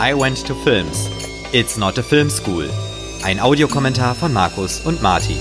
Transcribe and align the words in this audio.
I 0.00 0.12
Went 0.12 0.44
to 0.48 0.56
Films. 0.56 1.08
It's 1.52 1.76
not 1.76 1.96
a 1.98 2.02
film 2.02 2.28
school. 2.28 2.68
Ein 3.22 3.38
Audiokommentar 3.38 4.16
von 4.16 4.32
Markus 4.32 4.80
und 4.80 5.00
Martin. 5.00 5.38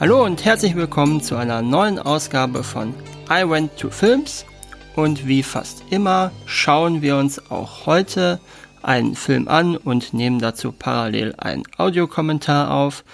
Hallo 0.00 0.24
und 0.24 0.44
herzlich 0.44 0.74
willkommen 0.74 1.22
zu 1.22 1.36
einer 1.36 1.62
neuen 1.62 2.00
Ausgabe 2.00 2.64
von 2.64 2.92
I 3.30 3.48
Went 3.48 3.76
to 3.76 3.88
Films. 3.88 4.44
Und 4.96 5.28
wie 5.28 5.44
fast 5.44 5.84
immer 5.90 6.32
schauen 6.44 7.00
wir 7.00 7.16
uns 7.16 7.52
auch 7.52 7.86
heute 7.86 8.40
einen 8.82 9.14
Film 9.14 9.46
an 9.46 9.76
und 9.76 10.12
nehmen 10.12 10.40
dazu 10.40 10.72
parallel 10.72 11.36
einen 11.38 11.62
Audiokommentar 11.76 12.72
auf. 12.72 13.04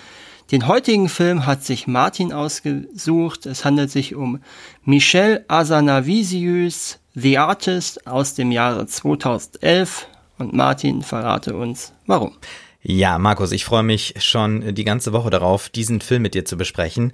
Den 0.53 0.69
heutigen 0.69 1.09
Film 1.09 1.45
hat 1.45 1.65
sich 1.65 1.89
Martin 1.89 2.33
ausgesucht. 2.33 3.47
Es 3.47 3.65
handelt 3.65 3.91
sich 3.91 4.15
um 4.15 4.41
Michel 4.85 5.45
Azanavisius, 5.49 7.01
The 7.15 7.39
Artist 7.39 8.07
aus 8.07 8.35
dem 8.35 8.53
Jahre 8.53 8.87
2011. 8.87 10.07
Und 10.39 10.53
Martin 10.53 11.03
verrate 11.03 11.57
uns, 11.57 11.93
warum. 12.07 12.37
Ja, 12.83 13.19
Markus, 13.19 13.51
ich 13.51 13.65
freue 13.65 13.83
mich 13.83 14.15
schon 14.19 14.73
die 14.77 14.85
ganze 14.85 15.13
Woche 15.13 15.31
darauf, 15.31 15.69
diesen 15.69 16.01
Film 16.01 16.23
mit 16.23 16.35
dir 16.35 16.45
zu 16.45 16.57
besprechen. 16.57 17.11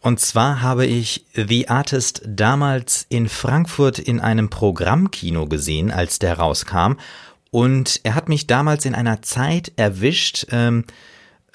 Und 0.00 0.20
zwar 0.20 0.62
habe 0.62 0.86
ich 0.86 1.26
The 1.34 1.68
Artist 1.68 2.22
damals 2.24 3.04
in 3.08 3.28
Frankfurt 3.28 3.98
in 3.98 4.20
einem 4.20 4.48
Programmkino 4.48 5.46
gesehen, 5.46 5.90
als 5.90 6.20
der 6.20 6.38
rauskam. 6.38 6.92
Und 7.50 8.00
er 8.04 8.14
hat 8.14 8.28
mich 8.28 8.46
damals 8.46 8.84
in 8.84 8.94
einer 8.94 9.22
Zeit 9.22 9.72
erwischt, 9.74 10.46
ähm, 10.52 10.84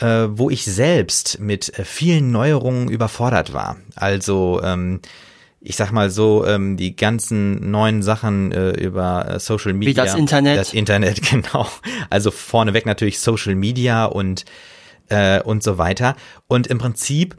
äh, 0.01 0.27
wo 0.31 0.49
ich 0.49 0.65
selbst 0.65 1.39
mit 1.39 1.77
äh, 1.77 1.85
vielen 1.85 2.31
Neuerungen 2.31 2.89
überfordert 2.89 3.53
war. 3.53 3.77
Also 3.95 4.61
ähm, 4.63 4.99
ich 5.61 5.75
sag 5.75 5.91
mal 5.91 6.09
so, 6.09 6.45
ähm, 6.45 6.75
die 6.75 6.95
ganzen 6.95 7.69
neuen 7.69 8.01
Sachen 8.01 8.51
äh, 8.51 8.71
über 8.71 9.35
äh, 9.35 9.39
Social 9.39 9.73
Media. 9.73 10.03
Wie 10.03 10.07
das 10.07 10.15
Internet. 10.15 10.57
Das 10.57 10.73
Internet, 10.73 11.21
genau. 11.29 11.67
Also 12.09 12.31
vorneweg 12.31 12.87
natürlich 12.87 13.19
Social 13.19 13.53
Media 13.53 14.05
und, 14.05 14.43
äh, 15.09 15.39
und 15.41 15.61
so 15.61 15.77
weiter. 15.77 16.15
Und 16.47 16.65
im 16.65 16.79
Prinzip 16.79 17.37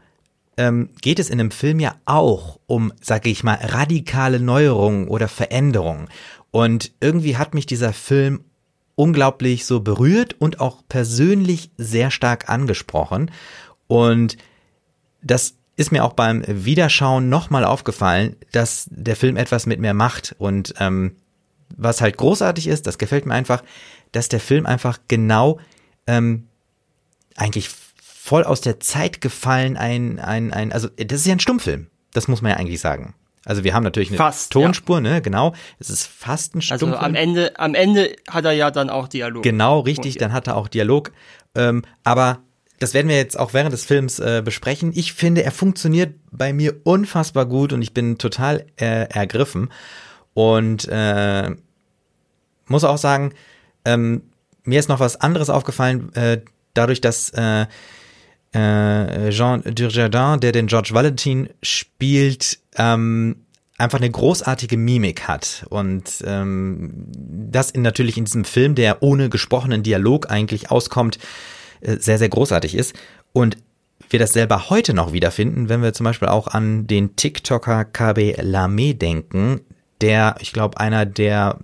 ähm, 0.56 0.90
geht 1.00 1.18
es 1.18 1.30
in 1.30 1.40
einem 1.40 1.50
Film 1.50 1.80
ja 1.80 1.96
auch 2.04 2.60
um, 2.66 2.92
sage 3.00 3.28
ich 3.28 3.42
mal, 3.42 3.58
radikale 3.60 4.38
Neuerungen 4.38 5.08
oder 5.08 5.26
Veränderungen. 5.26 6.08
Und 6.52 6.92
irgendwie 7.00 7.36
hat 7.36 7.54
mich 7.54 7.66
dieser 7.66 7.92
Film 7.92 8.44
unglaublich 8.94 9.66
so 9.66 9.80
berührt 9.80 10.36
und 10.38 10.60
auch 10.60 10.82
persönlich 10.88 11.70
sehr 11.76 12.10
stark 12.10 12.48
angesprochen. 12.48 13.30
Und 13.86 14.36
das 15.22 15.54
ist 15.76 15.92
mir 15.92 16.04
auch 16.04 16.12
beim 16.12 16.42
Wiederschauen 16.46 17.28
nochmal 17.28 17.64
aufgefallen, 17.64 18.36
dass 18.52 18.86
der 18.90 19.16
Film 19.16 19.36
etwas 19.36 19.66
mit 19.66 19.80
mir 19.80 19.94
macht. 19.94 20.34
Und 20.38 20.74
ähm, 20.78 21.16
was 21.76 22.00
halt 22.00 22.18
großartig 22.18 22.66
ist, 22.66 22.86
das 22.86 22.98
gefällt 22.98 23.26
mir 23.26 23.34
einfach, 23.34 23.62
dass 24.12 24.28
der 24.28 24.40
Film 24.40 24.66
einfach 24.66 24.98
genau 25.08 25.58
ähm, 26.06 26.48
eigentlich 27.36 27.70
voll 28.02 28.44
aus 28.44 28.60
der 28.60 28.78
Zeit 28.80 29.20
gefallen 29.20 29.76
ein, 29.76 30.18
ein, 30.18 30.52
ein, 30.52 30.72
also 30.72 30.88
das 30.88 31.20
ist 31.20 31.26
ja 31.26 31.32
ein 31.32 31.40
Stummfilm. 31.40 31.88
Das 32.12 32.28
muss 32.28 32.42
man 32.42 32.52
ja 32.52 32.58
eigentlich 32.58 32.80
sagen. 32.80 33.14
Also 33.44 33.64
wir 33.64 33.74
haben 33.74 33.82
natürlich 33.82 34.10
eine 34.10 34.18
fast, 34.18 34.52
Tonspur, 34.52 34.98
ja. 34.98 35.14
ne, 35.14 35.22
genau. 35.22 35.52
Es 35.78 35.90
ist 35.90 36.06
fast 36.06 36.54
ein 36.54 36.62
Stummfilm. 36.62 36.92
Also 36.92 37.04
am 37.04 37.14
Ende, 37.14 37.58
am 37.58 37.74
Ende 37.74 38.14
hat 38.28 38.44
er 38.44 38.52
ja 38.52 38.70
dann 38.70 38.88
auch 38.88 39.08
Dialog. 39.08 39.42
Genau, 39.42 39.80
richtig, 39.80 40.16
dann 40.18 40.32
hat 40.32 40.46
er 40.46 40.56
auch 40.56 40.68
Dialog. 40.68 41.12
Ähm, 41.54 41.82
aber 42.04 42.38
das 42.78 42.94
werden 42.94 43.08
wir 43.08 43.16
jetzt 43.16 43.38
auch 43.38 43.52
während 43.52 43.72
des 43.72 43.84
Films 43.84 44.18
äh, 44.18 44.42
besprechen. 44.44 44.92
Ich 44.94 45.12
finde, 45.12 45.42
er 45.42 45.52
funktioniert 45.52 46.14
bei 46.30 46.52
mir 46.52 46.80
unfassbar 46.84 47.46
gut 47.46 47.72
und 47.72 47.82
ich 47.82 47.94
bin 47.94 48.18
total 48.18 48.66
äh, 48.76 49.08
ergriffen. 49.08 49.70
Und 50.34 50.88
äh, 50.88 51.50
muss 52.66 52.84
auch 52.84 52.98
sagen, 52.98 53.34
ähm, 53.84 54.22
mir 54.64 54.78
ist 54.78 54.88
noch 54.88 55.00
was 55.00 55.20
anderes 55.20 55.50
aufgefallen, 55.50 56.14
äh, 56.14 56.40
dadurch, 56.74 57.00
dass 57.00 57.32
äh, 58.52 59.30
Jean 59.30 59.62
Dujardin, 59.62 60.40
der 60.40 60.52
den 60.52 60.66
George 60.66 60.90
Valentin 60.92 61.48
spielt, 61.62 62.58
ähm, 62.76 63.36
einfach 63.78 63.98
eine 63.98 64.10
großartige 64.10 64.76
Mimik 64.76 65.26
hat. 65.26 65.66
Und 65.70 66.22
ähm, 66.24 67.06
das 67.16 67.70
in, 67.70 67.82
natürlich 67.82 68.16
in 68.16 68.24
diesem 68.24 68.44
Film, 68.44 68.74
der 68.74 69.02
ohne 69.02 69.28
gesprochenen 69.28 69.82
Dialog 69.82 70.30
eigentlich 70.30 70.70
auskommt, 70.70 71.18
äh, 71.80 71.96
sehr, 71.98 72.18
sehr 72.18 72.28
großartig 72.28 72.74
ist. 72.74 72.94
Und 73.32 73.56
wir 74.10 74.18
das 74.18 74.32
selber 74.32 74.68
heute 74.68 74.94
noch 74.94 75.12
wiederfinden, 75.12 75.68
wenn 75.68 75.82
wir 75.82 75.94
zum 75.94 76.04
Beispiel 76.04 76.28
auch 76.28 76.48
an 76.48 76.86
den 76.86 77.16
TikToker 77.16 77.84
KB 77.86 78.36
Lame 78.40 78.94
denken, 78.94 79.60
der, 80.02 80.36
ich 80.40 80.52
glaube, 80.52 80.78
einer 80.78 81.06
der, 81.06 81.58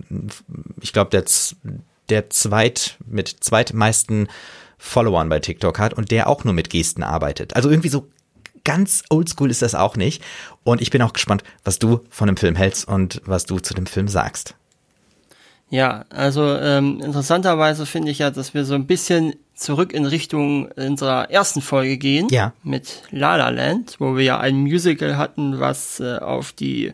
ich 0.81 0.93
glaube, 0.93 1.11
der, 1.11 1.25
der 2.09 2.29
zweit, 2.29 2.97
mit 3.05 3.27
zweitmeisten 3.27 4.29
Followern 4.79 5.29
bei 5.29 5.39
TikTok 5.39 5.77
hat 5.77 5.93
und 5.93 6.09
der 6.09 6.27
auch 6.27 6.43
nur 6.43 6.53
mit 6.53 6.69
Gesten 6.71 7.03
arbeitet. 7.03 7.55
Also 7.55 7.69
irgendwie 7.69 7.89
so 7.89 8.07
ganz 8.63 9.03
oldschool 9.09 9.51
ist 9.51 9.61
das 9.61 9.75
auch 9.75 9.95
nicht. 9.95 10.23
Und 10.63 10.81
ich 10.81 10.89
bin 10.89 11.01
auch 11.01 11.13
gespannt, 11.13 11.43
was 11.63 11.79
du 11.79 12.01
von 12.09 12.27
dem 12.27 12.37
Film 12.37 12.55
hältst 12.55 12.87
und 12.87 13.21
was 13.25 13.45
du 13.45 13.59
zu 13.59 13.73
dem 13.73 13.85
Film 13.85 14.07
sagst. 14.07 14.55
Ja, 15.69 16.05
also 16.09 16.55
ähm, 16.55 16.99
interessanterweise 17.03 17.85
finde 17.85 18.09
ich 18.09 18.19
ja, 18.19 18.31
dass 18.31 18.55
wir 18.55 18.65
so 18.65 18.73
ein 18.73 18.87
bisschen 18.87 19.35
zurück 19.53 19.93
in 19.93 20.05
Richtung 20.05 20.67
unserer 20.71 21.29
ersten 21.29 21.61
Folge 21.61 21.97
gehen. 21.97 22.27
Ja. 22.31 22.53
Mit 22.63 23.03
La 23.11 23.35
La 23.35 23.49
Land, 23.49 23.97
wo 23.99 24.15
wir 24.15 24.23
ja 24.23 24.39
ein 24.39 24.55
Musical 24.55 25.17
hatten, 25.17 25.59
was 25.59 25.99
äh, 25.99 26.17
auf 26.17 26.53
die 26.53 26.91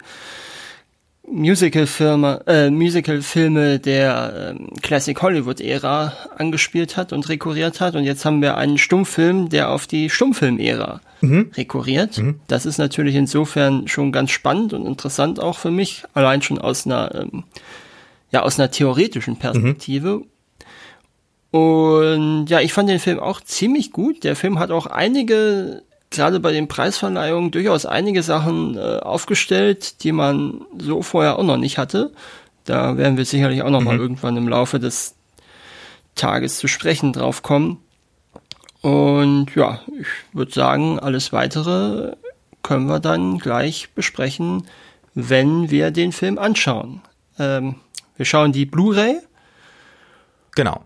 Musical-Firma, 1.31 2.41
äh, 2.45 2.69
Musical-Filme 2.69 3.79
der 3.79 4.55
ähm, 4.57 4.67
Classic 4.81 5.19
Hollywood-Ära 5.19 6.13
angespielt 6.37 6.97
hat 6.97 7.13
und 7.13 7.27
rekurriert 7.29 7.81
hat. 7.81 7.95
Und 7.95 8.03
jetzt 8.03 8.25
haben 8.25 8.41
wir 8.41 8.57
einen 8.57 8.77
Stummfilm, 8.77 9.49
der 9.49 9.69
auf 9.69 9.87
die 9.87 10.09
Stummfilm-Ära 10.09 11.01
mhm. 11.21 11.51
rekurriert. 11.55 12.17
Mhm. 12.17 12.39
Das 12.47 12.65
ist 12.65 12.77
natürlich 12.77 13.15
insofern 13.15 13.87
schon 13.87 14.11
ganz 14.11 14.31
spannend 14.31 14.73
und 14.73 14.85
interessant 14.85 15.39
auch 15.39 15.57
für 15.57 15.71
mich, 15.71 16.03
allein 16.13 16.41
schon 16.41 16.59
aus 16.59 16.85
einer, 16.85 17.13
ähm, 17.15 17.43
ja, 18.31 18.43
aus 18.43 18.59
einer 18.59 18.71
theoretischen 18.71 19.37
Perspektive. 19.37 20.17
Mhm. 20.17 20.25
Und 21.57 22.47
ja, 22.47 22.59
ich 22.59 22.73
fand 22.73 22.89
den 22.89 22.99
Film 22.99 23.19
auch 23.19 23.39
ziemlich 23.39 23.91
gut. 23.91 24.25
Der 24.25 24.35
Film 24.35 24.59
hat 24.59 24.71
auch 24.71 24.87
einige 24.87 25.83
gerade 26.15 26.39
bei 26.39 26.51
den 26.51 26.67
Preisverleihungen 26.67 27.51
durchaus 27.51 27.85
einige 27.85 28.23
Sachen 28.23 28.77
äh, 28.77 28.99
aufgestellt, 28.99 30.03
die 30.03 30.11
man 30.11 30.61
so 30.77 31.01
vorher 31.01 31.37
auch 31.39 31.43
noch 31.43 31.57
nicht 31.57 31.77
hatte. 31.77 32.11
Da 32.65 32.97
werden 32.97 33.17
wir 33.17 33.25
sicherlich 33.25 33.61
auch 33.61 33.69
noch 33.69 33.81
mhm. 33.81 33.85
mal 33.85 33.97
irgendwann 33.97 34.37
im 34.37 34.47
Laufe 34.47 34.79
des 34.79 35.15
Tages 36.15 36.57
zu 36.57 36.67
sprechen 36.67 37.13
drauf 37.13 37.43
kommen. 37.43 37.79
Und 38.81 39.55
ja, 39.55 39.81
ich 39.99 40.07
würde 40.33 40.51
sagen, 40.51 40.99
alles 40.99 41.33
weitere 41.33 42.13
können 42.61 42.87
wir 42.87 42.99
dann 42.99 43.39
gleich 43.39 43.89
besprechen, 43.93 44.67
wenn 45.13 45.69
wir 45.69 45.91
den 45.91 46.11
Film 46.11 46.37
anschauen. 46.37 47.01
Ähm, 47.39 47.75
wir 48.17 48.25
schauen 48.25 48.51
die 48.51 48.65
Blu-ray. 48.65 49.19
Genau. 50.55 50.83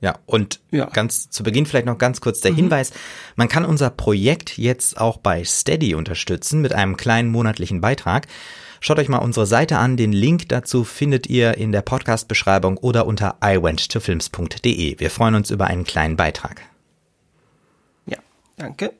Ja, 0.00 0.16
und 0.26 0.60
ja. 0.70 0.86
ganz 0.86 1.28
zu 1.28 1.42
Beginn 1.42 1.66
vielleicht 1.66 1.86
noch 1.86 1.98
ganz 1.98 2.20
kurz 2.20 2.40
der 2.40 2.52
mhm. 2.52 2.56
Hinweis, 2.56 2.92
man 3.34 3.48
kann 3.48 3.64
unser 3.64 3.90
Projekt 3.90 4.56
jetzt 4.56 5.00
auch 5.00 5.16
bei 5.16 5.42
Steady 5.44 5.94
unterstützen 5.94 6.60
mit 6.60 6.72
einem 6.72 6.96
kleinen 6.96 7.30
monatlichen 7.30 7.80
Beitrag. 7.80 8.28
Schaut 8.80 9.00
euch 9.00 9.08
mal 9.08 9.18
unsere 9.18 9.46
Seite 9.46 9.78
an, 9.78 9.96
den 9.96 10.12
Link 10.12 10.48
dazu 10.50 10.84
findet 10.84 11.26
ihr 11.28 11.58
in 11.58 11.72
der 11.72 11.82
Podcast-Beschreibung 11.82 12.76
oder 12.76 13.06
unter 13.06 13.38
iwenttofilms.de. 13.42 15.00
Wir 15.00 15.10
freuen 15.10 15.34
uns 15.34 15.50
über 15.50 15.66
einen 15.66 15.82
kleinen 15.82 16.16
Beitrag. 16.16 16.62
Ja, 18.06 18.18
danke. 18.56 18.92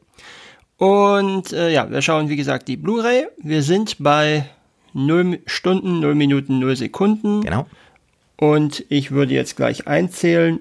Und 0.78 1.53
äh, 1.53 1.71
ja, 1.71 1.89
wir 1.89 2.03
schauen 2.03 2.28
wie 2.28 2.36
gesagt 2.36 2.66
die 2.66 2.77
Blu-ray. 2.77 3.28
Wir 3.41 3.62
sind 3.62 3.97
bei 4.00 4.48
0 4.95 5.41
Stunden, 5.47 6.00
0 6.00 6.16
Minuten, 6.16 6.59
0 6.59 6.77
Sekunden. 6.77 7.42
Genau. 7.42 7.66
Und 8.36 8.84
ich 8.89 9.12
würde 9.12 9.34
jetzt 9.34 9.56
gleich 9.56 9.86
einzählen 9.86 10.60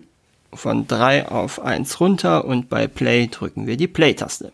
von 0.53 0.87
3 0.87 1.27
auf 1.27 1.61
1 1.61 1.99
runter 1.99 2.45
und 2.45 2.69
bei 2.69 2.87
Play 2.87 3.27
drücken 3.27 3.67
wir 3.67 3.77
die 3.77 3.87
Play-Taste. 3.87 4.51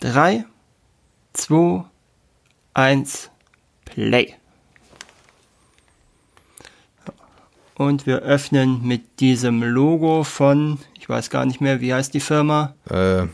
3, 0.00 0.44
2, 1.32 1.84
1, 2.74 3.30
Play. 3.84 4.34
Und 7.74 8.06
wir 8.06 8.18
öffnen 8.18 8.86
mit 8.86 9.20
diesem 9.20 9.62
Logo 9.62 10.24
von, 10.24 10.78
ich 10.98 11.08
weiß 11.08 11.30
gar 11.30 11.46
nicht 11.46 11.60
mehr, 11.60 11.80
wie 11.80 11.92
heißt 11.92 12.14
die 12.14 12.20
Firma? 12.20 12.74
Äh, 12.88 13.26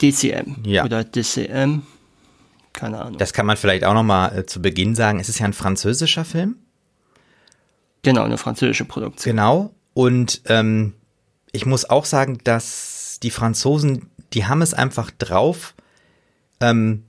DCM 0.00 0.64
ja. 0.64 0.84
oder 0.84 1.04
DCM. 1.04 1.82
Keine 2.72 3.00
Ahnung. 3.00 3.18
Das 3.18 3.32
kann 3.32 3.46
man 3.46 3.56
vielleicht 3.56 3.84
auch 3.84 3.94
nochmal 3.94 4.38
äh, 4.38 4.46
zu 4.46 4.62
Beginn 4.62 4.94
sagen. 4.94 5.20
Es 5.20 5.28
ist 5.28 5.38
ja 5.38 5.46
ein 5.46 5.52
französischer 5.52 6.24
Film. 6.24 6.56
Genau, 8.02 8.22
eine 8.22 8.38
französische 8.38 8.84
Produktion. 8.84 9.36
Genau. 9.36 9.74
Und 9.94 10.42
ähm, 10.46 10.94
ich 11.52 11.66
muss 11.66 11.88
auch 11.88 12.04
sagen, 12.04 12.38
dass 12.44 13.18
die 13.22 13.30
Franzosen, 13.30 14.10
die 14.32 14.46
haben 14.46 14.62
es 14.62 14.74
einfach 14.74 15.10
drauf, 15.10 15.74
ähm, 16.60 17.04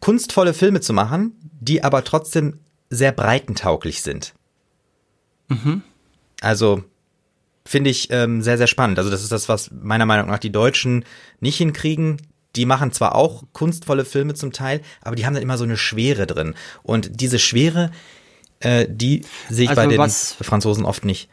kunstvolle 0.00 0.54
Filme 0.54 0.80
zu 0.80 0.92
machen, 0.92 1.32
die 1.60 1.82
aber 1.84 2.04
trotzdem 2.04 2.60
sehr 2.88 3.12
breitentauglich 3.12 4.02
sind. 4.02 4.34
Mhm. 5.48 5.82
Also 6.40 6.84
finde 7.66 7.90
ich 7.90 8.10
ähm, 8.10 8.40
sehr, 8.40 8.56
sehr 8.56 8.66
spannend. 8.66 8.98
Also 8.98 9.10
das 9.10 9.22
ist 9.22 9.32
das, 9.32 9.48
was 9.48 9.70
meiner 9.70 10.06
Meinung 10.06 10.28
nach 10.28 10.38
die 10.38 10.52
Deutschen 10.52 11.04
nicht 11.40 11.58
hinkriegen. 11.58 12.22
Die 12.56 12.64
machen 12.64 12.92
zwar 12.92 13.14
auch 13.14 13.44
kunstvolle 13.52 14.04
Filme 14.04 14.34
zum 14.34 14.52
Teil, 14.52 14.80
aber 15.02 15.16
die 15.16 15.26
haben 15.26 15.34
dann 15.34 15.42
immer 15.42 15.58
so 15.58 15.64
eine 15.64 15.76
Schwere 15.76 16.26
drin. 16.26 16.54
Und 16.82 17.20
diese 17.20 17.38
Schwere, 17.38 17.90
äh, 18.60 18.86
die 18.88 19.24
sehe 19.48 19.64
ich 19.64 19.70
also 19.70 19.82
bei 19.82 19.86
den 19.86 19.98
was, 19.98 20.34
Franzosen 20.40 20.84
oft 20.84 21.04
nicht. 21.04 21.28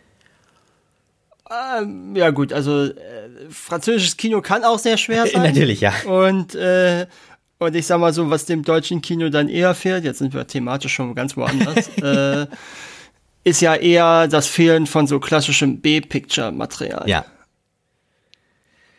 Ähm, 1.79 2.15
ja 2.15 2.31
gut, 2.31 2.51
also 2.53 2.85
äh, 2.85 2.93
französisches 3.49 4.17
Kino 4.17 4.41
kann 4.41 4.63
auch 4.63 4.79
sehr 4.79 4.97
schwer 4.97 5.27
sein. 5.33 5.43
Natürlich, 5.43 5.81
ja. 5.81 5.93
Und 6.05 6.55
äh, 6.55 7.07
und 7.57 7.75
ich 7.75 7.85
sag 7.87 7.99
mal 7.99 8.13
so, 8.13 8.29
was 8.29 8.45
dem 8.45 8.63
deutschen 8.63 9.01
Kino 9.01 9.29
dann 9.29 9.47
eher 9.47 9.73
fehlt, 9.75 10.03
jetzt 10.03 10.19
sind 10.19 10.33
wir 10.33 10.45
thematisch 10.45 10.93
schon 10.93 11.15
ganz 11.15 11.37
woanders, 11.37 11.87
äh, 12.01 12.47
ist 13.43 13.61
ja 13.61 13.75
eher 13.75 14.27
das 14.27 14.47
Fehlen 14.47 14.87
von 14.87 15.07
so 15.07 15.19
klassischem 15.19 15.79
B-Picture-Material. 15.79 17.07
Ja. 17.07 17.25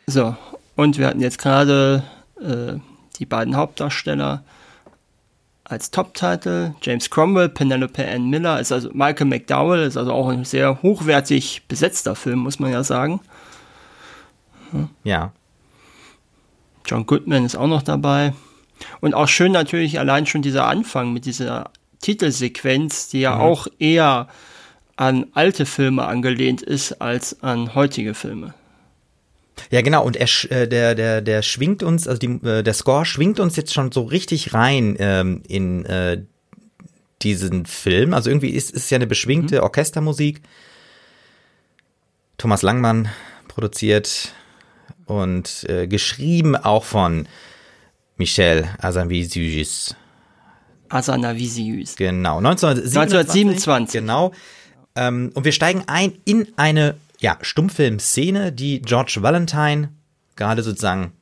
So, 0.06 0.36
und 0.74 0.98
wir 0.98 1.08
hatten 1.08 1.20
jetzt 1.20 1.38
gerade 1.38 2.04
äh, 2.40 2.78
die 3.18 3.26
beiden 3.26 3.56
Hauptdarsteller 3.56 4.44
als 5.68 5.90
Top-Title. 5.90 6.74
James 6.80 7.10
Cromwell, 7.10 7.48
Penelope 7.48 8.06
Ann 8.06 8.30
Miller, 8.30 8.60
ist 8.60 8.72
also 8.72 8.90
Michael 8.92 9.26
McDowell, 9.26 9.82
ist 9.82 9.96
also 9.96 10.12
auch 10.12 10.28
ein 10.28 10.44
sehr 10.44 10.82
hochwertig 10.82 11.62
besetzter 11.68 12.14
Film, 12.14 12.40
muss 12.40 12.58
man 12.58 12.72
ja 12.72 12.84
sagen. 12.84 13.20
Hm. 14.70 14.88
Ja. 15.04 15.32
John 16.86 17.06
Goodman 17.06 17.44
ist 17.44 17.56
auch 17.56 17.66
noch 17.66 17.82
dabei. 17.82 18.32
Und 19.00 19.14
auch 19.14 19.28
schön 19.28 19.52
natürlich 19.52 19.98
allein 19.98 20.26
schon 20.26 20.42
dieser 20.42 20.66
Anfang 20.66 21.12
mit 21.12 21.24
dieser 21.24 21.70
Titelsequenz, 22.00 23.08
die 23.08 23.20
ja 23.20 23.36
mhm. 23.36 23.40
auch 23.40 23.66
eher 23.78 24.28
an 24.96 25.26
alte 25.32 25.66
Filme 25.66 26.04
angelehnt 26.06 26.62
ist 26.62 27.00
als 27.00 27.42
an 27.42 27.74
heutige 27.74 28.14
Filme. 28.14 28.54
Ja, 29.70 29.80
genau, 29.80 30.04
und 30.04 30.16
er, 30.16 30.28
äh, 30.50 30.68
der, 30.68 30.94
der, 30.94 31.22
der 31.22 31.42
schwingt 31.42 31.82
uns, 31.82 32.06
also 32.06 32.18
die, 32.18 32.46
äh, 32.46 32.62
der 32.62 32.74
Score 32.74 33.04
schwingt 33.04 33.40
uns 33.40 33.56
jetzt 33.56 33.72
schon 33.72 33.90
so 33.90 34.02
richtig 34.02 34.54
rein 34.54 34.96
ähm, 34.98 35.42
in 35.48 35.84
äh, 35.86 36.22
diesen 37.22 37.66
Film. 37.66 38.14
Also 38.14 38.30
irgendwie 38.30 38.50
ist 38.50 38.74
es 38.74 38.90
ja 38.90 38.96
eine 38.96 39.06
beschwingte 39.06 39.56
mhm. 39.56 39.62
Orchestermusik. 39.62 40.42
Thomas 42.38 42.62
Langmann 42.62 43.08
produziert 43.48 44.34
und 45.06 45.64
äh, 45.68 45.86
geschrieben 45.86 46.54
auch 46.56 46.84
von 46.84 47.26
Michel 48.18 48.68
Azanavicius. 48.78 49.96
Azanavicius. 50.88 51.96
Genau, 51.96 52.38
1927. 52.38 53.18
1927. 53.18 54.00
Genau. 54.00 54.32
Ähm, 54.94 55.30
und 55.34 55.44
wir 55.44 55.52
steigen 55.52 55.84
ein 55.86 56.12
in 56.24 56.48
eine 56.56 56.96
ja, 57.18 57.38
Stummfilmszene, 57.40 58.52
die 58.52 58.82
George 58.82 59.18
Valentine 59.20 59.92
gerade 60.36 60.62
sozusagen 60.62 61.12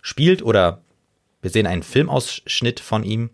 spielt 0.00 0.42
oder 0.42 0.82
wir 1.40 1.50
sehen 1.50 1.66
einen 1.66 1.82
Filmausschnitt 1.82 2.80
von 2.80 3.02
ihm. 3.02 3.30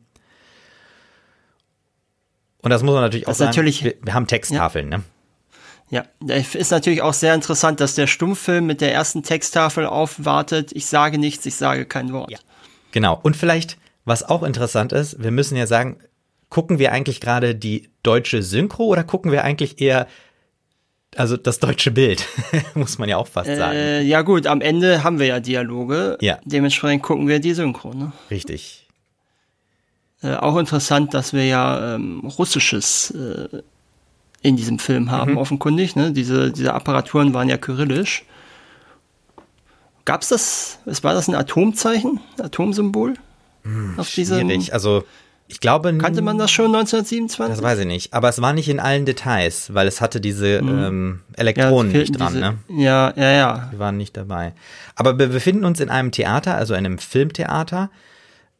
Und 2.62 2.70
das 2.70 2.82
muss 2.82 2.94
man 2.94 3.02
natürlich 3.02 3.28
auch 3.28 3.34
sagen. 3.34 3.50
Natürlich, 3.50 3.84
wir, 3.84 3.94
wir 4.02 4.14
haben 4.14 4.26
Texttafeln, 4.26 4.90
ja. 4.90 4.98
ne? 4.98 5.04
Ja, 5.90 6.04
ist 6.36 6.70
natürlich 6.70 7.00
auch 7.00 7.14
sehr 7.14 7.34
interessant, 7.34 7.80
dass 7.80 7.94
der 7.94 8.06
Stummfilm 8.06 8.66
mit 8.66 8.82
der 8.82 8.92
ersten 8.92 9.22
Texttafel 9.22 9.86
aufwartet. 9.86 10.70
Ich 10.72 10.84
sage 10.84 11.16
nichts, 11.16 11.46
ich 11.46 11.54
sage 11.54 11.86
kein 11.86 12.12
Wort. 12.12 12.30
Ja. 12.30 12.38
Genau. 12.92 13.18
Und 13.22 13.36
vielleicht, 13.36 13.78
was 14.04 14.22
auch 14.22 14.42
interessant 14.42 14.92
ist, 14.92 15.22
wir 15.22 15.30
müssen 15.30 15.56
ja 15.56 15.66
sagen, 15.66 15.98
gucken 16.50 16.78
wir 16.78 16.92
eigentlich 16.92 17.22
gerade 17.22 17.54
die 17.54 17.88
deutsche 18.02 18.42
Synchro 18.42 18.84
oder 18.84 19.02
gucken 19.02 19.32
wir 19.32 19.44
eigentlich 19.44 19.80
eher 19.80 20.06
also 21.16 21.36
das 21.36 21.58
deutsche 21.58 21.90
Bild, 21.90 22.26
muss 22.74 22.98
man 22.98 23.08
ja 23.08 23.16
auch 23.16 23.28
fast 23.28 23.48
sagen. 23.54 23.76
Äh, 23.76 24.02
ja 24.02 24.22
gut, 24.22 24.46
am 24.46 24.60
Ende 24.60 25.04
haben 25.04 25.18
wir 25.18 25.26
ja 25.26 25.40
Dialoge. 25.40 26.18
Ja. 26.20 26.38
Dementsprechend 26.44 27.02
gucken 27.02 27.28
wir 27.28 27.40
die 27.40 27.54
Synchro. 27.54 27.94
Ne? 27.94 28.12
Richtig. 28.30 28.86
Äh, 30.22 30.34
auch 30.34 30.56
interessant, 30.56 31.14
dass 31.14 31.32
wir 31.32 31.46
ja 31.46 31.94
ähm, 31.94 32.20
russisches 32.38 33.10
äh, 33.12 33.62
in 34.42 34.56
diesem 34.56 34.78
Film 34.78 35.10
haben, 35.10 35.32
mhm. 35.32 35.38
offenkundig. 35.38 35.96
Ne? 35.96 36.12
Diese, 36.12 36.52
diese 36.52 36.74
Apparaturen 36.74 37.34
waren 37.34 37.48
ja 37.48 37.56
kyrillisch. 37.56 38.24
Gab 40.04 40.22
es 40.22 40.28
das, 40.28 40.78
war 41.02 41.14
das 41.14 41.28
ein 41.28 41.34
Atomzeichen, 41.34 42.20
Atomsymbol? 42.38 43.14
Hm, 43.62 43.98
auf 43.98 44.08
schwierig, 44.08 44.72
also 44.72 45.04
ich 45.48 45.60
glaube. 45.60 45.96
Kannte 45.96 46.22
man 46.22 46.36
das 46.36 46.50
schon 46.50 46.66
1927? 46.66 47.56
Das 47.56 47.62
weiß 47.62 47.80
ich 47.80 47.86
nicht. 47.86 48.12
Aber 48.12 48.28
es 48.28 48.40
war 48.40 48.52
nicht 48.52 48.68
in 48.68 48.80
allen 48.80 49.06
Details, 49.06 49.72
weil 49.74 49.88
es 49.88 50.00
hatte 50.00 50.20
diese 50.20 50.62
mhm. 50.62 50.68
ähm, 50.68 51.20
Elektronen 51.36 51.90
ja, 51.90 51.98
nicht 51.98 52.18
dran, 52.18 52.34
diese, 52.34 52.40
ne? 52.40 52.58
Ja, 52.68 53.12
ja, 53.16 53.30
ja. 53.32 53.70
Die 53.72 53.78
waren 53.78 53.96
nicht 53.96 54.16
dabei. 54.16 54.52
Aber 54.94 55.18
wir 55.18 55.28
befinden 55.28 55.64
uns 55.64 55.80
in 55.80 55.88
einem 55.88 56.12
Theater, 56.12 56.54
also 56.54 56.74
einem 56.74 56.98
Filmtheater. 56.98 57.90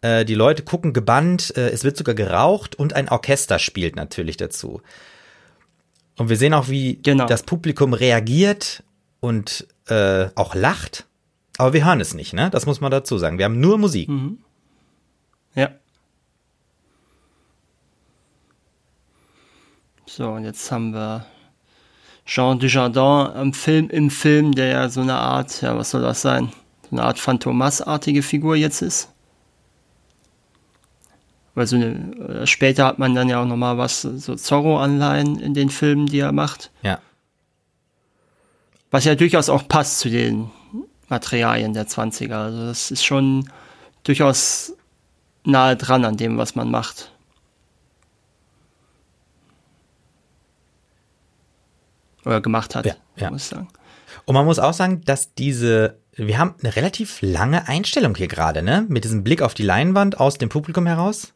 Äh, 0.00 0.24
die 0.24 0.34
Leute 0.34 0.62
gucken 0.62 0.94
gebannt, 0.94 1.54
äh, 1.56 1.68
es 1.68 1.84
wird 1.84 1.96
sogar 1.96 2.14
geraucht 2.14 2.74
und 2.74 2.94
ein 2.94 3.08
Orchester 3.08 3.58
spielt 3.58 3.96
natürlich 3.96 4.38
dazu. 4.38 4.80
Und 6.16 6.30
wir 6.30 6.36
sehen 6.36 6.54
auch, 6.54 6.68
wie 6.68 6.98
genau. 7.02 7.26
das 7.26 7.42
Publikum 7.42 7.92
reagiert 7.92 8.82
und 9.20 9.66
äh, 9.88 10.28
auch 10.34 10.54
lacht. 10.54 11.04
Aber 11.58 11.72
wir 11.72 11.84
hören 11.84 12.00
es 12.00 12.14
nicht, 12.14 12.32
ne? 12.32 12.48
Das 12.50 12.66
muss 12.66 12.80
man 12.80 12.90
dazu 12.90 13.18
sagen. 13.18 13.38
Wir 13.38 13.44
haben 13.44 13.60
nur 13.60 13.78
Musik. 13.78 14.08
Mhm. 14.08 14.38
Ja. 15.54 15.70
So, 20.08 20.30
und 20.30 20.44
jetzt 20.44 20.72
haben 20.72 20.94
wir 20.94 21.26
Jean 22.24 22.58
Dujardin 22.58 23.30
im 23.42 23.52
Film, 23.52 23.90
im 23.90 24.10
Film, 24.10 24.52
der 24.52 24.66
ja 24.68 24.88
so 24.88 25.02
eine 25.02 25.14
Art, 25.14 25.60
ja, 25.60 25.76
was 25.76 25.90
soll 25.90 26.00
das 26.00 26.22
sein? 26.22 26.50
So 26.88 26.96
eine 26.96 27.02
Art 27.02 27.18
Phantomas-artige 27.18 28.22
Figur 28.22 28.56
jetzt 28.56 28.80
ist. 28.80 29.10
Weil 31.54 31.66
so 31.66 31.76
eine, 31.76 32.46
später 32.46 32.86
hat 32.86 32.98
man 32.98 33.14
dann 33.14 33.28
ja 33.28 33.42
auch 33.42 33.46
nochmal 33.46 33.76
was, 33.76 34.00
so 34.00 34.34
Zorro-Anleihen 34.34 35.40
in 35.40 35.52
den 35.52 35.68
Filmen, 35.68 36.06
die 36.06 36.20
er 36.20 36.32
macht. 36.32 36.70
Ja. 36.82 37.00
Was 38.90 39.04
ja 39.04 39.14
durchaus 39.14 39.50
auch 39.50 39.68
passt 39.68 40.00
zu 40.00 40.08
den 40.08 40.50
Materialien 41.08 41.74
der 41.74 41.86
20er. 41.86 42.32
Also 42.32 42.64
das 42.64 42.90
ist 42.90 43.04
schon 43.04 43.50
durchaus 44.04 44.72
nahe 45.44 45.76
dran 45.76 46.06
an 46.06 46.16
dem, 46.16 46.38
was 46.38 46.54
man 46.54 46.70
macht. 46.70 47.12
Oder 52.28 52.42
gemacht 52.42 52.74
hat, 52.74 52.84
ja, 52.84 52.94
ja. 53.16 53.30
muss 53.30 53.44
ich 53.44 53.48
sagen. 53.48 53.68
Und 54.26 54.34
man 54.34 54.44
muss 54.44 54.58
auch 54.58 54.74
sagen, 54.74 55.00
dass 55.06 55.32
diese, 55.34 55.96
wir 56.12 56.36
haben 56.36 56.54
eine 56.62 56.76
relativ 56.76 57.22
lange 57.22 57.68
Einstellung 57.68 58.14
hier 58.14 58.28
gerade, 58.28 58.62
ne? 58.62 58.84
Mit 58.86 59.04
diesem 59.04 59.24
Blick 59.24 59.40
auf 59.40 59.54
die 59.54 59.62
Leinwand 59.62 60.20
aus 60.20 60.36
dem 60.36 60.50
Publikum 60.50 60.86
heraus. 60.86 61.32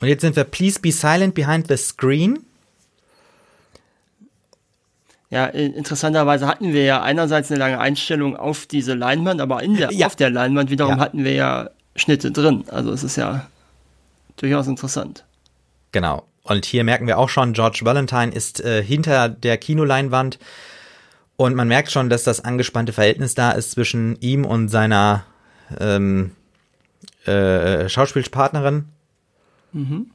Und 0.00 0.08
jetzt 0.08 0.20
sind 0.20 0.36
wir 0.36 0.44
Please 0.44 0.80
be 0.80 0.92
silent 0.92 1.34
behind 1.34 1.68
the 1.68 1.78
screen. 1.78 2.44
Ja, 5.30 5.46
interessanterweise 5.46 6.46
hatten 6.46 6.74
wir 6.74 6.84
ja 6.84 7.02
einerseits 7.02 7.50
eine 7.50 7.58
lange 7.58 7.78
Einstellung 7.78 8.36
auf 8.36 8.66
diese 8.66 8.92
Leinwand, 8.92 9.40
aber 9.40 9.62
in 9.62 9.76
der, 9.76 9.90
ja. 9.92 10.08
auf 10.08 10.16
der 10.16 10.28
Leinwand 10.28 10.70
wiederum 10.70 10.96
ja. 10.96 11.00
hatten 11.00 11.24
wir 11.24 11.32
ja 11.32 11.70
Schnitte 11.96 12.30
drin. 12.32 12.64
Also 12.68 12.92
es 12.92 13.02
ist 13.02 13.16
ja 13.16 13.46
durchaus 14.36 14.66
interessant. 14.66 15.24
Genau. 15.92 16.27
Und 16.48 16.64
hier 16.64 16.82
merken 16.82 17.06
wir 17.06 17.18
auch 17.18 17.28
schon, 17.28 17.52
George 17.52 17.80
Valentine 17.82 18.32
ist 18.32 18.60
äh, 18.64 18.82
hinter 18.82 19.28
der 19.28 19.58
Kinoleinwand 19.58 20.38
und 21.36 21.54
man 21.54 21.68
merkt 21.68 21.92
schon, 21.92 22.08
dass 22.08 22.24
das 22.24 22.40
angespannte 22.40 22.92
Verhältnis 22.92 23.34
da 23.34 23.52
ist 23.52 23.72
zwischen 23.72 24.18
ihm 24.20 24.44
und 24.44 24.68
seiner 24.68 25.24
ähm, 25.78 26.32
äh, 27.26 27.88
Schauspielpartnerin. 27.88 28.86
Mhm. 29.72 30.10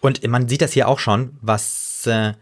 Und 0.00 0.26
man 0.28 0.48
sieht 0.48 0.62
das 0.62 0.72
hier 0.72 0.86
auch 0.86 0.98
schon, 0.98 1.36
was 1.40 2.06
äh, 2.06 2.34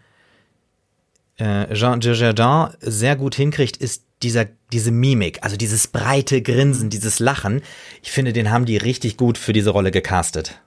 äh, 1.36 1.74
Jean 1.74 2.00
Dujardin 2.00 2.76
sehr 2.80 3.14
gut 3.14 3.36
hinkriegt, 3.36 3.76
ist 3.76 4.04
dieser, 4.22 4.46
diese 4.72 4.90
Mimik, 4.90 5.38
also 5.42 5.56
dieses 5.56 5.86
breite 5.86 6.42
Grinsen, 6.42 6.90
dieses 6.90 7.20
Lachen. 7.20 7.62
Ich 8.02 8.10
finde, 8.10 8.32
den 8.32 8.50
haben 8.50 8.64
die 8.64 8.76
richtig 8.76 9.16
gut 9.16 9.38
für 9.38 9.52
diese 9.52 9.70
Rolle 9.70 9.92
gecastet. 9.92 10.60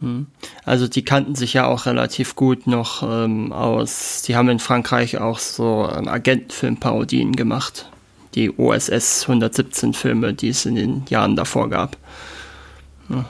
Mhm. 0.00 0.26
Also 0.64 0.88
die 0.88 1.04
kannten 1.04 1.34
sich 1.34 1.54
ja 1.54 1.66
auch 1.66 1.86
relativ 1.86 2.34
gut 2.36 2.66
noch 2.66 3.02
ähm, 3.02 3.52
aus. 3.52 4.22
Die 4.22 4.36
haben 4.36 4.48
in 4.48 4.58
Frankreich 4.58 5.18
auch 5.18 5.38
so 5.38 5.88
ähm, 5.94 6.08
Agentenfilmparodien 6.08 7.36
gemacht. 7.36 7.90
Die 8.34 8.50
OSS 8.58 9.22
117 9.22 9.92
Filme, 9.94 10.34
die 10.34 10.48
es 10.48 10.66
in 10.66 10.74
den 10.74 11.04
Jahren 11.08 11.36
davor 11.36 11.70
gab. 11.70 11.96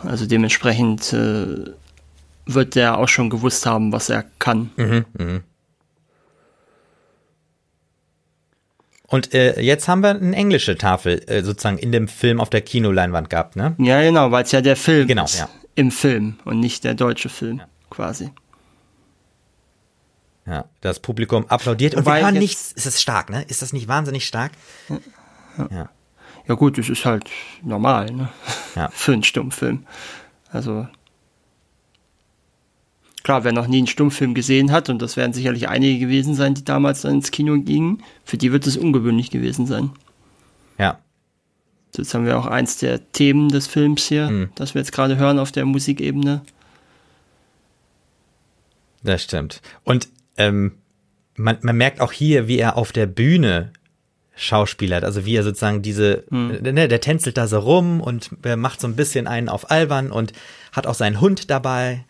Also 0.02 0.26
dementsprechend 0.26 1.12
äh, 1.12 1.72
wird 2.46 2.74
der 2.74 2.98
auch 2.98 3.08
schon 3.08 3.28
gewusst 3.28 3.66
haben, 3.66 3.92
was 3.92 4.08
er 4.08 4.24
kann. 4.38 4.70
Mhm, 4.76 5.04
mh. 5.18 5.40
Und 9.06 9.34
äh, 9.34 9.60
jetzt 9.60 9.86
haben 9.86 10.02
wir 10.02 10.10
eine 10.10 10.34
englische 10.34 10.76
Tafel 10.76 11.22
äh, 11.26 11.42
sozusagen 11.42 11.78
in 11.78 11.92
dem 11.92 12.08
Film 12.08 12.40
auf 12.40 12.50
der 12.50 12.62
Kinoleinwand 12.62 13.30
gehabt, 13.30 13.54
ne? 13.54 13.74
Ja, 13.78 14.00
genau, 14.00 14.30
weil 14.30 14.44
es 14.44 14.52
ja 14.52 14.60
der 14.60 14.76
Film 14.76 15.06
Genau, 15.06 15.24
ist 15.24 15.38
ja. 15.38 15.48
Im 15.74 15.90
Film 15.90 16.38
und 16.44 16.60
nicht 16.60 16.84
der 16.84 16.94
deutsche 16.94 17.28
Film 17.28 17.62
quasi. 17.90 18.30
Ja, 20.46 20.66
das 20.80 21.00
Publikum 21.00 21.46
applaudiert 21.48 21.94
und 21.94 22.04
Wobei 22.04 22.18
wir 22.18 22.26
hören 22.26 22.34
nichts. 22.34 22.72
Ist 22.72 22.86
das 22.86 23.00
stark, 23.00 23.30
ne? 23.30 23.42
Ist 23.48 23.62
das 23.62 23.72
nicht 23.72 23.88
wahnsinnig 23.88 24.26
stark? 24.26 24.52
Ja. 25.70 25.88
Ja 26.46 26.54
gut, 26.56 26.76
das 26.76 26.90
ist 26.90 27.06
halt 27.06 27.30
normal, 27.62 28.10
ne? 28.10 28.28
Ja. 28.74 28.88
Für 28.92 29.12
einen 29.12 29.22
Stummfilm. 29.22 29.86
Also 30.50 30.86
klar, 33.22 33.42
wer 33.42 33.52
noch 33.52 33.66
nie 33.66 33.78
einen 33.78 33.86
Stummfilm 33.86 34.34
gesehen 34.34 34.70
hat, 34.70 34.90
und 34.90 35.00
das 35.00 35.16
werden 35.16 35.32
sicherlich 35.32 35.68
einige 35.68 35.98
gewesen 35.98 36.34
sein, 36.34 36.54
die 36.54 36.64
damals 36.64 37.02
dann 37.02 37.14
ins 37.14 37.30
Kino 37.30 37.58
gingen, 37.58 38.02
für 38.24 38.36
die 38.36 38.52
wird 38.52 38.66
es 38.66 38.76
ungewöhnlich 38.76 39.30
gewesen 39.30 39.66
sein. 39.66 39.90
Ja. 40.78 40.98
Jetzt 41.96 42.14
haben 42.14 42.26
wir 42.26 42.38
auch 42.38 42.46
eins 42.46 42.76
der 42.78 43.10
Themen 43.12 43.48
des 43.48 43.66
Films 43.66 44.04
hier, 44.06 44.28
Mhm. 44.30 44.50
das 44.54 44.74
wir 44.74 44.80
jetzt 44.80 44.92
gerade 44.92 45.16
hören 45.16 45.38
auf 45.38 45.52
der 45.52 45.64
Musikebene. 45.64 46.42
Das 49.02 49.22
stimmt. 49.22 49.60
Und 49.84 50.08
ähm, 50.36 50.72
man, 51.36 51.58
man 51.62 51.76
merkt 51.76 52.00
auch 52.00 52.12
hier, 52.12 52.48
wie 52.48 52.58
er 52.58 52.76
auf 52.76 52.92
der 52.92 53.06
Bühne 53.06 53.72
schauspielert, 54.36 55.04
also 55.04 55.24
wie 55.26 55.36
er 55.36 55.44
sozusagen 55.44 55.82
diese, 55.82 56.24
äh, 56.32 56.72
ne, 56.72 56.88
der 56.88 57.00
tänzelt 57.00 57.36
da 57.36 57.46
so 57.46 57.58
rum 57.58 58.00
und 58.00 58.30
macht 58.56 58.80
so 58.80 58.88
ein 58.88 58.96
bisschen 58.96 59.26
einen 59.26 59.48
auf 59.48 59.70
albern 59.70 60.10
und 60.10 60.32
hat 60.72 60.86
auch 60.86 60.94
seinen 60.94 61.20
Hund 61.20 61.50
dabei. 61.50 62.04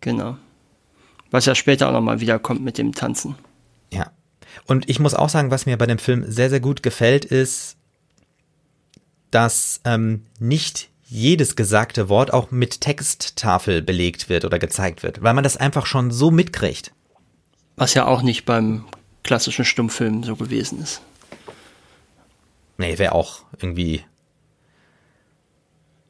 Genau. 0.00 0.36
Was 1.30 1.46
ja 1.46 1.54
später 1.54 1.88
auch 1.88 1.92
nochmal 1.92 2.20
wiederkommt 2.20 2.62
mit 2.62 2.76
dem 2.76 2.92
Tanzen. 2.92 3.34
Ja. 3.92 4.10
Und 4.66 4.88
ich 4.90 5.00
muss 5.00 5.14
auch 5.14 5.30
sagen, 5.30 5.50
was 5.50 5.66
mir 5.66 5.78
bei 5.78 5.86
dem 5.86 5.98
Film 5.98 6.30
sehr, 6.30 6.50
sehr 6.50 6.60
gut 6.60 6.82
gefällt, 6.82 7.24
ist, 7.24 7.76
dass 9.34 9.80
ähm, 9.84 10.22
nicht 10.38 10.88
jedes 11.06 11.56
gesagte 11.56 12.08
Wort 12.08 12.32
auch 12.32 12.50
mit 12.50 12.80
Texttafel 12.80 13.82
belegt 13.82 14.28
wird 14.28 14.44
oder 14.44 14.58
gezeigt 14.58 15.02
wird, 15.02 15.22
weil 15.22 15.34
man 15.34 15.44
das 15.44 15.56
einfach 15.56 15.86
schon 15.86 16.10
so 16.10 16.30
mitkriegt. 16.30 16.92
Was 17.76 17.94
ja 17.94 18.06
auch 18.06 18.22
nicht 18.22 18.44
beim 18.44 18.84
klassischen 19.24 19.64
Stummfilm 19.64 20.22
so 20.22 20.36
gewesen 20.36 20.80
ist. 20.80 21.02
Nee, 22.78 22.98
wäre 22.98 23.12
auch 23.12 23.42
irgendwie. 23.60 24.04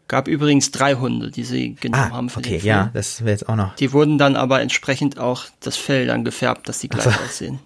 Gab 0.07 0.29
übrigens 0.29 0.71
drei 0.71 0.95
Hunde, 0.95 1.31
die 1.31 1.45
sie 1.45 1.75
genommen 1.75 2.11
Ah, 2.13 2.17
haben 2.17 2.29
für 2.29 2.41
okay, 2.41 2.59
ja, 2.63 2.91
das 2.93 3.21
wäre 3.23 3.31
jetzt 3.31 3.49
auch 3.49 3.57
noch. 3.57 3.75
Die 3.77 3.93
wurden 3.93 4.19
dann 4.19 4.37
aber 4.37 4.61
entsprechend 4.61 5.19
auch 5.19 5.47
das 5.61 5.77
Fell 5.77 6.07
dann 6.07 6.25
gefärbt, 6.25 6.69
dass 6.69 6.81
sie 6.81 6.89
gleich 6.89 7.07
Ach 7.07 7.19
so. 7.19 7.25
aussehen. 7.25 7.59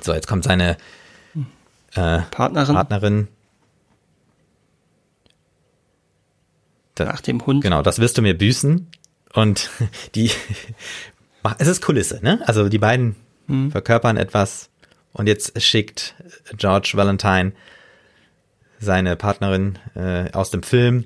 So, 0.00 0.14
jetzt 0.14 0.26
kommt 0.26 0.44
seine 0.44 0.78
äh, 1.94 2.20
Partnerin 2.30 2.74
Partnerin. 2.74 3.28
Da, 6.94 7.04
nach 7.06 7.20
dem 7.20 7.44
Hund. 7.46 7.62
Genau, 7.62 7.82
das 7.82 7.98
wirst 7.98 8.18
du 8.18 8.22
mir 8.22 8.36
büßen. 8.36 8.88
Und 9.32 9.70
die, 10.14 10.30
es 11.58 11.68
ist 11.68 11.82
Kulisse, 11.82 12.20
ne? 12.22 12.40
Also 12.46 12.68
die 12.68 12.78
beiden 12.78 13.16
Hm. 13.50 13.72
verkörpern 13.72 14.16
etwas. 14.16 14.70
Und 15.12 15.26
jetzt 15.26 15.60
schickt 15.60 16.14
George 16.56 16.92
Valentine 16.94 17.52
seine 18.78 19.16
Partnerin 19.16 19.76
äh, 19.96 20.30
aus 20.32 20.50
dem 20.50 20.62
Film 20.62 21.04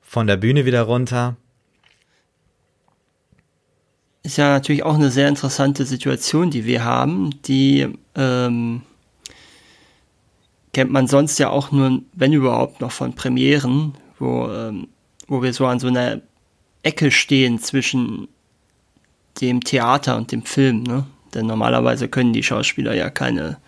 von 0.00 0.28
der 0.28 0.36
Bühne 0.36 0.64
wieder 0.64 0.82
runter. 0.82 1.36
Ist 4.22 4.38
ja 4.38 4.50
natürlich 4.50 4.84
auch 4.84 4.94
eine 4.94 5.10
sehr 5.10 5.28
interessante 5.28 5.84
Situation, 5.84 6.50
die 6.50 6.64
wir 6.64 6.84
haben. 6.84 7.42
Die 7.42 7.88
ähm, 8.14 8.82
kennt 10.72 10.90
man 10.90 11.06
sonst 11.06 11.38
ja 11.38 11.50
auch 11.50 11.70
nur, 11.72 12.00
wenn 12.14 12.32
überhaupt, 12.32 12.80
noch 12.80 12.92
von 12.92 13.14
Premieren, 13.14 13.94
wo, 14.18 14.48
ähm, 14.48 14.88
wo 15.28 15.42
wir 15.42 15.52
so 15.52 15.66
an 15.66 15.78
so 15.78 15.88
einer 15.88 16.20
Ecke 16.82 17.10
stehen 17.10 17.58
zwischen 17.58 18.28
dem 19.40 19.60
Theater 19.62 20.16
und 20.16 20.32
dem 20.32 20.42
Film. 20.44 20.82
Ne? 20.82 21.04
Denn 21.34 21.46
normalerweise 21.46 22.08
können 22.08 22.32
die 22.32 22.42
Schauspieler 22.42 22.94
ja 22.94 23.10
keine 23.10 23.58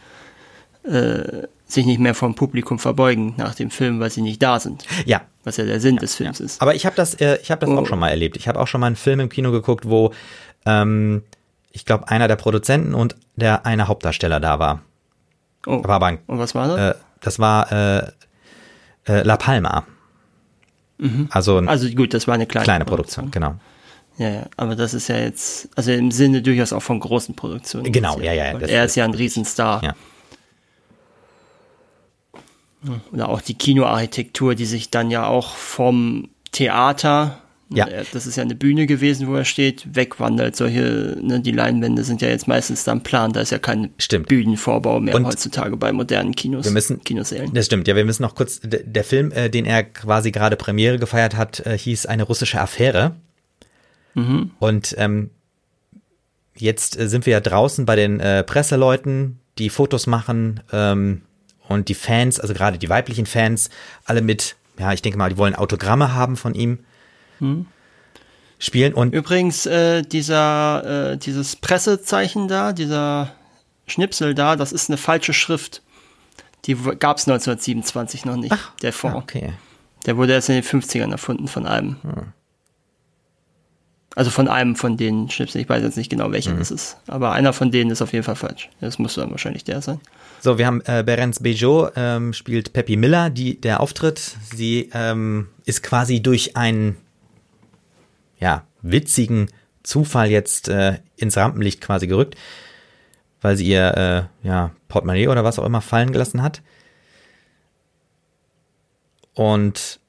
äh, 0.85 1.47
sich 1.67 1.87
nicht 1.87 1.99
mehr 2.01 2.15
vom 2.15 2.35
Publikum 2.35 2.79
verbeugen 2.79 3.35
nach 3.39 3.55
dem 3.55 3.71
Film, 3.71 3.99
weil 4.01 4.11
sie 4.11 4.21
nicht 4.21 4.43
da 4.43 4.61
sind. 4.61 4.85
Ja, 5.07 5.23
Was 5.45 5.57
ja 5.57 5.65
der 5.65 5.81
Sinn 5.81 5.97
des 5.97 6.15
Films 6.15 6.41
ist. 6.41 6.61
Aber 6.61 6.75
ich 6.75 6.85
habe 6.87 6.95
das, 6.97 7.15
äh, 7.15 7.39
ich 7.43 7.51
habe 7.51 7.65
das 7.65 7.71
Oh. 7.75 7.79
auch 7.79 7.87
schon 7.87 7.99
mal 7.99 8.11
erlebt. 8.11 8.37
Ich 8.37 8.49
habe 8.49 8.61
auch 8.61 8.67
schon 8.69 8.81
mal 8.81 8.89
einen 8.89 8.97
Film 8.97 9.21
im 9.21 9.29
Kino 9.31 9.51
geguckt, 9.51 9.89
wo 9.89 10.13
ähm, 10.67 11.23
ich 11.73 11.85
glaube 11.87 12.09
einer 12.09 12.29
der 12.29 12.37
Produzenten 12.37 12.95
und 12.95 13.17
der 13.37 13.65
eine 13.67 13.89
Hauptdarsteller 13.89 14.41
da 14.41 14.59
war. 14.59 14.83
Oh. 15.67 15.83
Ein, 15.83 16.19
Und 16.27 16.39
was 16.39 16.55
war 16.55 16.69
das? 16.69 16.97
äh, 16.97 16.99
das 17.21 17.39
war 17.39 17.73
äh, 17.73 17.99
äh, 19.07 19.23
La 19.23 19.37
Palma. 19.37 19.85
Also 21.31 21.59
eine 21.59 21.69
also 21.69 21.89
gut, 21.91 22.15
das 22.15 22.27
war 22.29 22.35
eine 22.35 22.47
kleine, 22.47 22.65
kleine 22.65 22.85
Produktion, 22.85 23.31
genau. 23.31 23.57
Ja, 24.17 24.29
ja, 24.29 24.43
aber 24.57 24.77
das 24.77 24.95
ist 24.95 25.09
ja 25.09 25.17
jetzt, 25.17 25.69
also 25.77 25.91
im 25.91 26.11
Sinne 26.13 26.41
durchaus 26.41 26.73
auch 26.73 26.83
von 26.83 27.01
großen 27.01 27.35
Produktionen. 27.35 27.91
Genau, 27.93 28.21
ja, 28.21 28.33
ja, 28.33 28.57
das- 28.57 28.71
er 28.71 28.85
ist 28.85 28.95
ja 28.95 29.05
ein 29.05 29.13
Riesenstar. 29.15 29.83
Ja. 29.83 29.95
Oder 33.13 33.29
auch 33.29 33.41
die 33.41 33.55
Kinoarchitektur, 33.55 34.55
die 34.55 34.67
sich 34.67 34.91
dann 34.91 35.11
ja 35.11 35.27
auch 35.27 35.57
vom 35.57 36.29
Theater, 36.53 37.39
Ja. 37.71 37.87
äh, 37.89 38.05
das 38.13 38.27
ist 38.27 38.37
ja 38.37 38.43
eine 38.43 38.55
Bühne 38.55 38.87
gewesen, 38.87 39.27
wo 39.27 39.35
er 39.35 39.45
steht, 39.45 39.87
wegwandert. 39.97 40.55
Solche, 40.55 41.17
ne, 41.21 41.41
die 41.41 41.51
Leinwände 41.51 42.05
sind 42.05 42.21
ja 42.23 42.29
jetzt 42.29 42.47
meistens 42.47 42.85
dann 42.85 43.03
plan, 43.03 43.33
da 43.33 43.41
ist 43.41 43.51
ja 43.51 43.59
kein 43.59 43.91
Stimmt. 43.99 44.29
Bühnenvorbau 44.29 45.01
mehr 45.01 45.15
Und 45.15 45.25
heutzutage 45.25 45.77
bei 45.77 45.91
modernen 45.93 46.35
Kinos. 46.35 46.65
Wir 46.67 46.73
müssen- 46.73 47.03
Kinosälen. 47.03 47.55
Das 47.55 47.67
stimmt, 47.67 47.89
ja, 47.89 47.97
wir 47.97 48.05
müssen 48.05 48.23
noch 48.23 48.35
kurz, 48.35 48.61
der 48.63 49.05
Film, 49.05 49.33
äh, 49.33 49.49
den 49.49 49.65
er 49.65 49.83
quasi 49.83 50.31
gerade 50.31 50.57
Premiere 50.57 50.99
gefeiert 50.99 51.37
hat, 51.37 51.61
äh, 51.67 51.77
hieß 51.77 52.07
Eine 52.07 52.25
russische 52.25 52.61
Affäre. 52.61 53.17
Und 54.61 54.95
ähm, 54.97 55.31
jetzt 56.57 56.99
äh, 56.99 57.09
sind 57.09 57.27
wir 57.27 57.33
ja 57.33 57.41
draußen 57.41 57.85
bei 57.85 57.97
den 57.97 58.21
äh, 58.21 58.45
Presseleuten, 58.45 59.41
die 59.59 59.71
Fotos 59.71 60.07
machen 60.07 60.61
ähm, 60.73 61.23
und 61.69 61.89
die 61.89 61.95
Fans, 61.95 62.39
also 62.39 62.55
gerade 62.55 62.79
die 62.79 62.89
weiblichen 62.89 63.27
Fans, 63.27 63.71
alle 64.05 64.23
mit, 64.23 64.55
ja, 64.79 64.93
ich 64.93 65.03
denke 65.03 65.19
mal, 65.19 65.31
die 65.31 65.37
wollen 65.37 65.57
Autogramme 65.57 66.15
haben 66.15 66.37
von 66.37 66.55
ihm. 66.55 66.79
Spielen 68.59 68.95
und 68.95 69.13
Übrigens, 69.13 69.67
äh, 69.67 70.03
dieser, 70.03 71.13
äh, 71.13 71.17
dieses 71.19 71.57
Pressezeichen 71.57 72.49
da, 72.49 72.73
dieser 72.73 73.33
Schnipsel 73.87 74.35
da, 74.35 74.57
das 74.57 74.73
ist 74.73 74.89
eine 74.89 74.97
falsche 74.97 75.35
Schrift. 75.35 75.83
Die 76.65 76.75
gab 76.75 77.19
es 77.19 77.27
1927 77.27 78.25
noch 78.25 78.37
nicht, 78.37 78.57
der 78.83 78.93
Fond. 78.93 79.17
Okay. 79.17 79.53
Der 80.07 80.17
wurde 80.17 80.33
erst 80.33 80.49
in 80.49 80.55
den 80.55 80.65
50ern 80.65 81.11
erfunden 81.11 81.49
von 81.49 81.67
einem. 81.67 81.97
Also 84.17 84.31
von 84.31 84.49
einem 84.49 84.77
von 84.77 84.97
den 84.97 85.29
Schnipseln. 85.29 85.63
Ich 85.63 85.69
weiß 85.69 85.83
jetzt 85.83 85.97
nicht 85.97 86.09
genau, 86.09 86.31
welcher 86.31 86.55
das 86.55 86.71
ist. 86.71 86.99
Aber 87.09 87.33
einer 87.33 87.53
von 87.53 87.73
denen 87.73 87.91
ist 87.91 88.01
auf 88.01 88.13
jeden 88.13 88.25
Fall 88.25 88.37
falsch. 88.37 88.71
Das 88.81 88.99
muss 88.99 89.15
dann 89.15 89.31
wahrscheinlich 89.31 89.65
der 89.65 89.83
sein. 89.83 90.01
So, 90.41 90.57
wir 90.57 90.67
haben 90.67 90.83
äh, 90.87 91.03
Berence 91.05 91.43
Bejo 91.43 91.89
ähm, 91.97 92.33
spielt 92.33 92.73
Peppy 92.73 92.97
Miller, 92.97 93.29
die 93.31 93.61
der 93.61 93.81
Auftritt. 93.81 94.37
Sie 94.55 94.91
ähm, 94.95 95.49
ist 95.65 95.83
quasi 95.83 96.23
durch 96.23 96.57
einen 96.57 96.97
ja 98.39 98.65
witzigen 98.83 99.49
Zufall 99.83 100.31
jetzt 100.31 100.69
äh, 100.69 100.99
ins 101.17 101.37
Rampenlicht 101.37 101.81
quasi 101.81 102.07
gerückt, 102.07 102.37
weil 103.41 103.57
sie 103.57 103.67
ihr 103.67 104.29
äh, 104.43 104.47
ja 104.47 104.71
Portemonnaie 104.89 105.29
oder 105.29 105.45
was 105.45 105.59
auch 105.59 105.67
immer 105.67 105.81
fallen 105.81 106.13
gelassen 106.13 106.43
hat. 106.43 106.63
Und 109.35 110.01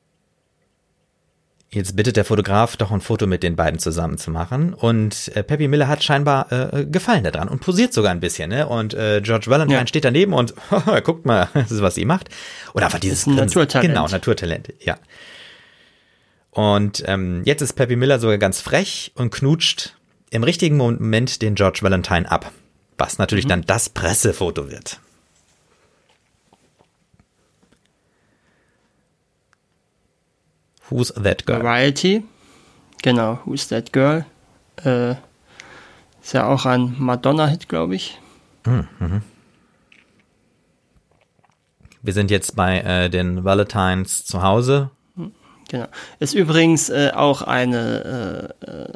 jetzt 1.72 1.96
bittet 1.96 2.16
der 2.16 2.26
Fotograf 2.26 2.78
doch 2.78 2.92
ein 2.92 3.02
Foto 3.02 3.28
mit 3.28 3.44
den 3.44 3.56
beiden 3.56 3.80
zusammen 3.80 4.18
zu 4.18 4.32
machen. 4.32 4.74
Und 4.74 5.32
äh, 5.36 5.44
Peppy 5.44 5.68
Miller 5.68 5.88
hat 5.88 6.04
scheinbar 6.04 6.52
äh, 6.52 6.86
Gefallen 6.86 7.24
daran 7.24 7.50
und 7.50 7.60
posiert 7.60 7.92
sogar 7.92 8.12
ein 8.12 8.20
bisschen. 8.22 8.50
Ne? 8.50 8.68
Und 8.68 8.94
äh, 8.94 9.20
George 9.22 9.48
Valentine 9.50 9.82
Ja. 9.82 9.88
steht 9.88 10.06
daneben 10.06 10.34
und 10.34 10.54
guckt 11.04 11.26
mal, 11.26 11.50
das 11.54 11.72
ist, 11.72 11.82
was 11.82 11.96
sie 11.96 12.06
macht. 12.06 12.30
Oder 12.74 12.86
einfach 12.86 13.00
dieses 13.00 13.24
Grinsen. 13.26 13.44
Naturtalent. 13.46 13.90
Genau, 13.90 14.08
Naturtalent, 14.08 14.74
ja. 14.80 14.98
Und 16.56 17.04
ähm, 17.06 17.44
jetzt 17.46 17.62
ist 17.62 17.74
Peppy 17.74 17.96
Miller 17.96 18.18
sogar 18.20 18.38
ganz 18.38 18.62
frech 18.62 19.12
und 19.16 19.30
knutscht 19.30 19.96
im 20.32 20.44
richtigen 20.44 20.78
Moment 20.78 21.42
den 21.42 21.54
George 21.56 21.80
Valentine 21.82 22.32
ab. 22.32 22.52
Was 22.98 23.18
natürlich 23.18 23.46
dann 23.46 23.62
das 23.62 23.90
Pressefoto 23.90 24.72
wird. 24.72 25.00
Who's 30.90 31.14
that 31.14 31.46
girl? 31.46 31.62
Variety. 31.62 32.24
Genau, 33.02 33.40
Who's 33.46 33.68
That 33.68 33.94
Girl? 33.94 34.26
Äh, 34.84 35.12
ist 36.22 36.34
ja 36.34 36.48
auch 36.48 36.66
ein 36.66 36.96
Madonna-Hit, 36.98 37.70
glaube 37.70 37.96
ich. 37.96 38.20
Wir 42.02 42.14
sind 42.14 42.32
jetzt 42.32 42.56
bei 42.56 42.80
äh, 42.80 43.10
den 43.10 43.44
Valentines 43.44 44.26
zu 44.26 44.42
Hause. 44.42 44.90
Genau. 45.70 45.88
Ist 46.20 46.34
übrigens 46.34 46.90
äh, 46.90 47.12
auch 47.14 47.42
eine 47.42 48.54
äh, 48.62 48.72
äh, 48.72 48.88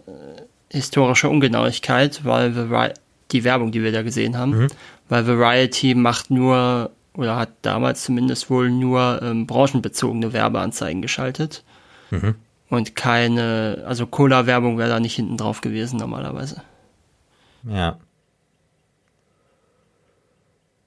historische 0.70 1.30
Ungenauigkeit, 1.30 2.24
weil 2.24 2.70
Vari 2.70 2.94
die 3.32 3.44
Werbung, 3.44 3.72
die 3.72 3.84
wir 3.84 3.92
da 3.92 4.02
gesehen 4.02 4.38
haben, 4.38 4.70
weil 5.08 5.28
Variety 5.28 5.94
macht 5.94 6.32
nur 6.32 6.90
oder 7.14 7.36
hat 7.36 7.50
damals 7.62 8.04
zumindest 8.04 8.50
wohl 8.50 8.72
nur 8.72 9.22
ähm, 9.22 9.46
branchenbezogene 9.46 10.34
Werbeanzeigen 10.34 11.04
geschaltet 11.04 11.64
und 12.70 12.96
keine, 12.96 13.84
also 13.86 14.08
Cola-Werbung 14.08 14.78
wäre 14.78 14.90
da 14.90 15.00
nicht 15.00 15.16
hinten 15.16 15.38
drauf 15.38 15.62
gewesen 15.62 16.00
normalerweise. 16.00 16.62
Ja. 17.64 17.98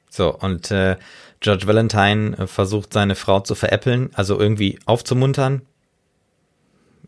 So, 0.09 0.35
und 0.35 0.71
äh, 0.71 0.97
George 1.41 1.67
Valentine 1.67 2.37
äh, 2.39 2.47
versucht 2.47 2.93
seine 2.93 3.15
Frau 3.15 3.41
zu 3.41 3.55
veräppeln, 3.55 4.11
also 4.15 4.39
irgendwie 4.39 4.79
aufzumuntern, 4.85 5.63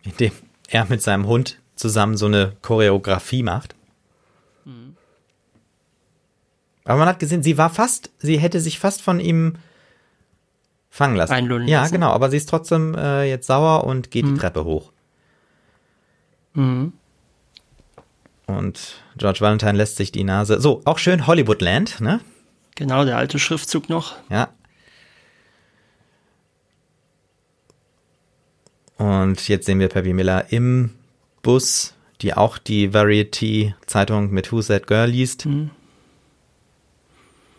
indem 0.05 0.33
er 0.69 0.85
mit 0.87 1.03
seinem 1.03 1.27
Hund 1.27 1.59
zusammen 1.77 2.17
so 2.17 2.27
eine 2.27 2.53
Choreografie 2.63 3.43
macht. 3.43 3.75
Aber 6.85 6.99
man 6.99 7.09
hat 7.09 7.19
gesehen, 7.19 7.43
sie 7.43 7.57
war 7.59 7.71
fast, 7.71 8.11
sie 8.19 8.39
hätte 8.39 8.61
sich 8.61 8.79
fast 8.79 9.01
von 9.03 9.19
ihm 9.19 9.55
fangen 10.91 11.17
lassen. 11.17 11.33
Einlullen 11.33 11.67
ja, 11.67 11.81
lassen. 11.81 11.93
genau, 11.93 12.11
aber 12.11 12.31
sie 12.31 12.37
ist 12.37 12.49
trotzdem 12.49 12.95
äh, 12.95 13.25
jetzt 13.25 13.47
sauer 13.47 13.85
und 13.85 14.11
geht 14.11 14.25
Mhm. 14.27 14.35
die 14.35 14.41
Treppe 14.41 14.65
hoch. 14.65 14.93
Und 18.47 19.03
George 19.17 19.41
Valentine 19.41 19.73
lässt 19.73 19.97
sich 19.97 20.13
die 20.13 20.23
Nase. 20.25 20.61
So, 20.61 20.83
auch 20.85 20.99
schön 20.99 21.27
Hollywoodland, 21.27 22.01
ne? 22.01 22.21
Genau, 22.77 23.05
der 23.05 23.17
alte 23.17 23.39
Schriftzug 23.39 23.89
noch. 23.89 24.15
Ja. 24.31 24.49
Und 28.97 29.49
jetzt 29.49 29.67
sehen 29.67 29.81
wir 29.81 29.89
Peppy 29.89 30.13
Miller 30.13 30.47
im 30.53 30.91
Bus, 31.43 31.95
die 32.21 32.35
auch 32.35 32.59
die 32.59 32.95
Variety-Zeitung 32.95 34.31
mit 34.31 34.53
Who's 34.53 34.69
That 34.69 34.87
Girl 34.87 35.09
liest. 35.11 35.47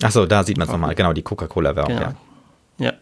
Ach 0.02 0.12
so, 0.12 0.26
da 0.26 0.44
sieht 0.44 0.58
man 0.58 0.68
es 0.68 0.72
nochmal. 0.72 0.96
Genau, 0.96 1.14
die 1.14 1.22
Coca-Cola-Werbung, 1.24 1.96
Genau. 1.96 2.08
ja. 2.10 2.16
Ja. 2.78 2.94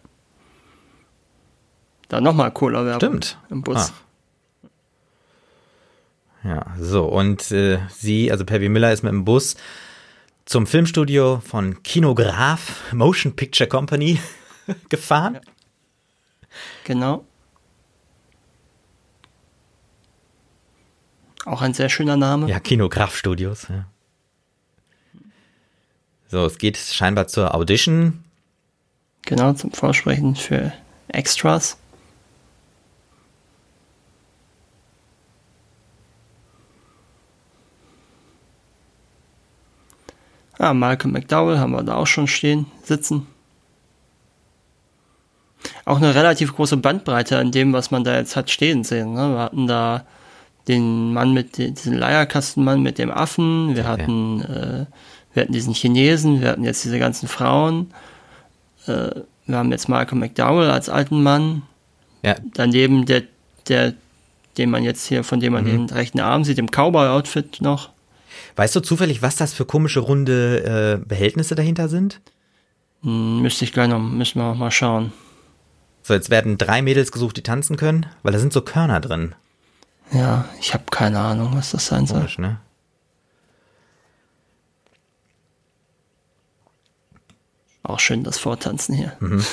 Dann 2.09 2.23
nochmal 2.23 2.51
Cola-Werbung. 2.51 2.99
Stimmt. 2.99 3.37
Im 3.49 3.61
Bus. 3.61 3.91
Ach. 3.93 4.03
Ja, 6.43 6.65
so, 6.77 7.05
und 7.05 7.51
äh, 7.51 7.79
sie, 7.89 8.29
also 8.31 8.43
Peppy 8.45 8.67
Miller 8.67 8.91
ist 8.91 9.01
mit 9.03 9.11
dem 9.13 9.23
Bus 9.23 9.55
zum 10.45 10.67
Filmstudio 10.67 11.41
von 11.45 11.81
Kinograph 11.83 12.91
Motion 12.93 13.33
Picture 13.35 13.67
Company 13.69 14.19
gefahren. 14.89 15.39
Genau. 16.83 17.25
Auch 21.45 21.61
ein 21.61 21.73
sehr 21.73 21.89
schöner 21.89 22.17
Name. 22.17 22.49
Ja, 22.49 22.59
Kinograph 22.59 23.15
Studios. 23.15 23.67
Ja. 23.69 23.85
So, 26.27 26.45
es 26.45 26.57
geht 26.57 26.77
scheinbar 26.77 27.27
zur 27.27 27.53
Audition. 27.53 28.23
Genau, 29.23 29.53
zum 29.53 29.71
Vorsprechen 29.71 30.35
für 30.35 30.73
Extras. 31.07 31.77
Ah, 40.57 40.73
Malcolm 40.73 41.13
McDowell 41.13 41.59
haben 41.59 41.71
wir 41.71 41.83
da 41.83 41.95
auch 41.95 42.07
schon 42.07 42.27
stehen, 42.27 42.67
sitzen. 42.83 43.27
Auch 45.85 45.97
eine 45.97 46.15
relativ 46.15 46.55
große 46.55 46.77
Bandbreite 46.77 47.37
an 47.37 47.51
dem, 47.51 47.73
was 47.73 47.91
man 47.91 48.03
da 48.03 48.15
jetzt 48.15 48.35
hat 48.35 48.49
stehen 48.49 48.83
sehen. 48.83 49.13
Ne? 49.13 49.33
Wir 49.33 49.39
hatten 49.39 49.67
da 49.67 50.05
den 50.67 51.13
Mann 51.13 51.33
mit 51.33 51.57
diesen 51.57 51.97
Leierkastenmann 51.97 52.81
mit 52.81 52.97
dem 52.97 53.11
Affen, 53.11 53.75
wir 53.75 53.87
hatten, 53.87 54.41
äh, 54.41 54.85
wir 55.33 55.43
hatten 55.43 55.53
diesen 55.53 55.73
Chinesen, 55.73 56.41
wir 56.41 56.49
hatten 56.49 56.63
jetzt 56.63 56.83
diese 56.83 56.99
ganzen 56.99 57.27
Frauen. 57.27 57.91
Äh, 58.87 59.09
wir 59.45 59.57
haben 59.57 59.71
jetzt 59.71 59.89
Malcolm 59.89 60.19
McDowell 60.19 60.69
als 60.69 60.87
alten 60.87 61.21
Mann, 61.21 61.63
Ja, 62.23 62.35
daneben 62.53 63.05
der, 63.05 63.23
der, 63.67 63.93
den 64.57 64.69
man 64.69 64.83
jetzt 64.83 65.05
hier, 65.07 65.23
von 65.23 65.39
dem 65.41 65.53
man 65.53 65.65
den 65.65 65.89
rechten 65.89 66.21
Arm 66.21 66.45
sieht, 66.45 66.59
im 66.59 66.67
Cowboy-Outfit 66.71 67.59
noch. 67.59 67.89
weißt 68.55 68.75
du 68.75 68.79
zufällig, 68.79 69.21
was 69.21 69.35
das 69.35 69.53
für 69.53 69.65
komische 69.65 69.99
runde 69.99 70.99
äh, 71.01 71.05
Behältnisse 71.05 71.55
dahinter 71.55 71.89
sind? 71.89 72.21
Hm, 73.01 73.41
müsste 73.41 73.65
ich 73.65 73.73
gleich 73.73 73.89
noch, 73.89 73.99
müssen 73.99 74.39
wir 74.39 74.49
noch 74.49 74.57
mal 74.57 74.71
schauen. 74.71 75.11
So, 76.03 76.13
jetzt 76.13 76.29
werden 76.29 76.57
drei 76.57 76.81
Mädels 76.81 77.11
gesucht, 77.11 77.35
die 77.37 77.43
tanzen 77.43 77.75
können, 77.75 78.05
weil 78.23 78.33
da 78.33 78.39
sind 78.39 78.53
so 78.53 78.61
Körner 78.61 78.99
drin. 79.01 79.35
Ja, 80.13 80.45
ich 80.59 80.73
habe 80.73 80.83
keine 80.91 81.19
Ahnung, 81.19 81.55
was 81.55 81.71
das 81.71 81.87
sein 81.87 82.05
soll. 82.05 82.19
Komisch, 82.19 82.37
ne? 82.37 82.59
Auch 87.81 87.99
schön 87.99 88.23
das 88.23 88.39
Vortanzen 88.39 88.95
hier. 88.95 89.17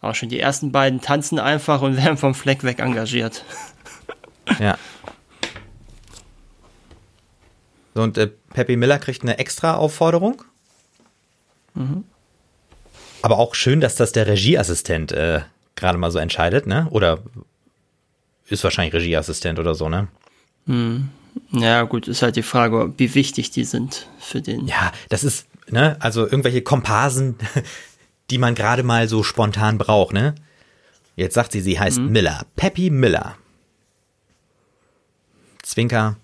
Auch 0.00 0.14
schön, 0.14 0.28
die 0.28 0.40
ersten 0.40 0.72
beiden 0.72 1.00
tanzen 1.00 1.38
einfach 1.38 1.80
und 1.80 1.96
werden 1.96 2.18
vom 2.18 2.34
Fleck 2.34 2.62
weg 2.62 2.78
engagiert. 2.78 3.42
Ja. 4.58 4.76
So, 7.94 8.02
und 8.02 8.18
äh, 8.18 8.26
Peppy 8.52 8.76
Miller 8.76 8.98
kriegt 8.98 9.22
eine 9.22 9.38
extra 9.38 9.76
Aufforderung. 9.76 10.42
Aber 13.22 13.38
auch 13.38 13.54
schön, 13.54 13.80
dass 13.80 13.96
das 13.96 14.12
der 14.12 14.26
Regieassistent 14.26 15.12
äh, 15.12 15.40
gerade 15.76 15.98
mal 15.98 16.10
so 16.10 16.18
entscheidet, 16.18 16.66
ne? 16.66 16.86
Oder 16.90 17.20
ist 18.48 18.64
wahrscheinlich 18.64 18.94
Regieassistent 18.94 19.58
oder 19.58 19.74
so, 19.74 19.88
ne? 19.88 20.08
Ja, 21.50 21.82
gut, 21.82 22.08
ist 22.08 22.22
halt 22.22 22.36
die 22.36 22.42
Frage, 22.42 22.92
wie 22.96 23.14
wichtig 23.14 23.50
die 23.50 23.64
sind 23.64 24.08
für 24.18 24.40
den. 24.40 24.66
Ja, 24.66 24.92
das 25.08 25.24
ist, 25.24 25.46
ne? 25.70 25.96
Also 26.00 26.24
irgendwelche 26.24 26.62
Komparsen, 26.62 27.36
die 28.30 28.38
man 28.38 28.54
gerade 28.54 28.82
mal 28.82 29.08
so 29.08 29.22
spontan 29.22 29.78
braucht, 29.78 30.14
ne? 30.14 30.34
Jetzt 31.16 31.34
sagt 31.34 31.52
sie, 31.52 31.60
sie 31.60 31.78
heißt 31.78 32.00
Miller. 32.00 32.44
Peppy 32.56 32.90
Miller. 32.90 33.36
Zwinker. 35.62 36.16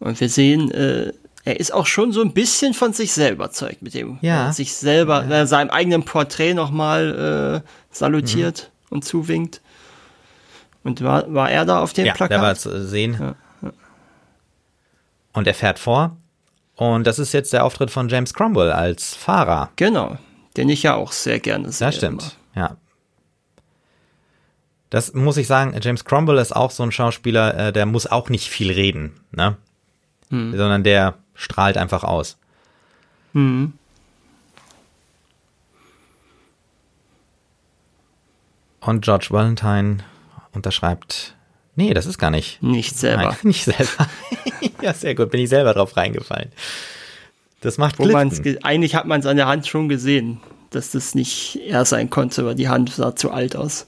Und 0.00 0.20
wir 0.20 0.28
sehen, 0.28 0.70
äh, 0.70 1.12
er 1.44 1.58
ist 1.58 1.72
auch 1.72 1.86
schon 1.86 2.12
so 2.12 2.20
ein 2.20 2.32
bisschen 2.32 2.74
von 2.74 2.92
sich 2.92 3.12
selber 3.12 3.44
überzeugt 3.44 3.82
mit 3.82 3.94
dem. 3.94 4.18
Ja. 4.20 4.46
Er 4.46 4.52
sich 4.52 4.74
selber, 4.74 5.24
äh, 5.28 5.46
seinem 5.46 5.70
eigenen 5.70 6.04
Porträt 6.04 6.54
nochmal 6.54 7.62
äh, 7.64 7.68
salutiert 7.90 8.70
und 8.90 9.04
zuwinkt. 9.04 9.60
Und 10.82 11.02
war, 11.02 11.32
war 11.32 11.50
er 11.50 11.64
da 11.64 11.80
auf 11.80 11.92
dem 11.92 12.06
Ja, 12.06 12.14
Plakat? 12.14 12.32
der 12.32 12.42
war 12.42 12.54
zu 12.54 12.86
sehen. 12.86 13.34
Und 15.32 15.46
er 15.46 15.54
fährt 15.54 15.78
vor. 15.78 16.16
Und 16.76 17.06
das 17.06 17.18
ist 17.18 17.32
jetzt 17.32 17.52
der 17.52 17.64
Auftritt 17.64 17.90
von 17.90 18.08
James 18.08 18.32
Cromwell 18.34 18.72
als 18.72 19.14
Fahrer. 19.14 19.70
Genau, 19.76 20.16
den 20.56 20.68
ich 20.70 20.82
ja 20.82 20.94
auch 20.94 21.12
sehr 21.12 21.38
gerne 21.38 21.70
sehe. 21.72 21.88
Das 21.88 21.96
stimmt, 21.96 22.36
ja. 22.54 22.76
Das 24.88 25.14
muss 25.14 25.36
ich 25.36 25.46
sagen, 25.46 25.78
James 25.80 26.04
Cromwell 26.04 26.38
ist 26.38 26.56
auch 26.56 26.70
so 26.72 26.82
ein 26.82 26.90
Schauspieler, 26.90 27.68
äh, 27.68 27.72
der 27.72 27.86
muss 27.86 28.06
auch 28.06 28.28
nicht 28.28 28.48
viel 28.48 28.72
reden, 28.72 29.20
ne? 29.30 29.56
Sondern 30.30 30.84
der 30.84 31.14
strahlt 31.40 31.76
einfach 31.78 32.04
aus. 32.04 32.36
Und 38.80 39.02
George 39.02 39.28
Valentine 39.30 39.98
unterschreibt, 40.52 41.36
nee, 41.76 41.94
das 41.94 42.06
ist 42.06 42.18
gar 42.18 42.30
nicht. 42.30 42.62
Nicht 42.62 42.96
selber. 42.96 43.24
Nein, 43.24 43.36
nicht 43.42 43.64
selber. 43.64 44.08
ja, 44.82 44.92
sehr 44.92 45.14
gut, 45.14 45.30
bin 45.30 45.40
ich 45.40 45.48
selber 45.48 45.72
drauf 45.72 45.96
reingefallen. 45.96 46.52
Das 47.62 47.78
macht 47.78 47.98
Wo 47.98 48.04
eigentlich 48.62 48.94
hat 48.94 49.06
man 49.06 49.20
es 49.20 49.26
an 49.26 49.36
der 49.36 49.46
Hand 49.46 49.66
schon 49.66 49.88
gesehen, 49.88 50.40
dass 50.70 50.92
das 50.92 51.14
nicht 51.14 51.56
er 51.66 51.84
sein 51.84 52.08
konnte, 52.08 52.46
weil 52.46 52.54
die 52.54 52.68
Hand 52.68 52.90
sah 52.90 53.14
zu 53.14 53.30
alt 53.30 53.54
aus. 53.54 53.86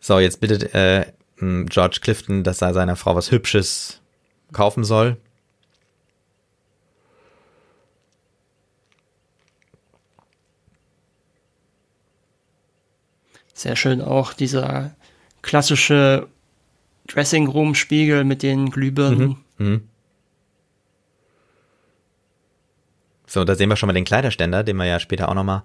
So, 0.00 0.18
jetzt 0.18 0.40
bittet 0.40 0.74
äh, 0.74 1.06
George 1.38 1.98
Clifton, 2.02 2.42
dass 2.42 2.60
er 2.60 2.74
seiner 2.74 2.96
Frau 2.96 3.14
was 3.14 3.30
Hübsches 3.30 4.00
kaufen 4.52 4.82
soll. 4.82 5.16
Sehr 13.60 13.76
schön 13.76 14.00
auch 14.00 14.32
dieser 14.32 14.92
klassische 15.42 16.28
Dressing 17.08 17.46
Room 17.46 17.74
Spiegel 17.74 18.24
mit 18.24 18.42
den 18.42 18.70
Glühbirnen. 18.70 19.36
So, 23.26 23.44
da 23.44 23.54
sehen 23.54 23.68
wir 23.68 23.76
schon 23.76 23.88
mal 23.88 23.92
den 23.92 24.06
Kleiderständer, 24.06 24.64
den 24.64 24.78
wir 24.78 24.86
ja 24.86 24.98
später 24.98 25.28
auch 25.28 25.34
nochmal 25.34 25.62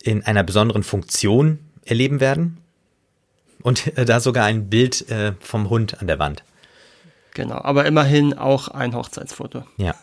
in 0.00 0.24
einer 0.26 0.44
besonderen 0.44 0.84
Funktion 0.84 1.58
erleben 1.84 2.20
werden. 2.20 2.58
Und 3.62 3.98
äh, 3.98 4.04
da 4.04 4.20
sogar 4.20 4.44
ein 4.44 4.70
Bild 4.70 5.10
äh, 5.10 5.32
vom 5.40 5.68
Hund 5.68 6.00
an 6.00 6.06
der 6.06 6.20
Wand. 6.20 6.44
Genau, 7.34 7.56
aber 7.56 7.86
immerhin 7.86 8.32
auch 8.32 8.68
ein 8.68 8.94
Hochzeitsfoto. 8.94 9.64
Ja. 9.76 9.96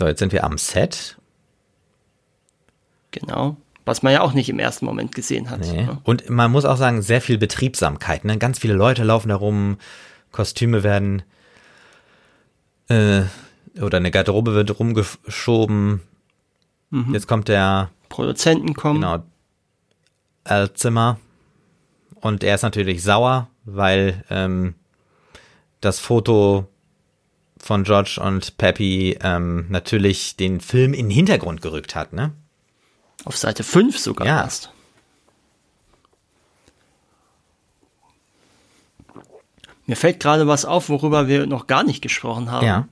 So, 0.00 0.06
jetzt 0.06 0.20
sind 0.20 0.32
wir 0.32 0.44
am 0.44 0.56
Set. 0.56 1.18
Genau. 3.10 3.58
Was 3.84 4.02
man 4.02 4.14
ja 4.14 4.22
auch 4.22 4.32
nicht 4.32 4.48
im 4.48 4.58
ersten 4.58 4.86
Moment 4.86 5.14
gesehen 5.14 5.50
hat. 5.50 5.60
Nee. 5.60 5.82
Ne? 5.82 5.98
Und 6.04 6.30
man 6.30 6.50
muss 6.50 6.64
auch 6.64 6.78
sagen, 6.78 7.02
sehr 7.02 7.20
viel 7.20 7.36
Betriebsamkeit. 7.36 8.24
Ne? 8.24 8.38
Ganz 8.38 8.58
viele 8.58 8.72
Leute 8.72 9.04
laufen 9.04 9.28
da 9.28 9.36
rum, 9.36 9.76
Kostüme 10.32 10.82
werden 10.84 11.22
äh, 12.88 13.24
oder 13.78 13.98
eine 13.98 14.10
Garderobe 14.10 14.54
wird 14.54 14.78
rumgeschoben. 14.78 16.00
Jetzt 17.12 17.28
kommt 17.28 17.48
der 17.48 17.90
Produzenten 18.08 18.72
kommen. 18.72 19.02
Genau. 19.02 19.22
Al 20.44 20.72
Zimmer. 20.72 21.20
Und 22.22 22.42
er 22.42 22.54
ist 22.54 22.62
natürlich 22.62 23.02
sauer, 23.02 23.48
weil 23.66 24.24
ähm, 24.30 24.74
das 25.82 26.00
Foto 26.00 26.69
von 27.62 27.84
George 27.84 28.18
und 28.22 28.56
Peppy 28.56 29.18
ähm, 29.22 29.66
natürlich 29.68 30.36
den 30.36 30.60
Film 30.60 30.94
in 30.94 31.06
den 31.06 31.14
Hintergrund 31.14 31.62
gerückt 31.62 31.94
hat, 31.94 32.12
ne? 32.12 32.32
Auf 33.24 33.36
Seite 33.36 33.62
5 33.64 33.98
sogar 33.98 34.26
Ja. 34.26 34.42
erst. 34.42 34.70
Mir 39.86 39.96
fällt 39.96 40.20
gerade 40.20 40.46
was 40.46 40.64
auf, 40.64 40.88
worüber 40.88 41.26
wir 41.28 41.46
noch 41.46 41.66
gar 41.66 41.82
nicht 41.82 42.00
gesprochen 42.00 42.50
haben. 42.50 42.66
Ja. 42.66 42.88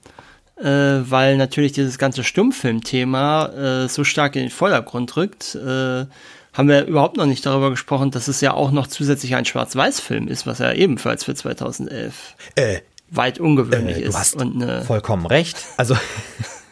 Äh, 0.61 1.09
weil 1.09 1.37
natürlich 1.37 1.72
dieses 1.72 1.98
ganze 1.98 2.24
Stummfilmthema 2.24 3.46
äh, 3.85 3.88
so 3.88 4.02
stark 4.02 4.35
in 4.35 4.42
den 4.42 4.50
Vordergrund 4.50 5.16
rückt. 5.16 5.54
Äh, 5.54 6.07
haben 6.52 6.68
wir 6.68 6.87
überhaupt 6.87 7.16
noch 7.16 7.26
nicht 7.26 7.46
darüber 7.46 7.70
gesprochen, 7.70 8.11
dass 8.11 8.26
es 8.26 8.40
ja 8.40 8.52
auch 8.52 8.72
noch 8.72 8.88
zusätzlich 8.88 9.37
ein 9.37 9.44
Schwarz-Weiß-Film 9.44 10.26
ist, 10.26 10.44
was 10.46 10.59
ja 10.59 10.72
ebenfalls 10.72 11.22
für 11.24 11.35
2011 11.37 12.35
Äh, 12.57 12.81
weit 13.11 13.38
ungewöhnlich 13.38 13.99
äh, 13.99 14.03
ist. 14.03 14.14
du 14.14 14.18
hast 14.18 14.37
und 14.37 14.62
eine, 14.62 14.85
vollkommen 14.85 15.27
recht. 15.27 15.57
Also, 15.77 15.97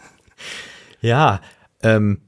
ja, 1.00 1.40
ähm, 1.82 2.20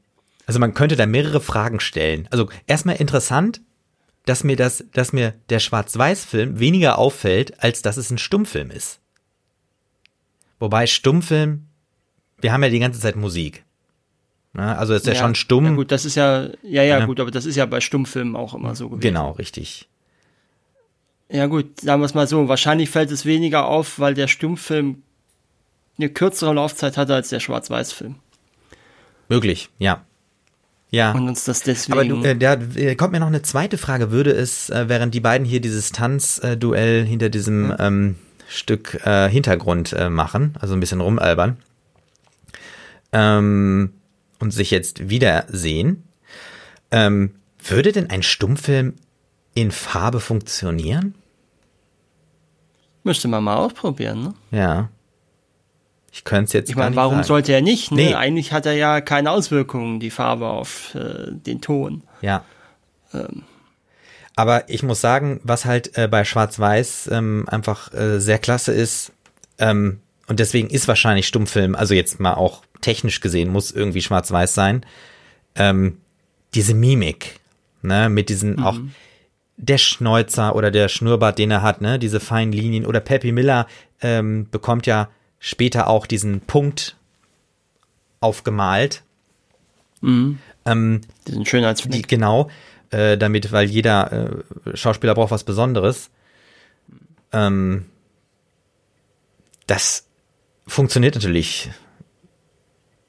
also 0.47 0.61
man 0.61 0.75
könnte 0.75 0.97
da 0.97 1.07
mehrere 1.07 1.41
Fragen 1.41 1.81
stellen. 1.81 2.27
Also 2.31 2.49
erstmal 2.67 2.97
interessant, 2.97 3.61
dass 4.25 4.45
mir 4.45 4.57
das, 4.57 4.85
dass 4.93 5.13
mir 5.13 5.35
der 5.49 5.59
Schwarz-Weiß-Film 5.59 6.59
weniger 6.59 6.99
auffällt, 6.99 7.63
als 7.63 7.83
dass 7.83 7.97
es 7.97 8.11
ein 8.11 8.19
Stummfilm 8.19 8.71
ist. 8.71 9.01
Wobei 10.59 10.87
Stummfilm, 10.87 11.67
wir 12.41 12.53
haben 12.53 12.63
ja 12.63 12.69
die 12.69 12.79
ganze 12.79 13.01
Zeit 13.01 13.17
Musik. 13.17 13.65
Ne? 14.53 14.77
Also 14.77 14.95
ist 14.95 15.07
ja, 15.07 15.15
schon 15.15 15.35
stumm. 15.35 15.65
Ja 15.65 15.73
gut, 15.73 15.93
das 15.93 16.05
ist 16.05 16.15
ja, 16.15 16.49
ja, 16.63 16.83
ja, 16.83 16.99
Ja. 16.99 17.07
gut, 17.07 17.21
aber 17.21 17.31
das 17.31 17.47
ist 17.47 17.57
ja 17.57 17.67
bei 17.67 17.81
Stummfilmen 17.81 18.37
auch 18.37 18.55
immer 18.55 18.75
so 18.75 18.89
gewesen. 18.89 19.01
Genau, 19.01 19.33
richtig. 19.33 19.88
Ja 21.31 21.47
gut, 21.47 21.81
sagen 21.81 22.01
wir 22.01 22.07
es 22.07 22.15
mal 22.15 22.27
so, 22.27 22.49
wahrscheinlich 22.49 22.91
fällt 22.91 23.11
es 23.11 23.27
weniger 23.27 23.67
auf, 23.67 23.99
weil 23.99 24.15
der 24.15 24.29
Stummfilm 24.29 25.03
eine 25.99 26.09
kürzere 26.09 26.55
Laufzeit 26.55 26.97
hatte 26.97 27.15
als 27.15 27.29
der 27.29 27.41
Schwarz-Weiß-Film. 27.41 28.17
Möglich, 29.29 29.69
ja. 29.79 30.05
Ja. 30.91 31.13
Und 31.13 31.29
uns 31.29 31.45
das 31.45 31.61
deswegen. 31.61 31.93
Aber 31.93 32.09
du, 32.09 32.23
äh, 32.23 32.37
da 32.37 32.55
äh, 32.55 32.95
kommt 32.95 33.13
mir 33.13 33.21
noch 33.21 33.27
eine 33.27 33.43
zweite 33.43 33.77
Frage. 33.77 34.11
Würde 34.11 34.31
es, 34.31 34.71
äh, 34.71 34.89
während 34.89 35.13
die 35.13 35.21
beiden 35.21 35.47
hier 35.47 35.61
dieses 35.61 35.93
Tanzduell 35.93 37.05
hinter 37.05 37.29
diesem 37.29 37.75
ähm, 37.79 38.15
Stück 38.49 38.95
äh, 39.05 39.29
Hintergrund 39.29 39.93
äh, 39.93 40.09
machen, 40.09 40.55
also 40.59 40.73
ein 40.73 40.81
bisschen 40.81 41.03
rumalbern, 41.03 41.59
ähm, 43.13 43.93
und 44.39 44.53
sich 44.53 44.71
jetzt 44.71 45.11
wiedersehen, 45.11 46.05
ähm, 46.91 47.35
würde 47.63 47.93
denn 47.93 48.09
ein 48.09 48.23
Stummfilm 48.23 48.95
in 49.55 49.71
Farbe 49.71 50.21
funktionieren? 50.21 51.15
Müsste 53.09 53.27
man 53.27 53.43
mal 53.43 53.57
ausprobieren, 53.57 54.23
ne? 54.23 54.35
Ja. 54.57 54.89
Ich 56.13 56.25
könnte 56.25 56.45
es 56.45 56.53
jetzt 56.53 56.71
Ich 56.71 56.77
meine, 56.77 56.91
nicht 56.91 56.97
warum 56.97 57.15
sagen. 57.17 57.27
sollte 57.27 57.53
er 57.53 57.61
nicht? 57.63 57.91
Ne? 57.91 58.03
Nee. 58.03 58.15
Eigentlich 58.15 58.53
hat 58.53 58.67
er 58.67 58.73
ja 58.75 59.01
keine 59.01 59.31
Auswirkungen, 59.31 60.01
die 60.01 60.11
Farbe 60.11 60.47
auf 60.47 60.95
äh, 60.95 61.31
den 61.31 61.61
Ton. 61.61 62.03
Ja. 62.23 62.45
Ähm. 63.13 63.43
Aber 64.37 64.69
ich 64.69 64.83
muss 64.83 65.01
sagen, 65.01 65.41
was 65.43 65.65
halt 65.65 65.97
äh, 65.99 66.07
bei 66.09 66.25
Schwarz-Weiß 66.25 67.11
ähm, 67.13 67.45
einfach 67.49 67.93
äh, 67.93 68.21
sehr 68.21 68.39
klasse 68.39 68.73
ist, 68.73 69.13
ähm, 69.59 70.01
und 70.29 70.39
deswegen 70.41 70.69
ist 70.69 70.87
wahrscheinlich 70.87 71.27
Stummfilm, 71.27 71.75
also 71.75 71.95
jetzt 71.95 72.21
mal 72.21 72.35
auch 72.35 72.63
technisch 72.83 73.21
gesehen, 73.21 73.51
muss 73.51 73.71
irgendwie 73.71 74.03
Schwarz-Weiß 74.03 74.55
sein, 74.55 74.85
ähm, 75.55 75.99
diese 76.55 76.75
Mimik, 76.75 77.41
ne, 77.83 78.09
mit 78.09 78.29
diesen 78.29 78.63
auch 78.63 78.79
der 79.59 79.79
Schnäuzer 79.79 80.55
oder 80.55 80.71
der 80.71 80.89
Schnurrbart, 80.89 81.39
den 81.39 81.51
er 81.51 81.63
hat, 81.63 81.81
ne, 81.81 81.99
diese 81.99 82.21
feinen 82.21 82.53
Linien 82.53 82.87
oder 82.87 83.01
Peppy 83.01 83.33
Miller 83.33 83.67
ähm, 84.01 84.49
bekommt 84.51 84.87
ja 84.87 85.09
später 85.41 85.89
auch 85.89 86.07
diesen 86.07 86.41
Punkt 86.41 86.97
aufgemalt. 88.21 89.03
Ähm, 90.03 91.01
Diesen 91.27 91.45
Schönheitsfleck. 91.45 91.93
die, 91.93 92.03
genau, 92.03 92.49
äh, 92.91 93.19
damit, 93.19 93.51
weil 93.53 93.69
jeder 93.69 94.45
äh, 94.67 94.77
Schauspieler 94.77 95.15
braucht 95.15 95.33
was 95.33 95.43
Besonderes. 95.45 96.11
Ähm, 97.33 97.87
das 99.67 100.07
funktioniert 100.67 101.17
natürlich 101.17 101.71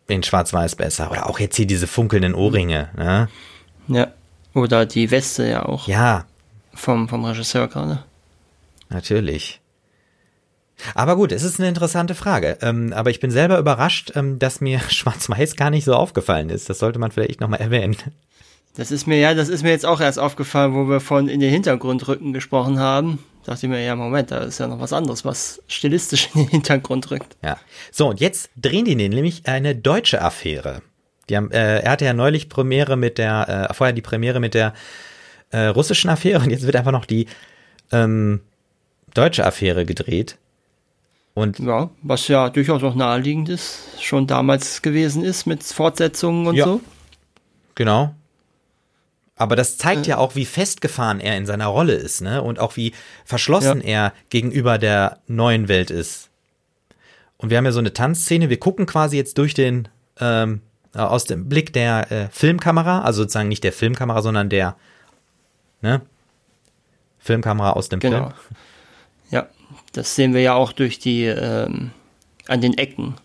in 0.07 0.23
Schwarz-Weiß 0.23 0.75
besser. 0.75 1.11
Oder 1.11 1.29
auch 1.29 1.39
jetzt 1.39 1.55
hier 1.55 1.67
diese 1.67 1.87
funkelnden 1.87 2.33
Ohrringe. 2.33 2.89
Ne? 2.97 3.29
Ja. 3.87 4.13
Oder 4.55 4.87
die 4.87 5.11
Weste 5.11 5.47
ja 5.47 5.65
auch 5.65 5.87
Ja, 5.87 6.25
vom, 6.79 7.07
vom 7.09 7.25
Regisseur 7.25 7.67
gerade. 7.67 8.03
natürlich. 8.89 9.61
Aber 10.95 11.17
gut, 11.17 11.33
es 11.33 11.43
ist 11.43 11.59
eine 11.59 11.67
interessante 11.67 12.15
Frage. 12.15 12.57
Ähm, 12.61 12.93
aber 12.93 13.09
ich 13.09 13.19
bin 13.19 13.31
selber 13.31 13.59
überrascht, 13.59 14.13
ähm, 14.15 14.39
dass 14.39 14.61
mir 14.61 14.79
Schwarz-Weiß 14.89 15.55
gar 15.55 15.69
nicht 15.69 15.85
so 15.85 15.93
aufgefallen 15.93 16.49
ist. 16.49 16.69
Das 16.69 16.79
sollte 16.79 16.99
man 16.99 17.11
vielleicht 17.11 17.41
nochmal 17.41 17.59
erwähnen. 17.59 17.97
Das 18.75 18.91
ist 18.91 19.07
mir, 19.07 19.19
ja, 19.19 19.33
das 19.33 19.49
ist 19.49 19.63
mir 19.63 19.71
jetzt 19.71 19.85
auch 19.85 19.99
erst 19.99 20.19
aufgefallen, 20.19 20.73
wo 20.73 20.87
wir 20.87 21.01
von 21.01 21.27
in 21.27 21.39
den 21.39 21.49
Hintergrund 21.49 22.07
rücken 22.07 22.31
gesprochen 22.33 22.79
haben. 22.79 23.19
Dachte 23.43 23.65
ich 23.65 23.69
mir, 23.69 23.83
ja, 23.83 23.95
Moment, 23.95 24.31
da 24.31 24.39
ist 24.39 24.59
ja 24.59 24.67
noch 24.67 24.79
was 24.79 24.93
anderes, 24.93 25.25
was 25.25 25.61
stilistisch 25.67 26.29
in 26.33 26.43
den 26.43 26.49
Hintergrund 26.49 27.11
rückt. 27.11 27.35
Ja. 27.43 27.57
So, 27.91 28.07
und 28.07 28.19
jetzt 28.21 28.51
drehen 28.55 28.85
die 28.85 28.95
nämlich 28.95 29.47
eine 29.47 29.75
deutsche 29.75 30.21
Affäre. 30.21 30.81
Die 31.29 31.37
haben, 31.37 31.51
äh, 31.51 31.79
er 31.79 31.91
hatte 31.91 32.05
ja 32.05 32.13
neulich 32.13 32.47
Premiere 32.49 32.95
mit 32.95 33.17
der, 33.17 33.67
äh, 33.69 33.73
vorher 33.73 33.93
die 33.93 34.01
Premiere 34.01 34.39
mit 34.39 34.53
der 34.53 34.73
äh, 35.51 35.65
russischen 35.67 36.09
Affäre 36.09 36.41
und 36.43 36.49
jetzt 36.49 36.65
wird 36.65 36.75
einfach 36.75 36.91
noch 36.91 37.05
die 37.05 37.27
ähm, 37.91 38.41
deutsche 39.13 39.45
Affäre 39.45 39.85
gedreht. 39.85 40.37
Und 41.33 41.59
Ja, 41.59 41.89
was 42.01 42.27
ja 42.27 42.49
durchaus 42.49 42.83
auch 42.83 42.95
naheliegend 42.95 43.49
ist, 43.49 43.79
schon 44.01 44.27
damals 44.27 44.81
gewesen 44.81 45.23
ist 45.23 45.45
mit 45.45 45.63
Fortsetzungen 45.63 46.47
und 46.47 46.55
Ja. 46.55 46.65
so. 46.65 46.81
genau. 47.75 48.13
Aber 49.35 49.55
das 49.55 49.77
zeigt 49.77 50.05
ja 50.05 50.17
auch, 50.17 50.35
wie 50.35 50.43
festgefahren 50.43 51.21
er 51.21 51.37
in 51.37 51.45
seiner 51.45 51.67
Rolle 51.67 51.93
ist, 51.93 52.19
ne? 52.19 52.41
Und 52.41 52.59
auch 52.59 52.75
wie 52.75 52.91
verschlossen 53.23 53.79
er 53.79 54.11
gegenüber 54.29 54.77
der 54.77 55.19
neuen 55.27 55.69
Welt 55.69 55.91
ist. 55.91 56.29
Und 57.37 57.49
wir 57.49 57.57
haben 57.57 57.63
ja 57.63 57.71
so 57.71 57.79
eine 57.79 57.93
Tanzszene, 57.93 58.49
wir 58.49 58.59
gucken 58.59 58.85
quasi 58.85 59.15
jetzt 59.15 59.37
durch 59.37 59.53
den, 59.53 59.87
ähm, 60.19 60.59
äh, 60.93 60.99
aus 60.99 61.23
dem 61.23 61.47
Blick 61.47 61.71
der 61.71 62.11
äh, 62.11 62.27
Filmkamera, 62.31 63.03
also 63.03 63.21
sozusagen 63.21 63.47
nicht 63.47 63.63
der 63.63 63.71
Filmkamera, 63.71 64.21
sondern 64.21 64.49
der, 64.49 64.75
ne? 65.81 66.01
Filmkamera 67.19 67.71
aus 67.71 67.89
dem 67.89 67.99
Genau. 67.99 68.29
Film. 68.29 68.33
Ja, 69.31 69.47
das 69.93 70.15
sehen 70.15 70.33
wir 70.33 70.41
ja 70.41 70.53
auch 70.53 70.71
durch 70.71 70.99
die, 70.99 71.23
ähm, 71.25 71.91
an 72.47 72.61
den 72.61 72.77
Ecken 72.77 73.15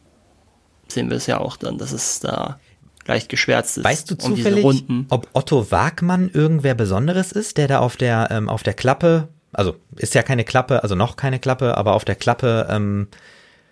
sehen 0.88 1.08
wir 1.10 1.16
es 1.16 1.26
ja 1.26 1.38
auch 1.38 1.56
dann, 1.56 1.78
dass 1.78 1.92
es 1.92 2.20
da 2.20 2.58
leicht 3.06 3.28
geschwärzt 3.28 3.78
ist. 3.78 3.84
Weißt 3.84 4.10
du 4.10 4.14
um 4.14 4.36
zufällig, 4.36 4.64
Runden. 4.64 5.06
ob 5.10 5.28
Otto 5.32 5.70
Wagmann 5.70 6.30
irgendwer 6.32 6.74
Besonderes 6.74 7.32
ist, 7.32 7.58
der 7.58 7.68
da 7.68 7.78
auf 7.80 7.96
der, 7.96 8.28
ähm, 8.30 8.48
auf 8.48 8.62
der 8.62 8.74
Klappe, 8.74 9.28
also 9.52 9.76
ist 9.96 10.14
ja 10.14 10.22
keine 10.22 10.44
Klappe, 10.44 10.82
also 10.82 10.94
noch 10.94 11.16
keine 11.16 11.38
Klappe, 11.38 11.76
aber 11.76 11.94
auf 11.94 12.04
der 12.04 12.14
Klappe 12.16 12.66
ähm, 12.70 13.08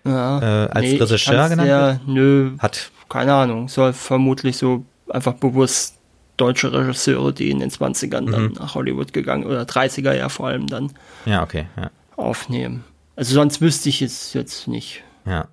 Ja, 0.05 0.65
äh, 0.65 0.69
als 0.69 0.85
nee, 0.85 0.97
Regisseur 0.97 1.49
genannt 1.49 1.69
ja, 1.69 1.99
Nö, 2.05 2.51
hat. 2.59 2.91
keine 3.09 3.33
Ahnung, 3.33 3.67
soll 3.69 3.93
vermutlich 3.93 4.57
so 4.57 4.85
einfach 5.09 5.33
bewusst 5.33 5.97
deutsche 6.37 6.71
Regisseure, 6.73 7.33
die 7.33 7.49
in 7.51 7.59
den 7.59 7.69
20ern 7.69 8.31
dann 8.31 8.45
Mhm. 8.47 8.53
nach 8.53 8.75
Hollywood 8.75 9.13
gegangen 9.13 9.45
oder 9.45 9.63
30er 9.65 10.13
ja 10.13 10.29
vor 10.29 10.47
allem 10.47 10.67
dann 10.67 10.91
Ja, 11.25 11.43
okay, 11.43 11.67
ja. 11.77 11.91
aufnehmen. 12.15 12.83
Also 13.15 13.35
sonst 13.35 13.61
wüsste 13.61 13.89
ich 13.89 14.01
es 14.01 14.33
jetzt 14.33 14.67
nicht. 14.67 15.03
Ja. 15.25 15.47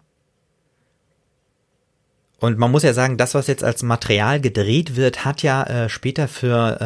Und 2.38 2.58
man 2.58 2.70
muss 2.70 2.82
ja 2.82 2.94
sagen, 2.94 3.18
das, 3.18 3.34
was 3.34 3.46
jetzt 3.48 3.62
als 3.62 3.82
Material 3.82 4.40
gedreht 4.40 4.96
wird, 4.96 5.26
hat 5.26 5.42
ja 5.42 5.62
äh, 5.64 5.88
später 5.90 6.26
für 6.26 6.80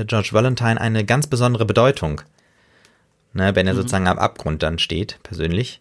äh, 0.00 0.04
George 0.06 0.30
Valentine 0.32 0.80
eine 0.80 1.04
ganz 1.04 1.26
besondere 1.26 1.66
Bedeutung. 1.66 2.22
Ne, 3.34 3.54
wenn 3.56 3.66
er 3.66 3.74
sozusagen 3.74 4.06
am 4.06 4.18
Abgrund 4.18 4.62
dann 4.62 4.78
steht, 4.78 5.18
persönlich. 5.24 5.80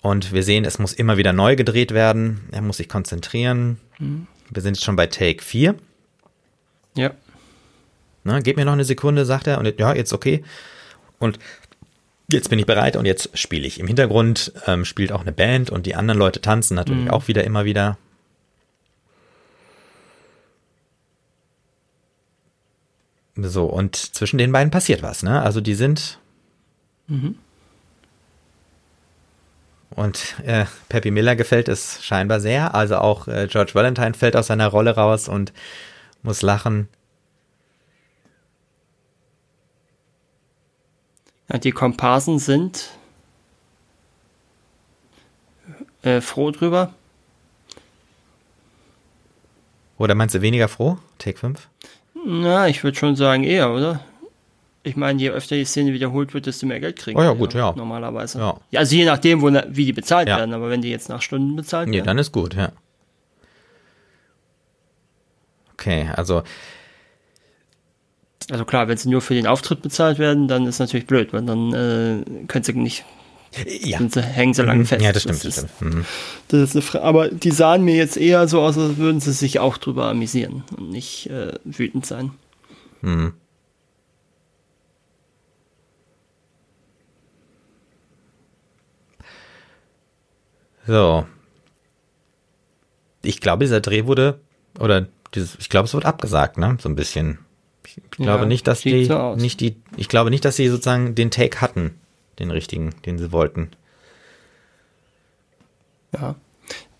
Und 0.00 0.32
wir 0.32 0.42
sehen, 0.42 0.64
es 0.64 0.78
muss 0.78 0.94
immer 0.94 1.18
wieder 1.18 1.32
neu 1.34 1.54
gedreht 1.54 1.92
werden. 1.92 2.48
Er 2.50 2.62
muss 2.62 2.78
sich 2.78 2.88
konzentrieren. 2.88 3.78
Wir 3.98 4.62
sind 4.62 4.74
jetzt 4.74 4.84
schon 4.84 4.96
bei 4.96 5.06
Take 5.06 5.42
4. 5.42 5.74
Ja. 6.96 7.10
Ne, 8.24 8.40
gib 8.42 8.56
mir 8.56 8.64
noch 8.64 8.72
eine 8.72 8.84
Sekunde, 8.84 9.24
sagt 9.24 9.46
er. 9.46 9.58
Und 9.58 9.78
ja, 9.78 9.94
jetzt 9.94 10.12
okay. 10.12 10.42
Und 11.18 11.38
jetzt 12.30 12.48
bin 12.50 12.58
ich 12.58 12.66
bereit 12.66 12.96
und 12.96 13.04
jetzt 13.04 13.36
spiele 13.38 13.66
ich. 13.66 13.78
Im 13.80 13.86
Hintergrund 13.86 14.52
ähm, 14.66 14.84
spielt 14.84 15.12
auch 15.12 15.20
eine 15.20 15.32
Band 15.32 15.70
und 15.70 15.86
die 15.86 15.94
anderen 15.94 16.18
Leute 16.18 16.40
tanzen 16.40 16.74
natürlich 16.74 17.04
Mhm. 17.04 17.10
auch 17.10 17.28
wieder 17.28 17.44
immer 17.44 17.64
wieder. 17.64 17.98
So, 23.36 23.64
und 23.64 23.96
zwischen 23.96 24.38
den 24.38 24.52
beiden 24.52 24.70
passiert 24.70 25.02
was, 25.02 25.22
ne? 25.22 25.42
Also 25.42 25.60
die 25.60 25.74
sind. 25.74 26.18
Und 29.90 30.34
äh, 30.46 30.64
Peppy 30.88 31.10
Miller 31.10 31.36
gefällt 31.36 31.68
es 31.68 32.02
scheinbar 32.04 32.40
sehr. 32.40 32.74
Also 32.74 32.96
auch 32.98 33.26
äh, 33.28 33.46
George 33.50 33.72
Valentine 33.74 34.14
fällt 34.14 34.36
aus 34.36 34.46
seiner 34.46 34.68
Rolle 34.68 34.92
raus 34.94 35.28
und 35.28 35.52
muss 36.24 36.42
lachen. 36.42 36.88
Ja, 41.50 41.58
die 41.58 41.70
Komparsen 41.72 42.38
sind 42.38 42.90
äh, 46.02 46.20
froh 46.20 46.50
drüber. 46.50 46.92
Oder 49.98 50.14
meinst 50.14 50.34
du 50.34 50.40
weniger 50.42 50.68
froh? 50.68 50.98
Take 51.18 51.38
5? 51.38 51.68
Na, 52.26 52.68
ich 52.68 52.82
würde 52.82 52.96
schon 52.98 53.14
sagen 53.16 53.44
eher, 53.44 53.70
oder? 53.72 54.00
Ich 54.82 54.96
meine, 54.96 55.20
je 55.20 55.30
öfter 55.30 55.56
die 55.56 55.64
Szene 55.64 55.92
wiederholt 55.92 56.34
wird, 56.34 56.46
desto 56.46 56.66
mehr 56.66 56.80
Geld 56.80 56.96
kriegen 56.98 57.18
Oh 57.18 57.22
ja, 57.22 57.32
gut, 57.32 57.54
ja. 57.54 57.72
Normalerweise. 57.74 58.38
Ja. 58.38 58.60
also 58.78 58.96
je 58.96 59.04
nachdem, 59.04 59.40
wo, 59.40 59.46
wie 59.68 59.84
die 59.86 59.92
bezahlt 59.92 60.28
Ja. 60.28 60.38
werden, 60.38 60.52
aber 60.54 60.68
wenn 60.68 60.82
die 60.82 60.90
jetzt 60.90 61.08
nach 61.08 61.22
Stunden 61.22 61.56
bezahlt 61.56 61.88
Nee, 61.88 61.96
werden. 61.96 62.06
dann 62.06 62.18
ist 62.18 62.32
gut, 62.32 62.54
ja. 62.54 62.72
Okay, 65.84 66.08
also 66.16 66.42
Also 68.50 68.64
klar, 68.64 68.88
wenn 68.88 68.96
sie 68.96 69.10
nur 69.10 69.20
für 69.20 69.34
den 69.34 69.46
Auftritt 69.46 69.82
bezahlt 69.82 70.18
werden, 70.18 70.48
dann 70.48 70.66
ist 70.66 70.78
natürlich 70.78 71.06
blöd, 71.06 71.32
weil 71.34 71.42
dann 71.44 71.72
äh, 71.74 72.46
können 72.46 72.64
sie 72.64 72.72
nicht, 72.72 73.04
ja. 73.66 73.98
sind 73.98 74.12
sie, 74.12 74.22
hängen 74.22 74.54
sie 74.54 74.62
lange 74.62 74.86
fest. 74.86 75.02
Ja, 75.02 75.12
das 75.12 75.22
stimmt, 75.22 75.44
das 75.44 75.58
ist, 75.58 75.70
stimmt. 75.76 75.94
Mhm. 75.94 76.04
Das 76.48 76.60
ist 76.60 76.74
eine 76.74 76.82
Fra 76.82 77.00
aber 77.00 77.28
die 77.28 77.50
sahen 77.50 77.84
mir 77.84 77.96
jetzt 77.96 78.16
eher 78.16 78.48
so 78.48 78.60
aus, 78.62 78.78
als 78.78 78.96
würden 78.96 79.20
sie 79.20 79.32
sich 79.32 79.58
auch 79.60 79.76
drüber 79.76 80.06
amüsieren 80.06 80.64
und 80.76 80.90
nicht 80.90 81.28
äh, 81.28 81.52
wütend 81.64 82.06
sein. 82.06 82.30
Mhm. 83.02 83.34
So. 90.86 91.26
Ich 93.22 93.40
glaube, 93.40 93.64
dieser 93.64 93.80
Dreh 93.80 94.04
wurde, 94.06 94.40
oder 94.78 95.08
dieses, 95.34 95.56
ich 95.58 95.68
glaube, 95.68 95.86
es 95.86 95.94
wurde 95.94 96.06
abgesagt, 96.06 96.58
ne? 96.58 96.76
So 96.80 96.88
ein 96.88 96.96
bisschen. 96.96 97.38
Ich, 97.86 97.98
ich 97.98 98.10
glaube 98.12 98.42
Ja, 98.42 98.46
nicht, 98.46 98.66
dass 98.66 98.80
die, 98.80 99.04
so 99.04 99.34
nicht 99.36 99.60
die, 99.60 99.76
ich 99.96 100.08
glaube 100.08 100.30
nicht, 100.30 100.44
dass 100.44 100.56
sie 100.56 100.68
sozusagen 100.68 101.14
den 101.14 101.30
Take 101.30 101.60
hatten, 101.60 101.94
den 102.38 102.50
richtigen, 102.50 102.94
den 103.04 103.18
sie 103.18 103.32
wollten. 103.32 103.70
Ja. 106.12 106.36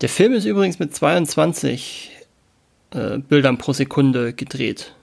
Der 0.01 0.09
Film 0.09 0.33
ist 0.33 0.45
übrigens 0.45 0.77
mit 0.79 0.93
22 0.95 2.11
äh, 2.91 3.17
Bildern 3.19 3.57
pro 3.57 3.73
Sekunde 3.73 4.33
gedreht 4.33 4.93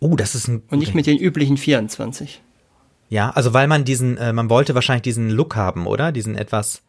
Oh, 0.00 0.16
das 0.16 0.34
ist 0.34 0.48
ein. 0.48 0.62
und 0.68 0.80
nicht 0.80 0.94
mit 0.94 1.06
den 1.06 1.16
üblichen 1.18 1.56
24. 1.56 2.42
Ja, 3.08 3.30
also 3.30 3.52
weil 3.54 3.68
man 3.68 3.84
diesen, 3.84 4.16
äh, 4.16 4.32
man 4.32 4.50
wollte 4.50 4.74
wahrscheinlich 4.74 5.02
diesen 5.02 5.30
Look 5.30 5.54
haben, 5.54 5.86
oder? 5.86 6.10
Diesen 6.10 6.34
etwas. 6.34 6.82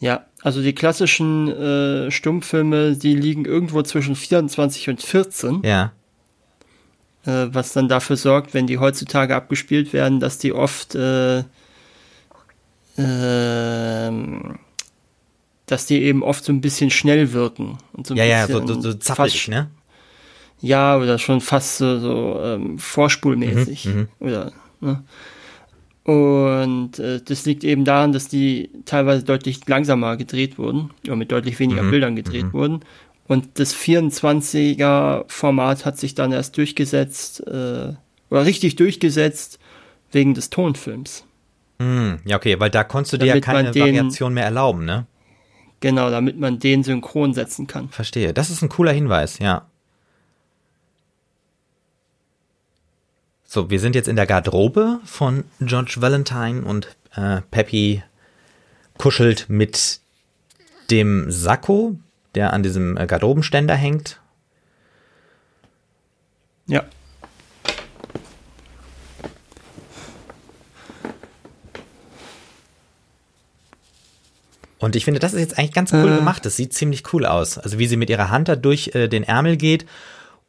Ja, 0.00 0.26
also 0.42 0.60
die 0.62 0.74
klassischen 0.74 1.48
äh, 1.50 2.10
Stummfilme, 2.10 2.96
die 2.96 3.14
liegen 3.14 3.44
irgendwo 3.44 3.82
zwischen 3.82 4.14
24 4.14 4.88
und 4.90 5.02
14, 5.02 5.62
Ja. 5.64 5.92
äh, 7.24 7.46
was 7.50 7.72
dann 7.72 7.88
dafür 7.88 8.16
sorgt, 8.16 8.52
wenn 8.54 8.66
die 8.66 8.78
heutzutage 8.78 9.34
abgespielt 9.34 9.92
werden, 9.92 10.20
dass 10.20 10.38
die 10.38 10.52
oft 10.52 10.94
äh, 10.94 11.44
ähm, 12.98 14.58
dass 15.66 15.86
die 15.86 16.02
eben 16.02 16.22
oft 16.22 16.44
so 16.44 16.52
ein 16.52 16.60
bisschen 16.60 16.90
schnell 16.90 17.32
wirken. 17.32 17.78
Und 17.92 18.06
so 18.06 18.14
ein 18.14 18.18
Ja, 18.18 18.24
ja, 18.24 18.46
so, 18.46 18.60
bisschen 18.60 18.82
so, 18.82 18.92
so 18.92 18.94
zappelig, 18.98 19.34
fast- 19.46 19.48
ne? 19.48 19.70
Ja, 20.60 20.96
oder 20.96 21.18
schon 21.18 21.40
fast 21.40 21.78
so, 21.78 21.98
so 21.98 22.40
ähm, 22.42 22.78
vorspulmäßig. 22.78 23.84
Mhm, 23.86 24.08
Oder, 24.20 24.52
ne? 24.80 25.02
Und 26.06 27.00
äh, 27.00 27.20
das 27.20 27.44
liegt 27.46 27.64
eben 27.64 27.84
daran, 27.84 28.12
dass 28.12 28.28
die 28.28 28.70
teilweise 28.84 29.24
deutlich 29.24 29.66
langsamer 29.66 30.16
gedreht 30.16 30.56
wurden, 30.56 30.90
oder 31.04 31.16
mit 31.16 31.32
deutlich 31.32 31.58
weniger 31.58 31.82
Mhm, 31.82 31.90
Bildern 31.90 32.16
gedreht 32.16 32.52
wurden. 32.52 32.80
Und 33.26 33.58
das 33.58 33.74
24er-Format 33.74 35.84
hat 35.84 35.98
sich 35.98 36.14
dann 36.14 36.30
erst 36.32 36.56
durchgesetzt, 36.56 37.44
äh, 37.46 37.92
oder 38.30 38.46
richtig 38.46 38.76
durchgesetzt, 38.76 39.58
wegen 40.12 40.34
des 40.34 40.48
Tonfilms. 40.50 41.24
Hm, 41.80 42.20
ja, 42.24 42.36
okay, 42.36 42.58
weil 42.60 42.70
da 42.70 42.84
konntest 42.84 43.14
du 43.14 43.18
dir 43.18 43.26
ja 43.26 43.40
keine 43.40 43.72
den- 43.72 43.82
Variation 43.82 44.32
mehr 44.32 44.44
erlauben, 44.44 44.84
ne? 44.84 45.06
Genau, 45.80 46.10
damit 46.10 46.38
man 46.38 46.58
den 46.58 46.84
synchron 46.84 47.34
setzen 47.34 47.66
kann. 47.66 47.90
Verstehe. 47.90 48.32
Das 48.32 48.48
ist 48.48 48.62
ein 48.62 48.70
cooler 48.70 48.92
Hinweis, 48.92 49.38
ja. 49.40 49.66
So, 53.56 53.70
wir 53.70 53.80
sind 53.80 53.94
jetzt 53.94 54.06
in 54.06 54.16
der 54.16 54.26
Garderobe 54.26 55.00
von 55.06 55.44
George 55.62 55.94
Valentine 56.00 56.60
und 56.60 56.94
äh, 57.14 57.40
Peppy 57.50 58.02
kuschelt 58.98 59.46
mit 59.48 60.00
dem 60.90 61.30
Sakko, 61.30 61.96
der 62.34 62.52
an 62.52 62.62
diesem 62.62 62.98
äh, 62.98 63.06
Garderobenständer 63.06 63.74
hängt. 63.74 64.20
Ja. 66.66 66.84
Und 74.78 74.96
ich 74.96 75.06
finde, 75.06 75.18
das 75.18 75.32
ist 75.32 75.40
jetzt 75.40 75.58
eigentlich 75.58 75.72
ganz 75.72 75.94
cool 75.94 76.12
Äh. 76.12 76.16
gemacht. 76.16 76.44
Das 76.44 76.56
sieht 76.56 76.74
ziemlich 76.74 77.10
cool 77.14 77.24
aus. 77.24 77.56
Also 77.56 77.78
wie 77.78 77.86
sie 77.86 77.96
mit 77.96 78.10
ihrer 78.10 78.28
Hand 78.28 78.48
da 78.48 78.54
durch 78.54 78.94
äh, 78.94 79.08
den 79.08 79.22
Ärmel 79.22 79.56
geht 79.56 79.86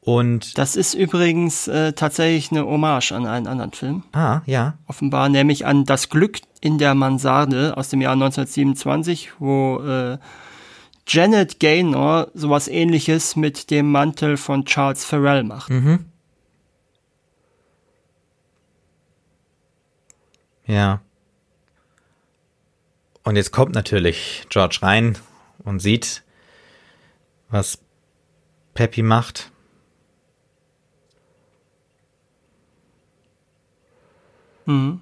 und 0.08 0.58
Das 0.58 0.78
ist 0.78 0.94
übrigens 0.94 1.68
äh, 1.68 1.92
tatsächlich 1.92 2.50
eine 2.52 2.66
Hommage 2.66 3.12
an 3.12 3.26
einen 3.26 3.46
anderen 3.46 3.74
Film. 3.74 4.04
ah, 4.14 4.40
ja. 4.46 4.78
offenbar, 4.88 5.28
nämlich 5.28 5.66
an 5.66 5.84
Das 5.84 6.08
Glück 6.08 6.40
in 6.62 6.78
der 6.78 6.96
Mansarde 6.96 7.76
aus 7.76 7.90
dem 7.90 8.00
Jahr 8.00 8.14
1927, 8.14 9.34
wo 9.40 9.82
äh, 9.82 10.18
Janet 11.06 11.60
Gaynor 11.60 12.30
sowas 12.34 12.70
ähnliches 12.70 13.36
mit 13.36 13.70
dem 13.70 13.92
Mantel 13.92 14.38
von 14.38 14.64
Charles 14.64 15.04
Farrell 15.04 15.44
macht. 15.44 15.70
Ja. 20.66 21.02
Und 23.24 23.36
jetzt 23.36 23.52
kommt 23.52 23.76
natürlich 23.76 24.46
George 24.48 24.80
rein 24.82 25.18
und 25.66 25.82
sieht, 25.82 26.24
was 27.50 27.80
Peppy 28.74 29.04
macht. 29.04 29.52
Mhm. 34.68 35.02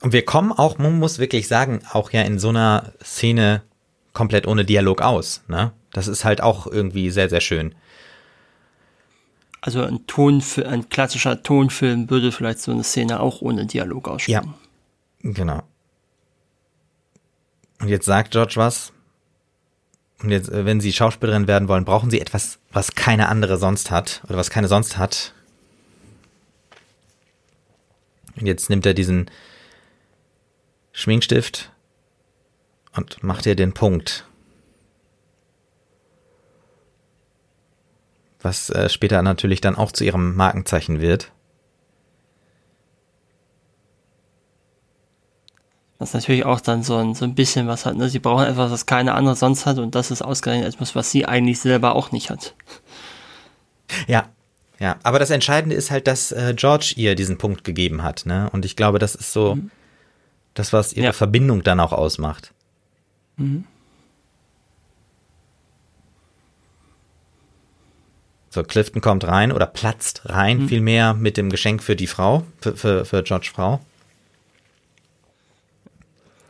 Und 0.00 0.12
wir 0.14 0.24
kommen 0.24 0.52
auch, 0.52 0.78
man 0.78 0.98
muss 0.98 1.18
wirklich 1.18 1.46
sagen, 1.46 1.82
auch 1.92 2.10
ja 2.10 2.22
in 2.22 2.38
so 2.38 2.48
einer 2.48 2.92
Szene 3.02 3.62
komplett 4.14 4.46
ohne 4.46 4.64
Dialog 4.64 5.02
aus. 5.02 5.42
Ne? 5.46 5.72
Das 5.92 6.08
ist 6.08 6.24
halt 6.24 6.40
auch 6.42 6.66
irgendwie 6.66 7.10
sehr, 7.10 7.28
sehr 7.28 7.42
schön. 7.42 7.74
Also 9.60 9.82
ein, 9.82 10.06
Tonfi 10.06 10.64
ein 10.64 10.88
klassischer 10.88 11.42
Tonfilm 11.42 12.08
würde 12.08 12.32
vielleicht 12.32 12.60
so 12.60 12.72
eine 12.72 12.82
Szene 12.82 13.20
auch 13.20 13.42
ohne 13.42 13.66
Dialog 13.66 14.08
ausspielen. 14.08 14.54
Genau. 15.22 15.62
Und 17.80 17.88
jetzt 17.88 18.06
sagt 18.06 18.30
George 18.30 18.54
was. 18.56 18.92
Und 20.22 20.30
jetzt, 20.30 20.50
äh, 20.50 20.64
wenn 20.64 20.80
Sie 20.80 20.92
Schauspielerin 20.92 21.48
werden 21.48 21.68
wollen, 21.68 21.84
brauchen 21.84 22.10
Sie 22.10 22.20
etwas, 22.20 22.58
was 22.72 22.94
keine 22.94 23.28
andere 23.28 23.56
sonst 23.56 23.90
hat. 23.90 24.22
Oder 24.24 24.36
was 24.36 24.50
keine 24.50 24.68
sonst 24.68 24.98
hat. 24.98 25.34
Und 28.36 28.46
jetzt 28.46 28.70
nimmt 28.70 28.86
er 28.86 28.94
diesen 28.94 29.30
Schminkstift 30.92 31.70
und 32.94 33.22
macht 33.22 33.46
ihr 33.46 33.54
den 33.54 33.72
Punkt. 33.72 34.26
Was 38.40 38.70
äh, 38.70 38.88
später 38.88 39.20
natürlich 39.22 39.60
dann 39.60 39.76
auch 39.76 39.92
zu 39.92 40.04
ihrem 40.04 40.34
Markenzeichen 40.34 41.00
wird. 41.00 41.32
Das 46.00 46.08
ist 46.08 46.14
natürlich 46.14 46.46
auch 46.46 46.60
dann 46.60 46.82
so 46.82 46.96
ein, 46.96 47.14
so 47.14 47.26
ein 47.26 47.34
bisschen 47.34 47.66
was 47.66 47.84
hat. 47.84 47.94
Ne? 47.94 48.08
Sie 48.08 48.20
brauchen 48.20 48.46
etwas, 48.46 48.70
was 48.70 48.86
keine 48.86 49.12
andere 49.12 49.36
sonst 49.36 49.66
hat 49.66 49.78
und 49.78 49.94
das 49.94 50.10
ist 50.10 50.22
ausgerechnet 50.22 50.74
etwas, 50.74 50.96
was 50.96 51.10
sie 51.10 51.26
eigentlich 51.26 51.60
selber 51.60 51.94
auch 51.94 52.10
nicht 52.10 52.30
hat. 52.30 52.54
Ja, 54.08 54.30
ja. 54.78 54.96
Aber 55.02 55.18
das 55.18 55.28
Entscheidende 55.28 55.76
ist 55.76 55.90
halt, 55.90 56.06
dass 56.06 56.32
äh, 56.32 56.54
George 56.56 56.94
ihr 56.96 57.14
diesen 57.14 57.36
Punkt 57.36 57.64
gegeben 57.64 58.02
hat, 58.02 58.24
ne? 58.24 58.48
Und 58.50 58.64
ich 58.64 58.76
glaube, 58.76 58.98
das 58.98 59.14
ist 59.14 59.34
so 59.34 59.58
das, 60.54 60.72
was 60.72 60.94
ihre 60.94 61.06
Ja. 61.06 61.12
Verbindung 61.12 61.62
dann 61.62 61.80
auch 61.80 61.92
ausmacht. 61.92 62.54
So, 68.48 68.62
Clifton 68.62 69.02
kommt 69.02 69.26
rein 69.26 69.52
oder 69.52 69.66
platzt 69.66 70.22
rein, 70.24 70.60
mhm. 70.60 70.68
vielmehr 70.68 71.12
mit 71.12 71.36
dem 71.36 71.50
Geschenk 71.50 71.82
für 71.82 71.94
die 71.94 72.06
Frau, 72.06 72.44
für, 72.62 72.74
für, 72.74 73.04
für 73.04 73.22
George 73.22 73.50
Frau. 73.52 73.80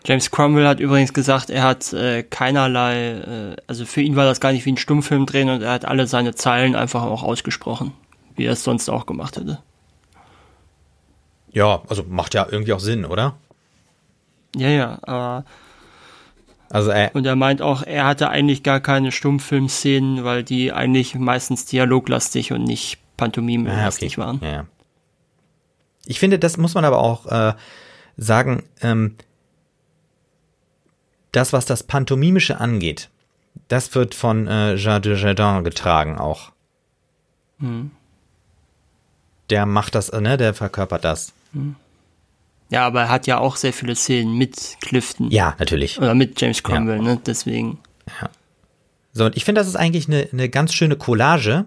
James 0.04 0.30
Cromwell 0.30 0.66
hat 0.66 0.80
übrigens 0.80 1.12
gesagt, 1.12 1.50
er 1.50 1.62
hat 1.62 1.92
äh, 1.92 2.22
keinerlei, 2.22 3.10
äh, 3.10 3.56
also 3.66 3.84
für 3.84 4.00
ihn 4.00 4.16
war 4.16 4.24
das 4.24 4.40
gar 4.40 4.52
nicht 4.52 4.64
wie 4.64 4.72
ein 4.72 4.78
Stummfilm 4.78 5.26
drehen 5.26 5.50
und 5.50 5.62
er 5.62 5.72
hat 5.72 5.84
alle 5.84 6.06
seine 6.06 6.34
Zeilen 6.34 6.74
einfach 6.74 7.02
auch 7.02 7.22
ausgesprochen, 7.22 7.92
wie 8.34 8.44
er 8.44 8.52
es 8.52 8.64
sonst 8.64 8.88
auch 8.88 9.06
gemacht 9.06 9.36
hätte. 9.36 9.58
Ja, 11.52 11.82
also 11.88 12.04
macht 12.08 12.34
ja 12.34 12.46
irgendwie 12.50 12.72
auch 12.72 12.80
Sinn, 12.80 13.04
oder? 13.04 13.36
Ja, 14.56 14.68
ja, 14.68 14.98
aber. 15.02 15.44
Also, 16.70 16.92
äh, 16.92 17.10
und 17.14 17.26
er 17.26 17.34
meint 17.34 17.62
auch, 17.62 17.82
er 17.82 18.06
hatte 18.06 18.28
eigentlich 18.28 18.62
gar 18.62 18.78
keine 18.78 19.10
Stummfilmszenen, 19.10 20.22
weil 20.22 20.44
die 20.44 20.72
eigentlich 20.72 21.16
meistens 21.16 21.66
dialoglastig 21.66 22.52
und 22.52 22.62
nicht 22.62 22.98
pantomimelastig 23.16 24.18
ah, 24.18 24.22
okay. 24.22 24.26
waren. 24.26 24.40
Ja, 24.42 24.52
ja. 24.52 24.66
Ich 26.06 26.20
finde, 26.20 26.38
das 26.38 26.56
muss 26.56 26.74
man 26.74 26.84
aber 26.84 26.98
auch 26.98 27.26
äh, 27.26 27.54
sagen, 28.16 28.62
ähm, 28.82 29.16
das, 31.32 31.52
was 31.52 31.66
das 31.66 31.82
Pantomimische 31.82 32.60
angeht, 32.60 33.08
das 33.68 33.94
wird 33.94 34.14
von 34.14 34.46
äh, 34.46 34.76
Jean 34.76 35.02
de 35.02 35.16
Jardin 35.16 35.64
getragen 35.64 36.18
auch. 36.18 36.52
Hm. 37.58 37.90
Der 39.50 39.66
macht 39.66 39.94
das, 39.94 40.12
ne, 40.12 40.36
der 40.36 40.54
verkörpert 40.54 41.04
das. 41.04 41.32
Hm. 41.52 41.76
Ja, 42.70 42.86
aber 42.86 43.02
er 43.02 43.08
hat 43.08 43.26
ja 43.26 43.38
auch 43.38 43.56
sehr 43.56 43.72
viele 43.72 43.96
Szenen 43.96 44.38
mit 44.38 44.76
Clifton. 44.80 45.30
Ja, 45.30 45.56
natürlich. 45.58 45.98
Oder 45.98 46.14
mit 46.14 46.40
James 46.40 46.62
Cromwell, 46.62 46.98
ja. 46.98 47.02
ne? 47.02 47.20
Deswegen. 47.26 47.78
Ja. 48.06 48.30
So, 49.12 49.24
und 49.24 49.36
ich 49.36 49.44
finde, 49.44 49.60
das 49.60 49.66
ist 49.66 49.76
eigentlich 49.76 50.06
eine, 50.06 50.28
eine 50.32 50.48
ganz 50.48 50.72
schöne 50.72 50.94
Collage, 50.94 51.64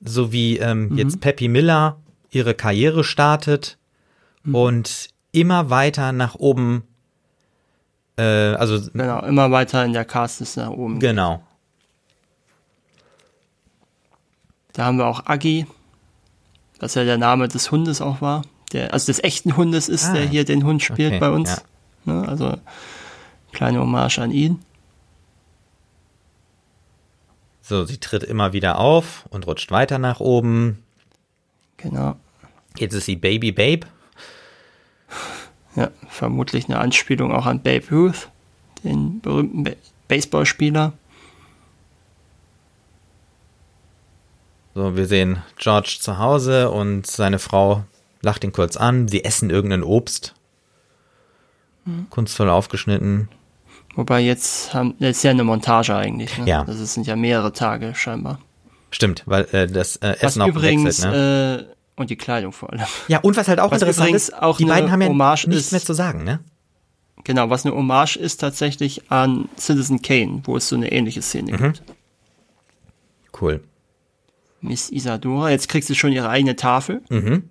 so 0.00 0.32
wie 0.32 0.58
ähm, 0.58 0.90
mhm. 0.90 0.98
jetzt 0.98 1.20
Peppy 1.20 1.48
Miller 1.48 1.98
ihre 2.30 2.54
Karriere 2.54 3.02
startet 3.02 3.78
mhm. 4.44 4.54
und 4.54 5.08
immer 5.32 5.70
weiter 5.70 6.12
nach 6.12 6.36
oben, 6.36 6.84
äh, 8.16 8.22
also. 8.22 8.90
Genau, 8.92 9.20
immer 9.24 9.50
weiter 9.50 9.84
in 9.84 9.92
der 9.92 10.04
Cast 10.04 10.40
ist 10.40 10.56
nach 10.56 10.70
oben. 10.70 10.98
Genau. 11.00 11.42
Da 14.72 14.86
haben 14.86 14.98
wir 14.98 15.06
auch 15.06 15.26
Aggie, 15.26 15.66
was 16.80 16.94
ja 16.94 17.04
der 17.04 17.18
Name 17.18 17.48
des 17.48 17.70
Hundes 17.70 18.00
auch 18.00 18.20
war 18.20 18.42
der, 18.74 18.92
also 18.92 19.06
des 19.06 19.22
echten 19.22 19.56
Hundes 19.56 19.88
ist, 19.88 20.06
ah, 20.06 20.12
der 20.12 20.26
hier 20.26 20.44
den 20.44 20.64
Hund 20.64 20.82
spielt 20.82 21.12
okay, 21.12 21.20
bei 21.20 21.30
uns. 21.30 21.62
Ja. 22.04 22.12
Ne, 22.12 22.28
also 22.28 22.58
kleine 23.52 23.80
Hommage 23.80 24.18
an 24.18 24.30
ihn. 24.30 24.60
So, 27.62 27.86
sie 27.86 27.96
tritt 27.96 28.24
immer 28.24 28.52
wieder 28.52 28.78
auf 28.78 29.24
und 29.30 29.46
rutscht 29.46 29.70
weiter 29.70 29.98
nach 29.98 30.20
oben. 30.20 30.82
Genau. 31.78 32.16
Jetzt 32.76 32.92
ist 32.92 33.06
sie 33.06 33.16
Baby 33.16 33.52
Babe. 33.52 33.86
Ja, 35.76 35.90
vermutlich 36.08 36.66
eine 36.66 36.78
Anspielung 36.78 37.32
auch 37.32 37.46
an 37.46 37.60
Babe 37.60 37.84
Ruth, 37.90 38.28
den 38.84 39.20
berühmten 39.20 39.76
Baseballspieler. 40.08 40.92
So, 44.74 44.96
wir 44.96 45.06
sehen 45.06 45.42
George 45.56 45.98
zu 46.00 46.18
Hause 46.18 46.70
und 46.70 47.06
seine 47.06 47.38
Frau 47.38 47.84
lacht 48.22 48.42
ihn 48.44 48.52
kurz 48.52 48.76
an, 48.76 49.08
sie 49.08 49.24
essen 49.24 49.50
irgendein 49.50 49.84
Obst. 49.84 50.34
Mhm. 51.84 52.08
Kunstvoll 52.10 52.50
aufgeschnitten. 52.50 53.28
Wobei 53.94 54.20
jetzt 54.20 54.74
haben, 54.74 54.94
das 54.98 55.18
ist 55.18 55.22
ja 55.22 55.30
eine 55.30 55.44
Montage 55.44 55.94
eigentlich. 55.94 56.36
Ne? 56.38 56.48
Ja. 56.48 56.64
Das 56.64 56.94
sind 56.94 57.06
ja 57.06 57.14
mehrere 57.14 57.52
Tage 57.52 57.94
scheinbar. 57.94 58.40
Stimmt, 58.90 59.22
weil 59.26 59.44
äh, 59.52 59.66
das 59.66 59.96
äh, 59.96 60.16
Essen 60.20 60.22
was 60.22 60.38
auch 60.40 60.48
übrigens, 60.48 60.84
wechselt, 60.84 61.12
ne? 61.12 61.66
äh, 61.70 61.73
und 61.96 62.10
die 62.10 62.16
Kleidung 62.16 62.52
vor 62.52 62.72
allem. 62.72 62.82
Ja, 63.08 63.20
und 63.20 63.36
was 63.36 63.48
halt 63.48 63.60
auch 63.60 63.70
was 63.70 63.82
interessant 63.82 64.14
ist, 64.14 64.34
auch 64.34 64.56
die 64.56 64.64
beiden 64.64 64.90
haben 64.90 65.02
ja 65.02 65.08
Hommage 65.08 65.46
nichts 65.46 65.66
ist, 65.66 65.72
mehr 65.72 65.80
zu 65.80 65.92
sagen, 65.92 66.24
ne? 66.24 66.40
Genau, 67.22 67.48
was 67.48 67.64
eine 67.64 67.74
Hommage 67.74 68.16
ist 68.16 68.38
tatsächlich 68.38 69.10
an 69.10 69.48
Citizen 69.56 70.02
Kane, 70.02 70.42
wo 70.44 70.56
es 70.56 70.68
so 70.68 70.76
eine 70.76 70.92
ähnliche 70.92 71.22
Szene 71.22 71.52
mhm. 71.52 71.56
gibt. 71.56 71.82
Cool. 73.40 73.64
Miss 74.60 74.90
Isadora, 74.90 75.50
jetzt 75.50 75.68
kriegt 75.68 75.86
sie 75.86 75.94
schon 75.94 76.12
ihre 76.12 76.28
eigene 76.28 76.56
Tafel. 76.56 77.02
Mhm. 77.08 77.50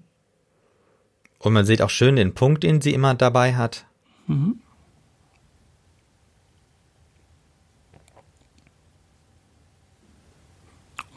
Und 1.40 1.54
man 1.54 1.66
sieht 1.66 1.82
auch 1.82 1.90
schön 1.90 2.16
den 2.16 2.34
Punkt, 2.34 2.64
den 2.64 2.82
sie 2.82 2.94
immer 2.94 3.16
dabei 3.16 3.56
hat. 3.56 3.86
Mhm. 4.28 4.60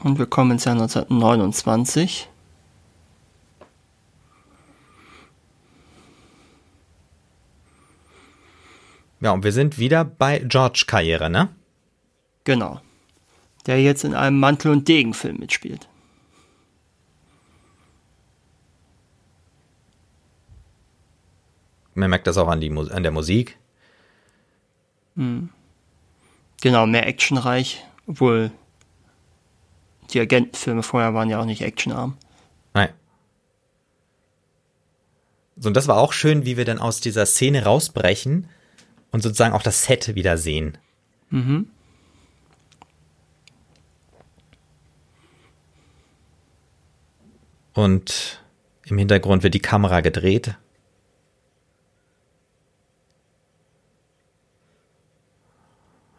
Und 0.03 0.19
wir 0.19 0.27
kommen 0.27 0.53
ins 0.53 0.65
Jahr 0.65 0.75
1929. 0.75 2.29
Ja, 9.21 9.33
und 9.33 9.45
wir 9.45 9.53
sind 9.53 9.79
wieder 9.79 10.05
bei 10.05 10.41
George 10.41 10.85
Karriere, 10.87 11.31
ne? 11.31 11.49
Genau. 12.45 12.81
Der 13.67 13.83
jetzt 13.83 14.05
in 14.05 14.15
einem 14.15 14.39
Mantel- 14.39 14.71
und 14.71 14.87
Degenfilm 14.87 15.39
mitspielt. 15.39 15.89
Man 21.95 22.11
merkt 22.11 22.27
das 22.27 22.37
auch 22.37 22.49
an, 22.49 22.61
die, 22.61 22.71
an 22.71 23.03
der 23.03 23.11
Musik. 23.11 23.59
Hm. 25.17 25.49
Genau, 26.61 26.87
mehr 26.87 27.07
actionreich, 27.07 27.85
obwohl 28.07 28.51
die 30.11 30.21
Agentenfilme 30.21 30.83
vorher 30.83 31.15
waren 31.15 31.31
ja 31.31 31.41
auch 31.41 31.47
nicht 31.47 31.63
actionarm. 31.63 32.17
Nein. 32.75 32.91
So, 35.57 35.69
und 35.69 35.75
das 35.75 35.89
war 35.89 35.97
auch 35.97 36.13
schön, 36.13 36.45
wie 36.45 36.59
wir 36.59 36.67
dann 36.67 36.79
aus 36.79 37.01
dieser 37.01 37.25
Szene 37.25 37.65
rausbrechen 37.65 38.49
und 39.17 39.23
sozusagen 39.23 39.55
auch 39.55 39.63
das 39.63 39.85
Set 39.85 40.15
wieder 40.15 40.37
sehen. 40.37 40.77
Mhm. 41.31 41.71
Und 47.73 48.45
im 48.85 48.99
Hintergrund 48.99 49.43
wird 49.43 49.55
die 49.55 49.61
Kamera 49.61 50.01
gedreht 50.03 50.57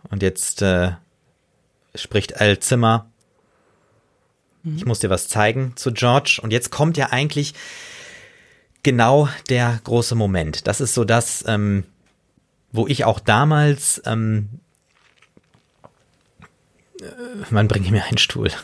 Und 0.09 0.23
jetzt 0.23 0.61
äh, 0.61 0.93
spricht 1.93 2.39
Al 2.39 2.57
Zimmer. 2.59 3.11
Ich 4.63 4.85
muss 4.85 4.99
dir 4.99 5.09
was 5.09 5.29
zeigen 5.29 5.73
zu 5.75 5.93
George. 5.93 6.39
Und 6.41 6.51
jetzt 6.51 6.71
kommt 6.71 6.97
ja 6.97 7.11
eigentlich 7.11 7.53
genau 8.83 9.29
der 9.49 9.79
große 9.83 10.15
Moment. 10.15 10.67
Das 10.67 10.81
ist 10.81 10.93
so 10.93 11.03
das, 11.03 11.43
ähm, 11.47 11.83
wo 12.71 12.87
ich 12.87 13.05
auch 13.05 13.19
damals, 13.19 14.01
ähm, 14.05 14.59
äh, 17.01 17.05
man 17.49 17.67
bringe 17.67 17.91
mir 17.91 18.05
einen 18.05 18.17
Stuhl. 18.17 18.51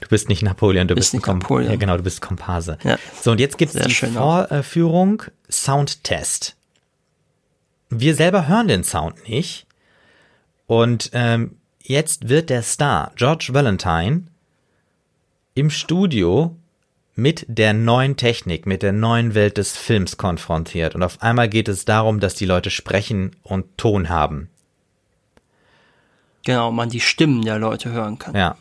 Du 0.00 0.08
bist 0.08 0.30
nicht 0.30 0.42
Napoleon, 0.42 0.88
du 0.88 0.94
bist, 0.94 1.12
bist 1.12 1.28
ein 1.28 1.38
Napoleon. 1.38 1.70
Ja, 1.70 1.76
genau, 1.76 1.98
du 1.98 2.02
bist 2.02 2.22
Komparse. 2.22 2.78
Ja. 2.82 2.98
So, 3.20 3.32
und 3.32 3.40
jetzt 3.40 3.58
gibt 3.58 3.74
es 3.74 3.86
die 3.86 3.92
Vorführung 3.92 5.24
Soundtest. 5.50 6.56
Wir 7.90 8.14
selber 8.14 8.48
hören 8.48 8.68
den 8.68 8.84
Sound 8.84 9.28
nicht. 9.28 9.66
Und 10.66 11.10
ähm, 11.12 11.58
jetzt 11.82 12.30
wird 12.30 12.48
der 12.48 12.62
Star 12.62 13.12
George 13.16 13.48
Valentine 13.52 14.22
im 15.54 15.68
Studio 15.68 16.56
mit 17.16 17.44
der 17.48 17.72
neuen 17.72 18.16
Technik, 18.16 18.66
mit 18.66 18.82
der 18.82 18.92
neuen 18.92 19.34
Welt 19.34 19.58
des 19.58 19.76
Films 19.76 20.16
konfrontiert. 20.16 20.94
Und 20.94 21.02
auf 21.02 21.20
einmal 21.22 21.48
geht 21.48 21.68
es 21.68 21.84
darum, 21.84 22.20
dass 22.20 22.34
die 22.34 22.46
Leute 22.46 22.70
sprechen 22.70 23.34
und 23.42 23.76
Ton 23.76 24.08
haben. 24.08 24.48
Genau, 26.44 26.70
man 26.70 26.90
die 26.90 27.00
Stimmen 27.00 27.44
der 27.44 27.58
Leute 27.58 27.90
hören 27.90 28.18
kann. 28.18 28.36
Ja. 28.36 28.56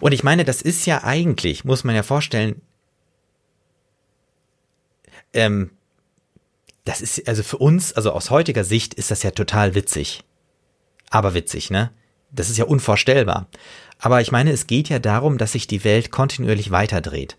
Und 0.00 0.12
ich 0.12 0.22
meine, 0.22 0.44
das 0.44 0.60
ist 0.60 0.84
ja 0.86 1.04
eigentlich, 1.04 1.64
muss 1.64 1.84
man 1.84 1.94
ja 1.94 2.02
vorstellen, 2.02 2.60
ähm, 5.32 5.70
das 6.84 7.00
ist, 7.00 7.26
also 7.26 7.42
für 7.42 7.58
uns, 7.58 7.92
also 7.94 8.12
aus 8.12 8.30
heutiger 8.30 8.64
Sicht 8.64 8.92
ist 8.94 9.10
das 9.10 9.22
ja 9.22 9.30
total 9.30 9.74
witzig 9.74 10.24
aber 11.10 11.34
witzig, 11.34 11.70
ne? 11.70 11.90
Das 12.30 12.48
ist 12.48 12.56
ja 12.56 12.64
unvorstellbar. 12.64 13.48
Aber 13.98 14.20
ich 14.20 14.30
meine, 14.30 14.52
es 14.52 14.68
geht 14.68 14.88
ja 14.88 15.00
darum, 15.00 15.36
dass 15.36 15.52
sich 15.52 15.66
die 15.66 15.84
Welt 15.84 16.12
kontinuierlich 16.12 16.70
weiterdreht 16.70 17.36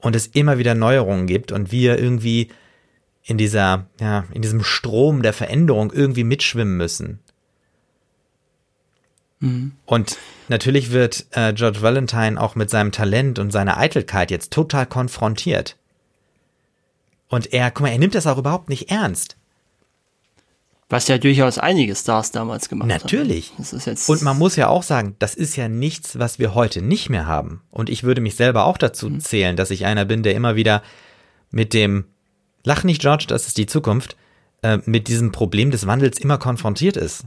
und 0.00 0.16
es 0.16 0.26
immer 0.26 0.58
wieder 0.58 0.74
Neuerungen 0.74 1.26
gibt 1.26 1.52
und 1.52 1.72
wir 1.72 1.98
irgendwie 1.98 2.48
in 3.22 3.38
dieser, 3.38 3.86
ja, 4.00 4.24
in 4.32 4.42
diesem 4.42 4.62
Strom 4.62 5.22
der 5.22 5.32
Veränderung 5.32 5.92
irgendwie 5.92 6.24
mitschwimmen 6.24 6.76
müssen. 6.76 7.20
Mhm. 9.40 9.72
Und 9.86 10.18
natürlich 10.48 10.90
wird 10.92 11.26
äh, 11.32 11.52
George 11.52 11.82
Valentine 11.82 12.40
auch 12.40 12.54
mit 12.54 12.70
seinem 12.70 12.92
Talent 12.92 13.38
und 13.38 13.50
seiner 13.50 13.78
Eitelkeit 13.78 14.30
jetzt 14.30 14.52
total 14.52 14.86
konfrontiert. 14.86 15.76
Und 17.28 17.52
er, 17.52 17.70
guck 17.70 17.82
mal, 17.82 17.92
er 17.92 17.98
nimmt 17.98 18.14
das 18.14 18.26
auch 18.26 18.38
überhaupt 18.38 18.68
nicht 18.68 18.90
ernst. 18.90 19.36
Was 20.90 21.06
ja 21.06 21.18
durchaus 21.18 21.56
einige 21.58 21.94
Stars 21.94 22.32
damals 22.32 22.68
gemacht 22.68 22.88
Natürlich. 22.88 23.50
haben. 23.50 23.58
Das 23.58 23.72
ist 23.72 23.86
jetzt 23.86 24.08
Und 24.08 24.22
man 24.22 24.36
muss 24.36 24.56
ja 24.56 24.66
auch 24.68 24.82
sagen, 24.82 25.14
das 25.20 25.34
ist 25.36 25.54
ja 25.56 25.68
nichts, 25.68 26.18
was 26.18 26.38
wir 26.40 26.52
heute 26.54 26.82
nicht 26.82 27.08
mehr 27.08 27.26
haben. 27.26 27.62
Und 27.70 27.88
ich 27.88 28.02
würde 28.02 28.20
mich 28.20 28.34
selber 28.34 28.64
auch 28.64 28.76
dazu 28.76 29.08
Mhm. 29.08 29.20
zählen, 29.20 29.56
dass 29.56 29.70
ich 29.70 29.86
einer 29.86 30.04
bin, 30.04 30.24
der 30.24 30.34
immer 30.34 30.56
wieder 30.56 30.82
mit 31.50 31.72
dem 31.74 32.04
Lach 32.64 32.84
nicht, 32.84 33.00
George, 33.00 33.24
das 33.28 33.46
ist 33.46 33.56
die 33.56 33.66
Zukunft, 33.66 34.16
äh, 34.62 34.78
mit 34.84 35.08
diesem 35.08 35.32
Problem 35.32 35.70
des 35.70 35.86
Wandels 35.86 36.18
immer 36.18 36.36
konfrontiert 36.36 36.96
ist. 36.98 37.24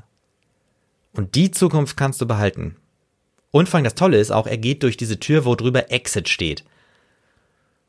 Und 1.14 1.34
die 1.36 1.50
Zukunft 1.50 1.98
kannst 1.98 2.22
du 2.22 2.28
behalten. 2.28 2.76
Und 3.50 3.70
vor 3.70 3.78
allem 3.78 3.84
das 3.86 3.96
Tolle 3.96 4.18
ist 4.20 4.32
auch, 4.32 4.46
er 4.46 4.58
geht 4.58 4.84
durch 4.84 4.98
diese 4.98 5.20
Tür, 5.20 5.46
wo 5.46 5.56
drüber 5.56 5.90
Exit 5.92 6.28
steht. 6.30 6.64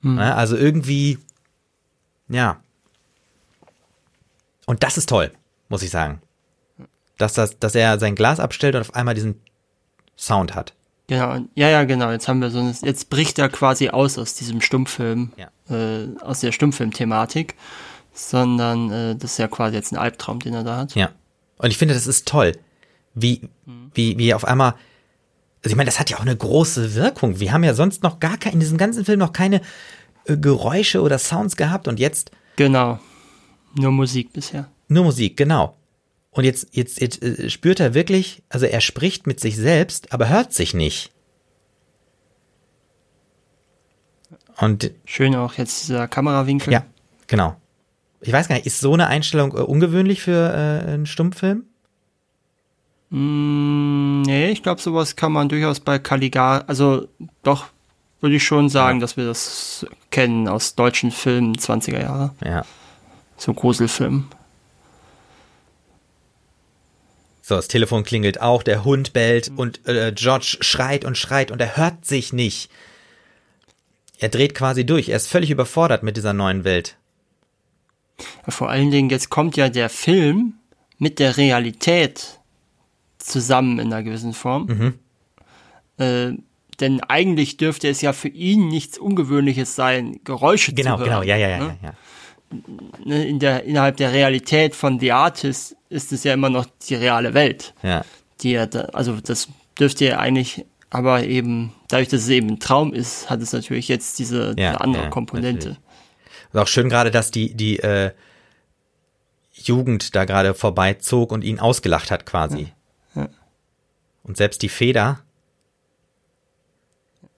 Ja, 0.02 0.34
also 0.36 0.56
irgendwie, 0.56 1.18
ja. 2.28 2.60
Und 4.66 4.82
das 4.82 4.96
ist 4.98 5.08
toll, 5.08 5.32
muss 5.74 5.82
ich 5.82 5.90
sagen. 5.90 6.22
Dass, 7.18 7.32
das, 7.34 7.58
dass 7.58 7.74
er 7.74 7.98
sein 7.98 8.14
Glas 8.14 8.38
abstellt 8.38 8.76
und 8.76 8.82
auf 8.82 8.94
einmal 8.94 9.14
diesen 9.14 9.40
Sound 10.16 10.54
hat. 10.54 10.72
Genau, 11.08 11.38
ja, 11.56 11.68
ja, 11.68 11.82
genau. 11.82 12.12
Jetzt 12.12 12.28
haben 12.28 12.38
wir 12.40 12.50
so 12.50 12.60
eine, 12.60 12.72
jetzt 12.82 13.10
bricht 13.10 13.40
er 13.40 13.48
quasi 13.48 13.88
aus 13.88 14.16
aus 14.16 14.34
diesem 14.34 14.60
Stummfilm, 14.60 15.32
Ja. 15.36 15.48
äh, 15.68 16.06
aus 16.22 16.38
der 16.40 16.52
Stummfilm-Thematik, 16.52 17.56
sondern 18.12 18.90
äh, 18.92 19.16
das 19.16 19.32
ist 19.32 19.38
ja 19.38 19.48
quasi 19.48 19.74
jetzt 19.74 19.92
ein 19.92 19.96
Albtraum, 19.98 20.38
den 20.38 20.54
er 20.54 20.62
da 20.62 20.76
hat. 20.76 20.94
Ja. 20.94 21.10
Und 21.58 21.70
ich 21.70 21.76
finde, 21.76 21.94
das 21.94 22.06
ist 22.06 22.28
toll, 22.28 22.52
wie, 23.14 23.48
wie, 23.94 24.16
wie 24.16 24.32
auf 24.32 24.44
einmal, 24.44 24.74
also 25.64 25.72
ich 25.72 25.76
meine, 25.76 25.86
das 25.88 25.98
hat 25.98 26.10
ja 26.10 26.18
auch 26.18 26.22
eine 26.22 26.36
große 26.36 26.94
Wirkung. 26.94 27.40
Wir 27.40 27.52
haben 27.52 27.64
ja 27.64 27.74
sonst 27.74 28.04
noch 28.04 28.20
gar 28.20 28.38
kein, 28.38 28.52
in 28.52 28.60
diesem 28.60 28.78
ganzen 28.78 29.04
Film 29.04 29.18
noch 29.18 29.32
keine 29.32 29.60
äh, 30.26 30.36
Geräusche 30.36 31.02
oder 31.02 31.18
Sounds 31.18 31.56
gehabt 31.56 31.88
und 31.88 31.98
jetzt 31.98 32.30
Genau. 32.56 33.00
Nur 33.74 33.90
Musik 33.90 34.32
bisher. 34.32 34.68
Nur 34.88 35.04
Musik, 35.04 35.36
genau. 35.36 35.76
Und 36.30 36.44
jetzt, 36.44 36.68
jetzt, 36.72 37.00
jetzt 37.00 37.22
äh, 37.22 37.48
spürt 37.48 37.80
er 37.80 37.94
wirklich, 37.94 38.42
also 38.48 38.66
er 38.66 38.80
spricht 38.80 39.26
mit 39.26 39.40
sich 39.40 39.56
selbst, 39.56 40.12
aber 40.12 40.28
hört 40.28 40.52
sich 40.52 40.74
nicht. 40.74 41.12
Und 44.58 44.90
Schön 45.04 45.34
auch 45.34 45.54
jetzt 45.54 45.84
dieser 45.84 46.08
Kamerawinkel. 46.08 46.72
ja, 46.72 46.84
genau. 47.26 47.56
Ich 48.20 48.32
weiß 48.32 48.48
gar 48.48 48.56
nicht, 48.56 48.66
ist 48.66 48.80
so 48.80 48.94
eine 48.94 49.06
Einstellung 49.06 49.52
äh, 49.52 49.60
ungewöhnlich 49.60 50.22
für 50.22 50.50
äh, 50.52 50.92
einen 50.92 51.06
Stummfilm? 51.06 51.64
Mm, 53.10 54.22
nee, 54.22 54.50
ich 54.50 54.62
glaube, 54.62 54.80
sowas 54.80 55.14
kann 55.14 55.30
man 55.32 55.48
durchaus 55.48 55.80
bei 55.80 55.98
Caligari, 55.98 56.64
also 56.66 57.06
doch, 57.42 57.66
würde 58.20 58.36
ich 58.36 58.44
schon 58.44 58.70
sagen, 58.70 59.00
dass 59.00 59.16
wir 59.16 59.26
das 59.26 59.86
kennen 60.10 60.48
aus 60.48 60.74
deutschen 60.74 61.10
Filmen 61.10 61.54
20er 61.56 62.00
Jahre. 62.00 62.30
Ja. 62.42 62.64
So 63.36 63.52
Gruselfilmen. 63.52 64.28
So, 67.46 67.56
das 67.56 67.68
Telefon 67.68 68.04
klingelt 68.04 68.40
auch, 68.40 68.62
der 68.62 68.86
Hund 68.86 69.12
bellt 69.12 69.52
und 69.54 69.86
äh, 69.86 70.12
George 70.14 70.56
schreit 70.60 71.04
und 71.04 71.18
schreit 71.18 71.50
und 71.50 71.60
er 71.60 71.76
hört 71.76 72.06
sich 72.06 72.32
nicht. 72.32 72.70
Er 74.18 74.30
dreht 74.30 74.54
quasi 74.54 74.86
durch, 74.86 75.10
er 75.10 75.16
ist 75.16 75.28
völlig 75.28 75.50
überfordert 75.50 76.02
mit 76.02 76.16
dieser 76.16 76.32
neuen 76.32 76.64
Welt. 76.64 76.96
Ja, 78.46 78.50
vor 78.50 78.70
allen 78.70 78.90
Dingen, 78.90 79.10
jetzt 79.10 79.28
kommt 79.28 79.58
ja 79.58 79.68
der 79.68 79.90
Film 79.90 80.54
mit 80.96 81.18
der 81.18 81.36
Realität 81.36 82.40
zusammen 83.18 83.78
in 83.78 83.92
einer 83.92 84.02
gewissen 84.02 84.32
Form. 84.32 84.94
Äh, 85.98 86.32
denn 86.80 87.02
eigentlich 87.02 87.58
dürfte 87.58 87.88
es 87.88 88.00
ja 88.00 88.14
für 88.14 88.28
ihn 88.28 88.68
nichts 88.68 88.96
Ungewöhnliches 88.96 89.76
sein, 89.76 90.18
Geräusche 90.24 90.72
Genau, 90.72 90.94
zu 90.96 91.00
hören. 91.00 91.10
genau, 91.10 91.22
ja, 91.22 91.36
ja, 91.36 91.48
ja, 91.50 91.58
ne? 91.58 91.76
ja, 91.82 91.88
ja. 91.90 91.94
Ne, 93.04 93.26
In 93.26 93.38
der, 93.38 93.64
innerhalb 93.64 93.96
der 93.96 94.12
Realität 94.12 94.74
von 94.74 95.00
The 95.00 95.12
Artist 95.12 95.76
ist 95.88 96.12
es 96.12 96.24
ja 96.24 96.34
immer 96.34 96.50
noch 96.50 96.66
die 96.88 96.94
reale 96.94 97.34
Welt. 97.34 97.74
ja. 97.82 98.04
Die 98.40 98.54
er 98.54 98.66
da, 98.66 98.80
also 98.86 99.20
das 99.20 99.48
dürfte 99.78 100.06
ja 100.06 100.18
eigentlich, 100.18 100.66
aber 100.90 101.22
eben, 101.22 101.72
dadurch, 101.88 102.08
dass 102.08 102.22
es 102.22 102.28
eben 102.28 102.48
ein 102.50 102.60
Traum 102.60 102.92
ist, 102.92 103.30
hat 103.30 103.40
es 103.40 103.52
natürlich 103.52 103.86
jetzt 103.86 104.18
diese, 104.18 104.56
diese 104.56 104.80
andere 104.80 105.04
ja, 105.04 105.08
Komponente. 105.08 105.68
natürlich. 105.68 105.78
Und 106.52 106.60
auch 106.60 106.66
schön 106.66 106.88
gerade, 106.88 107.10
dass 107.12 107.30
die, 107.30 107.54
die 107.54 107.78
äh, 107.78 108.10
Jugend 109.52 110.14
da 110.14 110.24
gerade 110.24 110.54
vorbeizog 110.54 111.30
und 111.32 111.42
ihn 111.42 111.60
ausgelacht 111.60 112.10
hat 112.10 112.26
quasi. 112.26 112.72
Ja. 113.14 113.28
Und 114.24 114.36
selbst 114.36 114.62
die 114.62 114.68
Feder, 114.68 115.20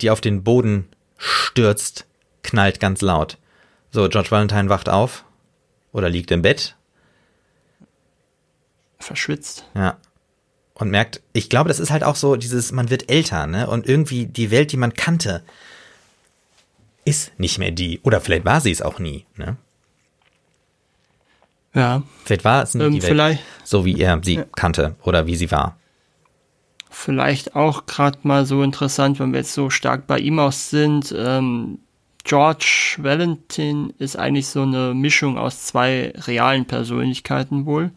die 0.01 0.11
auf 0.11 0.21
den 0.21 0.45
Boden 0.45 0.89
stürzt, 1.19 2.07
knallt 2.43 2.81
ganz 2.81 3.01
laut. 3.03 3.39
So, 3.97 4.11
George 4.11 4.31
Valentine 4.31 4.69
wacht 4.69 4.91
auf 4.91 5.25
oder 5.91 6.11
liegt 6.11 6.31
im 6.31 6.43
Bett, 6.43 6.77
Verschwitzt. 8.99 9.65
ja. 9.75 9.97
Und 10.75 10.91
merkt, 10.91 11.23
ich 11.33 11.49
glaube, 11.49 11.69
das 11.69 11.81
ist 11.81 11.91
halt 11.91 12.05
auch 12.05 12.17
so 12.17 12.37
dieses, 12.37 12.73
man 12.73 12.91
wird 12.91 13.11
älter, 13.11 13.47
ne? 13.47 13.71
Und 13.71 13.89
irgendwie 13.89 14.27
die 14.27 14.51
Welt, 14.51 14.73
die 14.73 14.77
man 14.77 14.93
kannte, 14.93 15.43
ist 17.07 17.33
nicht 17.41 17.59
mehr 17.59 17.71
die. 17.71 17.99
Oder 18.03 18.21
vielleicht 18.21 18.45
war 18.45 18.61
sie 18.61 18.71
es 18.71 18.83
auch 18.83 18.99
nie, 18.99 19.25
ne? 19.37 19.57
Ja. 21.73 22.03
Vielleicht 22.27 22.45
war 22.45 22.63
es 22.65 22.75
nie 22.75 22.85
Ähm, 22.85 22.93
die 22.93 23.01
Welt, 23.03 23.11
vielleicht, 23.11 23.43
so 23.65 23.87
wie 23.87 23.99
er 23.99 24.21
sie 24.23 24.43
kannte 24.55 24.95
oder 25.05 25.27
wie 25.27 25.37
sie 25.37 25.51
war. 25.51 25.79
vielleicht 26.91 27.57
auch 27.57 27.87
gerade 27.87 28.19
mal 28.25 28.45
so 28.45 28.63
interessant, 28.63 29.19
wenn 29.21 29.33
wir 29.33 29.41
jetzt 29.41 29.55
so 29.55 29.71
stark 29.71 30.07
bei 30.07 30.19
ihm 30.19 30.39
aus 30.39 30.69
sind. 30.69 31.15
Ähm, 31.17 31.79
George 32.27 32.97
Valentin 32.99 33.93
ist 33.99 34.19
eigentlich 34.19 34.49
so 34.49 34.63
eine 34.63 34.95
Mischung 34.95 35.39
aus 35.39 35.65
zwei 35.67 36.13
realen 36.17 36.65
Persönlichkeiten 36.65 37.67
wohl. 37.67 37.93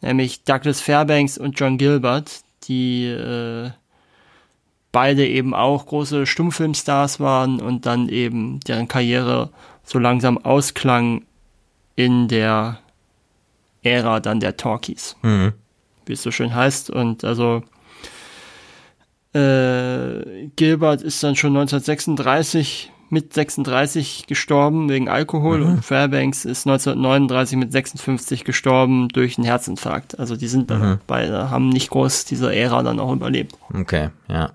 Nämlich 0.00 0.42
Douglas 0.42 0.80
Fairbanks 0.80 1.38
und 1.38 1.58
John 1.58 1.78
Gilbert, 1.78 2.40
die 2.64 3.04
äh, 3.06 3.70
beide 4.90 5.24
eben 5.24 5.54
auch 5.54 5.86
große 5.86 6.26
Stummfilmstars 6.26 7.20
waren 7.20 7.60
und 7.60 7.86
dann 7.86 8.08
eben 8.08 8.58
deren 8.60 8.88
Karriere 8.88 9.50
so 9.84 10.00
langsam 10.00 10.38
ausklang 10.38 11.22
in 11.94 12.26
der 12.26 12.80
Ära 13.82 14.18
dann 14.18 14.40
der 14.40 14.56
Talkies 14.56 15.16
Mhm. 15.22 15.52
wie 16.06 16.14
es 16.14 16.22
so 16.22 16.32
schön 16.32 16.54
heißt. 16.54 16.90
Und 16.90 17.22
also 17.24 17.62
äh, 19.32 20.48
Gilbert 20.56 21.02
ist 21.02 21.22
dann 21.22 21.36
schon 21.36 21.56
1936 21.56 22.90
mit 23.10 23.34
36 23.34 24.26
gestorben 24.26 24.88
wegen 24.88 25.08
Alkohol 25.08 25.62
und 25.62 25.84
Fairbanks 25.84 26.44
ist 26.44 26.66
1939 26.66 27.58
mit 27.58 27.72
56 27.72 28.44
gestorben 28.44 29.08
durch 29.08 29.36
einen 29.36 29.44
Herzinfarkt. 29.44 30.18
Also 30.18 30.36
die 30.36 30.46
sind 30.46 30.70
dann 30.70 31.00
beide, 31.06 31.50
haben 31.50 31.68
nicht 31.68 31.90
groß 31.90 32.24
diese 32.24 32.54
Ära 32.54 32.82
dann 32.82 33.00
auch 33.00 33.12
überlebt. 33.12 33.56
Okay, 33.74 34.10
ja. 34.28 34.52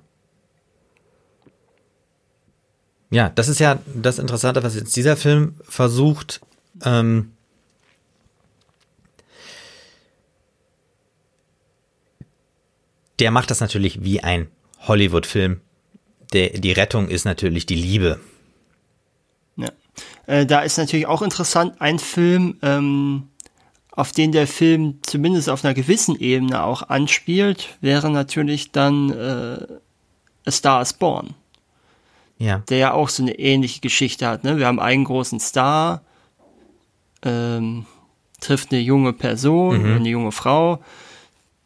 Ja, 3.11 3.29
das 3.29 3.47
ist 3.47 3.59
ja 3.59 3.79
das 3.93 4.19
Interessante, 4.19 4.63
was 4.63 4.75
jetzt 4.75 4.95
dieser 4.95 5.15
Film 5.15 5.55
versucht, 5.63 6.41
ähm, 6.83 7.31
der 13.19 13.31
macht 13.31 13.51
das 13.51 13.61
natürlich 13.61 14.03
wie 14.03 14.21
ein 14.21 14.47
Hollywood-Film. 14.81 15.61
Die 16.33 16.71
Rettung 16.71 17.07
ist 17.07 17.23
natürlich 17.23 17.65
die 17.65 17.75
Liebe. 17.75 18.19
Äh, 20.27 20.45
da 20.45 20.61
ist 20.61 20.77
natürlich 20.77 21.07
auch 21.07 21.21
interessant, 21.21 21.79
ein 21.79 21.99
Film, 21.99 22.57
ähm, 22.61 23.27
auf 23.91 24.11
den 24.11 24.31
der 24.31 24.47
Film 24.47 24.99
zumindest 25.03 25.49
auf 25.49 25.63
einer 25.63 25.73
gewissen 25.73 26.19
Ebene 26.19 26.63
auch 26.63 26.89
anspielt, 26.89 27.77
wäre 27.81 28.09
natürlich 28.09 28.71
dann 28.71 29.11
äh, 29.11 29.67
A 30.45 30.51
Star 30.51 30.81
is 30.81 30.93
Born. 30.93 31.33
Ja. 32.37 32.61
der 32.67 32.77
ja 32.77 32.91
auch 32.91 33.07
so 33.07 33.23
eine 33.23 33.39
ähnliche 33.39 33.79
Geschichte 33.79 34.27
hat. 34.27 34.43
Ne? 34.43 34.57
Wir 34.57 34.67
haben 34.67 34.81
einen 34.81 35.05
großen 35.05 35.39
Star, 35.39 36.01
ähm, 37.23 37.85
trifft 38.41 38.73
eine 38.73 38.81
junge 38.81 39.13
Person, 39.13 39.85
eine 39.85 40.09
junge 40.09 40.33
Frau, 40.33 40.83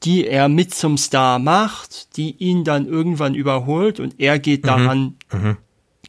die 0.03 0.28
er 0.28 0.47
mit 0.47 0.76
zum 0.76 0.99
Star 0.99 1.39
macht, 1.39 2.16
die 2.18 2.36
ihn 2.38 2.64
dann 2.64 2.86
irgendwann 2.86 3.34
überholt 3.34 3.99
und 3.99 4.20
er 4.20 4.38
geht 4.38 4.68
daran 4.68 5.16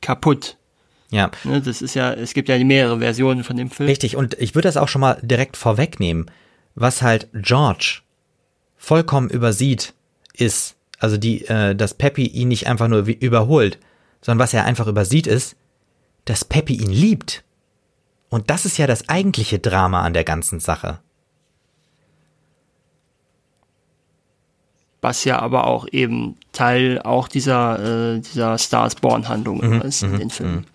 kaputt. 0.02 0.58
Ja, 1.10 1.30
Ne? 1.44 1.60
Das 1.60 1.82
ist 1.82 1.94
ja, 1.94 2.12
es 2.12 2.34
gibt 2.34 2.48
ja 2.48 2.62
mehrere 2.62 3.00
Versionen 3.00 3.42
von 3.44 3.56
dem 3.56 3.70
Film. 3.70 3.88
Richtig, 3.88 4.16
und 4.16 4.34
ich 4.34 4.54
würde 4.54 4.68
das 4.68 4.76
auch 4.76 4.88
schon 4.88 5.00
mal 5.00 5.18
direkt 5.22 5.56
vorwegnehmen. 5.56 6.30
Was 6.76 7.02
halt 7.02 7.28
George 7.34 8.02
vollkommen 8.76 9.28
übersieht, 9.28 9.92
ist, 10.32 10.76
also 10.98 11.16
die, 11.16 11.46
äh, 11.46 11.74
dass 11.74 11.94
Peppy 11.94 12.26
ihn 12.26 12.48
nicht 12.48 12.68
einfach 12.68 12.88
nur 12.88 13.00
überholt, 13.06 13.78
sondern 14.22 14.42
was 14.44 14.54
er 14.54 14.64
einfach 14.64 14.86
übersieht 14.86 15.26
ist, 15.26 15.56
dass 16.26 16.44
Peppy 16.44 16.74
ihn 16.74 16.90
liebt. 16.90 17.42
Und 18.28 18.48
das 18.50 18.64
ist 18.64 18.78
ja 18.78 18.86
das 18.86 19.08
eigentliche 19.08 19.58
Drama 19.58 20.02
an 20.02 20.14
der 20.14 20.24
ganzen 20.24 20.60
Sache. 20.60 21.00
was 25.02 25.24
ja 25.24 25.38
aber 25.38 25.66
auch 25.66 25.86
eben 25.90 26.36
Teil 26.52 27.00
auch 27.02 27.28
dieser, 27.28 28.16
äh, 28.16 28.20
dieser 28.20 28.58
Stars 28.58 28.94
Born-Handlung 28.96 29.60
Mhm, 29.60 29.82
ist 29.82 30.02
in 30.02 30.18
den 30.18 30.30
Filmen. 30.30 30.66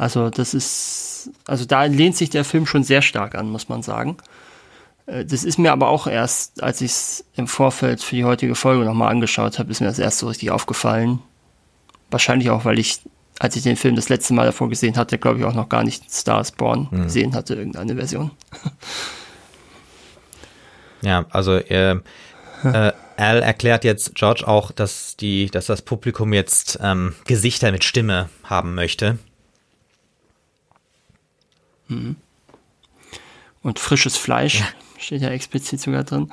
Also 0.00 0.30
das 0.30 0.54
ist, 0.54 1.30
also 1.46 1.66
da 1.66 1.84
lehnt 1.84 2.16
sich 2.16 2.30
der 2.30 2.46
Film 2.46 2.64
schon 2.64 2.84
sehr 2.84 3.02
stark 3.02 3.34
an, 3.34 3.50
muss 3.50 3.68
man 3.68 3.82
sagen. 3.82 4.16
Äh, 5.04 5.26
das 5.26 5.44
ist 5.44 5.58
mir 5.58 5.72
aber 5.72 5.88
auch 5.88 6.06
erst, 6.06 6.62
als 6.62 6.80
ich 6.80 6.90
es 6.90 7.24
im 7.36 7.46
Vorfeld 7.46 8.02
für 8.02 8.16
die 8.16 8.24
heutige 8.24 8.54
Folge 8.54 8.86
nochmal 8.86 9.10
angeschaut 9.10 9.58
habe, 9.58 9.70
ist 9.70 9.80
mir 9.80 9.88
das 9.88 9.98
erst 9.98 10.18
so 10.18 10.28
richtig 10.28 10.50
aufgefallen. 10.52 11.18
Wahrscheinlich 12.10 12.48
auch, 12.48 12.64
weil 12.64 12.78
ich, 12.78 13.00
als 13.38 13.56
ich 13.56 13.62
den 13.62 13.76
Film 13.76 13.94
das 13.94 14.08
letzte 14.08 14.32
Mal 14.32 14.46
davor 14.46 14.70
gesehen 14.70 14.96
hatte, 14.96 15.18
glaube 15.18 15.38
ich 15.38 15.44
auch 15.44 15.52
noch 15.54 15.68
gar 15.68 15.84
nicht 15.84 16.10
Stars 16.10 16.52
Born 16.52 16.90
hm. 16.90 17.02
gesehen 17.02 17.34
hatte, 17.34 17.54
irgendeine 17.54 17.94
Version. 17.94 18.30
Ja, 21.02 21.24
also 21.30 21.54
äh, 21.54 21.92
äh, 21.92 22.92
Al 23.16 23.42
erklärt 23.42 23.84
jetzt 23.84 24.14
George 24.16 24.46
auch, 24.46 24.70
dass 24.70 25.16
die, 25.16 25.46
dass 25.46 25.64
das 25.64 25.80
Publikum 25.80 26.34
jetzt 26.34 26.78
ähm, 26.82 27.14
Gesichter 27.24 27.72
mit 27.72 27.84
Stimme 27.84 28.28
haben 28.44 28.74
möchte. 28.74 29.18
Mhm. 31.90 32.16
Und 33.62 33.78
frisches 33.78 34.16
Fleisch 34.16 34.60
ja. 34.60 34.66
steht 34.98 35.22
ja 35.22 35.28
explizit 35.28 35.80
sogar 35.80 36.04
drin. 36.04 36.32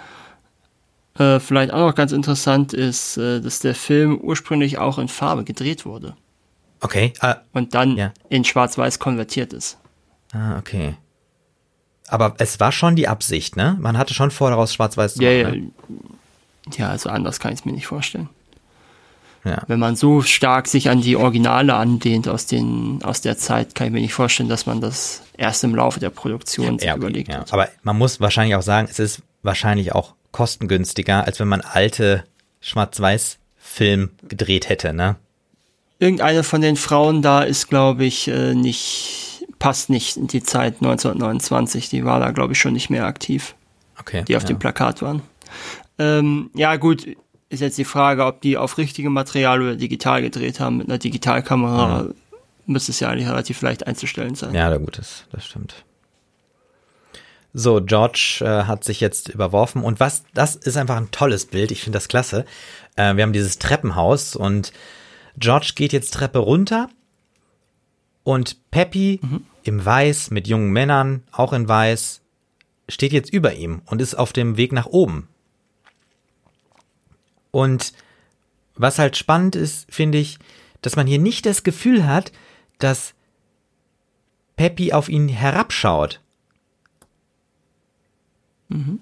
Äh, 1.17 1.39
vielleicht 1.39 1.73
auch 1.73 1.79
noch 1.79 1.95
ganz 1.95 2.11
interessant 2.11 2.73
ist, 2.73 3.17
äh, 3.17 3.41
dass 3.41 3.59
der 3.59 3.75
Film 3.75 4.19
ursprünglich 4.19 4.77
auch 4.77 4.97
in 4.97 5.07
Farbe 5.07 5.43
gedreht 5.43 5.85
wurde. 5.85 6.15
Okay. 6.79 7.13
Uh, 7.23 7.33
und 7.53 7.73
dann 7.73 7.97
ja. 7.97 8.13
in 8.29 8.43
Schwarz-Weiß 8.43 8.99
konvertiert 8.99 9.51
ist. 9.51 9.77
Ah, 10.31 10.57
okay. 10.59 10.95
Aber 12.07 12.35
es 12.37 12.59
war 12.59 12.71
schon 12.71 12.95
die 12.95 13.07
Absicht, 13.07 13.57
ne? 13.57 13.75
Man 13.79 13.97
hatte 13.97 14.13
schon 14.13 14.31
vor, 14.31 14.49
daraus 14.51 14.73
Schwarz-Weiß 14.73 15.15
zu 15.15 15.23
machen. 15.23 15.33
Ja, 15.37 15.51
ne? 15.51 15.71
ja, 16.77 16.89
also 16.89 17.09
anders 17.09 17.39
kann 17.39 17.51
ich 17.51 17.59
es 17.59 17.65
mir 17.65 17.73
nicht 17.73 17.87
vorstellen. 17.87 18.29
Ja. 19.47 19.63
Wenn 19.67 19.79
man 19.79 19.95
so 19.95 20.21
stark 20.21 20.67
sich 20.67 20.89
an 20.89 21.01
die 21.01 21.15
Originale 21.15 21.75
andehnt 21.75 22.27
aus, 22.27 22.45
den, 22.45 22.99
aus 23.03 23.21
der 23.21 23.37
Zeit, 23.37 23.75
kann 23.75 23.87
ich 23.87 23.93
mir 23.93 24.01
nicht 24.01 24.13
vorstellen, 24.13 24.49
dass 24.49 24.65
man 24.65 24.81
das 24.81 25.23
erst 25.37 25.63
im 25.63 25.75
Laufe 25.75 25.99
der 25.99 26.09
Produktion 26.09 26.77
ja, 26.79 26.93
okay, 26.93 26.99
überlegt 26.99 27.29
ja. 27.29 27.39
hat. 27.39 27.53
Aber 27.53 27.69
man 27.83 27.97
muss 27.97 28.19
wahrscheinlich 28.19 28.55
auch 28.55 28.61
sagen, 28.61 28.87
es 28.89 28.99
ist 28.99 29.21
wahrscheinlich 29.43 29.93
auch 29.93 30.13
kostengünstiger, 30.31 31.25
als 31.25 31.39
wenn 31.39 31.47
man 31.47 31.61
alte 31.61 32.23
Schwarz-Weiß-Film 32.61 34.09
gedreht 34.27 34.69
hätte, 34.69 34.93
ne? 34.93 35.15
Irgendeine 35.99 36.43
von 36.43 36.61
den 36.61 36.75
Frauen 36.75 37.23
da 37.23 37.41
ist, 37.41 37.69
glaube 37.69 38.05
ich, 38.05 38.27
äh, 38.27 38.53
nicht, 38.53 39.43
passt 39.57 39.89
nicht 39.89 40.15
in 40.15 40.27
die 40.27 40.43
Zeit 40.43 40.75
1929. 40.75 41.89
Die 41.89 42.05
war 42.05 42.19
da, 42.19 42.29
glaube 42.29 42.53
ich, 42.53 42.59
schon 42.59 42.73
nicht 42.73 42.91
mehr 42.91 43.05
aktiv. 43.05 43.55
Okay. 43.99 44.23
Die 44.27 44.35
auf 44.35 44.43
ja. 44.43 44.49
dem 44.49 44.59
Plakat 44.59 45.01
waren. 45.01 45.23
Ähm, 45.97 46.51
ja, 46.53 46.75
gut, 46.75 47.07
ist 47.49 47.61
jetzt 47.61 47.77
die 47.77 47.85
Frage, 47.85 48.25
ob 48.25 48.41
die 48.41 48.57
auf 48.57 48.77
richtigem 48.77 49.13
Material 49.13 49.61
oder 49.61 49.75
digital 49.75 50.21
gedreht 50.21 50.59
haben. 50.59 50.77
Mit 50.77 50.89
einer 50.89 50.97
Digitalkamera 50.97 52.03
mhm. 52.03 52.13
müsste 52.65 52.91
es 52.91 52.99
ja 52.99 53.09
eigentlich 53.09 53.29
relativ 53.29 53.61
leicht 53.61 53.87
einzustellen 53.87 54.35
sein. 54.35 54.53
Ja, 54.53 54.75
gut, 54.77 54.97
das, 54.97 55.25
das 55.31 55.45
stimmt. 55.45 55.85
So, 57.53 57.81
George 57.81 58.41
äh, 58.41 58.63
hat 58.65 58.83
sich 58.83 58.99
jetzt 58.99 59.29
überworfen 59.29 59.83
und 59.83 59.99
was, 59.99 60.25
das 60.33 60.55
ist 60.55 60.77
einfach 60.77 60.97
ein 60.97 61.11
tolles 61.11 61.45
Bild. 61.47 61.71
Ich 61.71 61.81
finde 61.81 61.97
das 61.97 62.07
klasse. 62.07 62.45
Äh, 62.95 63.15
wir 63.15 63.23
haben 63.23 63.33
dieses 63.33 63.57
Treppenhaus 63.57 64.35
und 64.35 64.73
George 65.37 65.71
geht 65.75 65.93
jetzt 65.93 66.13
Treppe 66.13 66.39
runter 66.39 66.89
und 68.23 68.69
Peppy 68.71 69.21
mhm. 69.23 69.45
im 69.63 69.83
Weiß 69.83 70.31
mit 70.31 70.47
jungen 70.47 70.71
Männern, 70.71 71.23
auch 71.31 71.53
in 71.53 71.67
Weiß, 71.67 72.21
steht 72.89 73.13
jetzt 73.13 73.31
über 73.31 73.53
ihm 73.53 73.81
und 73.85 74.01
ist 74.01 74.15
auf 74.15 74.33
dem 74.33 74.57
Weg 74.57 74.71
nach 74.71 74.85
oben. 74.85 75.29
Und 77.51 77.93
was 78.75 78.99
halt 78.99 79.17
spannend 79.17 79.55
ist, 79.55 79.91
finde 79.93 80.17
ich, 80.17 80.37
dass 80.81 80.95
man 80.95 81.07
hier 81.07 81.19
nicht 81.19 81.45
das 81.45 81.63
Gefühl 81.63 82.05
hat, 82.05 82.31
dass 82.79 83.13
Peppy 84.55 84.93
auf 84.93 85.09
ihn 85.09 85.27
herabschaut. 85.27 86.21
Mhm. 88.69 88.99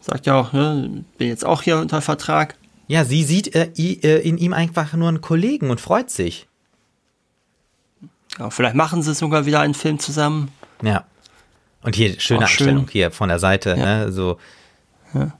Sagt 0.00 0.26
ja 0.26 0.34
auch, 0.34 0.52
ne, 0.52 1.04
bin 1.16 1.28
jetzt 1.28 1.44
auch 1.44 1.62
hier 1.62 1.78
unter 1.78 2.02
Vertrag. 2.02 2.56
Ja, 2.86 3.04
sie 3.04 3.24
sieht 3.24 3.54
äh, 3.54 3.70
äh, 3.76 4.20
in 4.20 4.36
ihm 4.36 4.52
einfach 4.52 4.92
nur 4.92 5.08
einen 5.08 5.22
Kollegen 5.22 5.70
und 5.70 5.80
freut 5.80 6.10
sich. 6.10 6.46
Ja, 8.38 8.50
vielleicht 8.50 8.74
machen 8.74 9.02
sie 9.02 9.14
sogar 9.14 9.46
wieder 9.46 9.60
einen 9.60 9.74
Film 9.74 9.98
zusammen. 9.98 10.50
Ja. 10.82 11.04
Und 11.82 11.96
hier 11.96 12.18
schöne 12.20 12.40
auch 12.40 12.44
Einstellung 12.44 12.84
schön. 12.84 12.92
hier 12.92 13.10
von 13.10 13.28
der 13.28 13.38
Seite, 13.38 13.70
ja. 13.70 13.76
ne, 13.76 14.12
so. 14.12 14.38
Ja. 15.14 15.32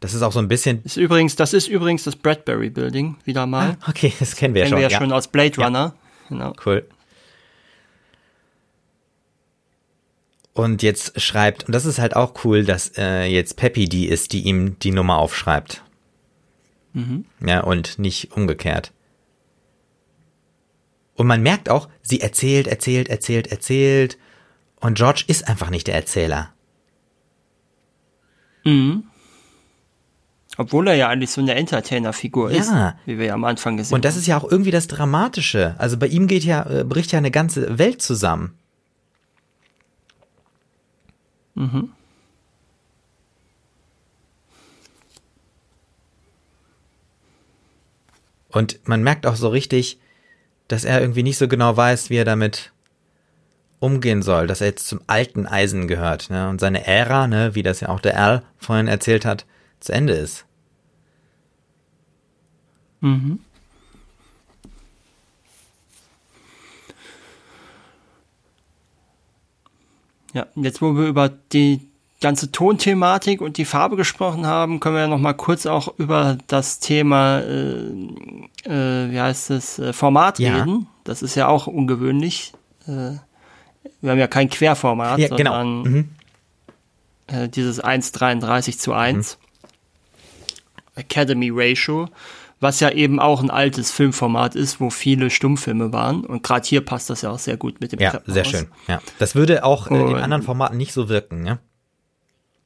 Das 0.00 0.14
ist 0.14 0.22
auch 0.22 0.32
so 0.32 0.38
ein 0.38 0.48
bisschen. 0.48 0.82
Ist 0.84 0.96
übrigens, 0.96 1.34
das 1.34 1.52
ist 1.52 1.66
übrigens 1.66 2.04
das 2.04 2.14
Bradbury 2.16 2.70
Building, 2.70 3.16
wieder 3.24 3.46
mal. 3.46 3.76
Ah, 3.80 3.90
okay, 3.90 4.12
das 4.18 4.36
kennen 4.36 4.54
wir 4.54 4.62
kennen 4.62 4.80
ja 4.80 4.88
schon. 4.88 4.88
Kennen 4.88 4.90
wir 4.90 4.92
ja, 4.92 4.98
schon 4.98 5.12
aus 5.12 5.28
Blade 5.28 5.56
Runner. 5.60 5.94
Ja. 5.94 6.28
Genau. 6.28 6.52
Cool. 6.64 6.86
Und 10.52 10.82
jetzt 10.82 11.20
schreibt, 11.20 11.64
und 11.64 11.72
das 11.72 11.84
ist 11.84 11.98
halt 11.98 12.16
auch 12.16 12.44
cool, 12.44 12.64
dass 12.64 12.92
äh, 12.98 13.24
jetzt 13.26 13.56
Peppy 13.56 13.88
die 13.88 14.08
ist, 14.08 14.32
die 14.32 14.42
ihm 14.42 14.78
die 14.80 14.90
Nummer 14.90 15.18
aufschreibt. 15.18 15.84
Mhm. 16.94 17.24
Ja, 17.44 17.60
und 17.60 17.98
nicht 17.98 18.32
umgekehrt. 18.32 18.92
Und 21.14 21.26
man 21.26 21.42
merkt 21.42 21.68
auch, 21.68 21.88
sie 22.02 22.20
erzählt, 22.20 22.66
erzählt, 22.66 23.08
erzählt, 23.08 23.48
erzählt. 23.48 24.18
Und 24.80 24.96
George 24.96 25.24
ist 25.26 25.48
einfach 25.48 25.70
nicht 25.70 25.86
der 25.86 25.94
Erzähler. 25.94 26.52
Mhm. 28.64 29.04
Obwohl 30.60 30.88
er 30.88 30.96
ja 30.96 31.08
eigentlich 31.08 31.30
so 31.30 31.40
eine 31.40 31.54
Entertainer-Figur 31.54 32.50
ja. 32.50 32.58
ist, 32.58 32.72
wie 33.06 33.16
wir 33.16 33.26
ja 33.26 33.34
am 33.34 33.44
Anfang 33.44 33.76
gesehen 33.76 33.92
haben. 33.92 33.98
Und 33.98 34.04
das 34.04 34.16
ist 34.16 34.26
ja 34.26 34.36
auch 34.36 34.50
irgendwie 34.50 34.72
das 34.72 34.88
Dramatische. 34.88 35.76
Also 35.78 35.96
bei 35.96 36.08
ihm 36.08 36.26
geht 36.26 36.44
ja, 36.44 36.68
äh, 36.68 36.84
bricht 36.84 37.12
ja 37.12 37.18
eine 37.18 37.30
ganze 37.30 37.78
Welt 37.78 38.02
zusammen. 38.02 38.58
Mhm. 41.54 41.90
Und 48.50 48.80
man 48.88 49.04
merkt 49.04 49.26
auch 49.26 49.36
so 49.36 49.48
richtig, 49.48 50.00
dass 50.66 50.84
er 50.84 51.00
irgendwie 51.00 51.22
nicht 51.22 51.38
so 51.38 51.46
genau 51.46 51.76
weiß, 51.76 52.10
wie 52.10 52.16
er 52.16 52.24
damit 52.24 52.72
umgehen 53.78 54.22
soll, 54.22 54.48
dass 54.48 54.60
er 54.60 54.66
jetzt 54.66 54.88
zum 54.88 55.00
alten 55.06 55.46
Eisen 55.46 55.86
gehört, 55.86 56.30
ne? 56.30 56.48
Und 56.48 56.60
seine 56.60 56.84
Ära, 56.84 57.28
ne, 57.28 57.54
wie 57.54 57.62
das 57.62 57.78
ja 57.78 57.90
auch 57.90 58.00
der 58.00 58.20
Al 58.20 58.42
vorhin 58.56 58.88
erzählt 58.88 59.24
hat, 59.24 59.46
zu 59.78 59.92
Ende 59.92 60.14
ist. 60.14 60.47
Mhm. 63.00 63.40
Ja, 70.34 70.46
jetzt 70.56 70.82
wo 70.82 70.94
wir 70.94 71.06
über 71.06 71.30
die 71.52 71.80
ganze 72.20 72.50
Tonthematik 72.50 73.40
und 73.40 73.56
die 73.56 73.64
Farbe 73.64 73.96
gesprochen 73.96 74.46
haben, 74.46 74.80
können 74.80 74.96
wir 74.96 75.02
ja 75.02 75.08
noch 75.08 75.18
mal 75.18 75.34
kurz 75.34 75.66
auch 75.66 75.94
über 75.98 76.36
das 76.48 76.80
Thema, 76.80 77.40
äh, 77.40 77.90
äh, 78.64 79.10
wie 79.10 79.20
heißt 79.20 79.50
es, 79.50 79.78
äh, 79.78 79.92
Format 79.92 80.38
ja. 80.38 80.56
reden. 80.56 80.88
Das 81.04 81.22
ist 81.22 81.34
ja 81.36 81.46
auch 81.46 81.66
ungewöhnlich. 81.66 82.52
Äh, 82.86 83.12
wir 84.00 84.10
haben 84.10 84.18
ja 84.18 84.26
kein 84.26 84.50
Querformat, 84.50 85.18
ja, 85.18 85.28
genau. 85.28 85.52
sondern 85.52 85.92
mhm. 85.92 86.08
Äh, 87.30 87.48
dieses 87.50 87.82
1,33 87.82 88.78
zu 88.78 88.94
1. 88.94 89.36
Mhm. 89.36 89.48
Academy 90.98 91.50
Ratio 91.52 92.08
was 92.60 92.80
ja 92.80 92.90
eben 92.90 93.20
auch 93.20 93.42
ein 93.42 93.50
altes 93.50 93.90
Filmformat 93.90 94.54
ist, 94.54 94.80
wo 94.80 94.90
viele 94.90 95.30
Stummfilme 95.30 95.92
waren. 95.92 96.24
Und 96.24 96.42
gerade 96.42 96.66
hier 96.66 96.80
passt 96.80 97.08
das 97.10 97.22
ja 97.22 97.30
auch 97.30 97.38
sehr 97.38 97.56
gut 97.56 97.80
mit 97.80 97.92
dem 97.92 98.00
Ja, 98.00 98.20
sehr 98.26 98.44
schön. 98.44 98.68
Ja. 98.88 99.00
Das 99.18 99.34
würde 99.34 99.64
auch 99.64 99.90
äh, 99.90 99.94
in 99.94 100.16
anderen 100.16 100.42
Formaten 100.42 100.76
nicht 100.76 100.92
so 100.92 101.08
wirken, 101.08 101.46
ja? 101.46 101.58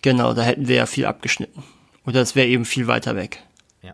Genau, 0.01 0.35
da 0.35 0.43
hätten 0.43 0.67
wir 0.67 0.77
ja 0.77 0.87
viel 0.87 1.07
abgeschnitten. 1.07 1.63
Oder 2.07 2.23
es 2.23 2.35
wäre 2.35 2.49
eben 2.49 2.65
viel 2.65 2.87
weiter 2.87 3.15
weg. 3.17 3.43
Ja. 3.83 3.93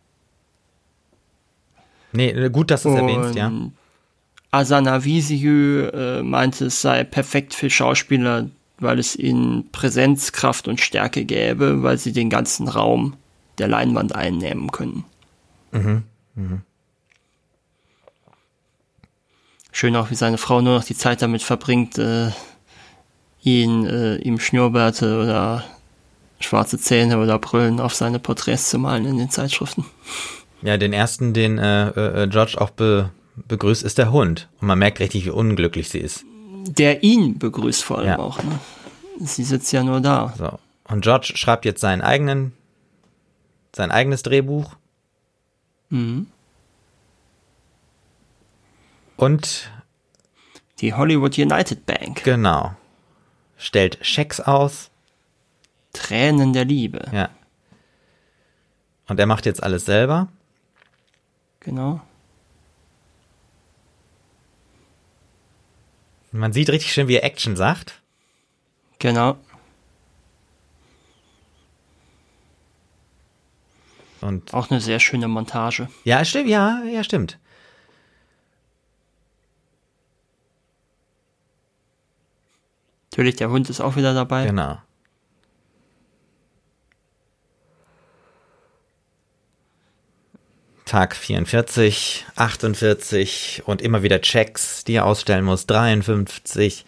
Nee, 2.12 2.30
äh, 2.30 2.50
gut, 2.50 2.70
dass 2.70 2.84
du 2.84 2.90
es 2.90 2.94
erwähnst, 2.94 3.34
ja. 3.34 3.52
Asana 4.50 5.04
Visieux 5.04 5.92
äh, 5.92 6.22
meinte, 6.22 6.66
es 6.66 6.80
sei 6.80 7.04
perfekt 7.04 7.52
für 7.52 7.68
Schauspieler, 7.68 8.48
weil 8.78 8.98
es 8.98 9.14
ihnen 9.14 9.70
Präsenz, 9.72 10.32
Kraft 10.32 10.68
und 10.68 10.80
Stärke 10.80 11.24
gäbe, 11.24 11.82
weil 11.82 11.98
sie 11.98 12.12
den 12.12 12.30
ganzen 12.30 12.68
Raum 12.68 13.14
der 13.58 13.68
Leinwand 13.68 14.14
einnehmen 14.14 14.70
können. 14.70 15.04
Mhm. 15.72 16.04
Mhm. 16.34 16.62
Schön 19.72 19.94
auch, 19.96 20.10
wie 20.10 20.14
seine 20.14 20.38
Frau 20.38 20.60
nur 20.60 20.76
noch 20.76 20.84
die 20.84 20.96
Zeit 20.96 21.22
damit 21.22 21.42
verbringt, 21.42 21.98
äh, 21.98 22.30
ihn, 23.42 23.86
äh, 23.86 24.16
ihm 24.16 24.40
Schnurrbärte 24.40 25.20
oder 25.22 25.64
schwarze 26.40 26.78
Zähne 26.78 27.18
oder 27.18 27.38
Brüllen 27.38 27.80
auf 27.80 27.94
seine 27.94 28.18
Porträts 28.18 28.70
zu 28.70 28.78
malen 28.78 29.04
in 29.04 29.18
den 29.18 29.30
Zeitschriften. 29.30 29.84
Ja, 30.62 30.76
den 30.76 30.92
ersten, 30.92 31.34
den 31.34 31.58
äh, 31.58 31.88
äh, 31.90 32.28
George 32.28 32.56
auch 32.60 32.70
be 32.70 33.10
begrüßt, 33.46 33.84
ist 33.84 33.98
der 33.98 34.10
Hund. 34.10 34.48
Und 34.60 34.66
man 34.66 34.80
merkt 34.80 34.98
richtig, 34.98 35.24
wie 35.24 35.30
unglücklich 35.30 35.88
sie 35.90 36.00
ist. 36.00 36.24
Der 36.66 37.04
ihn 37.04 37.38
begrüßt 37.38 37.84
vor 37.84 37.98
allem 37.98 38.08
ja. 38.08 38.18
auch. 38.18 38.42
Ne? 38.42 38.58
Sie 39.20 39.44
sitzt 39.44 39.72
ja 39.72 39.84
nur 39.84 40.00
da. 40.00 40.34
So. 40.36 40.58
Und 40.92 41.02
George 41.02 41.34
schreibt 41.36 41.64
jetzt 41.64 41.80
seinen 41.80 42.02
eigenen, 42.02 42.52
sein 43.76 43.92
eigenes 43.92 44.24
Drehbuch 44.24 44.74
Mhm. 45.90 46.26
Und 49.16 49.70
Die 50.80 50.94
Hollywood 50.94 51.36
United 51.38 51.86
Bank. 51.86 52.22
Genau. 52.24 52.74
Stellt 53.56 53.98
Schecks 54.02 54.40
aus. 54.40 54.90
Tränen 55.92 56.52
der 56.52 56.64
Liebe. 56.64 57.08
Ja. 57.12 57.30
Und 59.08 59.18
er 59.18 59.26
macht 59.26 59.46
jetzt 59.46 59.62
alles 59.62 59.84
selber. 59.84 60.28
Genau. 61.60 62.00
Man 66.30 66.52
sieht 66.52 66.68
richtig 66.68 66.92
schön, 66.92 67.08
wie 67.08 67.16
er 67.16 67.24
Action 67.24 67.56
sagt. 67.56 68.00
Genau. 68.98 69.36
Und 74.20 74.52
Auch 74.52 74.70
eine 74.70 74.80
sehr 74.80 75.00
schöne 75.00 75.28
Montage. 75.28 75.88
ja, 76.04 76.24
stimmt, 76.24 76.48
ja, 76.48 76.82
ja, 76.84 77.04
stimmt. 77.04 77.38
Natürlich, 83.10 83.36
der 83.36 83.50
Hund 83.50 83.68
ist 83.68 83.80
auch 83.80 83.96
wieder 83.96 84.14
dabei. 84.14 84.46
Genau. 84.46 84.78
Tag 90.84 91.14
44, 91.16 92.24
48 92.36 93.62
und 93.66 93.82
immer 93.82 94.02
wieder 94.02 94.22
Checks, 94.22 94.84
die 94.84 94.94
er 94.94 95.04
ausstellen 95.04 95.44
muss. 95.44 95.66
53. 95.66 96.86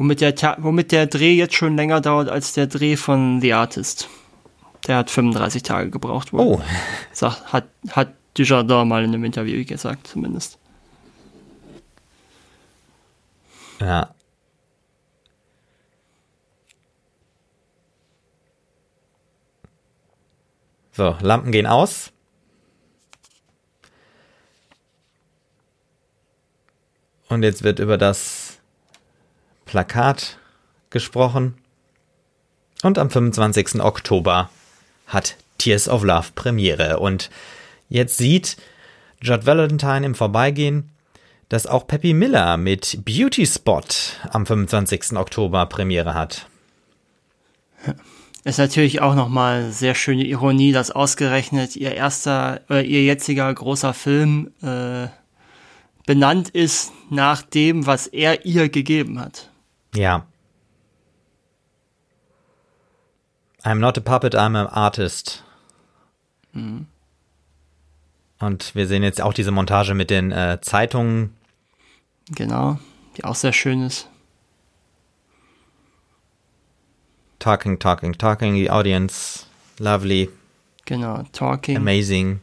Womit 0.00 0.22
der, 0.22 0.34
Ta- 0.34 0.56
womit 0.60 0.92
der 0.92 1.06
Dreh 1.08 1.34
jetzt 1.34 1.54
schon 1.54 1.76
länger 1.76 2.00
dauert 2.00 2.30
als 2.30 2.54
der 2.54 2.66
Dreh 2.66 2.96
von 2.96 3.42
The 3.42 3.52
Artist. 3.52 4.08
Der 4.86 4.96
hat 4.96 5.10
35 5.10 5.62
Tage 5.62 5.90
gebraucht 5.90 6.32
wohl. 6.32 6.40
Oh, 6.40 6.62
Sagt, 7.12 7.52
hat, 7.52 7.66
hat 7.90 8.14
Dujardin 8.32 8.88
mal 8.88 9.04
in 9.04 9.10
einem 9.12 9.24
Interview 9.24 9.62
gesagt, 9.62 10.06
zumindest. 10.06 10.58
ja. 13.78 14.14
So, 20.92 21.16
Lampen 21.20 21.52
gehen 21.52 21.66
aus. 21.66 22.12
Und 27.28 27.42
jetzt 27.44 27.62
wird 27.62 27.78
über 27.78 27.96
das 27.96 28.39
Plakat 29.70 30.36
gesprochen. 30.90 31.54
Und 32.82 32.98
am 32.98 33.08
25. 33.08 33.80
Oktober 33.80 34.50
hat 35.06 35.36
Tears 35.58 35.88
of 35.88 36.02
Love 36.02 36.30
Premiere. 36.34 36.98
Und 36.98 37.30
jetzt 37.88 38.16
sieht 38.16 38.56
Judd 39.22 39.46
Valentine 39.46 40.04
im 40.04 40.16
Vorbeigehen, 40.16 40.90
dass 41.50 41.68
auch 41.68 41.86
Peppy 41.86 42.14
Miller 42.14 42.56
mit 42.56 43.04
Beauty 43.04 43.46
Spot 43.46 43.84
am 44.30 44.44
25. 44.44 45.12
Oktober 45.12 45.66
Premiere 45.66 46.14
hat. 46.14 46.48
Ist 48.42 48.58
natürlich 48.58 49.00
auch 49.00 49.14
nochmal 49.14 49.70
sehr 49.70 49.94
schöne 49.94 50.24
Ironie, 50.24 50.72
dass 50.72 50.90
ausgerechnet 50.90 51.76
ihr 51.76 51.94
erster, 51.94 52.62
äh, 52.68 52.84
ihr 52.84 53.04
jetziger 53.04 53.54
großer 53.54 53.94
Film 53.94 54.50
äh, 54.62 55.06
benannt 56.06 56.48
ist 56.48 56.90
nach 57.08 57.42
dem, 57.42 57.86
was 57.86 58.08
er 58.08 58.44
ihr 58.44 58.68
gegeben 58.68 59.20
hat. 59.20 59.49
Ja. 59.94 60.26
I'm 63.62 63.78
not 63.78 63.98
a 63.98 64.00
puppet, 64.00 64.34
I'm 64.34 64.56
an 64.56 64.66
artist. 64.68 65.42
Und 68.38 68.74
wir 68.74 68.86
sehen 68.86 69.02
jetzt 69.02 69.20
auch 69.20 69.34
diese 69.34 69.50
Montage 69.50 69.94
mit 69.94 70.10
den 70.10 70.32
äh, 70.32 70.58
Zeitungen. 70.62 71.36
Genau, 72.30 72.78
die 73.16 73.24
auch 73.24 73.34
sehr 73.34 73.52
schön 73.52 73.82
ist. 73.86 74.08
Talking, 77.38 77.78
talking, 77.78 78.16
talking, 78.16 78.54
the 78.54 78.70
audience. 78.70 79.46
Lovely, 79.78 80.28
Genau, 80.84 81.22
Talking. 81.32 81.76
amazing. 81.76 82.40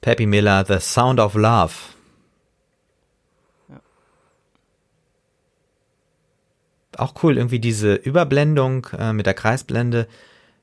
Peppy 0.00 0.26
Miller, 0.26 0.64
The 0.66 0.80
Sound 0.80 1.20
of 1.20 1.34
Love. 1.34 1.93
Auch 6.98 7.14
cool, 7.22 7.36
irgendwie 7.36 7.60
diese 7.60 7.94
Überblendung 7.94 8.86
äh, 8.98 9.12
mit 9.12 9.26
der 9.26 9.34
Kreisblende. 9.34 10.06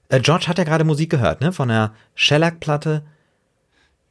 Äh, 0.09 0.19
George 0.19 0.47
hat 0.47 0.57
ja 0.57 0.63
gerade 0.63 0.83
Musik 0.83 1.09
gehört, 1.09 1.41
ne? 1.41 1.51
Von 1.51 1.69
der 1.69 1.93
Shellac-Platte. 2.15 3.03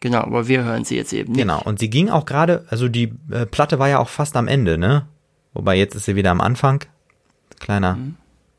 Genau, 0.01 0.21
aber 0.21 0.49
wir 0.49 0.65
hören 0.65 0.85
sie 0.85 0.97
jetzt 0.97 1.13
eben 1.13 1.33
nicht. 1.33 1.43
Genau. 1.43 1.61
Und 1.63 1.79
sie 1.79 1.91
ging 1.91 2.09
auch 2.09 2.25
gerade, 2.25 2.65
also 2.71 2.89
die 2.89 3.13
äh, 3.31 3.47
Platte 3.47 3.79
war 3.79 3.89
ja 3.89 3.99
auch 3.99 4.09
fast 4.09 4.37
am 4.37 4.49
Ende, 4.49 4.79
ne? 4.79 5.07
Wobei 5.53 5.77
jetzt 5.77 5.95
ist 5.95 6.05
sie 6.05 6.17
wieder 6.17 6.31
am 6.31 6.41
Anfang. 6.41 6.85
Kleiner 7.59 7.99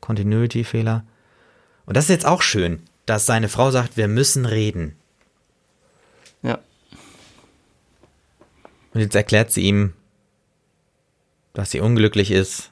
Continuity-Fehler. 0.00 1.04
Und 1.86 1.96
das 1.96 2.04
ist 2.04 2.10
jetzt 2.10 2.26
auch 2.26 2.42
schön, 2.42 2.82
dass 3.06 3.26
seine 3.26 3.48
Frau 3.48 3.70
sagt, 3.70 3.96
wir 3.96 4.08
müssen 4.08 4.46
reden. 4.46 4.94
Ja, 6.42 6.58
Und 8.94 9.00
jetzt 9.00 9.14
erklärt 9.14 9.50
sie 9.50 9.62
ihm, 9.62 9.94
dass 11.54 11.70
sie 11.70 11.80
unglücklich 11.80 12.30
ist. 12.30 12.71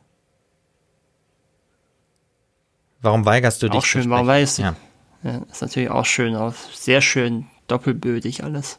Warum 3.01 3.25
weigerst 3.25 3.63
du 3.63 3.69
dich? 3.69 3.79
auch 3.79 3.85
schön, 3.85 4.09
man 4.09 4.25
sprechen? 4.25 4.29
weiß. 4.29 4.57
Ja. 4.59 4.77
Ja, 5.23 5.39
ist 5.51 5.61
natürlich 5.61 5.91
auch 5.91 6.07
schön, 6.07 6.35
auch 6.35 6.55
sehr 6.73 7.01
schön 7.03 7.47
doppelbödig 7.67 8.43
alles. 8.43 8.79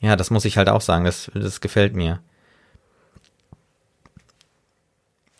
ja, 0.00 0.16
das 0.16 0.30
muss 0.30 0.44
ich 0.44 0.56
halt 0.58 0.68
auch 0.68 0.80
sagen. 0.82 1.04
Das, 1.04 1.30
das 1.34 1.60
gefällt 1.60 1.94
mir. 1.94 2.20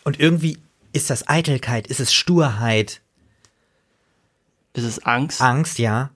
Und 0.04 0.20
irgendwie 0.20 0.58
ist 0.92 1.10
das 1.10 1.28
Eitelkeit, 1.28 1.86
ist 1.86 2.00
es 2.00 2.12
Sturheit, 2.14 3.00
Ist 4.74 4.84
es 4.84 5.04
Angst? 5.04 5.40
Angst, 5.40 5.78
ja. 5.78 6.10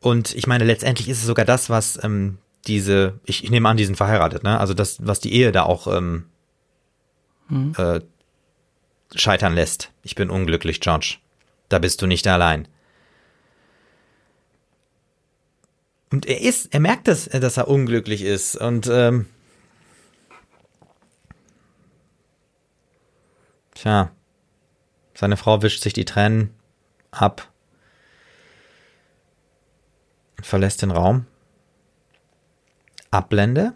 Und 0.00 0.34
ich 0.34 0.46
meine, 0.46 0.64
letztendlich 0.64 1.08
ist 1.08 1.18
es 1.18 1.26
sogar 1.26 1.44
das, 1.44 1.68
was 1.68 2.02
ähm, 2.02 2.38
diese, 2.66 3.20
ich, 3.24 3.44
ich 3.44 3.50
nehme 3.50 3.68
an, 3.68 3.76
die 3.76 3.84
sind 3.84 3.96
verheiratet, 3.96 4.42
ne? 4.42 4.58
Also 4.58 4.74
das, 4.74 5.04
was 5.06 5.20
die 5.20 5.32
Ehe 5.32 5.52
da 5.52 5.62
auch 5.62 5.86
ähm, 5.86 6.26
äh, 7.76 8.00
scheitern 9.14 9.54
lässt. 9.54 9.90
Ich 10.02 10.14
bin 10.14 10.30
unglücklich, 10.30 10.80
George. 10.80 11.16
Da 11.68 11.78
bist 11.78 12.02
du 12.02 12.06
nicht 12.06 12.26
allein. 12.26 12.68
Und 16.12 16.26
er 16.26 16.40
ist, 16.40 16.74
er 16.74 16.80
merkt 16.80 17.08
es, 17.08 17.26
dass 17.26 17.56
er 17.56 17.68
unglücklich 17.68 18.22
ist. 18.22 18.56
Und 18.56 18.88
ähm, 18.88 19.26
tja, 23.74 24.10
seine 25.14 25.36
Frau 25.36 25.62
wischt 25.62 25.82
sich 25.82 25.92
die 25.92 26.04
Tränen 26.04 26.50
ab 27.12 27.48
und 30.36 30.46
verlässt 30.46 30.82
den 30.82 30.90
Raum. 30.90 31.26
Abblende. 33.10 33.72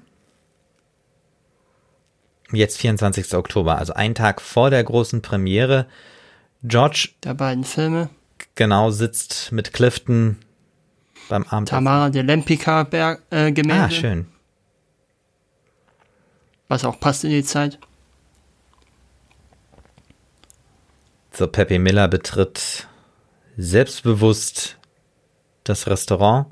Jetzt 2.52 2.78
24. 2.78 3.34
Oktober, 3.34 3.78
also 3.78 3.94
ein 3.94 4.14
Tag 4.14 4.40
vor 4.40 4.70
der 4.70 4.84
großen 4.84 5.22
Premiere. 5.22 5.86
George 6.62 7.10
Der 7.24 7.34
beiden 7.34 7.64
Filme. 7.64 8.10
genau 8.54 8.90
sitzt 8.90 9.50
mit 9.50 9.72
Clifton 9.72 10.38
beim 11.28 11.42
Abendessen. 11.44 11.66
Tamara 11.76 12.10
de 12.10 12.22
Lempicka 12.22 12.84
Berg, 12.84 13.22
äh, 13.30 13.50
Gemälde. 13.50 13.84
Ah, 13.84 13.90
schön. 13.90 14.26
Was 16.68 16.84
auch 16.84 17.00
passt 17.00 17.24
in 17.24 17.30
die 17.30 17.44
Zeit. 17.44 17.78
So, 21.32 21.48
Pepe 21.48 21.78
Miller 21.78 22.06
betritt 22.08 22.86
selbstbewusst 23.56 24.78
das 25.64 25.86
Restaurant. 25.88 26.46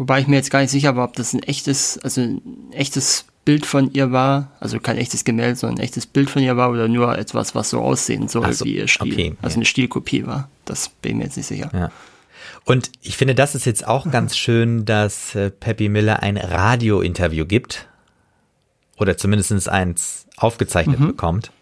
Wobei 0.00 0.18
ich 0.18 0.28
mir 0.28 0.36
jetzt 0.36 0.50
gar 0.50 0.62
nicht 0.62 0.70
sicher 0.70 0.96
war, 0.96 1.04
ob 1.04 1.12
das 1.12 1.34
ein 1.34 1.42
echtes, 1.42 1.98
also 1.98 2.22
ein 2.22 2.40
echtes 2.72 3.26
Bild 3.44 3.66
von 3.66 3.92
ihr 3.92 4.12
war, 4.12 4.50
also 4.58 4.80
kein 4.80 4.96
echtes 4.96 5.24
Gemälde, 5.24 5.56
sondern 5.56 5.76
ein 5.78 5.84
echtes 5.84 6.06
Bild 6.06 6.30
von 6.30 6.40
ihr 6.40 6.56
war 6.56 6.70
oder 6.70 6.88
nur 6.88 7.18
etwas, 7.18 7.54
was 7.54 7.68
so 7.68 7.82
aussehen 7.82 8.26
soll 8.26 8.50
so, 8.54 8.64
wie 8.64 8.78
ihr 8.78 8.88
Stil. 8.88 9.12
okay, 9.12 9.36
also 9.42 9.52
ja. 9.52 9.56
eine 9.56 9.66
Stilkopie 9.66 10.26
war. 10.26 10.48
Das 10.64 10.88
bin 10.88 11.10
ich 11.10 11.18
mir 11.18 11.24
jetzt 11.24 11.36
nicht 11.36 11.48
sicher. 11.48 11.68
Ja. 11.74 11.90
Und 12.64 12.90
ich 13.02 13.18
finde, 13.18 13.34
das 13.34 13.54
ist 13.54 13.66
jetzt 13.66 13.86
auch 13.86 14.10
ganz 14.10 14.38
schön, 14.38 14.86
dass 14.86 15.34
äh, 15.34 15.50
Peppy 15.50 15.90
Miller 15.90 16.22
ein 16.22 16.38
Radiointerview 16.38 17.44
gibt. 17.44 17.86
Oder 18.96 19.18
zumindest 19.18 19.68
eins 19.68 20.26
aufgezeichnet 20.38 20.98
bekommt. 20.98 21.52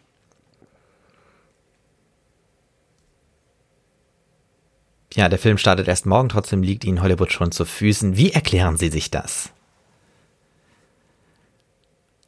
Ja, 5.19 5.29
der 5.29 5.41
Film 5.41 5.59
startet 5.59 5.89
erst 5.89 6.07
morgen, 6.07 6.29
trotzdem 6.29 6.63
liegt 6.63 6.85
Ihnen 6.85 7.03
Hollywood 7.03 7.33
schon 7.33 7.51
zu 7.51 7.65
Füßen. 7.65 8.17
Wie 8.17 8.31
erklären 8.31 8.77
Sie 8.77 8.89
sich 8.89 9.11
das? 9.11 9.51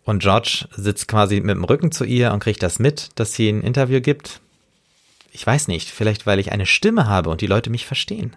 Und 0.02 0.18
George 0.24 0.66
sitzt 0.72 1.06
quasi 1.06 1.38
mit 1.38 1.54
dem 1.54 1.62
Rücken 1.62 1.92
zu 1.92 2.02
ihr 2.02 2.32
und 2.32 2.40
kriegt 2.40 2.64
das 2.64 2.80
mit, 2.80 3.10
dass 3.14 3.32
sie 3.32 3.48
ein 3.48 3.62
Interview 3.62 4.00
gibt. 4.00 4.40
ich 5.30 5.46
weiß 5.46 5.68
nicht, 5.68 5.88
vielleicht 5.88 6.26
weil 6.26 6.40
ich 6.40 6.50
eine 6.50 6.66
Stimme 6.66 7.06
habe 7.06 7.30
und 7.30 7.42
die 7.42 7.46
Leute 7.46 7.70
mich 7.70 7.86
verstehen. 7.86 8.34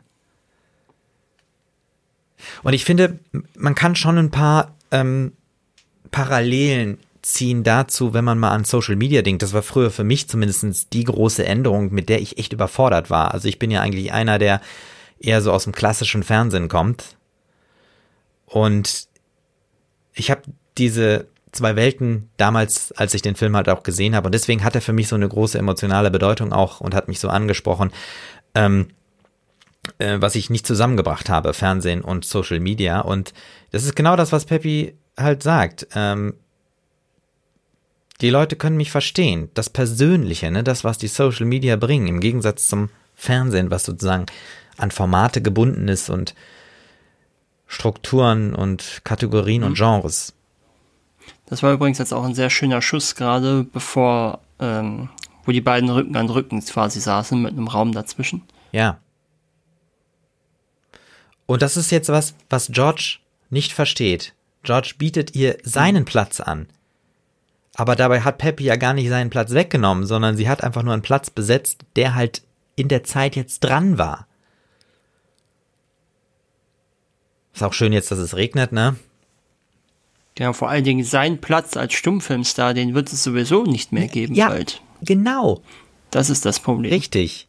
Und 2.62 2.74
ich 2.74 2.86
finde, 2.86 3.18
man 3.56 3.74
kann 3.74 3.96
schon 3.96 4.20
ein 4.20 4.30
paar 4.30 4.76
ähm, 4.92 5.32
Parallelen 6.12 7.00
ziehen 7.24 7.64
dazu, 7.64 8.14
wenn 8.14 8.26
man 8.26 8.38
mal 8.38 8.52
an 8.52 8.66
Social 8.66 8.96
Media 8.96 9.22
denkt. 9.22 9.42
Das 9.42 9.54
war 9.54 9.64
früher 9.64 9.90
für 9.90 10.04
mich 10.04 10.28
zumindest 10.28 10.94
die 10.94 11.06
große 11.06 11.46
Änderung, 11.46 11.92
mit 11.92 12.10
der 12.10 12.22
ich 12.22 12.38
echt 12.38 12.54
überfordert 12.54 13.10
war. 13.10 13.34
Also 13.34 13.48
ich 13.48 13.58
bin 13.58 13.72
ja 13.72 13.82
eigentlich 13.82 14.12
einer, 14.12 14.38
der 14.38 14.62
eher 15.20 15.42
so 15.42 15.52
aus 15.52 15.64
dem 15.64 15.74
klassischen 15.74 16.22
Fernsehen 16.22 16.68
kommt. 16.68 17.16
Und 18.46 19.08
ich 20.14 20.30
habe 20.30 20.42
diese 20.78 21.28
zwei 21.54 21.76
Welten 21.76 22.30
damals, 22.38 22.92
als 22.92 23.14
ich 23.14 23.22
den 23.22 23.36
Film 23.36 23.56
halt 23.56 23.70
auch 23.70 23.84
gesehen 23.84 24.16
habe. 24.16 24.28
Und 24.28 24.34
deswegen 24.34 24.64
hat 24.64 24.76
er 24.76 24.82
für 24.82 24.94
mich 24.94 25.08
so 25.08 25.16
eine 25.16 25.30
große 25.30 25.58
emotionale 25.58 26.12
Bedeutung 26.12 26.52
auch 26.52 26.82
und 26.82 26.94
hat 26.94 27.08
mich 27.08 27.20
so 27.20 27.30
angesprochen, 27.30 27.92
ähm, 28.54 28.90
äh, 29.98 30.18
was 30.20 30.36
ich 30.36 30.50
nicht 30.50 30.68
zusammengebracht 30.68 31.30
habe, 31.30 31.54
Fernsehen 31.54 32.02
und 32.02 32.26
Social 32.26 32.60
Media. 32.60 33.00
Und 33.00 33.34
das 33.72 33.86
ist 33.86 33.96
genau 33.96 34.16
das, 34.16 34.32
was 34.32 34.46
Peppi 34.46 34.96
halt 35.18 35.42
sagt. 35.42 35.88
Ähm, 35.96 36.34
die 38.24 38.30
Leute 38.30 38.56
können 38.56 38.78
mich 38.78 38.90
verstehen. 38.90 39.50
Das 39.54 39.70
Persönliche, 39.70 40.50
ne, 40.50 40.64
das, 40.64 40.84
was 40.84 40.98
die 40.98 41.08
Social 41.08 41.46
Media 41.46 41.76
bringen, 41.76 42.08
im 42.08 42.22
Gegensatz 42.22 42.70
zum 42.70 42.90
Fernsehen, 43.16 43.70
was 43.70 43.84
sozusagen 43.84 44.26
an 44.78 44.92
Formate 44.92 45.42
gebunden 45.42 45.90
ist 45.90 46.10
und 46.10 46.34
Strukturen 47.68 48.56
und 48.56 49.02
Kategorien 49.04 49.62
mhm. 49.62 49.68
und 49.68 49.78
Genres. 49.78 50.34
Das 51.48 51.64
war 51.64 51.74
übrigens 51.74 51.98
jetzt 51.98 52.14
auch 52.14 52.24
ein 52.24 52.34
sehr 52.34 52.50
schöner 52.50 52.82
Schuss 52.82 53.16
gerade, 53.16 53.66
bevor, 53.66 54.40
ähm, 54.60 55.10
wo 55.44 55.52
die 55.52 55.62
beiden 55.62 55.90
Rücken 55.90 56.16
an 56.16 56.30
Rücken 56.30 56.64
quasi 56.64 57.02
saßen 57.02 57.42
mit 57.42 57.52
einem 57.52 57.68
Raum 57.68 57.92
dazwischen. 57.92 58.44
Ja. 58.72 59.00
Und 61.46 61.62
das 61.62 61.76
ist 61.76 61.92
jetzt 61.92 62.08
was, 62.08 62.36
was 62.50 62.70
George 62.72 63.18
nicht 63.50 63.74
versteht. 63.74 64.34
George 64.64 64.94
bietet 64.98 65.36
ihr 65.36 65.58
seinen 65.64 66.06
Platz 66.06 66.40
an. 66.40 66.68
Aber 67.76 67.96
dabei 67.96 68.22
hat 68.22 68.38
Peppy 68.38 68.66
ja 68.66 68.76
gar 68.76 68.94
nicht 68.94 69.10
seinen 69.10 69.30
Platz 69.30 69.52
weggenommen, 69.52 70.06
sondern 70.06 70.38
sie 70.38 70.48
hat 70.48 70.64
einfach 70.64 70.84
nur 70.84 70.94
einen 70.94 71.02
Platz 71.02 71.30
besetzt, 71.30 71.82
der 71.96 72.16
halt 72.16 72.44
in 72.76 72.88
der 72.88 73.04
Zeit 73.04 73.36
jetzt 73.36 73.62
dran 73.62 73.98
war. 73.98 74.28
Ist 77.54 77.64
auch 77.64 77.74
schön 77.74 77.94
jetzt, 77.94 78.12
dass 78.12 78.20
es 78.20 78.36
regnet, 78.36 78.72
ne? 78.72 78.96
Ja, 80.38 80.54
vor 80.54 80.70
allen 80.70 80.84
Dingen 80.84 81.04
sein 81.04 81.40
Platz 81.40 81.78
als 81.78 81.94
Stummfilmstar, 81.94 82.74
den 82.74 82.96
wird 82.96 83.12
es 83.12 83.24
sowieso 83.24 83.64
nicht 83.64 83.92
mehr 83.92 84.08
geben 84.08 84.34
ja, 84.34 84.50
bald. 84.50 84.82
Genau. 85.02 85.62
Das 86.10 86.30
ist 86.30 86.46
das 86.46 86.60
Problem. 86.60 86.92
Richtig. 86.92 87.48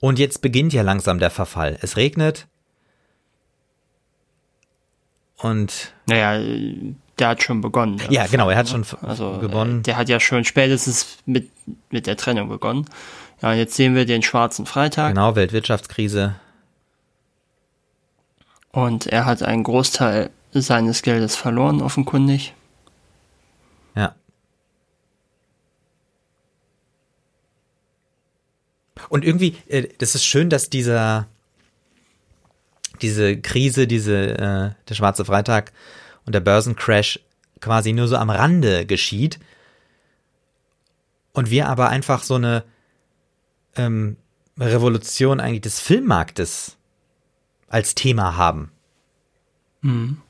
Und 0.00 0.18
jetzt 0.18 0.40
beginnt 0.40 0.72
ja 0.72 0.82
langsam 0.82 1.18
der 1.18 1.30
Verfall. 1.30 1.78
Es 1.82 1.96
regnet. 1.96 2.46
Und. 5.36 5.94
Naja, 6.06 6.42
der 7.18 7.28
hat 7.28 7.42
schon 7.42 7.60
begonnen. 7.60 8.00
Ja, 8.10 8.26
genau, 8.26 8.50
er 8.50 8.56
hat 8.56 8.68
schon 8.68 8.84
also, 9.02 9.38
begonnen. 9.38 9.82
Der 9.82 9.96
hat 9.96 10.08
ja 10.08 10.18
schon 10.20 10.44
spätestens 10.44 11.18
mit, 11.26 11.50
mit 11.90 12.06
der 12.06 12.16
Trennung 12.16 12.48
begonnen. 12.48 12.86
Ja, 13.40 13.52
jetzt 13.52 13.74
sehen 13.74 13.94
wir 13.94 14.06
den 14.06 14.22
schwarzen 14.22 14.66
Freitag. 14.66 15.10
Genau, 15.10 15.36
Weltwirtschaftskrise. 15.36 16.36
Und 18.72 19.06
er 19.06 19.24
hat 19.26 19.42
einen 19.42 19.62
Großteil 19.62 20.30
seines 20.52 21.02
Geldes 21.02 21.36
verloren, 21.36 21.80
offenkundig. 21.80 22.54
Ja. 23.94 24.14
Und 29.08 29.24
irgendwie, 29.24 29.56
äh, 29.68 29.88
das 29.98 30.14
ist 30.14 30.24
schön, 30.24 30.50
dass 30.50 30.70
dieser, 30.70 31.28
diese 33.02 33.40
Krise, 33.40 33.86
diese, 33.86 34.38
äh, 34.38 34.70
der 34.88 34.94
schwarze 34.94 35.24
Freitag 35.24 35.72
und 36.26 36.34
der 36.34 36.40
Börsencrash 36.40 37.20
quasi 37.60 37.92
nur 37.92 38.08
so 38.08 38.16
am 38.16 38.30
Rande 38.30 38.86
geschieht. 38.86 39.38
Und 41.32 41.50
wir 41.50 41.68
aber 41.68 41.88
einfach 41.88 42.22
so 42.22 42.34
eine 42.34 42.64
ähm, 43.76 44.16
Revolution 44.58 45.40
eigentlich 45.40 45.62
des 45.62 45.80
Filmmarktes 45.80 46.76
als 47.68 47.94
Thema 47.94 48.36
haben. 48.36 48.70
Mhm. 49.80 50.22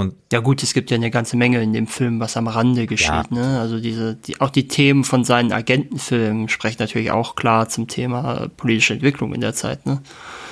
Und 0.00 0.14
ja 0.32 0.40
gut, 0.40 0.62
es 0.62 0.74
gibt 0.74 0.90
ja 0.90 0.96
eine 0.96 1.10
ganze 1.10 1.36
Menge 1.36 1.62
in 1.62 1.72
dem 1.72 1.86
Film, 1.86 2.20
was 2.20 2.36
am 2.36 2.48
Rande 2.48 2.86
geschieht. 2.86 3.08
Ja. 3.08 3.26
Ne? 3.30 3.60
Also 3.60 3.80
diese, 3.80 4.14
die, 4.14 4.40
auch 4.40 4.50
die 4.50 4.68
Themen 4.68 5.04
von 5.04 5.24
seinen 5.24 5.52
Agentenfilmen 5.52 6.48
sprechen 6.48 6.76
natürlich 6.80 7.10
auch 7.10 7.34
klar 7.34 7.68
zum 7.68 7.88
Thema 7.88 8.48
politische 8.56 8.94
Entwicklung 8.94 9.34
in 9.34 9.40
der 9.40 9.54
Zeit. 9.54 9.86
Ne? 9.86 10.02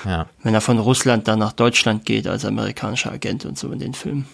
Ja. 0.05 0.27
Wenn 0.43 0.53
er 0.53 0.61
von 0.61 0.79
Russland 0.79 1.27
dann 1.27 1.39
nach 1.39 1.53
Deutschland 1.53 2.05
geht 2.05 2.27
als 2.27 2.45
amerikanischer 2.45 3.11
Agent 3.11 3.45
und 3.45 3.57
so 3.57 3.71
in 3.71 3.79
den 3.79 3.93
Filmen. 3.93 4.27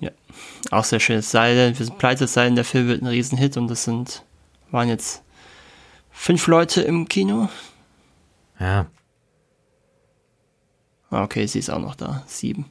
Ja, 0.00 0.10
auch 0.70 0.84
sehr 0.84 1.00
schön. 1.00 1.18
Es 1.18 1.30
sei 1.30 1.54
denn, 1.54 1.78
wir 1.78 1.86
sind 1.86 1.98
pleite, 1.98 2.24
es 2.24 2.32
sei 2.32 2.44
denn, 2.44 2.54
der 2.54 2.64
Film 2.64 2.88
wird 2.88 3.02
ein 3.02 3.06
Riesenhit 3.06 3.56
und 3.56 3.68
das 3.68 3.84
sind, 3.84 4.22
waren 4.70 4.88
jetzt 4.88 5.22
fünf 6.10 6.46
Leute 6.46 6.82
im 6.82 7.08
Kino. 7.08 7.48
Ja. 8.58 8.86
Ah, 11.10 11.24
okay, 11.24 11.46
sie 11.46 11.58
ist 11.58 11.70
auch 11.70 11.80
noch 11.80 11.96
da. 11.96 12.22
Sieben. 12.26 12.66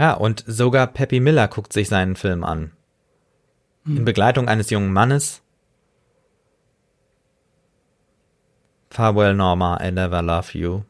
Ja, 0.00 0.14
und 0.14 0.42
sogar 0.46 0.86
Peppy 0.86 1.20
Miller 1.20 1.46
guckt 1.46 1.74
sich 1.74 1.90
seinen 1.90 2.16
Film 2.16 2.42
an. 2.42 2.72
Hm. 3.84 3.98
In 3.98 4.04
Begleitung 4.06 4.48
eines 4.48 4.70
jungen 4.70 4.94
Mannes. 4.94 5.42
Farewell 8.88 9.34
Norma, 9.34 9.78
I 9.86 9.90
never 9.90 10.22
love 10.22 10.56
you. 10.56 10.84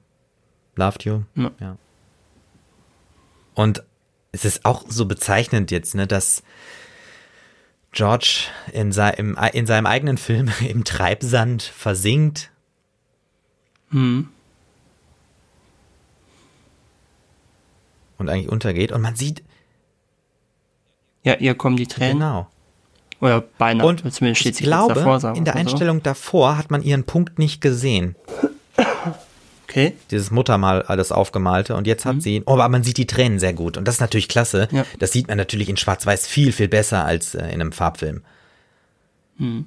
Loved 0.76 1.04
you? 1.04 1.24
Ja. 1.34 1.50
ja. 1.58 1.76
Und 3.54 3.82
es 4.30 4.44
ist 4.44 4.64
auch 4.64 4.84
so 4.88 5.06
bezeichnend 5.06 5.72
jetzt, 5.72 5.96
ne, 5.96 6.06
dass 6.06 6.44
George 7.90 8.44
in, 8.72 8.92
sei, 8.92 9.10
im, 9.10 9.36
in 9.52 9.66
seinem 9.66 9.86
eigenen 9.86 10.18
Film 10.18 10.52
im 10.60 10.84
Treibsand 10.84 11.64
versinkt. 11.64 12.52
Hm. 13.88 14.28
Und 18.20 18.28
eigentlich 18.28 18.48
untergeht. 18.48 18.92
Und 18.92 19.02
man 19.02 19.16
sieht. 19.16 19.42
Ja, 21.22 21.34
ihr 21.34 21.54
kommen 21.54 21.76
die 21.76 21.86
Tränen. 21.86 22.18
Genau. 22.18 22.48
Oder 23.20 23.42
beinahe. 23.42 23.86
Und 23.86 24.00
zumindest 24.12 24.40
steht 24.40 24.60
ich 24.60 24.66
glaube, 24.66 24.94
davor, 24.94 25.36
in 25.36 25.44
der 25.44 25.56
Einstellung 25.56 25.98
so. 25.98 26.04
davor 26.04 26.56
hat 26.56 26.70
man 26.70 26.82
ihren 26.82 27.04
Punkt 27.04 27.38
nicht 27.38 27.60
gesehen. 27.60 28.16
Okay. 29.70 29.94
Dieses 30.10 30.32
Muttermal 30.32 30.82
alles 30.82 31.12
aufgemalte 31.12 31.76
und 31.76 31.86
jetzt 31.86 32.04
hat 32.04 32.16
mhm. 32.16 32.20
sie, 32.20 32.42
oh, 32.44 32.54
aber 32.54 32.68
man 32.68 32.82
sieht 32.82 32.96
die 32.96 33.06
Tränen 33.06 33.38
sehr 33.38 33.52
gut 33.52 33.76
und 33.76 33.86
das 33.86 33.96
ist 33.96 34.00
natürlich 34.00 34.28
klasse. 34.28 34.66
Ja. 34.72 34.84
Das 34.98 35.12
sieht 35.12 35.28
man 35.28 35.36
natürlich 35.36 35.68
in 35.68 35.76
Schwarz-Weiß 35.76 36.26
viel, 36.26 36.50
viel 36.50 36.66
besser 36.66 37.04
als 37.04 37.36
äh, 37.36 37.44
in 37.46 37.60
einem 37.60 37.70
Farbfilm. 37.70 38.22
Mhm. 39.36 39.66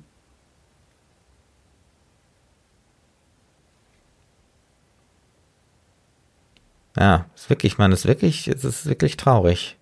Ja, 6.97 7.25
ist 7.35 7.49
wirklich, 7.49 7.77
man 7.77 7.91
ist 7.91 8.05
wirklich, 8.05 8.47
es 8.47 8.63
ist 8.63 8.85
wirklich 8.85 9.17
traurig. 9.17 9.77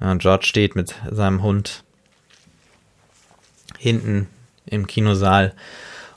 Ja, 0.00 0.14
George 0.14 0.46
steht 0.46 0.74
mit 0.74 0.94
seinem 1.10 1.42
Hund 1.42 1.84
hinten 3.78 4.28
im 4.66 4.86
Kinosaal 4.86 5.54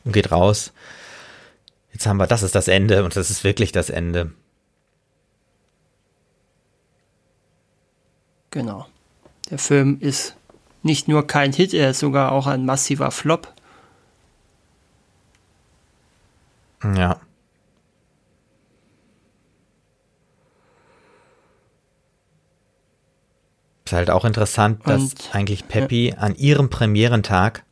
und 0.04 0.12
geht 0.14 0.32
raus. 0.32 0.72
Jetzt 1.92 2.08
haben 2.08 2.18
wir, 2.18 2.28
das 2.28 2.44
ist 2.44 2.56
das 2.56 2.68
Ende 2.68 3.04
und 3.04 3.16
das 3.16 3.30
ist 3.30 3.44
wirklich 3.44 3.72
das 3.72 3.90
Ende. 3.90 4.32
Genau. 8.52 8.88
Der 9.50 9.60
Film 9.60 10.00
ist 10.00 10.36
nicht 10.86 11.08
nur 11.08 11.26
kein 11.26 11.52
Hit, 11.52 11.74
er 11.74 11.90
ist 11.90 12.00
sogar 12.00 12.32
auch 12.32 12.46
ein 12.46 12.64
massiver 12.64 13.10
Flop. 13.10 13.52
Ja. 16.84 17.20
Ist 23.86 23.94
halt 23.94 24.12
auch 24.12 24.26
interessant, 24.26 24.88
dass 24.88 25.02
Und, 25.02 25.30
eigentlich 25.34 25.68
Peppy 25.68 26.10
ja. 26.10 26.18
an 26.18 26.36
ihrem 26.36 26.70
Premierentag 26.70 27.64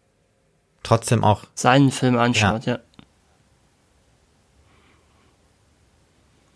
trotzdem 0.82 1.24
auch 1.24 1.44
seinen 1.54 1.92
Film 1.92 2.18
anschaut, 2.18 2.66
ja. 2.66 2.74
ja. 2.74 2.80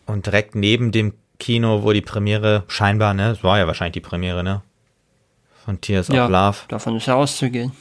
Und 0.08 0.26
direkt 0.26 0.56
neben 0.56 0.92
dem 0.92 1.14
Kino, 1.40 1.84
wo 1.84 1.92
die 1.94 2.02
Premiere 2.02 2.64
scheinbar, 2.68 3.14
ne, 3.14 3.32
es 3.32 3.44
war 3.44 3.60
ja 3.60 3.68
wahrscheinlich 3.68 3.94
die 3.94 4.00
Premiere, 4.00 4.44
ne, 4.44 4.64
Von 5.68 5.82
Tears 5.82 6.08
Ja. 6.08 6.24
of 6.24 6.32
Love. 6.32 6.58
Davon 6.70 6.96
ist 6.96 7.08
ja 7.08 7.16
auszugehen. 7.16 7.74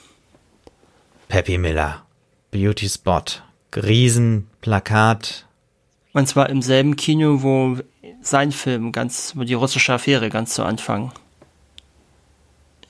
Peppy 1.29 1.57
Miller. 1.57 2.03
Beauty 2.51 2.89
Spot. 2.89 3.23
Riesenplakat. 3.77 5.47
Und 6.13 6.27
zwar 6.27 6.51
im 6.51 6.63
selben 6.63 6.97
Kino, 6.97 7.45
wo 7.45 7.77
sein 8.23 8.51
Film 8.51 8.91
ganz, 8.91 9.35
wo 9.37 9.45
die 9.45 9.55
russische 9.55 9.93
Affäre 9.93 10.31
ganz 10.31 10.55
zu 10.55 10.65
Anfang 10.65 11.13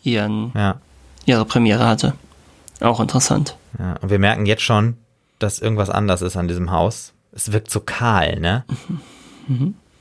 ihren, 0.03 0.51
Ja. 0.55 0.81
ihre 1.27 1.45
Premiere 1.45 1.87
hatte. 1.87 2.15
Auch 2.81 2.99
interessant. 2.99 3.59
ja. 3.79 3.97
Und 4.01 4.09
wir 4.09 4.19
merken 4.19 4.47
jetzt 4.47 4.63
schon, 4.63 4.97
dass 5.39 5.59
irgendwas 5.59 5.91
anders 5.91 6.23
ist 6.23 6.39
an 6.39 6.49
diesem 6.49 6.71
Haus. 6.71 7.13
Es 7.33 7.53
wirkt 7.53 7.71
so 7.71 7.81
kahl, 7.81 8.41
ne? 8.41 8.65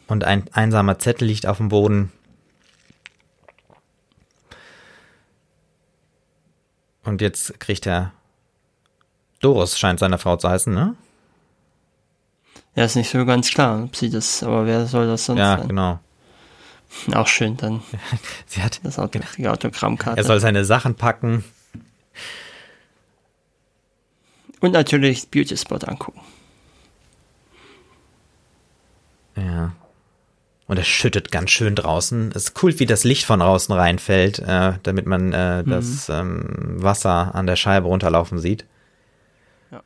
Und 0.08 0.24
ein 0.24 0.46
einsamer 0.54 1.00
Zettel 1.00 1.28
liegt 1.28 1.48
auf 1.48 1.58
dem 1.58 1.68
Boden. 1.68 2.14
Und 7.06 7.22
jetzt 7.22 7.60
kriegt 7.60 7.86
er. 7.86 8.12
Doris 9.40 9.78
scheint 9.80 10.00
seine 10.00 10.18
Frau 10.18 10.36
zu 10.38 10.50
heißen, 10.50 10.74
ne? 10.74 10.96
Ja, 12.76 12.86
ist 12.86 12.96
nicht 12.96 13.10
so 13.10 13.24
ganz 13.26 13.50
klar, 13.52 13.84
ob 13.84 13.96
sie 13.96 14.10
das, 14.10 14.44
aber 14.44 14.66
wer 14.66 14.86
soll 14.88 15.08
das 15.08 15.26
sonst 15.26 15.40
Ja, 15.40 15.58
sein? 15.58 15.68
genau. 15.70 16.00
Auch 17.14 17.28
schön, 17.28 17.56
dann 17.58 17.82
Sie 18.48 18.62
hat, 18.64 18.80
das 18.84 19.00
Auto, 19.00 19.20
die 19.38 19.48
Autogrammkarte. 19.48 20.18
er 20.18 20.24
soll 20.24 20.40
seine 20.40 20.66
Sachen 20.66 20.96
packen. 20.96 21.44
Und 24.62 24.72
natürlich 24.72 25.30
Beauty 25.30 25.56
Spot 25.58 25.76
angucken. 25.76 26.22
Ja. 29.36 29.74
Und 30.68 30.80
es 30.80 30.88
schüttet 30.88 31.32
ganz 31.32 31.52
schön 31.52 31.76
draußen. 31.76 32.32
Es 32.34 32.46
ist 32.46 32.64
cool, 32.64 32.78
wie 32.80 32.88
das 32.88 33.04
Licht 33.04 33.26
von 33.26 33.40
draußen 33.40 33.74
reinfällt, 33.74 34.40
äh, 34.40 34.74
damit 34.82 35.06
man 35.06 35.32
äh, 35.32 35.64
das 35.64 36.10
ähm, 36.10 36.82
Wasser 36.82 37.36
an 37.36 37.46
der 37.46 37.56
Scheibe 37.56 37.88
runterlaufen 37.88 38.40
sieht. 38.40 38.66
Ja. 39.72 39.84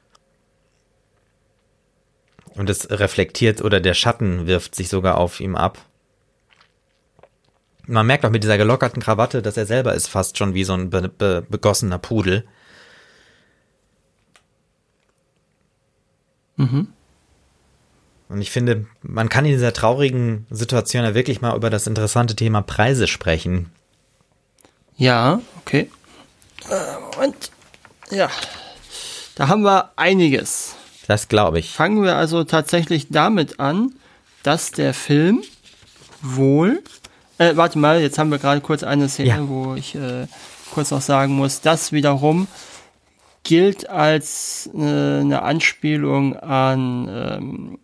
Und 2.56 2.70
es 2.70 2.90
reflektiert 2.90 3.62
oder 3.62 3.82
der 3.82 3.94
Schatten 3.94 4.48
wirft 4.48 4.74
sich 4.74 4.88
sogar 4.88 5.18
auf 5.18 5.42
ihm 5.42 5.58
ab. 5.58 5.80
Man 7.86 8.06
merkt 8.06 8.24
auch 8.24 8.30
mit 8.30 8.44
dieser 8.44 8.58
gelockerten 8.58 9.02
Krawatte, 9.02 9.42
dass 9.42 9.58
er 9.58 9.66
selber 9.66 9.96
ist 9.96 10.08
fast 10.08 10.38
schon 10.38 10.54
wie 10.54 10.64
so 10.64 10.74
ein 10.74 10.90
be 10.90 11.10
be 11.10 11.46
begossener 11.50 11.98
Pudel. 11.98 12.46
Und 18.30 18.42
ich 18.42 18.52
finde, 18.52 18.86
man 19.02 19.28
kann 19.28 19.46
in 19.46 19.52
dieser 19.54 19.74
traurigen 19.74 20.46
Situation 20.52 21.04
ja 21.04 21.16
wirklich 21.16 21.42
mal 21.42 21.56
über 21.56 21.70
das 21.70 21.88
interessante 21.88 22.36
Thema 22.36 22.62
Preise 22.62 23.08
sprechen. 23.08 23.72
Ja, 24.96 25.42
okay. 25.62 25.90
Äh, 26.70 27.16
Moment. 27.16 27.52
Ja. 28.12 28.30
Da 29.36 29.48
haben 29.48 29.64
wir 29.64 29.92
einiges. 29.96 30.76
Das 31.08 31.28
glaube 31.28 31.60
ich. 31.60 31.72
Fangen 31.72 32.04
wir 32.04 32.18
also 32.18 32.44
tatsächlich 32.44 33.08
damit 33.10 33.60
an, 33.60 33.96
dass 34.44 34.72
der 34.72 34.94
Film 34.94 35.42
wohl. 36.22 36.84
Äh, 37.40 37.56
warte 37.56 37.80
mal, 37.80 38.00
jetzt 38.02 38.20
haben 38.20 38.30
wir 38.30 38.38
gerade 38.38 38.62
kurz 38.62 38.84
eine 38.84 39.10
Szene, 39.10 39.30
Ja. 39.30 39.48
wo 39.48 39.74
ich 39.74 39.96
äh, 39.96 40.28
kurz 40.72 40.92
noch 40.92 41.02
sagen 41.02 41.34
muss, 41.34 41.62
das 41.62 41.92
wiederum 41.92 42.48
gilt 43.44 43.90
als 43.90 44.70
äh, 44.76 44.80
eine 44.80 45.42
Anspielung 45.42 46.36
an 46.38 47.08
ähm, 47.10 47.80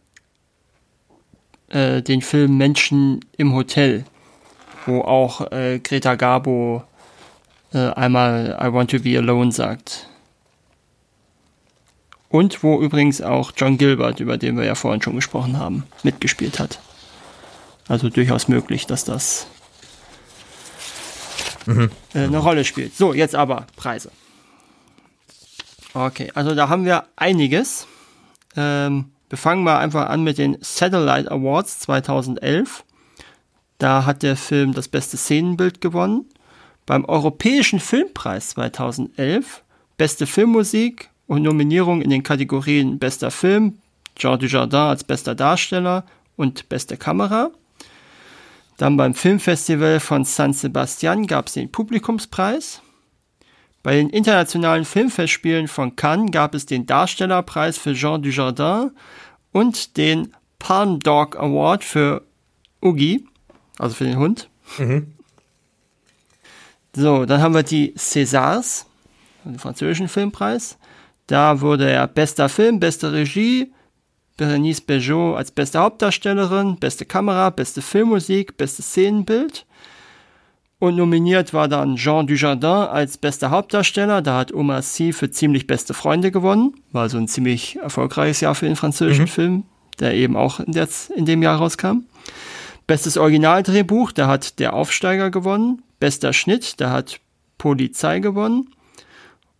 äh, 1.69 2.01
den 2.01 2.21
Film 2.21 2.57
Menschen 2.57 3.19
im 3.37 3.53
Hotel, 3.53 4.05
wo 4.85 5.01
auch 5.01 5.51
äh, 5.51 5.79
Greta 5.79 6.15
Garbo 6.15 6.83
äh, 7.73 7.89
einmal 7.89 8.57
I 8.61 8.71
Want 8.71 8.91
to 8.91 8.99
Be 8.99 9.17
Alone 9.17 9.51
sagt. 9.51 10.07
Und 12.29 12.63
wo 12.63 12.81
übrigens 12.81 13.21
auch 13.21 13.53
John 13.55 13.77
Gilbert, 13.77 14.19
über 14.19 14.37
den 14.37 14.57
wir 14.57 14.65
ja 14.65 14.75
vorhin 14.75 15.01
schon 15.01 15.15
gesprochen 15.15 15.57
haben, 15.57 15.83
mitgespielt 16.03 16.59
hat. 16.59 16.79
Also 17.87 18.09
durchaus 18.09 18.47
möglich, 18.47 18.87
dass 18.87 19.05
das 19.05 19.47
äh, 21.67 21.87
eine 22.13 22.37
Rolle 22.37 22.65
spielt. 22.65 22.95
So, 22.95 23.13
jetzt 23.13 23.35
aber 23.35 23.67
Preise. 23.75 24.11
Okay, 25.93 26.31
also 26.35 26.55
da 26.55 26.67
haben 26.67 26.85
wir 26.85 27.05
einiges. 27.15 27.87
Ähm, 28.57 29.11
wir 29.35 29.37
fangen 29.37 29.65
mal 29.65 29.79
einfach 29.79 30.07
an 30.07 30.23
mit 30.23 30.37
den 30.37 30.57
Satellite 30.61 31.29
Awards 31.29 31.79
2011. 31.79 32.85
Da 33.79 34.05
hat 34.05 34.23
der 34.23 34.37
Film 34.37 34.73
das 34.73 34.87
beste 34.87 35.17
Szenenbild 35.17 35.81
gewonnen. 35.81 36.23
Beim 36.85 37.03
Europäischen 37.03 37.81
Filmpreis 37.81 38.51
2011 38.51 39.61
beste 39.97 40.25
Filmmusik 40.25 41.09
und 41.27 41.41
Nominierung 41.41 42.01
in 42.01 42.11
den 42.11 42.23
Kategorien 42.23 42.97
bester 42.97 43.29
Film, 43.29 43.79
Jean 44.15 44.39
Dujardin 44.39 44.79
als 44.79 45.03
bester 45.03 45.35
Darsteller 45.35 46.05
und 46.37 46.69
beste 46.69 46.95
Kamera. 46.95 47.51
Dann 48.77 48.95
beim 48.95 49.13
Filmfestival 49.13 49.99
von 49.99 50.23
San 50.23 50.53
Sebastian 50.53 51.27
gab 51.27 51.47
es 51.47 51.55
den 51.55 51.69
Publikumspreis. 51.69 52.81
Bei 53.83 53.95
den 53.95 54.09
internationalen 54.09 54.85
Filmfestspielen 54.85 55.67
von 55.67 55.97
Cannes 55.97 56.31
gab 56.31 56.55
es 56.55 56.65
den 56.65 56.85
Darstellerpreis 56.85 57.77
für 57.77 57.93
Jean 57.93 58.23
Dujardin 58.23 58.91
und 59.55 59.95
den 59.95 60.35
Palm 60.59 60.99
Dog 60.99 61.37
Award 61.39 61.85
für 61.85 62.23
Ugi, 62.83 63.25
also 63.79 63.95
für 63.95 64.03
den 64.03 64.17
Hund. 64.17 64.49
So, 66.93 67.25
dann 67.25 67.41
haben 67.41 67.53
wir 67.53 67.63
die 67.63 67.93
Césars, 67.95 68.85
den 69.45 69.57
französischen 69.57 70.09
Filmpreis. 70.09 70.77
Da 71.27 71.61
wurde 71.61 71.89
er 71.89 72.05
bester 72.07 72.49
Film, 72.49 72.81
beste 72.81 73.13
Regie, 73.13 73.71
Berenice 74.35 74.81
Bejo 74.81 75.35
als 75.35 75.51
beste 75.51 75.79
Hauptdarstellerin, 75.79 76.75
beste 76.77 77.05
Kamera, 77.05 77.49
beste 77.49 77.81
Filmmusik, 77.81 78.57
bestes 78.57 78.87
Szenenbild. 78.87 79.65
Und 80.77 80.95
nominiert 80.95 81.53
war 81.53 81.67
dann 81.67 81.95
Jean 81.95 82.27
Dujardin 82.27 82.69
als 82.69 83.17
bester 83.17 83.49
Hauptdarsteller. 83.49 84.21
Da 84.21 84.37
hat 84.37 84.53
Omar 84.53 84.81
Sy 84.81 85.13
für 85.13 85.31
ziemlich 85.31 85.67
beste 85.67 85.93
Freunde 85.93 86.31
gewonnen. 86.31 86.73
War 86.91 87.09
so 87.09 87.17
ein 87.17 87.27
ziemlich 87.27 87.77
erfolgreiches 87.77 88.41
Jahr 88.41 88.55
für 88.55 88.65
den 88.65 88.75
französischen 88.75 89.27
Film, 89.27 89.63
der 89.99 90.13
eben 90.13 90.35
auch 90.35 90.59
in, 90.59 90.73
der, 90.73 90.87
in 91.15 91.25
dem 91.25 91.41
Jahr 91.41 91.57
rauskam. 91.57 92.03
Bestes 92.87 93.17
Originaldrehbuch, 93.17 94.11
da 94.11 94.27
hat 94.27 94.59
Der 94.59 94.73
Aufsteiger 94.73 95.31
gewonnen. 95.31 95.81
Bester 95.99 96.33
Schnitt, 96.33 96.79
da 96.81 96.91
hat 96.91 97.19
Polizei 97.57 98.19
gewonnen. 98.19 98.69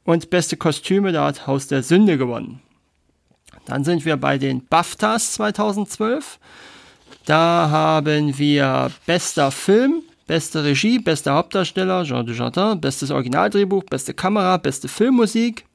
Und 0.03 0.30
beste 0.30 0.57
Kostüme, 0.57 1.11
da 1.11 1.26
hat 1.26 1.47
Haus 1.47 1.68
der 1.68 1.82
Sünde 1.82 2.18
gewonnen. 2.18 2.61
Dann 3.66 3.84
sind 3.84 4.05
wir 4.05 4.18
bei 4.18 4.38
den 4.38 4.66
BAFTAs 4.66 5.34
2012. 5.34 6.39
Da 7.26 7.70
haben 7.72 8.38
wir 8.38 8.91
bester 9.07 9.49
Film, 9.49 10.03
beste 10.28 10.63
Regie, 10.63 10.99
bester 10.99 11.34
Hauptdarsteller 11.34 12.03
Jean 12.03 12.26
Dujardin, 12.26 12.82
bestes 12.82 13.11
Originaldrehbuch, 13.11 13.84
beste 13.84 14.13
Kamera, 14.13 14.57
beste 14.57 14.88
Filmmusik, 14.88 15.65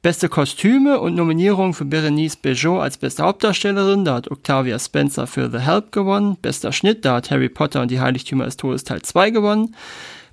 beste 0.00 0.28
Kostüme 0.28 1.00
und 1.00 1.14
Nominierung 1.14 1.74
für 1.74 1.84
Berenice 1.84 2.36
Bejo 2.36 2.80
als 2.80 2.98
beste 2.98 3.22
Hauptdarstellerin. 3.22 4.04
Da 4.04 4.14
hat 4.16 4.30
Octavia 4.30 4.78
Spencer 4.78 5.26
für 5.26 5.50
The 5.50 5.58
Help 5.58 5.92
gewonnen. 5.92 6.36
Bester 6.40 6.72
Schnitt, 6.72 7.04
da 7.04 7.16
hat 7.16 7.30
Harry 7.30 7.48
Potter 7.48 7.82
und 7.82 7.90
die 7.90 8.00
Heiligtümer 8.00 8.46
des 8.46 8.56
Todes 8.56 8.84
Teil 8.84 9.02
2 9.02 9.30
gewonnen. 9.30 9.76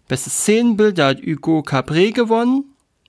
Bestes 0.08 0.34
Szenenbild, 0.34 0.98
da 0.98 1.10
hat 1.10 1.22
Hugo 1.22 1.60
Cabré 1.60 2.12
gewonnen. 2.12 2.66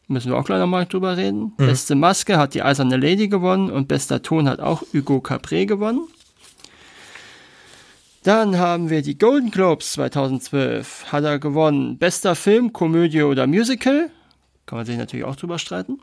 Müssen 0.06 0.32
wir 0.32 0.38
auch 0.38 0.44
gleich 0.44 0.58
nochmal 0.58 0.86
drüber 0.86 1.16
reden. 1.16 1.52
Beste 1.56 1.94
Maske 1.94 2.36
hat 2.36 2.54
die 2.54 2.62
Eiserne 2.62 2.96
Lady 2.96 3.28
gewonnen 3.28 3.70
und 3.70 3.86
bester 3.86 4.20
Ton 4.22 4.48
hat 4.48 4.58
auch 4.58 4.82
Hugo 4.92 5.18
Cabré 5.18 5.66
gewonnen. 5.66 6.00
Dann 8.22 8.58
haben 8.58 8.90
wir 8.90 9.02
die 9.02 9.16
Golden 9.16 9.50
Globes 9.50 9.92
2012. 9.92 11.06
Hat 11.12 11.24
er 11.24 11.38
gewonnen. 11.38 11.98
Bester 11.98 12.34
Film, 12.34 12.72
Komödie 12.72 13.22
oder 13.22 13.46
Musical. 13.46 14.10
Kann 14.66 14.78
man 14.78 14.86
sich 14.86 14.98
natürlich 14.98 15.24
auch 15.24 15.36
drüber 15.36 15.58
streiten. 15.58 16.00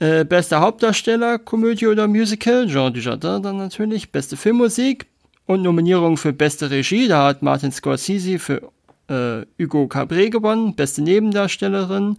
Äh, 0.00 0.24
bester 0.24 0.60
Hauptdarsteller, 0.60 1.38
Komödie 1.38 1.86
oder 1.86 2.08
Musical. 2.08 2.66
Jean 2.66 2.92
Dujardin 2.92 3.42
dann 3.42 3.56
natürlich. 3.56 4.12
Beste 4.12 4.36
Filmmusik. 4.36 5.06
Und 5.46 5.62
Nominierung 5.62 6.16
für 6.16 6.32
beste 6.32 6.70
Regie. 6.70 7.08
Da 7.08 7.26
hat 7.26 7.42
Martin 7.42 7.72
Scorsese 7.72 8.38
für 8.38 8.70
äh, 9.08 9.46
Hugo 9.60 9.84
Cabré 9.84 10.30
gewonnen. 10.30 10.76
Beste 10.76 11.02
Nebendarstellerin 11.02 12.16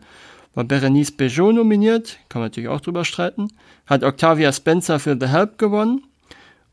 war 0.53 0.63
Berenice 0.63 1.11
Bejo 1.11 1.51
nominiert, 1.51 2.19
kann 2.29 2.41
man 2.41 2.47
natürlich 2.47 2.69
auch 2.69 2.81
drüber 2.81 3.05
streiten. 3.05 3.47
Hat 3.85 4.03
Octavia 4.03 4.51
Spencer 4.51 4.99
für 4.99 5.17
The 5.19 5.27
Help 5.27 5.57
gewonnen. 5.57 6.03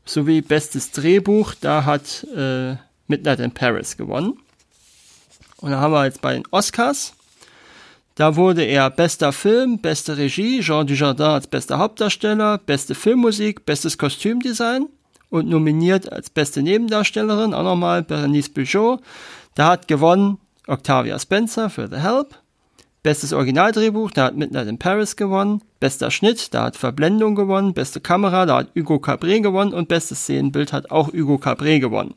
Sowie 0.09 0.41
bestes 0.41 0.89
Drehbuch, 0.89 1.53
da 1.61 1.85
hat 1.85 2.25
äh, 2.35 2.77
Midnight 3.05 3.39
in 3.41 3.51
Paris 3.51 3.95
gewonnen. 3.95 4.39
Und 5.57 5.69
da 5.69 5.79
haben 5.79 5.93
wir 5.93 6.05
jetzt 6.05 6.21
bei 6.21 6.33
den 6.33 6.47
Oscars. 6.49 7.13
Da 8.15 8.35
wurde 8.35 8.63
er 8.63 8.89
bester 8.89 9.31
Film, 9.31 9.77
beste 9.77 10.17
Regie, 10.17 10.61
Jean 10.61 10.87
Dujardin 10.87 11.27
als 11.27 11.45
bester 11.45 11.77
Hauptdarsteller, 11.77 12.57
beste 12.57 12.95
Filmmusik, 12.95 13.67
bestes 13.67 13.99
Kostümdesign 13.99 14.87
und 15.29 15.47
nominiert 15.47 16.11
als 16.11 16.31
beste 16.31 16.63
Nebendarstellerin 16.63 17.53
auch 17.53 17.63
nochmal 17.63 18.01
Berenice 18.01 18.49
Bejo. 18.49 18.99
Da 19.53 19.67
hat 19.67 19.87
gewonnen 19.87 20.39
Octavia 20.65 21.19
Spencer 21.19 21.69
für 21.69 21.87
The 21.87 21.97
Help. 21.97 22.38
Bestes 23.01 23.31
Originaldrehbuch, 23.31 24.11
da 24.11 24.25
hat 24.25 24.35
Midnight 24.35 24.67
in 24.67 24.77
Paris 24.77 25.15
gewonnen. 25.15 25.61
Bester 25.79 26.11
Schnitt, 26.11 26.53
da 26.53 26.65
hat 26.65 26.75
Verblendung 26.75 27.35
gewonnen. 27.35 27.73
Beste 27.73 28.01
Kamera, 28.01 28.45
da 28.45 28.57
hat 28.57 28.71
Hugo 28.75 28.95
Cabré 28.95 29.39
gewonnen. 29.41 29.73
Und 29.73 29.87
bestes 29.87 30.23
Szenenbild 30.23 30.73
hat 30.73 30.91
auch 30.91 31.13
Hugo 31.13 31.35
Cabré 31.35 31.79
gewonnen. 31.79 32.13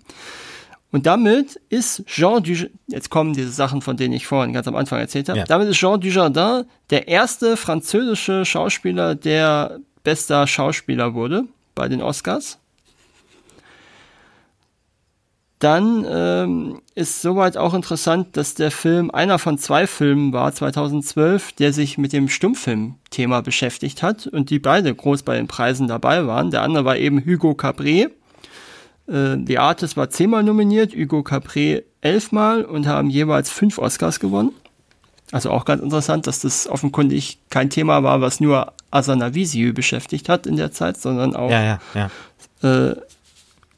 Und 0.91 1.07
damit 1.07 1.59
ist 1.71 2.05
Jean 2.07 2.43
Dujardin, 2.43 2.79
jetzt 2.87 3.09
kommen 3.11 3.33
diese 3.33 3.51
Sachen, 3.51 3.81
von 3.81 3.97
denen 3.97 4.13
ich 4.13 4.27
vorhin 4.27 4.53
ganz 4.53 4.69
am 4.69 4.77
Anfang 4.77 4.99
erzählt 4.99 5.29
habe, 5.31 5.39
ja. 5.39 5.45
damit 5.47 5.69
ist 5.69 5.79
Jean 5.79 6.01
Dujardin 6.01 6.67
der 6.91 7.09
erste 7.09 7.57
französische 7.57 8.45
Schauspieler, 8.45 9.15
der 9.15 9.81
bester 10.05 10.47
Schauspieler 10.47 11.15
wurde 11.15 11.45
bei 11.75 11.89
den 11.89 12.03
Oscars. 12.03 12.59
Dann 15.63 16.05
ähm, 16.11 16.83
ist 16.97 17.23
soweit 17.23 17.57
auch 17.57 17.73
interessant, 17.73 18.37
dass 18.37 18.55
der 18.55 18.73
Film 18.73 19.13
einer 19.13 19.39
von 19.39 19.59
zwei 19.59 19.87
Filmen 19.87 20.33
war, 20.33 20.53
2012, 20.53 21.53
der 21.53 21.73
sich 21.73 21.99
mit 21.99 22.13
dem 22.13 22.29
Stummfilm-Thema 22.29 23.43
beschäftigt 23.43 24.03
hat 24.03 24.27
und 24.27 24.51
die 24.51 24.59
beide 24.59 24.93
groß 24.93 25.23
bei 25.23 25.37
den 25.37 25.47
Preisen 25.47 25.87
dabei 25.87 26.27
waren. 26.27 26.51
Der 26.51 26.63
andere 26.63 26.85
war 26.85 26.97
eben 26.97 27.25
Hugo 27.25 27.53
Cabré. 27.53 28.11
Äh, 29.07 29.37
The 29.47 29.59
Artist 29.59 29.97
war 29.97 30.11
zehnmal 30.11 30.43
nominiert, 30.43 30.97
Hugo 30.97 31.21
Cabré 31.21 31.85
elfmal 32.01 32.65
und 32.65 32.89
haben 32.89 33.09
jeweils 33.09 33.49
fünf 33.49 33.79
Oscars 33.79 34.19
gewonnen. 34.19 34.51
Also 35.31 35.53
auch 35.53 35.65
ganz 35.65 35.81
interessant, 35.81 36.27
dass 36.27 36.41
das 36.41 36.67
offenkundig 36.67 37.39
kein 37.51 37.71
Thema 37.71 38.03
war, 38.03 38.21
was 38.21 38.41
nur 38.41 38.73
Asanavisiu 38.91 39.73
beschäftigt 39.73 40.29
hat 40.29 40.49
in 40.49 40.57
der 40.57 40.73
Zeit, 40.73 40.97
sondern 40.97 41.37
auch 41.37 41.53
ja, 41.53 41.63
ja, 41.95 42.11
ja. 42.63 42.91
Äh, 42.91 42.97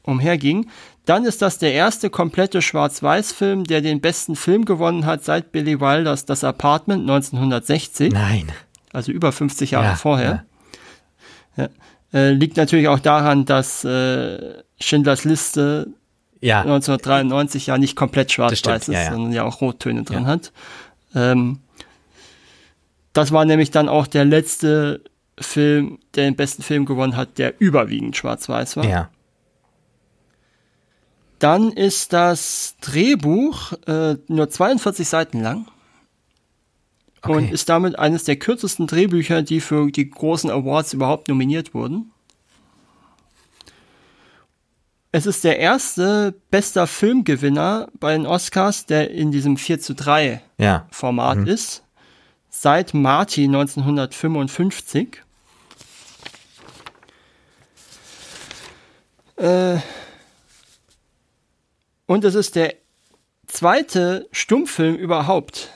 umherging. 0.03 0.70
Dann 1.05 1.24
ist 1.24 1.42
das 1.42 1.59
der 1.59 1.72
erste 1.72 2.09
komplette 2.09 2.62
Schwarz-Weiß-Film, 2.62 3.64
der 3.64 3.82
den 3.82 4.00
besten 4.00 4.36
Film 4.36 4.64
gewonnen 4.64 5.05
hat 5.05 5.22
seit 5.22 5.52
Billy 5.52 5.80
Wilders 5.80 6.24
Das 6.24 6.44
Apartment 6.44 7.02
1960. 7.02 8.12
Nein. 8.12 8.50
Also 8.92 9.12
über 9.12 9.32
50 9.32 9.72
Jahre 9.72 9.86
ja, 9.86 9.94
vorher. 9.96 10.44
Ja. 11.57 11.64
Ja. 11.64 11.68
Äh, 12.18 12.32
liegt 12.32 12.57
natürlich 12.57 12.88
auch 12.88 13.00
daran, 13.00 13.44
dass 13.44 13.84
äh, 13.84 14.62
Schindlers 14.80 15.24
Liste 15.24 15.88
ja. 16.40 16.61
1993 16.61 17.66
ja 17.66 17.78
nicht 17.78 17.96
komplett 17.96 18.32
schwarz-weiß 18.32 18.88
ist, 18.88 19.07
sondern 19.07 19.32
ja 19.32 19.44
auch 19.44 19.61
Rottöne 19.61 20.05
drin 20.05 20.26
hat. 20.26 20.52
Ähm, 21.14 21.61
das 23.12 23.32
war 23.32 23.44
nämlich 23.44 23.70
dann 23.70 23.88
auch 23.88 24.07
der 24.07 24.24
letzte 24.24 25.02
Film, 25.38 25.98
der 26.14 26.24
den 26.24 26.36
besten 26.36 26.62
Film 26.62 26.84
gewonnen 26.84 27.16
hat, 27.16 27.38
der 27.38 27.61
überwiegend 27.61 28.16
schwarz-weiß 28.16 28.76
war. 28.76 28.84
Ja. 28.84 29.11
Dann 31.39 31.72
ist 31.72 32.12
das 32.12 32.76
Drehbuch 32.80 33.72
äh, 33.87 34.16
nur 34.28 34.49
42 34.49 35.07
Seiten 35.07 35.43
lang 35.43 35.66
okay. 37.22 37.32
und 37.32 37.53
ist 37.53 37.68
damit 37.68 37.99
eines 37.99 38.24
der 38.24 38.37
kürzesten 38.37 38.87
Drehbücher, 38.87 39.43
die 39.43 39.61
für 39.61 39.91
die 39.91 40.09
großen 40.09 40.51
Awards 40.51 40.93
überhaupt 40.93 41.28
nominiert 41.28 41.74
wurden. 41.74 42.11
Es 45.12 45.26
ist 45.26 45.45
der 45.45 45.61
erste 45.61 46.35
bester 46.51 46.89
Filmgewinner 46.89 47.89
bei 48.01 48.14
den 48.14 48.26
Oscars, 48.26 48.87
der 48.87 49.12
in 49.12 49.30
diesem 49.30 49.57
4 49.57 49.78
zu 49.80 49.95
3 49.95 50.43
ja. 50.59 50.89
Format 50.91 51.39
mhm. 51.39 51.47
ist. 51.47 51.85
Seit 52.51 52.95
Marty 52.95 53.45
1955. 53.45 55.22
Äh, 59.37 59.76
und 62.07 62.24
es 62.24 62.34
ist 62.34 62.57
der 62.57 62.74
zweite 63.46 64.28
Stummfilm 64.32 64.96
überhaupt, 64.96 65.70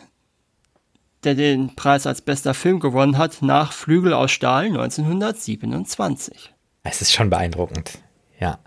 der 1.25 1.35
den 1.35 1.75
Preis 1.75 2.07
als 2.07 2.23
bester 2.23 2.55
Film 2.55 2.81
gewonnen 2.81 3.19
hat, 3.19 3.43
nach 3.43 3.73
Flügel 3.73 4.13
aus 4.13 4.31
Stahl 4.31 4.67
1927. 4.67 6.55
Es 6.83 7.03
ist 7.03 7.13
schon 7.13 7.31
beeindruckend, 7.31 7.99
ja. 8.39 8.59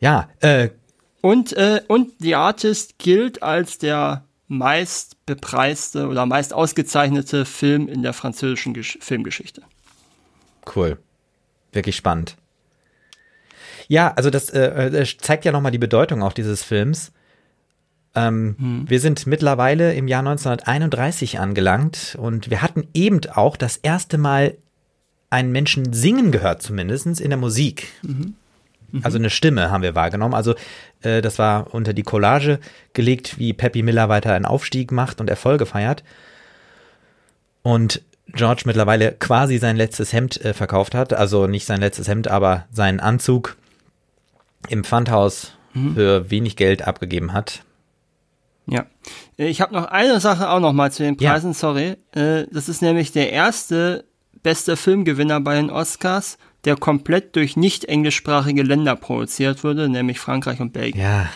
Ja, 0.00 0.28
äh. 0.40 0.70
Und, 1.22 1.52
äh, 1.52 1.82
und 1.86 2.12
The 2.20 2.34
Artist 2.34 2.98
gilt 2.98 3.42
als 3.42 3.76
der 3.76 4.24
meist 4.48 5.24
bepreiste 5.26 6.08
oder 6.08 6.24
meist 6.24 6.54
ausgezeichnete 6.54 7.44
Film 7.44 7.88
in 7.88 8.02
der 8.02 8.14
französischen 8.14 8.72
Gesch 8.72 8.98
Filmgeschichte. 9.00 9.62
Cool. 10.74 10.98
Wirklich 11.72 11.96
spannend. 11.96 12.36
Ja, 13.90 14.12
also 14.14 14.30
das, 14.30 14.50
äh, 14.50 14.88
das 14.88 15.16
zeigt 15.18 15.44
ja 15.44 15.50
nochmal 15.50 15.72
die 15.72 15.78
Bedeutung 15.78 16.22
auch 16.22 16.32
dieses 16.32 16.62
Films. 16.62 17.10
Ähm, 18.14 18.54
hm. 18.56 18.84
Wir 18.88 19.00
sind 19.00 19.26
mittlerweile 19.26 19.94
im 19.94 20.06
Jahr 20.06 20.20
1931 20.20 21.40
angelangt 21.40 22.16
und 22.16 22.50
wir 22.50 22.62
hatten 22.62 22.86
eben 22.94 23.20
auch 23.34 23.56
das 23.56 23.76
erste 23.78 24.16
Mal 24.16 24.56
einen 25.28 25.50
Menschen 25.50 25.92
singen 25.92 26.30
gehört, 26.30 26.62
zumindest 26.62 27.20
in 27.20 27.30
der 27.30 27.36
Musik. 27.36 27.88
Mhm. 28.02 28.34
Mhm. 28.92 29.00
Also 29.02 29.18
eine 29.18 29.28
Stimme 29.28 29.72
haben 29.72 29.82
wir 29.82 29.96
wahrgenommen. 29.96 30.34
Also 30.34 30.54
äh, 31.02 31.20
das 31.20 31.40
war 31.40 31.74
unter 31.74 31.92
die 31.92 32.04
Collage 32.04 32.60
gelegt, 32.92 33.40
wie 33.40 33.52
Peppy 33.52 33.82
Miller 33.82 34.08
weiter 34.08 34.32
einen 34.34 34.44
Aufstieg 34.44 34.92
macht 34.92 35.20
und 35.20 35.28
Erfolge 35.28 35.66
feiert. 35.66 36.04
Und 37.62 38.02
George 38.28 38.62
mittlerweile 38.66 39.10
quasi 39.18 39.58
sein 39.58 39.74
letztes 39.74 40.12
Hemd 40.12 40.40
äh, 40.44 40.54
verkauft 40.54 40.94
hat. 40.94 41.12
Also 41.12 41.48
nicht 41.48 41.66
sein 41.66 41.80
letztes 41.80 42.06
Hemd, 42.06 42.28
aber 42.28 42.66
seinen 42.70 43.00
Anzug 43.00 43.56
im 44.68 44.84
Pfandhaus 44.84 45.52
mhm. 45.74 45.94
für 45.94 46.30
wenig 46.30 46.56
Geld 46.56 46.86
abgegeben 46.86 47.32
hat. 47.32 47.62
Ja. 48.66 48.86
Ich 49.36 49.60
habe 49.60 49.74
noch 49.74 49.86
eine 49.86 50.20
Sache 50.20 50.48
auch 50.48 50.60
noch 50.60 50.72
mal 50.72 50.92
zu 50.92 51.02
den 51.02 51.16
Preisen, 51.16 51.50
ja. 51.50 51.54
sorry. 51.54 51.96
Äh, 52.12 52.46
das 52.52 52.68
ist 52.68 52.82
nämlich 52.82 53.12
der 53.12 53.32
erste 53.32 54.04
beste 54.42 54.76
Filmgewinner 54.76 55.40
bei 55.40 55.56
den 55.56 55.70
Oscars, 55.70 56.38
der 56.64 56.76
komplett 56.76 57.36
durch 57.36 57.56
nicht 57.56 57.86
englischsprachige 57.86 58.62
Länder 58.62 58.96
produziert 58.96 59.64
wurde, 59.64 59.88
nämlich 59.88 60.20
Frankreich 60.20 60.60
und 60.60 60.72
Belgien. 60.72 61.02
Ja. 61.02 61.28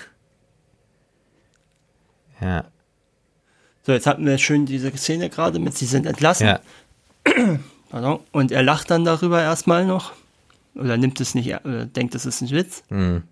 Ja. 2.40 2.64
So, 3.82 3.92
jetzt 3.92 4.06
hatten 4.06 4.24
wir 4.26 4.38
schön 4.38 4.66
diese 4.66 4.94
Szene 4.96 5.28
gerade 5.28 5.58
mit, 5.58 5.76
sie 5.76 5.86
sind 5.86 6.06
entlassen. 6.06 6.46
Ja. 6.46 6.60
Pardon. 7.90 8.20
Und 8.32 8.50
er 8.52 8.62
lacht 8.62 8.90
dann 8.90 9.04
darüber 9.04 9.42
erstmal 9.42 9.86
noch. 9.86 10.12
Oder 10.74 10.96
nimmt 10.96 11.20
es 11.20 11.34
nicht, 11.34 11.64
oder 11.64 11.86
denkt, 11.86 12.14
es 12.14 12.26
ist 12.26 12.40
ein 12.40 12.50
Witz. 12.50 12.82
Mhm. 12.90 13.22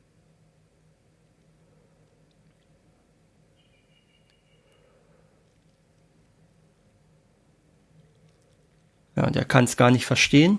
Ja, 9.17 9.27
und 9.27 9.37
er 9.37 9.45
kann 9.45 9.65
es 9.65 9.77
gar 9.77 9.91
nicht 9.91 10.07
verstehen. 10.07 10.59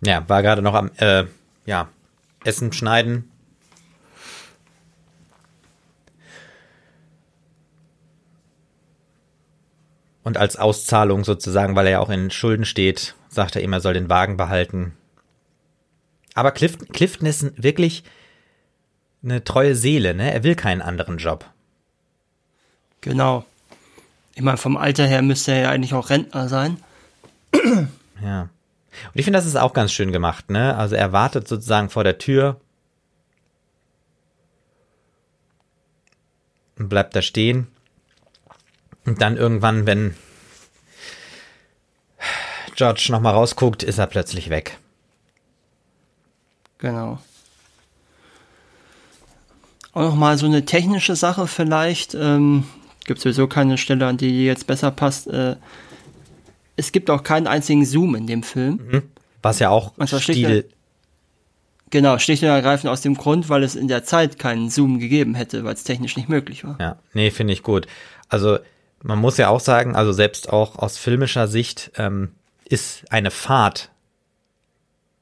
Ja, 0.00 0.28
war 0.28 0.42
gerade 0.42 0.62
noch 0.62 0.74
am, 0.74 0.90
äh, 0.96 1.24
ja, 1.66 1.88
Essen 2.44 2.72
schneiden. 2.72 3.30
Und 10.26 10.38
als 10.38 10.56
Auszahlung 10.56 11.22
sozusagen, 11.22 11.76
weil 11.76 11.86
er 11.86 11.92
ja 11.92 12.00
auch 12.00 12.10
in 12.10 12.32
Schulden 12.32 12.64
steht, 12.64 13.14
sagt 13.28 13.54
er 13.54 13.62
immer, 13.62 13.76
er 13.76 13.80
soll 13.80 13.94
den 13.94 14.08
Wagen 14.08 14.36
behalten. 14.36 14.96
Aber 16.34 16.50
Clifton, 16.50 16.88
Clifton 16.88 17.28
ist 17.28 17.62
wirklich 17.62 18.02
eine 19.22 19.44
treue 19.44 19.76
Seele, 19.76 20.14
ne? 20.14 20.32
Er 20.32 20.42
will 20.42 20.56
keinen 20.56 20.82
anderen 20.82 21.18
Job. 21.18 21.48
Genau. 23.02 23.44
Ich 24.34 24.42
meine, 24.42 24.56
vom 24.56 24.76
Alter 24.76 25.06
her 25.06 25.22
müsste 25.22 25.52
er 25.52 25.60
ja 25.60 25.70
eigentlich 25.70 25.94
auch 25.94 26.10
Rentner 26.10 26.48
sein. 26.48 26.82
Ja. 28.20 28.40
Und 28.42 29.14
ich 29.14 29.24
finde, 29.24 29.38
das 29.38 29.46
ist 29.46 29.54
auch 29.54 29.74
ganz 29.74 29.92
schön 29.92 30.10
gemacht, 30.10 30.50
ne? 30.50 30.76
Also 30.76 30.96
er 30.96 31.12
wartet 31.12 31.46
sozusagen 31.46 31.88
vor 31.88 32.02
der 32.02 32.18
Tür 32.18 32.60
und 36.76 36.88
bleibt 36.88 37.14
da 37.14 37.22
stehen. 37.22 37.68
Und 39.06 39.22
dann 39.22 39.36
irgendwann, 39.36 39.86
wenn 39.86 40.14
George 42.74 43.06
nochmal 43.10 43.34
rausguckt, 43.34 43.82
ist 43.82 43.98
er 43.98 44.06
plötzlich 44.06 44.50
weg. 44.50 44.78
Genau. 46.78 47.18
Auch 49.92 50.02
nochmal 50.02 50.36
so 50.36 50.44
eine 50.44 50.66
technische 50.66 51.16
Sache 51.16 51.46
vielleicht. 51.46 52.14
Ähm, 52.14 52.64
gibt 53.06 53.20
sowieso 53.20 53.46
keine 53.46 53.78
Stelle, 53.78 54.06
an 54.06 54.18
die 54.18 54.44
jetzt 54.44 54.66
besser 54.66 54.90
passt. 54.90 55.28
Äh, 55.28 55.56
es 56.76 56.92
gibt 56.92 57.08
auch 57.08 57.22
keinen 57.22 57.46
einzigen 57.46 57.86
Zoom 57.86 58.14
in 58.14 58.26
dem 58.26 58.42
Film. 58.42 58.80
Mhm. 58.90 59.02
Was 59.40 59.58
ja 59.60 59.70
auch 59.70 59.92
Stil... 60.04 60.20
Schlicht, 60.20 60.66
genau, 61.90 62.18
schlicht 62.18 62.42
und 62.42 62.50
ergreifend 62.50 62.90
aus 62.90 63.00
dem 63.00 63.14
Grund, 63.14 63.48
weil 63.48 63.62
es 63.62 63.76
in 63.76 63.88
der 63.88 64.04
Zeit 64.04 64.38
keinen 64.38 64.68
Zoom 64.68 64.98
gegeben 64.98 65.34
hätte, 65.34 65.64
weil 65.64 65.74
es 65.74 65.84
technisch 65.84 66.16
nicht 66.16 66.28
möglich 66.28 66.64
war. 66.64 66.76
Ja, 66.80 66.98
nee, 67.14 67.30
finde 67.30 67.54
ich 67.54 67.62
gut. 67.62 67.86
Also 68.28 68.58
man 69.06 69.18
muss 69.18 69.36
ja 69.36 69.48
auch 69.48 69.60
sagen, 69.60 69.94
also 69.94 70.12
selbst 70.12 70.52
auch 70.52 70.78
aus 70.78 70.98
filmischer 70.98 71.46
Sicht, 71.46 71.92
ähm, 71.96 72.32
ist 72.64 73.04
eine 73.10 73.30
Fahrt 73.30 73.90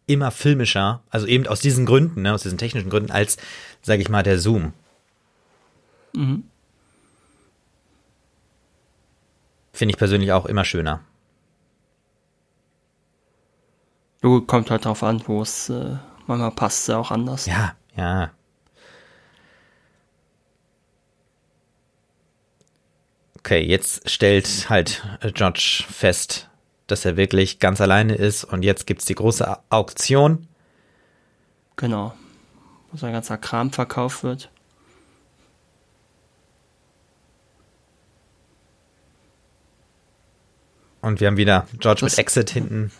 immer 0.07 0.31
filmischer, 0.31 1.03
also 1.11 1.27
eben 1.27 1.47
aus 1.47 1.61
diesen 1.61 1.87
Gründen, 1.87 2.23
ne, 2.23 2.33
aus 2.33 2.43
diesen 2.43 2.59
technischen 2.59 2.91
Gründen, 2.91 3.11
als, 3.11 3.37
sage 3.83 4.03
ich 4.03 4.09
mal, 4.09 4.23
der 4.23 4.39
Zoom. 4.39 4.73
Mhm. 6.15 6.45
Finde 9.73 9.93
ich 9.93 9.99
persönlich 9.99 10.33
auch 10.33 10.47
immer 10.47 10.65
schöner. 10.65 11.01
Du 14.21 14.41
kommt 14.41 14.71
halt 14.71 14.85
drauf 14.87 15.03
an, 15.03 15.23
wo 15.27 15.43
es 15.43 15.69
äh, 15.69 15.97
manchmal 16.27 16.53
passt 16.53 16.89
ja 16.89 16.97
auch 16.97 17.11
anders. 17.11 17.47
Ja, 17.47 17.75
ja. 17.97 18.31
Okay, 23.45 23.61
jetzt 23.61 24.09
stellt 24.09 24.71
halt 24.71 25.03
George 25.35 25.85
fest, 25.87 26.49
dass 26.87 27.05
er 27.05 27.19
wirklich 27.19 27.59
ganz 27.59 27.79
alleine 27.83 28.15
ist 28.15 28.43
und 28.43 28.63
jetzt 28.63 28.87
gibt 28.87 29.01
es 29.01 29.07
die 29.07 29.15
große 29.15 29.59
Auktion. 29.69 30.49
Genau, 31.77 32.15
wo 32.91 32.97
sein 32.97 33.13
ganzer 33.13 33.37
Kram 33.37 33.71
verkauft 33.71 34.23
wird. 34.25 34.51
Und 41.03 41.21
wir 41.21 41.27
haben 41.27 41.37
wieder 41.37 41.69
George 41.79 42.01
das, 42.01 42.13
mit 42.13 42.19
Exit 42.19 42.49
hinten. 42.49 42.93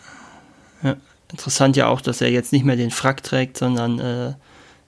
Ja, 0.83 0.95
interessant 1.31 1.75
ja 1.75 1.87
auch, 1.87 2.01
dass 2.01 2.21
er 2.21 2.29
jetzt 2.29 2.53
nicht 2.53 2.65
mehr 2.65 2.75
den 2.75 2.91
Frack 2.91 3.23
trägt, 3.23 3.57
sondern 3.57 3.97
äh, 3.97 4.35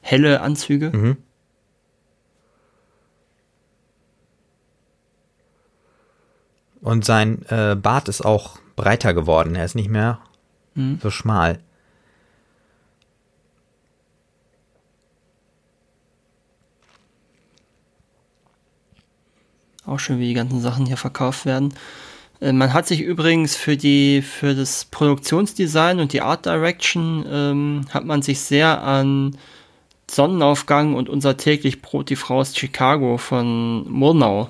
helle 0.02 0.42
Anzüge. 0.42 0.92
Mhm. 0.92 1.18
Und 6.82 7.06
sein 7.06 7.44
äh, 7.50 7.76
Bart 7.76 8.08
ist 8.08 8.24
auch 8.24 8.60
breiter 8.76 9.14
geworden. 9.14 9.56
Er 9.56 9.66
ist 9.66 9.76
nicht 9.76 9.90
mehr 9.90 10.20
mhm. 10.76 11.00
so 11.02 11.10
schmal. 11.10 11.60
Auch 19.86 20.00
schön, 20.00 20.20
wie 20.20 20.28
die 20.28 20.34
ganzen 20.34 20.60
Sachen 20.60 20.86
hier 20.86 20.98
verkauft 20.98 21.46
werden. 21.46 21.74
Äh, 22.42 22.52
man 22.52 22.74
hat 22.74 22.88
sich 22.88 23.02
übrigens 23.02 23.56
für 23.56 23.78
die 23.78 24.22
für 24.22 24.54
das 24.54 24.86
Produktionsdesign 24.86 26.00
und 26.00 26.14
die 26.14 26.22
Art 26.22 26.46
Direction 26.46 27.26
ähm, 27.30 27.86
hat 27.90 28.06
man 28.06 28.22
sich 28.22 28.42
sehr 28.42 28.84
an 28.84 29.38
Sonnenaufgang 30.10 30.94
und 30.94 31.10
unser 31.10 31.38
täglich 31.38 31.82
Brot 31.82 32.10
die 32.10 32.16
Frau 32.16 32.40
aus 32.40 32.56
Chicago 32.56 33.18
von 33.18 33.90
Murnau 33.90 34.50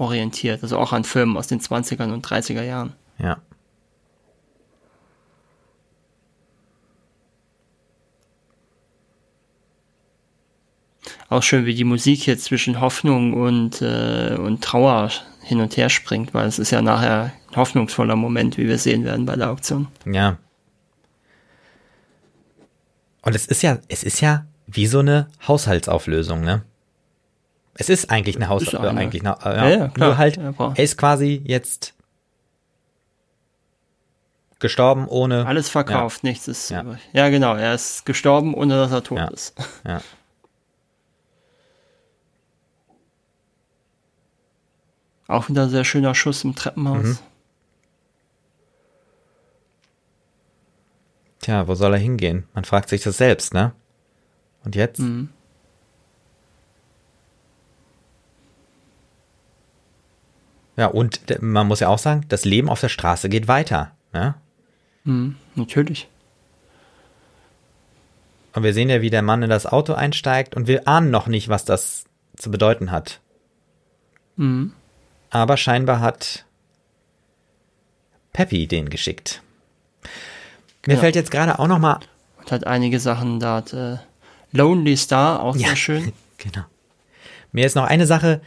orientiert, 0.00 0.62
also 0.62 0.78
auch 0.78 0.92
an 0.92 1.04
Filmen 1.04 1.36
aus 1.36 1.46
den 1.46 1.60
20ern 1.60 2.12
und 2.12 2.26
30er 2.26 2.62
Jahren. 2.62 2.94
Ja. 3.18 3.36
Auch 11.28 11.42
schön, 11.42 11.66
wie 11.66 11.74
die 11.74 11.84
Musik 11.84 12.22
hier 12.22 12.38
zwischen 12.38 12.80
Hoffnung 12.80 13.34
und, 13.34 13.82
äh, 13.82 14.36
und 14.36 14.64
Trauer 14.64 15.10
hin 15.42 15.60
und 15.60 15.76
her 15.76 15.90
springt, 15.90 16.34
weil 16.34 16.48
es 16.48 16.58
ist 16.58 16.70
ja 16.70 16.82
nachher 16.82 17.32
ein 17.50 17.56
hoffnungsvoller 17.56 18.16
Moment, 18.16 18.56
wie 18.56 18.66
wir 18.66 18.78
sehen 18.78 19.04
werden 19.04 19.26
bei 19.26 19.36
der 19.36 19.50
Auktion. 19.50 19.88
Ja. 20.06 20.38
Und 23.22 23.36
es 23.36 23.46
ist 23.46 23.62
ja, 23.62 23.78
es 23.88 24.02
ist 24.02 24.20
ja 24.20 24.46
wie 24.66 24.86
so 24.86 25.00
eine 25.00 25.28
Haushaltsauflösung, 25.46 26.40
ne? 26.40 26.62
Es 27.80 27.88
ist 27.88 28.10
eigentlich 28.10 28.36
eine 28.36 28.48
Haushaltsauflösung, 28.48 28.98
eigentlich 28.98 29.22
eine, 29.26 29.38
ja, 29.42 29.68
ja, 29.68 29.78
ja, 29.78 29.90
nur 29.96 30.18
halt, 30.18 30.36
er 30.36 30.78
ist 30.78 30.98
quasi 30.98 31.40
jetzt 31.46 31.94
gestorben 34.58 35.08
ohne. 35.08 35.46
Alles 35.46 35.70
verkauft, 35.70 36.22
ja. 36.22 36.28
nichts 36.28 36.46
ist. 36.46 36.68
Ja. 36.68 36.84
ja, 37.14 37.30
genau, 37.30 37.54
er 37.54 37.74
ist 37.74 38.04
gestorben, 38.04 38.52
ohne 38.52 38.74
dass 38.74 38.92
er 38.92 39.02
tot 39.02 39.16
ja. 39.16 39.28
ist. 39.28 39.54
Ja. 39.86 40.02
Auch 45.26 45.48
wieder 45.48 45.70
sehr 45.70 45.84
schöner 45.84 46.14
Schuss 46.14 46.44
im 46.44 46.54
Treppenhaus. 46.54 47.02
Mhm. 47.04 47.18
Tja, 51.40 51.66
wo 51.66 51.74
soll 51.74 51.94
er 51.94 51.98
hingehen? 51.98 52.46
Man 52.52 52.66
fragt 52.66 52.90
sich 52.90 53.02
das 53.02 53.16
selbst, 53.16 53.54
ne? 53.54 53.72
Und 54.64 54.76
jetzt? 54.76 54.98
Mhm. 54.98 55.30
Ja, 60.80 60.86
und 60.86 61.42
man 61.42 61.66
muss 61.66 61.80
ja 61.80 61.88
auch 61.88 61.98
sagen, 61.98 62.24
das 62.30 62.46
Leben 62.46 62.70
auf 62.70 62.80
der 62.80 62.88
Straße 62.88 63.28
geht 63.28 63.48
weiter. 63.48 63.90
Ne? 64.14 64.34
Mhm, 65.04 65.36
natürlich. 65.54 66.08
Und 68.54 68.62
wir 68.62 68.72
sehen 68.72 68.88
ja, 68.88 69.02
wie 69.02 69.10
der 69.10 69.20
Mann 69.20 69.42
in 69.42 69.50
das 69.50 69.66
Auto 69.66 69.92
einsteigt 69.92 70.56
und 70.56 70.68
wir 70.68 70.88
ahnen 70.88 71.10
noch 71.10 71.26
nicht, 71.26 71.50
was 71.50 71.66
das 71.66 72.04
zu 72.34 72.50
bedeuten 72.50 72.90
hat. 72.90 73.20
Mhm. 74.36 74.72
Aber 75.28 75.58
scheinbar 75.58 76.00
hat 76.00 76.46
Peppy 78.32 78.66
den 78.66 78.88
geschickt. 78.88 79.42
Mir 80.86 80.94
ja. 80.94 81.00
fällt 81.00 81.14
jetzt 81.14 81.30
gerade 81.30 81.58
auch 81.58 81.68
noch 81.68 81.78
mal 81.78 82.00
und 82.38 82.50
hat 82.50 82.66
einige 82.66 83.00
Sachen 83.00 83.38
da. 83.38 83.58
Äh, 83.70 83.98
Lonely 84.56 84.96
Star 84.96 85.42
auch 85.42 85.56
ja, 85.56 85.68
sehr 85.68 85.76
schön. 85.76 86.12
Genau. 86.38 86.64
Mir 87.52 87.66
ist 87.66 87.76
noch 87.76 87.84
eine 87.84 88.06
Sache 88.06 88.40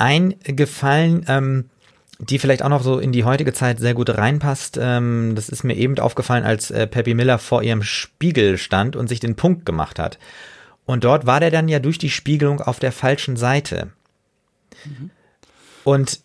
eingefallen, 0.00 1.24
ähm, 1.28 1.70
die 2.18 2.38
vielleicht 2.38 2.62
auch 2.62 2.68
noch 2.68 2.82
so 2.82 2.98
in 2.98 3.12
die 3.12 3.24
heutige 3.24 3.52
Zeit 3.52 3.78
sehr 3.78 3.94
gut 3.94 4.10
reinpasst. 4.10 4.78
Ähm, 4.80 5.32
das 5.34 5.48
ist 5.48 5.64
mir 5.64 5.74
eben 5.74 5.98
aufgefallen, 5.98 6.44
als 6.44 6.70
äh, 6.70 6.86
Peppy 6.86 7.14
Miller 7.14 7.38
vor 7.38 7.62
ihrem 7.62 7.82
Spiegel 7.82 8.58
stand 8.58 8.96
und 8.96 9.08
sich 9.08 9.20
den 9.20 9.36
Punkt 9.36 9.64
gemacht 9.64 9.98
hat. 9.98 10.18
Und 10.84 11.04
dort 11.04 11.26
war 11.26 11.40
der 11.40 11.50
dann 11.50 11.68
ja 11.68 11.78
durch 11.78 11.98
die 11.98 12.10
Spiegelung 12.10 12.60
auf 12.60 12.78
der 12.78 12.92
falschen 12.92 13.36
Seite. 13.36 13.92
Mhm. 14.84 15.10
Und 15.84 16.20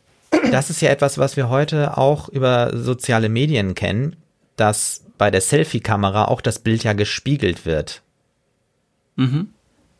das 0.52 0.70
ist 0.70 0.82
ja 0.82 0.90
etwas, 0.90 1.18
was 1.18 1.38
wir 1.38 1.50
heute 1.50 1.98
auch 1.98 2.30
über 2.30 2.76
soziale 2.76 3.30
Medien 3.30 3.76
kennen, 3.76 4.16
dass 4.58 5.04
bei 5.18 5.32
der 5.32 5.42
Selfie-Kamera 5.42 6.26
auch 6.26 6.42
das 6.42 6.60
Bild 6.60 6.84
ja 6.84 6.94
gespiegelt 6.94 7.66
wird. 7.66 8.02
Mhm. 9.16 9.50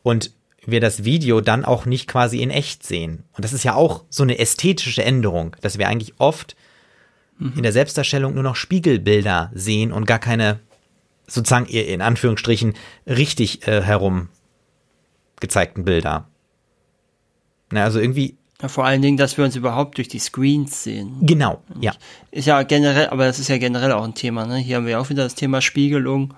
Und 0.02 0.32
wir 0.66 0.80
das 0.80 1.04
Video 1.04 1.40
dann 1.40 1.64
auch 1.64 1.86
nicht 1.86 2.08
quasi 2.08 2.42
in 2.42 2.50
echt 2.50 2.84
sehen. 2.84 3.24
Und 3.32 3.44
das 3.44 3.52
ist 3.52 3.64
ja 3.64 3.74
auch 3.74 4.04
so 4.10 4.22
eine 4.22 4.38
ästhetische 4.38 5.04
Änderung, 5.04 5.56
dass 5.60 5.78
wir 5.78 5.88
eigentlich 5.88 6.14
oft 6.18 6.56
mhm. 7.38 7.54
in 7.56 7.62
der 7.62 7.72
Selbstdarstellung 7.72 8.34
nur 8.34 8.42
noch 8.42 8.56
Spiegelbilder 8.56 9.50
sehen 9.54 9.92
und 9.92 10.06
gar 10.06 10.18
keine 10.18 10.60
sozusagen 11.26 11.66
in 11.66 12.02
Anführungsstrichen 12.02 12.74
richtig 13.06 13.66
äh, 13.66 13.82
herum 13.82 14.28
gezeigten 15.40 15.84
Bilder. 15.84 16.28
Na, 17.70 17.82
also 17.82 17.98
irgendwie 17.98 18.36
ja, 18.62 18.68
vor 18.68 18.86
allen 18.86 19.02
Dingen, 19.02 19.18
dass 19.18 19.36
wir 19.36 19.44
uns 19.44 19.54
überhaupt 19.54 19.98
durch 19.98 20.08
die 20.08 20.18
Screens 20.18 20.82
sehen. 20.82 21.18
Genau, 21.20 21.62
ja. 21.78 21.92
Ist 22.30 22.46
ja 22.46 22.62
generell, 22.62 23.08
aber 23.08 23.26
das 23.26 23.38
ist 23.38 23.48
ja 23.48 23.58
generell 23.58 23.92
auch 23.92 24.04
ein 24.04 24.14
Thema, 24.14 24.46
ne? 24.46 24.56
Hier 24.56 24.76
haben 24.76 24.86
wir 24.86 24.98
auch 24.98 25.10
wieder 25.10 25.24
das 25.24 25.34
Thema 25.34 25.60
Spiegelung. 25.60 26.32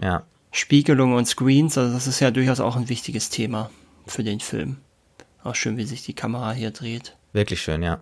Ja. 0.00 0.22
Spiegelung 0.54 1.14
und 1.14 1.26
Screens, 1.26 1.76
also 1.76 1.92
das 1.92 2.06
ist 2.06 2.20
ja 2.20 2.30
durchaus 2.30 2.60
auch 2.60 2.76
ein 2.76 2.88
wichtiges 2.88 3.28
Thema 3.28 3.70
für 4.06 4.22
den 4.22 4.38
Film. 4.38 4.76
Auch 5.42 5.56
schön, 5.56 5.76
wie 5.76 5.84
sich 5.84 6.04
die 6.04 6.14
Kamera 6.14 6.52
hier 6.52 6.70
dreht. 6.70 7.16
Wirklich 7.32 7.60
schön, 7.60 7.82
ja. 7.82 7.98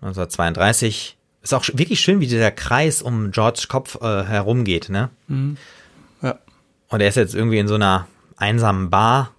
1932. 0.00 1.18
Ist 1.42 1.52
auch 1.52 1.62
wirklich 1.74 2.00
schön, 2.00 2.20
wie 2.20 2.26
dieser 2.26 2.50
Kreis 2.50 3.02
um 3.02 3.32
George 3.32 3.66
Kopf 3.68 4.00
äh, 4.00 4.24
herumgeht, 4.24 4.88
ne? 4.88 5.10
Mhm. 5.28 5.58
Ja. 6.22 6.38
Und 6.88 7.02
er 7.02 7.08
ist 7.08 7.16
jetzt 7.16 7.34
irgendwie 7.34 7.58
in 7.58 7.68
so 7.68 7.74
einer 7.74 8.08
einsamen 8.36 8.88
Bar, 8.88 9.34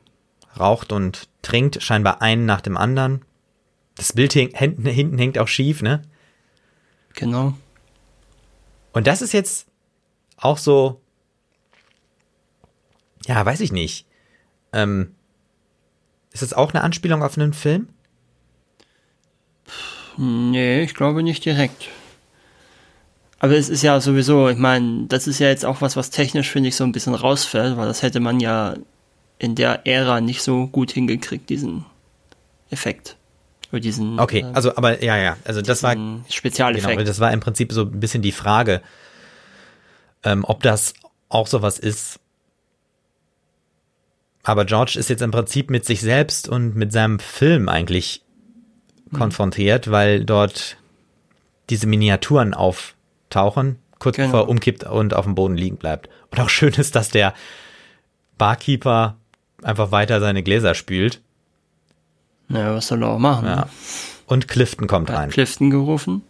raucht 0.59 0.91
und 0.91 1.29
trinkt 1.41 1.81
scheinbar 1.81 2.21
einen 2.21 2.45
nach 2.45 2.61
dem 2.61 2.77
anderen. 2.77 3.25
Das 3.95 4.13
Bild 4.13 4.33
hinten, 4.33 4.85
hinten 4.85 5.17
hängt 5.17 5.39
auch 5.39 5.47
schief, 5.47 5.81
ne? 5.81 6.03
Genau. 7.15 7.55
Und 8.93 9.07
das 9.07 9.21
ist 9.21 9.31
jetzt 9.31 9.67
auch 10.37 10.57
so, 10.57 10.99
ja, 13.25 13.45
weiß 13.45 13.59
ich 13.61 13.71
nicht. 13.71 14.05
Ähm, 14.73 15.15
ist 16.31 16.41
das 16.41 16.53
auch 16.53 16.73
eine 16.73 16.83
Anspielung 16.83 17.23
auf 17.23 17.37
einen 17.37 17.53
Film? 17.53 17.89
Nee, 20.17 20.83
ich 20.83 20.93
glaube 20.93 21.23
nicht 21.23 21.45
direkt. 21.45 21.89
Aber 23.39 23.55
es 23.55 23.69
ist 23.69 23.81
ja 23.81 23.99
sowieso, 23.99 24.49
ich 24.49 24.57
meine, 24.57 25.07
das 25.07 25.27
ist 25.27 25.39
ja 25.39 25.47
jetzt 25.47 25.65
auch 25.65 25.81
was, 25.81 25.95
was 25.95 26.11
technisch, 26.11 26.51
finde 26.51 26.69
ich, 26.69 26.75
so 26.75 26.83
ein 26.83 26.91
bisschen 26.91 27.15
rausfällt, 27.15 27.75
weil 27.75 27.87
das 27.87 28.03
hätte 28.03 28.19
man 28.19 28.39
ja 28.39 28.75
in 29.39 29.55
der 29.55 29.87
Ära 29.87 30.21
nicht 30.21 30.43
so 30.43 30.67
gut 30.67 30.91
hingekriegt, 30.91 31.49
diesen 31.49 31.85
Effekt. 32.69 33.17
Oder 33.71 33.79
diesen, 33.79 34.19
okay, 34.19 34.41
äh, 34.41 34.53
also 34.53 34.75
aber 34.75 35.03
ja, 35.03 35.17
ja, 35.17 35.37
also 35.45 35.61
das 35.61 35.83
war 35.83 35.95
Spezialeffekt. 36.29 36.97
Genau, 36.97 37.07
das 37.07 37.19
war 37.19 37.31
im 37.31 37.39
Prinzip 37.39 37.71
so 37.71 37.83
ein 37.83 37.99
bisschen 37.99 38.21
die 38.21 38.31
Frage, 38.31 38.81
ähm, 40.23 40.43
ob 40.45 40.61
das 40.63 40.93
auch 41.29 41.47
sowas 41.47 41.79
ist. 41.79 42.19
Aber 44.43 44.65
George 44.65 44.97
ist 44.97 45.09
jetzt 45.09 45.21
im 45.21 45.31
Prinzip 45.31 45.69
mit 45.69 45.85
sich 45.85 46.01
selbst 46.01 46.49
und 46.49 46.75
mit 46.75 46.91
seinem 46.91 47.19
Film 47.19 47.69
eigentlich 47.69 48.23
mhm. 49.09 49.17
konfrontiert, 49.17 49.89
weil 49.89 50.25
dort 50.25 50.77
diese 51.69 51.87
Miniaturen 51.87 52.53
auftauchen, 52.53 53.77
kurz 53.99 54.17
Genau. 54.17 54.27
bevor 54.27 54.39
er 54.41 54.49
umkippt 54.49 54.83
und 54.83 55.13
auf 55.13 55.25
dem 55.25 55.35
Boden 55.35 55.55
liegen 55.55 55.77
bleibt. 55.77 56.09
Und 56.31 56.39
auch 56.39 56.49
schön 56.49 56.73
ist, 56.73 56.95
dass 56.95 57.09
der 57.09 57.33
Barkeeper 58.37 59.17
einfach 59.61 59.91
weiter 59.91 60.19
seine 60.19 60.43
Gläser 60.43 60.73
spült. 60.73 61.21
Naja, 62.51 62.75
was 62.75 62.87
soll 62.87 63.01
er 63.01 63.09
auch 63.09 63.17
machen? 63.17 63.45
Ja. 63.45 63.69
Und 64.25 64.49
Clifton 64.49 64.87
kommt 64.87 65.09
Hat 65.09 65.17
rein. 65.17 65.29
Clifton 65.29 65.69
gerufen. 65.69 66.21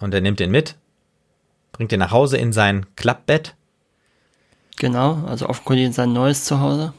Und 0.00 0.14
er 0.14 0.20
nimmt 0.20 0.40
ihn 0.40 0.50
mit, 0.50 0.76
bringt 1.72 1.92
ihn 1.92 1.98
nach 1.98 2.12
Hause 2.12 2.36
in 2.36 2.52
sein 2.52 2.86
Klappbett. 2.94 3.56
Genau, 4.76 5.24
also 5.26 5.48
offenkundig 5.48 5.86
in 5.86 5.92
sein 5.92 6.12
neues 6.12 6.44
Zuhause. 6.44 6.92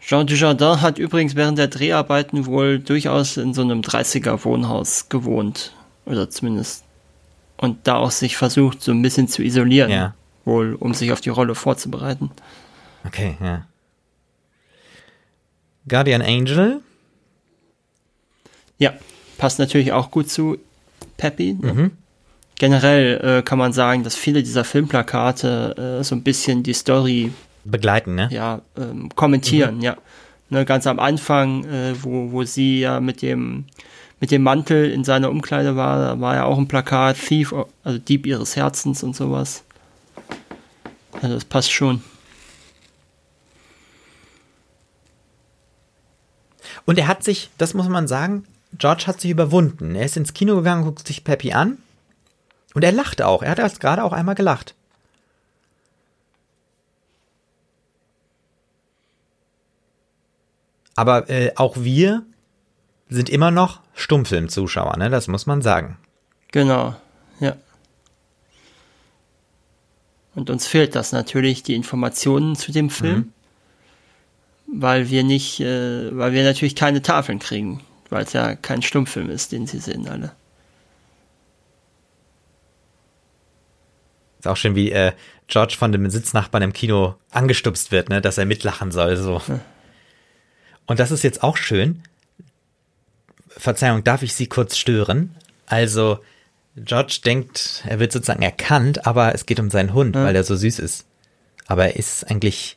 Jean 0.00 0.26
Dujardin 0.26 0.80
hat 0.80 0.98
übrigens 0.98 1.34
während 1.34 1.58
der 1.58 1.68
Dreharbeiten 1.68 2.46
wohl 2.46 2.78
durchaus 2.78 3.36
in 3.36 3.54
so 3.54 3.62
einem 3.62 3.80
30er 3.80 4.44
Wohnhaus 4.44 5.08
gewohnt. 5.08 5.72
Oder 6.06 6.30
zumindest. 6.30 6.84
Und 7.64 7.86
da 7.86 7.96
auch 7.96 8.10
sich 8.10 8.36
versucht, 8.36 8.82
so 8.82 8.92
ein 8.92 9.02
bisschen 9.02 9.26
zu 9.26 9.42
isolieren. 9.42 9.90
Ja. 9.90 10.14
Wohl, 10.44 10.74
um 10.74 10.92
sich 10.92 11.12
auf 11.12 11.22
die 11.22 11.30
Rolle 11.30 11.54
vorzubereiten. 11.54 12.30
Okay, 13.06 13.36
ja. 13.40 13.66
Guardian 15.88 16.22
Angel. 16.22 16.80
Ja, 18.78 18.92
passt 19.38 19.58
natürlich 19.58 19.92
auch 19.92 20.10
gut 20.10 20.28
zu 20.28 20.58
Peppy. 21.16 21.54
Ne? 21.54 21.90
Generell 22.56 23.38
äh, 23.38 23.42
kann 23.42 23.58
man 23.58 23.72
sagen, 23.72 24.04
dass 24.04 24.14
viele 24.14 24.42
dieser 24.42 24.64
Filmplakate 24.64 25.98
äh, 26.00 26.04
so 26.04 26.14
ein 26.14 26.22
bisschen 26.22 26.62
die 26.62 26.74
Story 26.74 27.32
Begleiten, 27.64 28.14
ne? 28.14 28.28
ja, 28.30 28.60
ähm, 28.76 29.08
kommentieren, 29.14 29.80
ja. 29.80 29.96
Ne, 30.50 30.66
ganz 30.66 30.86
am 30.86 30.98
Anfang, 30.98 31.64
äh, 31.64 31.94
wo, 32.02 32.30
wo 32.30 32.44
sie 32.44 32.80
ja 32.80 33.00
mit 33.00 33.22
dem, 33.22 33.64
mit 34.24 34.30
dem 34.30 34.42
Mantel 34.42 34.90
in 34.90 35.04
seiner 35.04 35.28
Umkleide 35.28 35.76
war, 35.76 35.98
da 35.98 36.18
war 36.18 36.34
ja 36.34 36.44
auch 36.44 36.56
ein 36.56 36.66
Plakat, 36.66 37.18
Thief, 37.18 37.54
also 37.82 37.98
Dieb 37.98 38.24
ihres 38.24 38.56
Herzens 38.56 39.02
und 39.02 39.14
sowas. 39.14 39.64
Also 41.20 41.34
das 41.34 41.44
passt 41.44 41.70
schon. 41.70 42.02
Und 46.86 46.98
er 46.98 47.06
hat 47.06 47.22
sich, 47.22 47.50
das 47.58 47.74
muss 47.74 47.86
man 47.90 48.08
sagen, 48.08 48.46
George 48.78 49.04
hat 49.08 49.20
sich 49.20 49.30
überwunden. 49.30 49.94
Er 49.94 50.06
ist 50.06 50.16
ins 50.16 50.32
Kino 50.32 50.56
gegangen, 50.56 50.84
guckt 50.84 51.06
sich 51.06 51.22
Peppy 51.22 51.52
an. 51.52 51.76
Und 52.72 52.82
er 52.82 52.92
lacht 52.92 53.20
auch. 53.20 53.42
Er 53.42 53.50
hat 53.50 53.58
erst 53.58 53.78
gerade 53.78 54.02
auch 54.02 54.14
einmal 54.14 54.34
gelacht. 54.34 54.74
Aber 60.96 61.28
äh, 61.28 61.52
auch 61.56 61.76
wir 61.76 62.24
sind 63.08 63.28
immer 63.28 63.50
noch 63.50 63.80
Stummfilmzuschauer, 63.94 64.96
ne? 64.96 65.10
Das 65.10 65.28
muss 65.28 65.46
man 65.46 65.62
sagen. 65.62 65.98
Genau, 66.52 66.96
ja. 67.40 67.56
Und 70.34 70.50
uns 70.50 70.66
fehlt 70.66 70.94
das 70.94 71.12
natürlich, 71.12 71.62
die 71.62 71.74
Informationen 71.74 72.56
zu 72.56 72.72
dem 72.72 72.90
Film, 72.90 73.32
weil 74.66 75.08
wir 75.10 75.22
nicht, 75.22 75.60
äh, 75.60 76.16
weil 76.16 76.32
wir 76.32 76.42
natürlich 76.44 76.74
keine 76.74 77.02
Tafeln 77.02 77.38
kriegen, 77.38 77.84
weil 78.10 78.24
es 78.24 78.32
ja 78.32 78.56
kein 78.56 78.82
Stummfilm 78.82 79.30
ist, 79.30 79.52
den 79.52 79.66
sie 79.66 79.78
sehen 79.78 80.08
alle. 80.08 80.32
Ist 84.40 84.48
auch 84.48 84.56
schön, 84.56 84.74
wie 84.74 84.90
äh, 84.90 85.12
George 85.46 85.76
von 85.78 85.92
dem 85.92 86.08
Sitznachbarn 86.10 86.62
im 86.62 86.72
Kino 86.72 87.14
angestupst 87.30 87.92
wird, 87.92 88.08
ne, 88.08 88.20
dass 88.20 88.38
er 88.38 88.46
mitlachen 88.46 88.90
soll, 88.90 89.16
so. 89.16 89.40
Und 90.86 90.98
das 90.98 91.10
ist 91.10 91.22
jetzt 91.22 91.42
auch 91.42 91.56
schön. 91.56 92.02
Verzeihung, 93.56 94.04
darf 94.04 94.22
ich 94.22 94.34
Sie 94.34 94.46
kurz 94.46 94.76
stören? 94.76 95.34
Also, 95.66 96.18
George 96.76 97.20
denkt, 97.24 97.84
er 97.86 98.00
wird 98.00 98.12
sozusagen 98.12 98.42
erkannt, 98.42 99.06
aber 99.06 99.34
es 99.34 99.46
geht 99.46 99.60
um 99.60 99.70
seinen 99.70 99.94
Hund, 99.94 100.14
weil 100.14 100.34
er 100.34 100.44
so 100.44 100.56
süß 100.56 100.80
ist. 100.80 101.06
Aber 101.66 101.84
er 101.86 101.96
ist 101.96 102.30
eigentlich, 102.30 102.76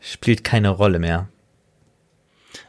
spielt 0.00 0.44
keine 0.44 0.70
Rolle 0.70 0.98
mehr. 0.98 1.28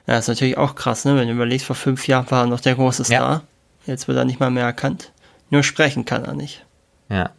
Ja, 0.05 0.17
ist 0.17 0.27
natürlich 0.27 0.57
auch 0.57 0.75
krass, 0.75 1.05
ne? 1.05 1.15
Wenn 1.15 1.27
du 1.27 1.34
überlegst, 1.34 1.65
vor 1.65 1.75
fünf 1.75 2.07
Jahren 2.07 2.29
war 2.31 2.43
er 2.43 2.47
noch 2.47 2.61
der 2.61 2.75
große 2.75 3.03
Star. 3.03 3.43
Jetzt 3.85 4.07
wird 4.07 4.17
er 4.17 4.25
nicht 4.25 4.39
mal 4.39 4.51
mehr 4.51 4.65
erkannt. 4.65 5.11
Nur 5.49 5.63
sprechen 5.63 6.05
kann 6.05 6.25
er 6.25 6.34
nicht. 6.34 6.65
Ja. 7.09 7.31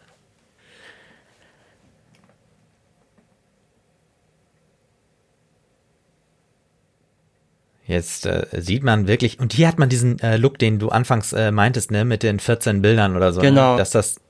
Jetzt 7.89 8.27
äh, 8.27 8.47
sieht 8.53 8.85
man 8.85 9.09
wirklich, 9.09 9.41
und 9.41 9.55
hier 9.55 9.67
hat 9.67 9.79
man 9.79 9.89
diesen 9.89 10.19
äh, 10.21 10.37
Look, 10.37 10.59
den 10.59 10.79
du 10.79 10.91
anfangs 10.91 11.33
äh, 11.33 11.51
meintest, 11.51 11.91
ne, 11.91 12.05
mit 12.05 12.23
den 12.23 12.39
14 12.39 12.83
Bildern 12.83 13.17
oder 13.17 13.33
so. 13.33 13.41
Genau. 13.41 13.73
Ne? 13.73 13.79
Dass 13.79 13.91
das, 13.91 14.21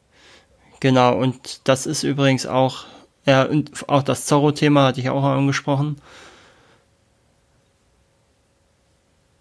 Genau, 0.81 1.19
und 1.19 1.67
das 1.67 1.87
ist 1.87 2.05
übrigens 2.05 2.47
auch, 2.47 2.85
ja, 3.27 3.43
und 3.43 3.89
auch 3.89 4.05
das 4.05 4.27
Zorro-Thema 4.27 4.87
hatte 4.87 5.01
ich 5.01 5.11
auch 5.11 5.25
angesprochen. 5.25 5.97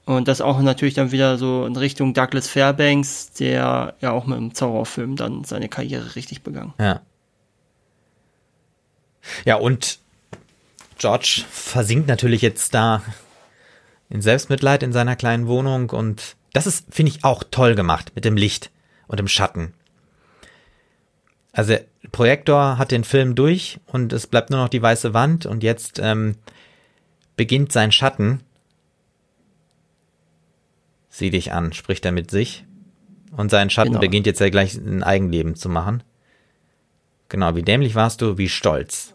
Und 0.06 0.28
das 0.28 0.42
auch 0.42 0.60
natürlich 0.62 0.96
dann 0.96 1.12
wieder 1.12 1.38
so 1.38 1.66
in 1.66 1.76
Richtung 1.76 2.16
Douglas 2.16 2.48
Fairbanks, 2.48 3.34
der 3.34 3.96
ja 4.00 4.12
auch 4.12 4.26
mit 4.26 4.38
dem 4.40 4.54
Zorro-Film 4.56 5.16
dann 5.16 5.44
seine 5.44 5.70
Karriere 5.70 6.16
richtig 6.16 6.42
begann. 6.42 6.74
ja. 6.80 7.02
Ja, 9.44 9.58
und 9.58 10.00
George 10.98 11.44
versinkt 11.52 12.08
natürlich 12.08 12.42
jetzt 12.42 12.74
da 12.74 13.02
in 14.10 14.22
Selbstmitleid 14.22 14.84
in 14.84 14.94
seiner 14.94 15.16
kleinen 15.16 15.48
Wohnung 15.48 15.90
und 15.90 16.36
das 16.54 16.68
ist, 16.68 16.86
finde 16.90 17.12
ich, 17.12 17.24
auch 17.24 17.44
toll 17.50 17.76
gemacht 17.76 18.12
mit 18.16 18.26
dem 18.26 18.38
Licht 18.38 18.72
und 19.08 19.20
dem 19.20 19.28
Schatten. 19.28 19.74
Also 21.52 21.76
Projektor 22.12 22.78
hat 22.78 22.92
den 22.92 23.04
Film 23.04 23.36
durch 23.36 23.80
und 23.88 24.14
es 24.14 24.28
bleibt 24.28 24.50
nur 24.50 24.60
noch 24.60 24.70
die 24.70 24.82
weiße 24.82 25.14
Wand 25.14 25.46
und 25.46 25.64
jetzt 25.64 26.00
ähm, 26.00 26.36
beginnt 27.36 27.72
sein 27.72 27.92
Schatten. 27.92 28.42
Sieh 31.10 31.30
dich 31.32 31.52
an, 31.52 31.74
spricht 31.74 32.06
er 32.06 32.12
mit 32.12 32.30
sich. 32.32 32.64
Und 33.36 33.52
sein 33.52 33.70
Schatten 33.70 33.92
Genau. 33.92 34.02
beginnt 34.02 34.26
jetzt 34.26 34.40
ja 34.40 34.50
gleich 34.50 34.76
ein 34.76 35.04
Eigenleben 35.04 35.56
zu 35.56 35.68
machen. 35.68 36.04
Genau, 37.30 37.56
wie 37.56 37.64
dämlich 37.64 37.96
warst 37.96 38.22
du, 38.22 38.38
wie 38.38 38.50
stolz. 38.50 39.14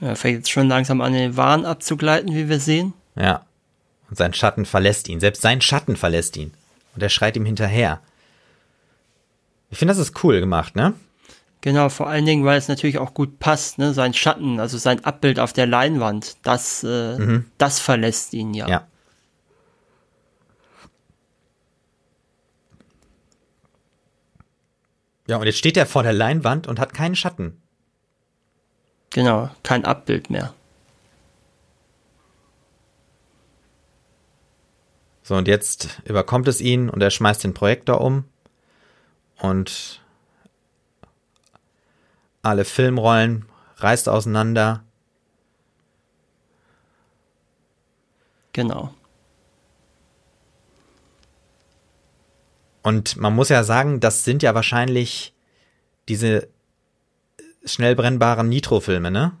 Er 0.00 0.16
fängt 0.16 0.38
jetzt 0.38 0.50
schon 0.50 0.68
langsam 0.68 1.00
an, 1.00 1.12
den 1.12 1.36
Wahn 1.36 1.66
abzugleiten, 1.66 2.34
wie 2.34 2.48
wir 2.48 2.58
sehen. 2.58 2.94
Ja. 3.16 3.44
Und 4.08 4.16
sein 4.16 4.32
Schatten 4.32 4.64
verlässt 4.64 5.08
ihn. 5.08 5.20
Selbst 5.20 5.42
sein 5.42 5.60
Schatten 5.60 5.96
verlässt 5.96 6.36
ihn. 6.36 6.52
Und 6.94 7.02
er 7.02 7.10
schreit 7.10 7.36
ihm 7.36 7.44
hinterher. 7.44 8.00
Ich 9.70 9.78
finde, 9.78 9.94
das 9.94 9.98
ist 9.98 10.24
cool 10.24 10.40
gemacht, 10.40 10.74
ne? 10.74 10.94
Genau, 11.60 11.90
vor 11.90 12.08
allen 12.08 12.24
Dingen, 12.24 12.44
weil 12.44 12.58
es 12.58 12.68
natürlich 12.68 12.98
auch 12.98 13.12
gut 13.12 13.38
passt, 13.38 13.78
ne? 13.78 13.92
Sein 13.92 14.14
Schatten, 14.14 14.58
also 14.58 14.78
sein 14.78 15.04
Abbild 15.04 15.38
auf 15.38 15.52
der 15.52 15.66
Leinwand, 15.66 16.38
das, 16.42 16.82
äh, 16.82 17.40
das 17.58 17.78
verlässt 17.78 18.32
ihn 18.32 18.54
ja. 18.54 18.68
Ja. 18.68 18.86
Ja, 25.28 25.36
und 25.36 25.46
jetzt 25.46 25.58
steht 25.58 25.76
er 25.76 25.86
vor 25.86 26.02
der 26.02 26.12
Leinwand 26.12 26.66
und 26.66 26.80
hat 26.80 26.92
keinen 26.92 27.14
Schatten. 27.14 27.60
Genau, 29.10 29.50
kein 29.62 29.84
Abbild 29.84 30.30
mehr. 30.30 30.54
So, 35.22 35.36
und 35.36 35.48
jetzt 35.48 36.00
überkommt 36.04 36.48
es 36.48 36.60
ihn 36.60 36.88
und 36.88 37.02
er 37.02 37.10
schmeißt 37.10 37.44
den 37.44 37.54
Projektor 37.54 38.00
um 38.00 38.24
und 39.38 40.00
alle 42.42 42.64
Filmrollen 42.64 43.46
reißt 43.76 44.08
auseinander. 44.08 44.82
Genau. 48.52 48.92
Und 52.82 53.16
man 53.16 53.34
muss 53.34 53.50
ja 53.50 53.62
sagen, 53.62 54.00
das 54.00 54.24
sind 54.24 54.42
ja 54.42 54.54
wahrscheinlich 54.54 55.34
diese 56.08 56.48
schnell 57.64 57.94
brennbaren 57.94 58.48
Nitro-Filme, 58.48 59.10
ne? 59.10 59.32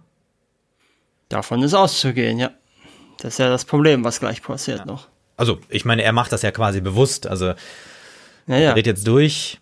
Davon 1.28 1.62
ist 1.62 1.74
auszugehen, 1.74 2.38
ja. 2.38 2.50
Das 3.18 3.34
ist 3.34 3.38
ja 3.38 3.48
das 3.48 3.64
Problem, 3.64 4.04
was 4.04 4.20
gleich 4.20 4.42
passiert 4.42 4.86
noch. 4.86 5.08
Also, 5.36 5.60
ich 5.68 5.84
meine, 5.84 6.02
er 6.02 6.12
macht 6.12 6.32
das 6.32 6.42
ja 6.42 6.50
quasi 6.50 6.80
bewusst. 6.80 7.26
Also, 7.26 7.54
Ja, 8.46 8.56
ja. 8.56 8.72
dreht 8.72 8.86
jetzt 8.86 9.06
durch. 9.06 9.60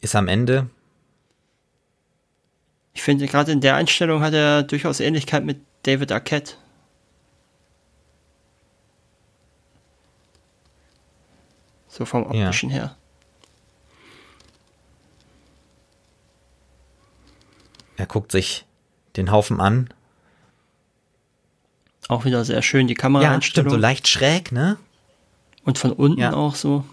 Ist 0.00 0.14
am 0.14 0.28
Ende. 0.28 0.68
Ich 2.94 3.02
finde, 3.02 3.26
gerade 3.26 3.52
in 3.52 3.60
der 3.60 3.74
Einstellung 3.74 4.22
hat 4.22 4.32
er 4.32 4.62
durchaus 4.62 5.00
Ähnlichkeit 5.00 5.44
mit 5.44 5.58
David 5.82 6.12
Arquette. 6.12 6.54
So 11.88 12.04
vom 12.04 12.24
optischen 12.24 12.70
ja. 12.70 12.76
her. 12.76 12.96
Er 17.96 18.06
guckt 18.06 18.32
sich 18.32 18.66
den 19.16 19.30
Haufen 19.30 19.60
an. 19.60 19.88
Auch 22.08 22.24
wieder 22.24 22.44
sehr 22.44 22.62
schön 22.62 22.86
die 22.86 22.94
Kameraeinstellung. 22.94 23.66
Ja, 23.66 23.70
stimmt, 23.70 23.70
so 23.70 23.76
leicht 23.76 24.08
schräg, 24.08 24.52
ne? 24.52 24.76
Und 25.64 25.78
von 25.78 25.92
unten 25.92 26.20
ja. 26.20 26.32
auch 26.32 26.54
so. 26.54 26.84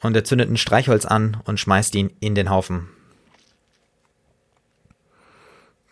Und 0.00 0.14
er 0.16 0.24
zündet 0.24 0.50
ein 0.50 0.56
Streichholz 0.56 1.04
an 1.04 1.38
und 1.44 1.60
schmeißt 1.60 1.94
ihn 1.94 2.14
in 2.20 2.34
den 2.34 2.50
Haufen. 2.50 2.88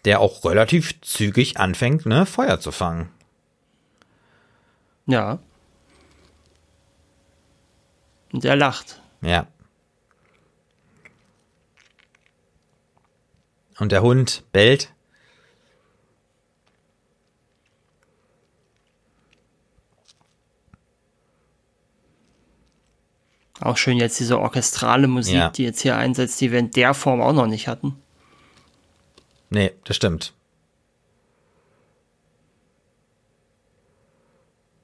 Der 0.05 0.21
auch 0.21 0.45
relativ 0.45 1.01
zügig 1.01 1.59
anfängt, 1.59 2.07
ne, 2.07 2.27
Feuer 2.27 2.61
zu 2.61 2.73
fangen. 2.73 3.09
Ja. 5.07 5.39
Und 8.33 8.45
er 8.45 8.57
lacht. 8.57 9.01
Ja. 9.21 9.47
Und 13.79 13.93
der 13.93 14.03
Hund 14.03 14.45
bellt. 14.53 14.93
Auch 23.61 23.77
schön 23.77 23.97
jetzt 23.97 24.21
diese 24.21 24.39
orchestrale 24.39 25.09
Musik, 25.09 25.35
ja. 25.35 25.49
die 25.51 25.65
jetzt 25.65 25.81
hier 25.81 25.97
einsetzt, 25.97 26.41
die 26.41 26.53
wir 26.53 26.59
in 26.59 26.71
der 26.71 26.93
Form 26.93 27.21
auch 27.21 27.33
noch 27.33 27.47
nicht 27.47 27.67
hatten. 27.67 27.97
Nee, 29.51 29.73
das 29.85 29.97
stimmt. 29.97 30.35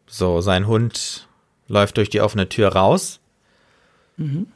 So, 0.07 0.41
sein 0.41 0.67
Hund 0.67 1.29
läuft 1.69 1.97
durch 1.97 2.11
die 2.11 2.21
offene 2.21 2.49
Tür 2.49 2.69
raus. 2.69 3.21
Mhm. 4.17 4.47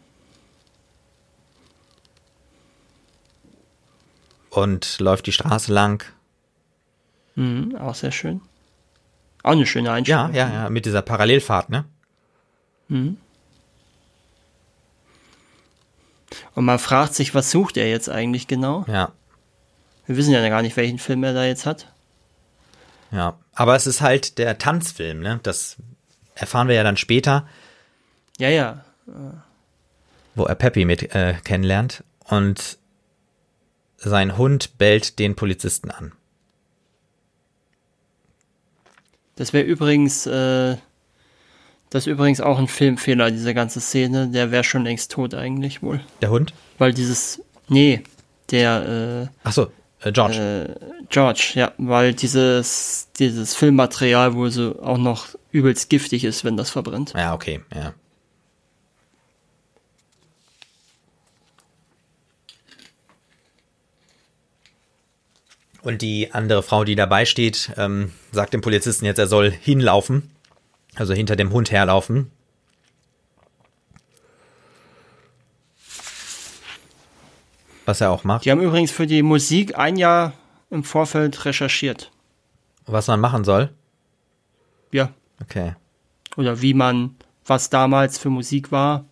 Und 4.55 5.01
läuft 5.01 5.27
die 5.27 5.33
Straße 5.33 5.73
lang. 5.73 6.05
Mhm, 7.35 7.77
auch 7.77 7.97
sehr 7.97 8.13
schön. 8.13 8.41
Auch 9.43 9.51
eine 9.51 9.67
schöne 9.67 9.91
Einstellung. 9.91 10.33
Ja, 10.33 10.49
ja, 10.49 10.55
ja, 10.55 10.71
mit 10.71 10.87
dieser 10.87 11.03
Parallelfahrt, 11.03 11.71
ne? 11.71 11.85
Mhm. 12.87 13.17
Und 16.55 16.65
man 16.65 16.79
fragt 16.79 17.15
sich, 17.15 17.35
was 17.35 17.51
sucht 17.51 17.77
er 17.77 17.89
jetzt 17.89 18.09
eigentlich 18.09 18.47
genau? 18.47 18.85
Ja. 18.87 19.11
Wir 20.07 20.17
wissen 20.17 20.33
ja 20.33 20.49
gar 20.49 20.63
nicht, 20.63 20.77
welchen 20.77 21.01
Film 21.01 21.25
er 21.25 21.35
da 21.35 21.45
jetzt 21.45 21.67
hat. 21.67 21.93
Ja, 23.11 23.37
aber 23.55 23.75
es 23.75 23.89
ist 23.89 24.01
halt 24.01 24.39
der 24.39 24.59
Tanzfilm, 24.59 25.19
ne? 25.19 25.41
Das 25.43 25.77
erfahren 26.37 26.69
wir 26.69 26.77
ja 26.77 26.85
dann 26.85 26.97
später. 26.97 27.49
Ja, 28.39 28.51
ja. 28.51 28.85
Wo 30.37 30.45
er 30.45 30.55
Peppy 30.55 30.85
mit 30.85 31.15
äh, 31.15 31.35
kennenlernt 31.43 32.05
und 32.25 32.79
sein 33.97 34.37
Hund 34.37 34.79
bellt 34.79 35.19
den 35.19 35.35
Polizisten 35.35 35.91
an. 35.91 36.13
Das 39.37 39.53
wäre 39.53 39.65
übrigens, 39.65 40.27
äh, 40.27 40.77
das 41.91 42.07
ist 42.07 42.13
übrigens 42.13 42.41
auch 42.41 42.59
ein 42.59 42.69
Filmfehler, 42.69 43.31
diese 43.31 43.55
ganze 43.55 43.81
Szene. 43.81 44.29
Der 44.29 44.51
wäre 44.51 44.65
schon 44.65 44.85
längst 44.85 45.13
tot 45.13 45.35
eigentlich 45.35 45.83
wohl. 45.83 46.01
Der 46.21 46.31
Hund? 46.31 46.55
Weil 46.79 46.93
dieses, 46.93 47.43
nee, 47.69 48.03
der, 48.51 49.29
äh, 49.33 49.37
Ach 49.43 49.53
so, 49.53 49.73
äh, 50.03 50.13
George. 50.13 50.37
Äh, 50.81 51.05
George, 51.09 51.53
ja, 51.55 51.73
weil 51.79 52.15
dieses, 52.15 53.09
dieses 53.19 53.55
Filmmaterial 53.55 54.35
wohl 54.35 54.51
so 54.51 54.81
auch 54.83 54.99
noch 54.99 55.29
übelst 55.51 55.91
giftig 55.91 56.25
ist, 56.25 56.45
wenn 56.45 56.57
das 56.57 56.71
verbrennt. 56.71 57.13
Ja, 57.17 57.35
okay, 57.35 57.61
ja. 57.75 57.95
Und 65.85 66.01
die 66.01 66.33
andere 66.33 66.63
Frau, 66.63 66.83
die 66.85 66.97
dabei 66.97 67.27
steht, 67.27 67.71
ähm, 67.77 68.11
sagt 68.33 68.55
dem 68.55 68.63
Polizisten 68.63 69.05
jetzt, 69.05 69.19
er 69.19 69.27
soll 69.27 69.51
hinlaufen, 69.51 70.31
also 70.95 71.13
hinter 71.13 71.37
dem 71.37 71.53
Hund 71.53 71.71
herlaufen. 71.71 72.31
Was 77.85 78.01
er 78.01 78.11
auch 78.11 78.25
macht. 78.25 78.47
Die 78.47 78.51
haben 78.51 78.63
übrigens 78.63 78.91
für 78.91 79.07
die 79.07 79.23
Musik 79.23 79.77
ein 79.77 79.97
Jahr 79.97 80.33
im 80.71 80.85
Vorfeld 80.85 81.45
recherchiert. 81.45 82.11
Was 82.87 83.09
man 83.09 83.21
machen 83.21 83.45
soll? 83.45 83.71
Ja. 84.91 85.13
Okay. 85.43 85.75
Oder 86.39 86.63
wie 86.63 86.73
man, 86.73 87.15
was 87.45 87.69
damals 87.69 88.17
für 88.17 88.31
Musik 88.31 88.73
war. 88.73 89.05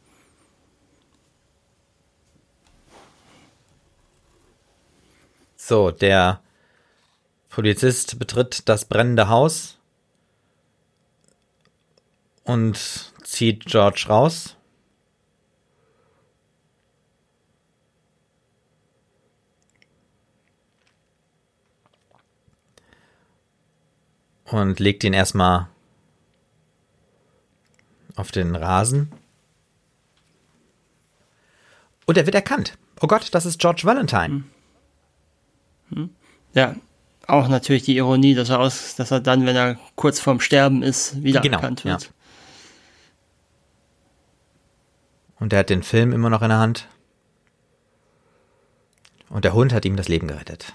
So, 5.57 5.91
der 5.91 6.42
Polizist 7.53 8.19
betritt 8.19 8.67
das 8.67 8.87
brennende 8.87 9.29
Haus 9.29 9.77
und 12.45 13.13
zieht 13.23 13.67
George 13.67 14.07
raus. 14.09 14.57
und 24.45 24.81
legt 24.81 25.03
ihn 25.03 25.15
erstmal 25.15 25.67
auf 28.17 28.33
den 28.33 28.55
Rasen. 28.55 29.11
Und 32.05 32.19
er 32.19 32.27
wird 32.27 32.35
erkannt. 32.35 32.77
Oh 33.01 33.07
Gott, 33.07 33.31
das 33.33 33.47
ist 33.47 33.59
George 33.59 33.83
Valentine. 33.85 34.27
Hm. 34.27 34.45
Hm. 35.89 36.11
Ja, 36.53 36.77
auch 37.27 37.49
natürlich 37.49 37.85
die 37.85 37.97
Ironie, 37.97 38.35
dass 38.35 38.51
er, 38.51 38.61
aus, 38.61 38.97
dass 38.97 39.11
er 39.11 39.21
dann, 39.21 39.47
wenn 39.47 39.57
er 39.57 39.79
kurz 39.97 40.21
vorm 40.21 40.41
Sterben 40.41 40.83
ist, 40.83 41.23
wieder 41.23 41.41
genau, 41.41 41.59
erkannt 41.59 41.85
wird. 41.85 42.03
Ja. 42.05 42.09
Und 45.39 45.53
er 45.53 45.61
hat 45.61 45.71
den 45.71 45.83
Film 45.83 46.13
immer 46.13 46.31
noch 46.31 46.43
in 46.43 46.51
der 46.51 46.59
Hand. 46.59 46.89
Und 49.29 49.45
der 49.45 49.55
Hund 49.55 49.73
hat 49.73 49.85
ihm 49.85 49.97
das 49.97 50.09
Leben 50.09 50.29
gerettet. 50.29 50.75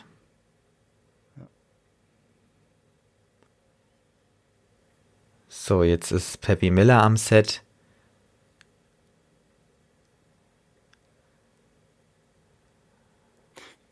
So, 5.47 5.83
jetzt 5.83 6.11
ist 6.11 6.41
Peppy 6.41 6.71
Miller 6.71 7.03
am 7.03 7.17
Set. 7.17 7.61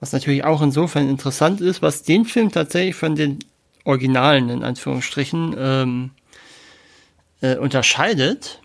Was 0.06 0.12
natürlich 0.12 0.44
auch 0.44 0.62
insofern 0.62 1.10
interessant 1.10 1.62
ist, 1.62 1.82
was 1.82 2.04
den 2.04 2.26
Film 2.26 2.52
tatsächlich 2.52 2.94
von 2.94 3.16
den 3.16 3.40
Originalen 3.86 4.50
in 4.50 4.64
Anführungsstrichen 4.64 5.56
ähm, 5.58 6.12
äh, 7.42 7.56
unterscheidet, 7.56 8.62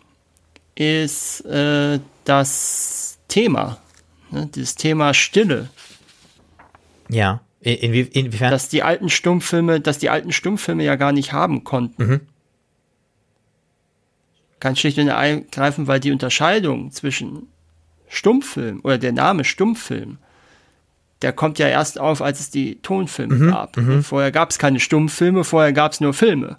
ist 0.75 1.41
äh, 1.47 1.99
das 2.27 3.17
Thema, 3.29 3.79
ne? 4.31 4.51
dieses 4.55 4.75
Thema 4.75 5.15
Stille. 5.15 5.71
Ja, 7.09 7.41
in, 7.63 7.95
in, 7.95 8.07
inwiefern? 8.09 8.51
Dass 8.51 8.69
die 8.69 8.83
alten 8.83 9.09
Stummfilme, 9.09 9.81
dass 9.81 9.97
die 9.97 10.11
alten 10.11 10.33
Stummfilme 10.33 10.85
ja 10.85 10.97
gar 10.97 11.13
nicht 11.13 11.33
haben 11.33 11.65
konnten. 11.65 12.05
Mhm. 12.05 12.21
Ganz 14.61 14.79
schlicht 14.79 14.99
und 14.99 15.09
ergreifend, 15.09 15.89
weil 15.89 16.01
die 16.01 16.13
Unterscheidung 16.13 16.93
zwischen 16.93 17.47
Stummfilm 18.09 18.81
oder 18.83 18.99
der 18.99 19.13
Name 19.13 19.45
Stummfilm, 19.45 20.19
der 21.23 21.33
kommt 21.33 21.59
ja 21.59 21.69
erst 21.69 21.99
auf, 21.99 22.23
als 22.23 22.41
es 22.41 22.51
die 22.51 22.77
Tonfilme 22.77 23.35
mhm, 23.35 23.51
gab. 23.51 23.77
Mhm. 23.77 24.03
Vorher 24.03 24.33
gab 24.33 24.51
es 24.51 24.59
keine 24.59 24.81
Stummfilme, 24.81 25.45
vorher 25.45 25.73
gab 25.73 25.93
es 25.93 26.01
nur 26.01 26.15
Filme. 26.15 26.57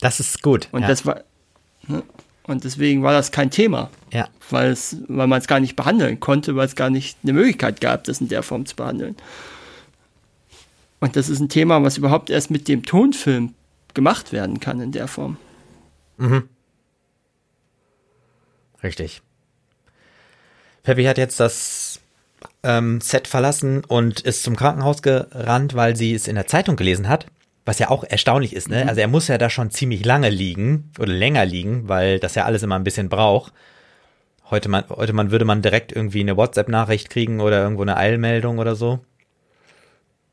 Das 0.00 0.20
ist 0.20 0.42
gut. 0.42 0.68
Und 0.72 0.82
ja. 0.82 0.88
das 0.88 1.04
war 1.06 1.22
ne? 1.86 2.02
und 2.46 2.64
deswegen 2.64 3.02
war 3.02 3.12
das 3.12 3.32
kein 3.32 3.50
Thema. 3.50 3.90
Ja. 4.12 4.28
Weil 4.50 4.70
es, 4.70 4.96
weil 5.08 5.26
man 5.26 5.40
es 5.40 5.46
gar 5.46 5.60
nicht 5.60 5.76
behandeln 5.76 6.20
konnte, 6.20 6.54
weil 6.56 6.66
es 6.66 6.76
gar 6.76 6.90
nicht 6.90 7.18
eine 7.22 7.32
Möglichkeit 7.32 7.80
gab, 7.80 8.04
das 8.04 8.20
in 8.20 8.28
der 8.28 8.42
Form 8.42 8.66
zu 8.66 8.76
behandeln. 8.76 9.16
Und 11.00 11.16
das 11.16 11.28
ist 11.28 11.40
ein 11.40 11.48
Thema, 11.48 11.82
was 11.82 11.98
überhaupt 11.98 12.30
erst 12.30 12.50
mit 12.50 12.68
dem 12.68 12.84
Tonfilm 12.84 13.54
gemacht 13.94 14.32
werden 14.32 14.60
kann 14.60 14.80
in 14.80 14.92
der 14.92 15.08
Form. 15.08 15.36
Mhm. 16.18 16.48
Richtig. 18.82 19.22
Peppy 20.82 21.04
hat 21.04 21.18
jetzt 21.18 21.40
das 21.40 21.83
ähm, 22.64 23.00
Set 23.00 23.28
verlassen 23.28 23.84
und 23.84 24.20
ist 24.20 24.42
zum 24.42 24.56
Krankenhaus 24.56 25.02
gerannt, 25.02 25.74
weil 25.74 25.96
sie 25.96 26.14
es 26.14 26.26
in 26.26 26.34
der 26.34 26.46
Zeitung 26.46 26.76
gelesen 26.76 27.08
hat. 27.08 27.26
Was 27.66 27.78
ja 27.78 27.88
auch 27.88 28.04
erstaunlich 28.04 28.54
ist, 28.54 28.68
ne? 28.68 28.82
Mhm. 28.82 28.88
Also 28.88 29.00
er 29.00 29.08
muss 29.08 29.28
ja 29.28 29.38
da 29.38 29.48
schon 29.48 29.70
ziemlich 29.70 30.04
lange 30.04 30.28
liegen 30.28 30.90
oder 30.98 31.12
länger 31.12 31.46
liegen, 31.46 31.88
weil 31.88 32.18
das 32.18 32.34
ja 32.34 32.44
alles 32.44 32.62
immer 32.62 32.76
ein 32.76 32.84
bisschen 32.84 33.08
braucht. 33.08 33.52
Heute, 34.50 34.68
man, 34.68 34.84
heute 34.90 35.14
man 35.14 35.30
würde 35.30 35.46
man 35.46 35.62
direkt 35.62 35.90
irgendwie 35.92 36.20
eine 36.20 36.36
WhatsApp-Nachricht 36.36 37.08
kriegen 37.08 37.40
oder 37.40 37.62
irgendwo 37.62 37.82
eine 37.82 37.96
Eilmeldung 37.96 38.58
oder 38.58 38.76
so. 38.76 39.00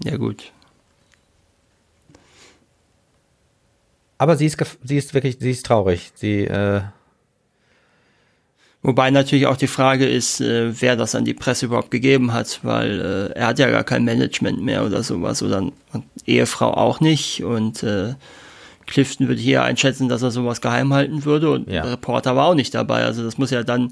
Ja, 0.04 0.18
gut. 0.18 0.52
Aber 4.18 4.36
sie 4.36 4.46
ist, 4.46 4.58
sie 4.84 4.98
ist 4.98 5.14
wirklich, 5.14 5.38
sie 5.40 5.52
ist 5.52 5.66
traurig. 5.66 6.12
Sie, 6.16 6.46
äh, 6.46 6.82
Wobei 8.84 9.12
natürlich 9.12 9.46
auch 9.46 9.58
die 9.58 9.68
Frage 9.68 10.08
ist, 10.08 10.42
äh, 10.42 10.82
wer 10.82 10.96
das 10.96 11.14
an 11.14 11.24
die 11.24 11.36
Presse 11.36 11.68
überhaupt 11.68 11.92
gegeben 11.92 12.34
hat, 12.34 12.62
weil 12.64 13.00
äh, 13.36 13.38
er 13.40 13.48
hat 13.48 13.60
ja 13.60 13.70
gar 13.70 13.84
kein 13.84 14.04
Management 14.04 14.60
mehr 14.62 14.84
oder 14.86 15.04
sowas 15.04 15.44
oder 15.44 15.60
und 15.60 16.04
Ehefrau 16.26 16.74
auch 16.74 17.00
nicht 17.00 17.44
und 17.44 17.84
äh, 17.84 18.16
Clifton 18.88 19.28
würde 19.28 19.40
hier 19.40 19.64
einschätzen, 19.64 20.10
dass 20.10 20.24
er 20.24 20.32
sowas 20.32 20.62
geheim 20.62 20.94
halten 20.94 21.26
würde 21.26 21.52
und 21.52 21.70
Ja. 21.70 21.84
der 21.84 21.92
Reporter 21.92 22.36
war 22.36 22.48
auch 22.48 22.56
nicht 22.56 22.74
dabei. 22.74 23.04
Also 23.06 23.24
das 23.24 23.38
muss 23.38 23.52
ja 23.52 23.62
dann, 23.64 23.92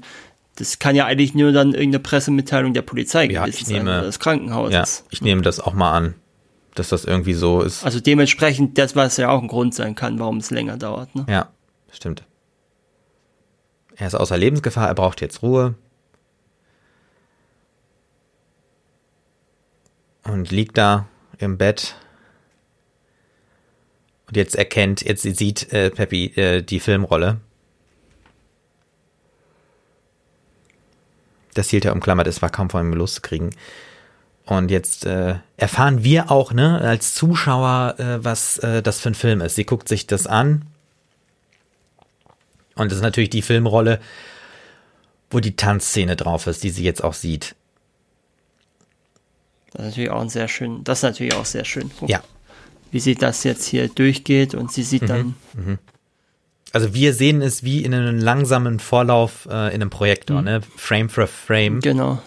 das 0.56 0.80
kann 0.80 0.96
ja 0.96 1.06
eigentlich 1.06 1.34
nur 1.34 1.52
dann 1.52 1.68
irgendeine 1.72 2.00
Pressemitteilung 2.00 2.74
der 2.74 2.82
Polizei 2.82 3.26
Ja, 3.26 3.44
gewesen 3.44 3.58
ich 3.60 3.66
sein 3.66 3.76
nehme- 3.76 3.90
oder 3.98 4.02
des 4.06 4.18
Krankenhauses. 4.18 4.74
Ja, 4.74 5.04
ich 5.10 5.22
nehme 5.22 5.42
das 5.42 5.60
auch 5.60 5.72
mal 5.72 5.92
an, 5.92 6.14
dass 6.74 6.88
das 6.88 7.04
irgendwie 7.04 7.34
so 7.34 7.62
ist. 7.62 7.84
Also 7.84 8.00
dementsprechend, 8.00 8.76
das 8.76 8.96
was 8.96 9.16
ja 9.18 9.30
auch 9.30 9.40
ein 9.40 9.48
Grund 9.48 9.72
sein 9.72 9.94
kann, 9.94 10.18
warum 10.18 10.38
es 10.38 10.50
länger 10.50 10.76
dauert. 10.76 11.14
Ne? 11.14 11.26
Ja, 11.28 11.48
stimmt. 11.92 12.24
Er 14.00 14.06
ist 14.06 14.14
außer 14.14 14.38
Lebensgefahr, 14.38 14.88
er 14.88 14.94
braucht 14.94 15.20
jetzt 15.20 15.42
Ruhe. 15.42 15.74
Und 20.24 20.50
liegt 20.50 20.78
da 20.78 21.06
im 21.36 21.58
Bett. 21.58 21.96
Und 24.26 24.38
jetzt 24.38 24.56
erkennt, 24.56 25.02
jetzt 25.02 25.22
sieht 25.22 25.70
äh, 25.74 25.90
Peppy 25.90 26.32
äh, 26.36 26.62
die 26.62 26.80
Filmrolle. 26.80 27.40
Das 31.52 31.68
hielt 31.68 31.84
er 31.84 31.92
umklammert, 31.92 32.26
es 32.26 32.40
war 32.40 32.48
kaum 32.48 32.70
von 32.70 32.86
ihm 32.86 32.94
loszukriegen. 32.94 33.50
Und 34.46 34.70
jetzt 34.70 35.04
äh, 35.04 35.34
erfahren 35.58 36.04
wir 36.04 36.30
auch, 36.30 36.54
ne, 36.54 36.80
als 36.80 37.14
Zuschauer, 37.14 37.96
äh, 37.98 38.24
was 38.24 38.56
äh, 38.58 38.82
das 38.82 38.98
für 38.98 39.10
ein 39.10 39.14
Film 39.14 39.42
ist. 39.42 39.56
Sie 39.56 39.66
guckt 39.66 39.88
sich 39.88 40.06
das 40.06 40.26
an. 40.26 40.64
Und 42.76 42.90
das 42.90 42.96
ist 42.98 43.02
natürlich 43.02 43.30
die 43.30 43.42
Filmrolle, 43.42 44.00
wo 45.30 45.40
die 45.40 45.56
Tanzszene 45.56 46.16
drauf 46.16 46.46
ist, 46.46 46.62
die 46.64 46.70
sie 46.70 46.84
jetzt 46.84 47.02
auch 47.04 47.14
sieht. 47.14 47.54
Das 49.72 49.82
ist 49.82 49.88
natürlich 49.90 50.10
auch 50.10 50.20
ein 50.20 50.28
sehr 50.28 50.48
schön, 50.48 50.82
das 50.84 50.98
ist 50.98 51.02
natürlich 51.04 51.34
auch 51.34 51.44
sehr 51.44 51.64
schön. 51.64 51.90
Ja. 52.06 52.22
Wie 52.90 52.98
sie 53.00 53.14
das 53.14 53.44
jetzt 53.44 53.66
hier 53.66 53.88
durchgeht 53.88 54.54
und 54.54 54.72
sie 54.72 54.80
Mhm. 54.80 54.84
sieht 54.86 55.08
dann, 55.08 55.34
Also 56.72 56.94
wir 56.94 57.14
sehen 57.14 57.42
es 57.42 57.62
wie 57.62 57.84
in 57.84 57.94
einem 57.94 58.18
langsamen 58.18 58.80
Vorlauf 58.80 59.46
äh, 59.46 59.68
in 59.68 59.80
einem 59.82 59.90
Projektor, 59.90 60.42
ne? 60.42 60.60
Frame 60.76 61.08
for 61.08 61.26
Frame. 61.26 61.80
genau. 61.80 62.20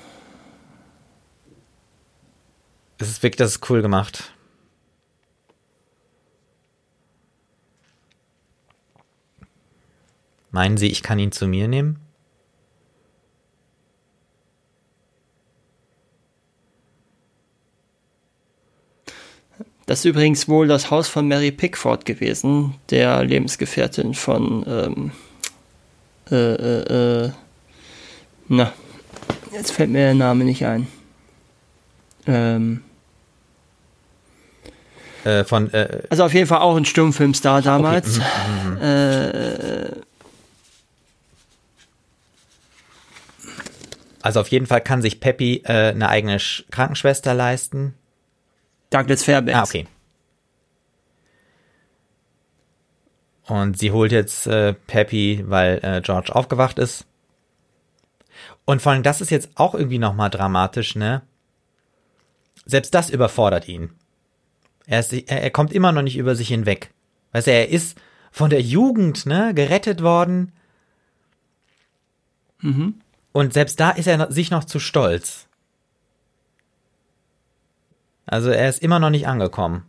Es 2.98 3.10
ist 3.10 3.24
wirklich, 3.24 3.38
das 3.38 3.52
ist 3.56 3.70
cool 3.70 3.82
gemacht. 3.82 4.32
Meinen 10.53 10.77
Sie, 10.77 10.88
ich 10.88 11.01
kann 11.01 11.17
ihn 11.17 11.31
zu 11.31 11.47
mir 11.47 11.67
nehmen? 11.67 11.99
Das 19.88 19.99
ist 19.99 20.05
übrigens 20.05 20.47
wohl 20.47 20.67
das 20.67 20.91
Haus 20.91 21.09
von 21.09 21.27
Mary 21.27 21.51
Pickford 21.51 22.05
gewesen, 22.05 22.75
der 22.91 23.23
Lebensgefährtin 23.23 24.13
von, 24.13 24.63
ähm, 24.67 25.11
äh, 26.31 26.35
äh, 26.35 27.25
äh, 27.25 27.31
na, 28.47 28.71
jetzt 29.51 29.71
fällt 29.71 29.89
mir 29.89 29.99
der 29.99 30.13
Name 30.13 30.45
nicht 30.45 30.63
ein. 30.65 30.88
Ähm, 32.27 32.84
Äh, 35.25 35.45
von, 35.45 35.73
äh, 35.73 36.03
also 36.09 36.25
auf 36.25 36.34
jeden 36.34 36.47
Fall 36.47 36.59
auch 36.59 36.75
ein 36.75 36.84
Stummfilmstar 36.85 37.61
damals. 37.61 38.17
mhm, 38.17 38.77
also 44.23 44.39
auf 44.39 44.47
jeden 44.47 44.65
Fall 44.65 44.81
kann 44.81 45.01
sich 45.01 45.19
Peppy 45.19 45.61
äh, 45.65 45.89
eine 45.89 46.07
eigene 46.07 46.39
Sch 46.39 46.63
Krankenschwester 46.71 47.33
leisten. 47.33 47.93
Douglas 48.89 49.23
Fairbanks. 49.23 49.59
Ah, 49.59 49.63
okay. 49.63 49.87
Und 53.45 53.77
sie 53.77 53.91
holt 53.91 54.13
jetzt 54.13 54.47
äh, 54.47 54.73
Peppy, 54.73 55.43
weil 55.45 55.79
äh, 55.83 56.01
George 56.01 56.33
aufgewacht 56.33 56.79
ist. 56.79 57.05
Und 58.63 58.81
vor 58.81 58.93
allem, 58.93 59.03
das 59.03 59.19
ist 59.19 59.29
jetzt 59.29 59.49
auch 59.55 59.75
irgendwie 59.75 59.99
nochmal 59.99 60.29
dramatisch, 60.29 60.95
ne? 60.95 61.21
Selbst 62.65 62.93
das 62.93 63.09
überfordert 63.09 63.67
ihn. 63.67 63.91
Er, 64.87 65.01
ist, 65.01 65.11
er, 65.11 65.43
er 65.43 65.51
kommt 65.51 65.73
immer 65.73 65.91
noch 65.91 66.01
nicht 66.01 66.15
über 66.15 66.35
sich 66.35 66.47
hinweg. 66.47 66.91
Weißt 67.33 67.47
du, 67.47 67.51
er 67.51 67.67
ist 67.67 67.97
von 68.31 68.49
der 68.49 68.61
Jugend, 68.61 69.25
ne, 69.25 69.53
gerettet 69.53 70.01
worden. 70.01 70.53
Und 73.34 73.53
selbst 73.53 73.80
da 73.80 73.89
ist 73.91 74.07
er 74.07 74.31
sich 74.31 74.49
noch 74.51 74.64
zu 74.64 74.80
stolz. 74.80 75.47
Also 78.26 78.49
er 78.49 78.69
ist 78.69 78.81
immer 78.81 78.99
noch 78.99 79.10
nicht 79.10 79.27
angekommen. 79.27 79.84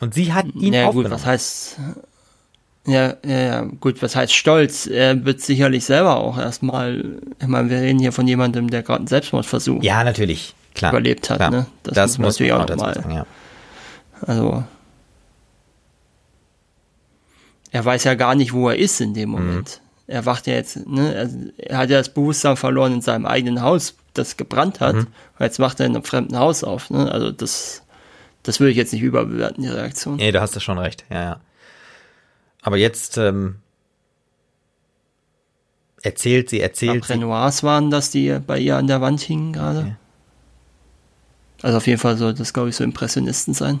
Und 0.00 0.14
sie 0.14 0.32
hat 0.32 0.46
ihn 0.54 0.72
ja, 0.72 0.82
gut, 0.86 0.88
aufgenommen. 1.06 1.12
was 1.12 1.26
heißt, 1.26 1.76
ja, 2.86 3.14
ja, 3.24 3.38
ja, 3.38 3.60
gut, 3.62 4.00
was 4.02 4.16
heißt 4.16 4.32
Stolz? 4.32 4.86
Er 4.86 5.24
wird 5.24 5.40
sicherlich 5.40 5.84
selber 5.84 6.16
auch 6.18 6.38
erstmal, 6.38 7.20
ich 7.40 7.46
meine, 7.46 7.68
wir 7.68 7.78
reden 7.80 7.98
hier 7.98 8.12
von 8.12 8.26
jemandem, 8.26 8.70
der 8.70 8.82
gerade 8.82 8.98
einen 9.00 9.06
Selbstmordversuch 9.08 9.82
ja, 9.82 10.02
natürlich. 10.04 10.54
Klar. 10.74 10.92
überlebt 10.92 11.28
hat, 11.30 11.38
klar. 11.38 11.50
ne? 11.50 11.66
Das 11.82 11.94
Das, 11.94 12.10
muss 12.12 12.18
man 12.18 12.26
muss 12.26 12.34
natürlich 12.36 12.52
man 12.52 12.60
auch 12.60 12.62
auch 12.62 12.66
dazu 12.66 12.78
noch 12.78 12.86
mal- 12.86 12.94
sagen, 12.94 13.10
ja. 13.14 13.26
Also, 14.22 14.64
er 17.70 17.84
weiß 17.84 18.04
ja 18.04 18.14
gar 18.14 18.34
nicht, 18.34 18.52
wo 18.52 18.68
er 18.68 18.76
ist 18.76 19.00
in 19.00 19.10
Mhm. 19.10 19.14
dem 19.14 19.28
Moment. 19.30 19.80
Er 20.08 20.26
wacht 20.26 20.46
ja 20.46 20.54
jetzt, 20.54 20.86
ne, 20.88 21.14
er, 21.14 21.30
er 21.58 21.78
hat 21.78 21.90
ja 21.90 21.98
das 21.98 22.08
Bewusstsein 22.08 22.56
verloren 22.56 22.94
in 22.94 23.02
seinem 23.02 23.26
eigenen 23.26 23.62
Haus, 23.62 23.94
das 24.14 24.36
gebrannt 24.36 24.80
hat. 24.80 24.96
Mhm. 24.96 25.00
Und 25.00 25.40
jetzt 25.40 25.60
wacht 25.60 25.78
er 25.80 25.86
in 25.86 25.94
einem 25.94 26.04
fremden 26.04 26.38
Haus 26.38 26.64
auf, 26.64 26.90
ne? 26.90 27.12
Also 27.12 27.30
das, 27.30 27.82
das 28.42 28.58
würde 28.58 28.70
ich 28.70 28.76
jetzt 28.76 28.92
nicht 28.92 29.02
überbewerten, 29.02 29.62
die 29.62 29.68
Reaktion. 29.68 30.16
Nee, 30.16 30.32
du 30.32 30.40
hast 30.40 30.56
da 30.56 30.60
schon 30.60 30.78
recht, 30.78 31.04
ja, 31.10 31.22
ja. 31.22 31.40
Aber 32.62 32.76
jetzt 32.76 33.18
ähm, 33.18 33.56
erzählt 36.02 36.50
sie, 36.50 36.60
erzählt 36.60 37.04
sie. 37.04 37.12
Renoirs 37.12 37.62
waren 37.62 37.90
das, 37.90 38.10
die 38.10 38.38
bei 38.44 38.58
ihr 38.58 38.76
an 38.76 38.86
der 38.86 39.00
Wand 39.00 39.20
hingen 39.20 39.52
gerade. 39.52 39.78
Okay. 39.80 39.96
Also 41.62 41.76
auf 41.76 41.86
jeden 41.86 42.00
Fall 42.00 42.16
soll 42.16 42.34
das, 42.34 42.52
glaube 42.52 42.70
ich, 42.70 42.76
so 42.76 42.84
Impressionisten 42.84 43.54
sein. 43.54 43.80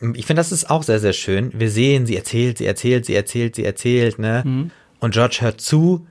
Ich 0.00 0.26
finde, 0.26 0.40
das 0.40 0.52
ist 0.52 0.68
auch 0.68 0.82
sehr, 0.82 0.98
sehr 0.98 1.14
schön. 1.14 1.50
Wir 1.54 1.70
sehen, 1.70 2.06
sie 2.06 2.16
erzählt, 2.16 2.58
sie 2.58 2.66
erzählt, 2.66 3.06
sie 3.06 3.14
erzählt, 3.14 3.56
sie 3.56 3.64
erzählt, 3.64 4.18
ne? 4.18 4.42
Mhm. 4.44 4.70
Und 5.00 5.14
George 5.14 5.38
hört 5.40 5.60
zu, 5.60 6.06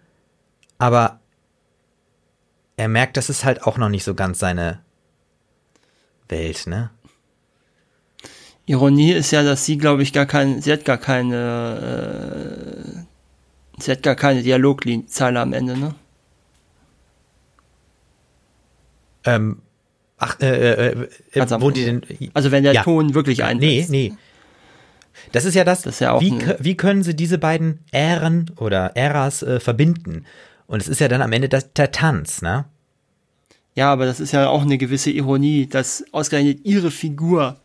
aber 0.78 1.20
er 2.78 2.88
merkt, 2.88 3.18
das 3.18 3.30
ist 3.30 3.46
halt 3.46 3.64
auch 3.64 3.78
noch 3.78 3.90
nicht 3.90 4.04
so 4.04 4.16
ganz 4.16 4.40
seine 4.40 4.80
Welt, 6.28 6.68
ne? 6.68 6.90
Ironie 8.66 9.12
ist 9.12 9.32
ja, 9.32 9.44
dass 9.44 9.66
sie, 9.66 9.78
glaube 9.78 10.02
ich, 10.02 10.12
gar 10.12 10.26
keine, 10.26 10.62
sie 10.62 10.72
hat 10.72 10.86
gar 10.86 10.98
keine, 10.98 13.06
äh, 13.78 13.82
sie 13.82 13.92
hat 13.92 14.02
gar 14.02 14.16
keine 14.16 14.42
Dialogzeile 14.42 15.40
am 15.40 15.54
Ende, 15.54 15.78
ne? 15.78 15.94
Ähm, 19.24 19.62
ach, 20.18 20.40
äh, 20.40 20.90
äh, 20.92 21.08
äh, 21.34 21.40
am 21.42 21.62
wo 21.62 21.70
die 21.72 21.86
denn, 21.86 22.02
Also 22.34 22.52
wenn 22.52 22.64
der 22.64 22.74
Ja. 22.74 22.84
Ton 22.84 23.14
wirklich 23.14 23.44
einsetzt. 23.44 23.90
Nee, 23.90 24.10
nee. 24.12 24.18
Das 25.32 25.46
ist 25.46 25.54
ja 25.56 25.64
das, 25.64 25.82
Das 25.84 25.96
ist 25.96 26.00
ja 26.02 26.12
auch 26.12 26.22
wie, 26.22 26.34
wie 26.60 26.76
können 26.76 27.04
sie 27.04 27.16
diese 27.16 27.38
beiden 27.38 27.80
Ähren 27.92 28.52
oder 28.58 28.96
Äras 28.96 29.44
äh, 29.44 29.60
verbinden? 29.60 30.26
Und 30.68 30.82
es 30.82 30.88
ist 30.88 31.00
ja 31.00 31.08
dann 31.08 31.22
am 31.22 31.32
Ende 31.32 31.48
das, 31.50 31.72
der 31.74 31.92
Tanz, 31.92 32.42
ne? 32.42 32.66
Ja, 33.76 33.92
aber 33.92 34.06
das 34.06 34.20
ist 34.20 34.32
ja 34.32 34.48
auch 34.48 34.62
eine 34.62 34.78
gewisse 34.78 35.12
Ironie, 35.12 35.68
dass 35.68 36.04
ausgerechnet 36.12 36.60
ihre 36.64 36.92
Figur, 36.92 37.58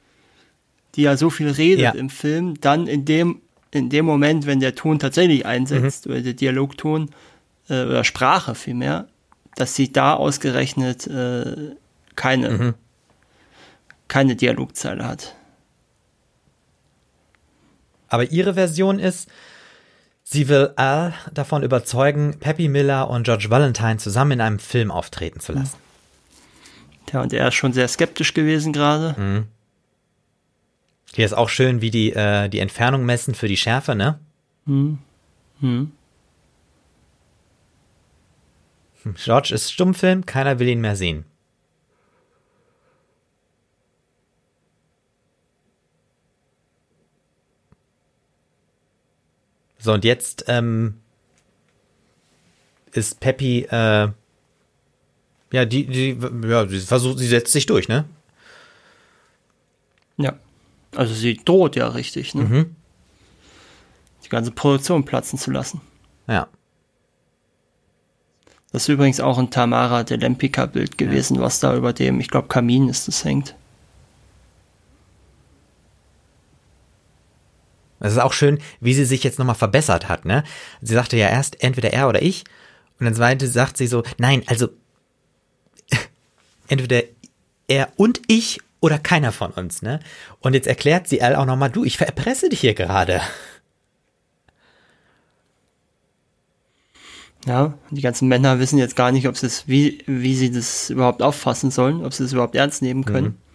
die 0.97 1.03
ja 1.03 1.17
so 1.17 1.31
viel 1.31 1.49
redet 1.51 1.81
Ja. 1.85 1.91
im 1.93 2.11
Film, 2.11 2.61
dann 2.61 2.87
in 2.89 3.05
dem, 3.05 3.41
in 3.71 3.91
dem 3.91 4.05
Moment, 4.07 4.47
wenn 4.47 4.59
der 4.61 4.75
Ton 4.75 4.99
tatsächlich 4.99 5.47
einsetzt, 5.47 6.07
Mhm. 6.07 6.13
oder 6.13 6.21
der 6.23 6.33
Dialogton, 6.35 7.11
äh, 7.69 7.85
oder 7.85 8.03
Sprache 8.05 8.55
vielmehr, 8.57 9.07
dass 9.57 9.75
sie 9.77 9.93
da 9.93 10.15
ausgerechnet 10.15 11.07
äh, 11.07 11.75
keine, 12.21 12.51
Mhm. 12.51 12.75
keine 14.09 14.37
Dialogzeile 14.37 15.07
hat. 15.07 15.35
Aber 18.09 18.31
ihre 18.31 18.55
Version 18.55 18.99
ist, 18.99 19.31
sie 20.23 20.49
will 20.49 20.73
Al 20.77 21.15
davon 21.33 21.63
überzeugen, 21.63 22.39
Peppy 22.39 22.69
Miller 22.69 23.09
und 23.09 23.23
George 23.25 23.47
Valentine 23.49 23.97
zusammen 23.97 24.33
in 24.33 24.41
einem 24.43 24.59
Film 24.59 24.91
auftreten 24.91 25.41
zu 25.41 25.53
lassen. 25.53 25.79
Ja, 27.11 27.23
und 27.23 27.33
er 27.33 27.49
ist 27.49 27.55
schon 27.55 27.73
sehr 27.73 27.89
skeptisch 27.89 28.35
gewesen 28.35 28.75
gerade. 28.75 29.19
Mhm. 29.19 29.47
Hier 31.15 31.25
ist 31.25 31.33
auch 31.33 31.49
schön, 31.49 31.81
wie 31.81 31.91
die 31.91 32.13
äh, 32.13 32.49
die 32.51 32.59
Entfernung 32.61 33.07
messen 33.07 33.35
für 33.35 33.49
die 33.49 33.57
Schärfe, 33.57 33.95
ne? 33.95 34.19
Hm. 34.67 34.99
George 39.15 39.55
ist 39.55 39.73
Stummfilm, 39.73 40.27
keiner 40.27 40.59
will 40.59 40.69
ihn 40.69 40.83
mehr 40.83 40.97
sehen. 40.97 41.25
So, 49.81 49.93
und 49.95 50.05
jetzt 50.05 50.45
ähm, 50.47 51.01
ist 52.93 53.21
Peppy, 53.21 53.63
äh, 53.71 54.09
ja, 55.53 55.65
die, 55.65 55.87
die, 55.87 56.19
ja, 56.47 56.67
sie 56.69 56.81
versucht, 56.81 57.19
sie 57.19 57.27
setzt 57.27 57.53
sich 57.53 57.67
durch, 57.67 57.89
ne? 57.89 58.05
Ja. 60.17 60.35
Also 60.95 61.15
sie 61.15 61.37
droht 61.37 61.77
ja 61.77 61.89
richtig, 61.89 62.35
ne? 62.35 62.43
Mhm. 62.43 62.77
Die 64.25 64.29
ganze 64.29 64.51
Produktion 64.51 65.05
platzen 65.05 65.39
zu 65.39 65.51
lassen. 65.51 65.81
Ja. 66.29 66.49
Das 68.73 68.83
ist 68.83 68.89
übrigens 68.89 69.19
auch 69.19 69.39
ein 69.39 69.51
Tamara 69.51 70.05
de 70.05 70.17
Lempicka-Bild 70.19 70.99
gewesen, 70.99 71.41
was 71.41 71.59
da 71.59 71.75
über 71.75 71.93
dem, 71.93 72.21
ich 72.21 72.29
glaube, 72.29 72.49
Kamin 72.49 72.89
ist 72.89 73.09
das 73.09 73.25
hängt. 73.25 73.57
Es 78.01 78.13
ist 78.13 78.19
auch 78.19 78.33
schön, 78.33 78.59
wie 78.81 78.95
sie 78.95 79.05
sich 79.05 79.23
jetzt 79.23 79.39
nochmal 79.39 79.55
verbessert 79.55 80.09
hat, 80.09 80.25
ne? 80.25 80.43
Sie 80.81 80.95
sagte 80.95 81.17
ja 81.17 81.29
erst 81.29 81.63
entweder 81.63 81.93
er 81.93 82.09
oder 82.09 82.23
ich. 82.23 82.45
Und 82.99 83.05
dann 83.05 83.15
zweite 83.15 83.47
sagt 83.47 83.77
sie 83.77 83.87
so, 83.87 84.03
nein, 84.19 84.43
also 84.47 84.69
entweder 86.69 87.03
er 87.69 87.93
und 87.97 88.21
ich 88.27 88.61
oder 88.81 88.99
keiner 88.99 89.33
von 89.33 89.53
uns, 89.53 89.83
ne? 89.83 90.01
Und 90.41 90.55
jetzt 90.55 90.67
erklärt 90.67 91.09
sie 91.09 91.23
all 91.23 91.37
auch 91.37 91.45
nochmal, 91.45 91.71
du, 91.71 91.85
ich 91.85 91.99
verpresse 91.99 92.49
dich 92.49 92.61
hier 92.61 92.75
gerade. 92.75 93.21
Ja, 97.47 97.75
die 97.91 98.03
ganzen 98.03 98.29
Männer 98.29 98.59
wissen 98.59 98.79
jetzt 98.79 98.97
gar 98.97 99.13
nicht, 99.13 99.27
ob 99.27 99.37
sie 99.37 99.47
es, 99.47 99.67
wie, 99.67 100.03
wie 100.07 100.35
sie 100.35 100.51
das 100.51 100.91
überhaupt 100.91 101.23
auffassen 101.23 101.71
sollen, 101.71 102.05
ob 102.05 102.13
sie 102.13 102.25
es 102.25 102.33
überhaupt 102.33 102.55
ernst 102.55 102.83
nehmen 102.83 103.05
können. 103.05 103.27
Mhm. 103.27 103.50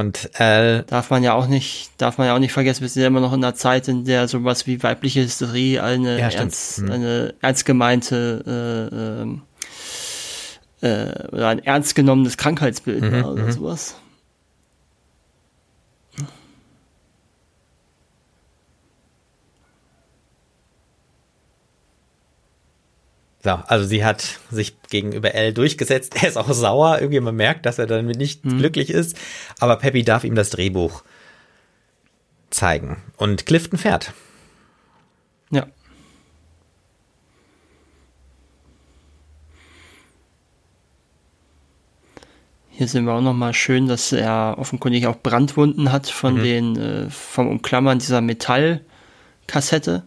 Und 0.00 0.30
äh, 0.40 0.82
Darf 0.84 1.10
man 1.10 1.22
ja 1.22 1.34
auch 1.34 1.46
nicht, 1.46 1.90
darf 1.98 2.16
man 2.16 2.26
ja 2.26 2.34
auch 2.34 2.38
nicht 2.38 2.52
vergessen, 2.52 2.80
wir 2.80 2.88
sind 2.88 3.02
ja 3.02 3.08
immer 3.08 3.20
noch 3.20 3.34
in 3.34 3.44
einer 3.44 3.54
Zeit, 3.54 3.86
in 3.86 4.04
der 4.06 4.28
sowas 4.28 4.66
wie 4.66 4.82
weibliche 4.82 5.20
Hysterie 5.22 5.82
eine, 5.82 6.18
Ja, 6.18 6.28
ernst, 6.30 6.78
Mhm. 6.80 6.90
eine 6.90 7.34
ernst 7.42 7.66
gemeinte 7.66 8.88
äh, 8.92 8.94
ähm, 9.22 9.42
äh, 10.80 11.28
oder 11.28 11.48
ein 11.48 11.58
ernst 11.58 11.94
genommenes 11.94 12.38
Krankheitsbild 12.38 13.02
Mhm, 13.02 13.12
war 13.22 13.32
oder 13.32 13.52
sowas. 13.52 13.96
So, 23.42 23.50
also 23.50 23.86
sie 23.86 24.04
hat 24.04 24.38
sich 24.50 24.80
gegenüber 24.90 25.34
Elle 25.34 25.52
durchgesetzt. 25.54 26.14
Er 26.22 26.28
ist 26.28 26.36
auch 26.36 26.52
sauer, 26.52 26.98
irgendwie 27.00 27.20
man 27.20 27.36
merkt, 27.36 27.64
dass 27.66 27.78
er 27.78 27.86
damit 27.86 28.16
nicht 28.18 28.42
glücklich 28.42 28.90
ist. 28.90 29.16
Aber 29.58 29.76
Peppy 29.76 30.02
darf 30.04 30.24
ihm 30.24 30.34
das 30.34 30.50
Drehbuch 30.50 31.02
zeigen. 32.50 33.02
Und 33.16 33.46
Clifton 33.46 33.78
fährt. 33.78 34.12
Ja. 35.50 35.66
Hier 42.70 42.88
sehen 42.88 43.04
wir 43.04 43.12
auch 43.12 43.20
nochmal 43.20 43.52
schön, 43.52 43.88
dass 43.88 44.12
er 44.12 44.54
offenkundig 44.58 45.06
auch 45.06 45.16
Brandwunden 45.16 45.92
hat 45.92 46.08
von 46.08 46.34
Mhm. 46.36 46.42
den, 46.42 46.76
äh, 46.76 47.10
vom 47.10 47.48
Umklammern 47.48 47.98
dieser 47.98 48.20
Metallkassette. 48.20 50.04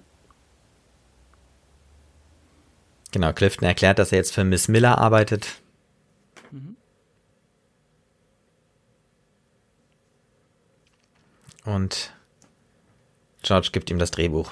Genau, 3.13 3.31
Clifton 3.31 3.65
erklärt, 3.67 3.99
dass 3.99 4.11
er 4.11 4.17
jetzt 4.17 4.33
für 4.33 4.43
Miss 4.43 4.67
Miller 4.67 4.97
arbeitet. 4.97 5.61
Und 11.65 12.13
George 13.41 13.69
gibt 13.71 13.89
ihm 13.89 13.99
das 13.99 14.11
Drehbuch. 14.11 14.51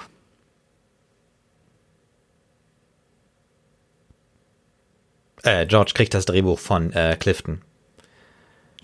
Äh, 5.44 5.66
George 5.66 5.92
kriegt 5.96 6.14
das 6.14 6.26
Drehbuch 6.26 6.60
von 6.60 6.94
äh, 6.94 7.18
Clifton, 7.20 7.62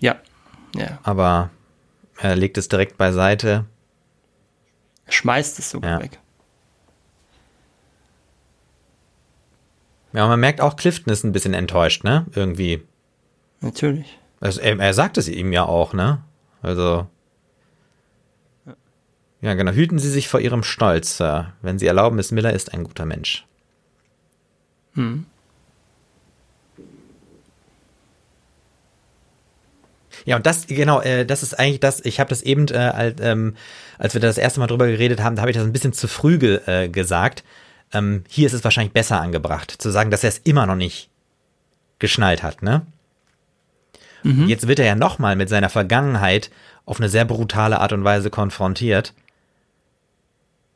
Ja. 0.00 0.16
Ja. 0.74 0.98
aber 1.04 1.50
er 2.16 2.34
legt 2.36 2.58
es 2.58 2.68
direkt 2.68 2.98
beiseite. 2.98 3.64
Er 5.06 5.12
schmeißt 5.12 5.58
es 5.58 5.70
sogar 5.70 5.92
Ja. 5.92 6.00
weg. 6.00 6.18
Ja, 10.12 10.24
und 10.24 10.30
man 10.30 10.40
merkt 10.40 10.60
auch, 10.60 10.76
Clifton 10.76 11.12
ist 11.12 11.24
ein 11.24 11.32
bisschen 11.32 11.54
enttäuscht, 11.54 12.04
ne? 12.04 12.26
Irgendwie. 12.34 12.82
Natürlich. 13.60 14.18
Also 14.40 14.60
er, 14.60 14.78
er 14.78 14.94
sagt 14.94 15.18
es 15.18 15.28
ihm 15.28 15.52
ja 15.52 15.64
auch, 15.64 15.92
ne? 15.92 16.22
Also. 16.62 17.06
Ja, 19.40 19.54
genau. 19.54 19.72
Hüten 19.72 19.98
Sie 19.98 20.10
sich 20.10 20.28
vor 20.28 20.40
Ihrem 20.40 20.62
Stolz, 20.64 21.16
Sir. 21.16 21.52
Wenn 21.62 21.78
Sie 21.78 21.86
erlauben, 21.86 22.16
Miss 22.16 22.32
Miller 22.32 22.52
ist 22.52 22.72
ein 22.74 22.84
guter 22.84 23.06
Mensch. 23.06 23.46
Hm. 24.94 25.26
Ja, 30.24 30.36
und 30.36 30.46
das, 30.46 30.66
genau, 30.66 31.00
äh, 31.00 31.24
das 31.24 31.42
ist 31.42 31.58
eigentlich 31.58 31.80
das, 31.80 32.04
ich 32.04 32.18
habe 32.20 32.30
das 32.30 32.42
eben, 32.42 32.66
äh, 32.68 32.76
als, 32.76 33.20
ähm, 33.20 33.54
als 33.98 34.14
wir 34.14 34.20
das 34.20 34.38
erste 34.38 34.60
Mal 34.60 34.66
drüber 34.66 34.86
geredet 34.86 35.22
haben, 35.22 35.36
da 35.36 35.42
habe 35.42 35.50
ich 35.50 35.56
das 35.56 35.64
ein 35.64 35.72
bisschen 35.72 35.92
zu 35.92 36.08
früh 36.08 36.38
ge 36.38 36.60
äh, 36.66 36.88
gesagt. 36.88 37.44
Ähm, 37.92 38.24
hier 38.28 38.46
ist 38.46 38.52
es 38.52 38.64
wahrscheinlich 38.64 38.92
besser 38.92 39.20
angebracht, 39.20 39.70
zu 39.70 39.90
sagen, 39.90 40.10
dass 40.10 40.24
er 40.24 40.28
es 40.28 40.38
immer 40.38 40.66
noch 40.66 40.76
nicht 40.76 41.10
geschnallt 41.98 42.42
hat, 42.42 42.62
ne? 42.62 42.86
Jetzt 44.46 44.66
wird 44.66 44.78
er 44.78 44.86
ja 44.86 44.94
nochmal 44.94 45.36
mit 45.36 45.48
seiner 45.48 45.68
Vergangenheit 45.70 46.50
auf 46.84 46.98
eine 46.98 47.08
sehr 47.08 47.24
brutale 47.24 47.80
Art 47.80 47.92
und 47.92 48.04
Weise 48.04 48.30
konfrontiert, 48.30 49.14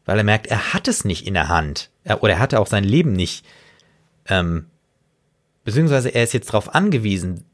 weil 0.04 0.18
er 0.18 0.24
merkt, 0.24 0.46
er 0.46 0.72
hat 0.72 0.88
es 0.88 1.04
nicht 1.04 1.26
in 1.26 1.34
der 1.34 1.48
Hand. 1.48 1.90
Er, 2.04 2.22
oder 2.22 2.34
er 2.34 2.38
hatte 2.38 2.60
auch 2.60 2.66
sein 2.66 2.84
Leben 2.84 3.12
nicht. 3.12 3.44
Ähm, 4.26 4.66
beziehungsweise 5.64 6.10
er 6.10 6.24
ist 6.24 6.32
jetzt 6.32 6.48
darauf 6.48 6.74
angewiesen, 6.74 7.44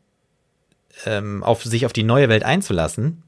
ähm, 1.05 1.43
auf 1.43 1.65
sich 1.65 1.87
auf 1.87 1.93
die 1.93 2.03
neue 2.03 2.29
Welt 2.29 2.45
einzulassen. 2.45 3.23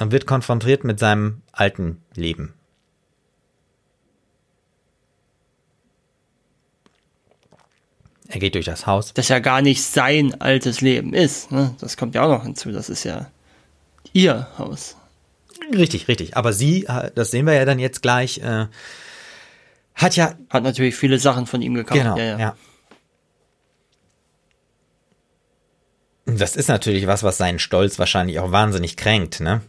Und 0.00 0.10
wird 0.10 0.26
konfrontiert 0.26 0.82
mit 0.84 0.98
seinem 0.98 1.42
alten 1.52 2.02
Leben. 2.14 2.54
Er 8.34 8.40
geht 8.40 8.56
durch 8.56 8.66
das 8.66 8.84
Haus. 8.84 9.14
Das 9.14 9.28
ja 9.28 9.38
gar 9.38 9.62
nicht 9.62 9.80
sein 9.80 10.40
altes 10.40 10.80
Leben 10.80 11.14
ist. 11.14 11.52
Ne? 11.52 11.72
Das 11.78 11.96
kommt 11.96 12.16
ja 12.16 12.24
auch 12.24 12.28
noch 12.28 12.42
hinzu. 12.42 12.72
Das 12.72 12.88
ist 12.88 13.04
ja 13.04 13.30
ihr 14.12 14.48
Haus. 14.58 14.96
Richtig, 15.72 16.08
richtig. 16.08 16.36
Aber 16.36 16.52
sie, 16.52 16.84
äh, 16.86 17.12
das 17.14 17.30
sehen 17.30 17.46
wir 17.46 17.54
ja 17.54 17.64
dann 17.64 17.78
jetzt 17.78 18.02
gleich, 18.02 18.38
äh, 18.38 18.66
hat 19.94 20.16
ja 20.16 20.34
Hat 20.50 20.64
natürlich 20.64 20.96
viele 20.96 21.20
Sachen 21.20 21.46
von 21.46 21.62
ihm 21.62 21.74
gekauft. 21.74 22.00
Genau, 22.00 22.18
ja, 22.18 22.24
ja. 22.24 22.38
ja. 22.40 22.56
Das 26.26 26.56
ist 26.56 26.66
natürlich 26.66 27.06
was, 27.06 27.22
was 27.22 27.38
seinen 27.38 27.60
Stolz 27.60 28.00
wahrscheinlich 28.00 28.40
auch 28.40 28.50
wahnsinnig 28.50 28.96
kränkt, 28.96 29.38
ne? 29.38 29.60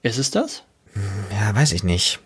Ist 0.00 0.16
es 0.16 0.30
das? 0.30 0.62
Ja, 1.30 1.54
weiß 1.54 1.72
ich 1.72 1.84
nicht. 1.84 2.20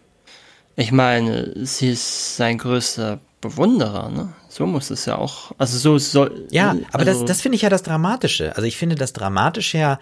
Ich 0.77 0.93
meine, 0.93 1.67
sie 1.67 1.91
ist 1.91 2.37
sein 2.37 2.59
größter 2.59 3.19
Bewunderer, 3.41 4.11
ne? 4.11 4.33
So 4.57 4.65
muss 4.65 4.89
es 4.89 5.05
ja 5.05 5.19
auch. 5.19 5.53
Also 5.59 5.77
so 5.77 5.99
soll. 5.99 6.47
Ja, 6.51 6.74
aber 6.91 7.07
also, 7.07 7.20
das, 7.20 7.24
das 7.27 7.41
finde 7.43 7.57
ich 7.57 7.62
ja 7.62 7.69
das 7.69 7.83
Dramatische. 7.83 8.57
Also 8.57 8.62
ich 8.62 8.78
finde 8.78 8.95
das 8.95 9.12
Dramatische 9.12 9.77
ja 9.77 10.01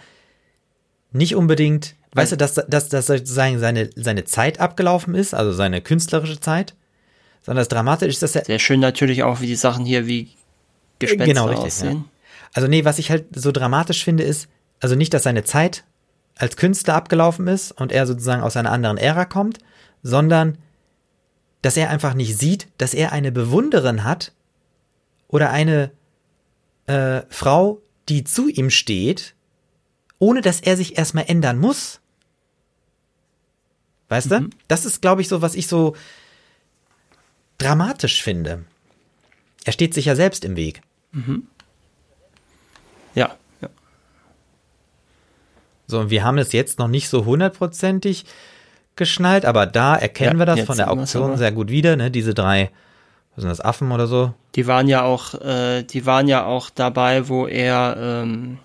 nicht 1.11 1.35
unbedingt, 1.35 1.97
weißt 2.13 2.31
du, 2.31 2.37
dass, 2.37 2.55
dass, 2.55 2.89
dass 2.89 3.07
sozusagen 3.07 3.59
seine, 3.59 3.91
seine 3.97 4.25
Zeit 4.27 4.61
abgelaufen 4.61 5.17
ist, 5.17 5.35
also 5.35 5.53
seine 5.53 5.81
künstlerische 5.81 6.39
Zeit, 6.39 6.77
sondern 7.43 7.63
das 7.63 7.69
Dramatische 7.69 8.11
ist, 8.11 8.23
dass 8.23 8.37
er 8.37 8.45
Sehr 8.45 8.61
schön 8.61 8.79
natürlich 8.79 9.25
auch, 9.25 9.41
wie 9.41 9.49
die 9.49 9.57
Sachen 9.57 9.85
hier 9.85 10.07
wie 10.07 10.31
Gespenster 11.01 11.27
Genau, 11.27 11.47
richtig, 11.47 11.67
aussehen. 11.67 12.05
Also 12.53 12.69
nee, 12.69 12.85
was 12.85 13.01
ich 13.01 13.11
halt 13.11 13.25
so 13.35 13.51
dramatisch 13.51 14.05
finde, 14.05 14.23
ist, 14.23 14.47
also 14.79 14.95
nicht, 14.95 15.13
dass 15.15 15.25
seine 15.25 15.43
Zeit 15.43 15.83
als 16.37 16.57
Künstler 16.57 16.95
abgelaufen 16.95 17.49
ist 17.49 17.73
und 17.73 17.91
er 17.91 18.07
sozusagen 18.07 18.43
aus 18.43 18.57
einer 18.57 18.71
anderen 18.71 18.99
Ära 18.99 19.25
kommt, 19.25 19.59
sondern 20.05 20.59
dass 21.61 21.77
er 21.77 21.91
einfach 21.91 22.15
nicht 22.15 22.39
sieht, 22.39 22.69
dass 22.79 22.95
er 22.95 23.11
eine 23.11 23.33
Bewunderin 23.33 24.05
hat 24.05 24.31
oder 25.35 25.51
eine 25.51 25.91
äh, 26.87 27.23
Frau, 27.29 27.83
die 28.09 28.23
zu 28.23 28.49
ihm 28.49 28.71
steht, 28.71 29.35
ohne 30.21 30.43
dass 30.43 30.61
er 30.61 30.77
sich 30.77 30.97
erstmal 30.97 31.25
ändern 31.27 31.59
muss. 31.59 32.01
Weißt 34.09 34.31
du? 34.31 34.49
Das 34.69 34.85
ist, 34.85 35.03
glaube 35.03 35.23
ich, 35.23 35.29
so, 35.29 35.43
was 35.43 35.57
ich 35.57 35.67
so 35.67 35.97
dramatisch 37.59 38.23
finde. 38.23 38.65
Er 39.65 39.73
steht 39.73 39.93
sich 39.93 40.05
ja 40.05 40.15
selbst 40.15 40.45
im 40.45 40.55
Weg. 40.55 40.83
Ja, 43.17 43.35
ja. 43.61 43.69
So, 45.89 45.99
und 45.99 46.11
wir 46.11 46.23
haben 46.23 46.39
es 46.39 46.53
jetzt 46.53 46.79
noch 46.79 46.87
nicht 46.87 47.09
so 47.09 47.25
hundertprozentig 47.25 48.25
geschnallt, 48.95 49.45
aber 49.47 49.67
da 49.67 49.97
erkennen 49.97 50.39
Ja, 50.39 50.47
wir 50.47 50.47
das 50.47 50.61
von 50.61 50.77
der 50.77 50.93
Auktion 50.93 51.37
sehr 51.37 51.51
gut 51.51 51.71
wieder, 51.71 51.97
ne? 51.97 52.13
Diese 52.13 52.35
drei 52.35 52.71
Was 53.35 53.43
sind 53.43 53.49
das, 53.51 53.61
Affen 53.61 53.91
oder 53.93 54.07
so? 54.07 54.33
Die 54.55 54.67
waren 54.67 54.87
ja 54.89 55.03
auch, 55.03 55.35
äh, 55.41 55.83
die 55.83 56.07
waren 56.07 56.29
ja 56.29 56.45
auch 56.45 56.71
dabei, 56.71 57.29
wo 57.29 57.47
er, 57.47 57.97
ähm, 57.99 58.59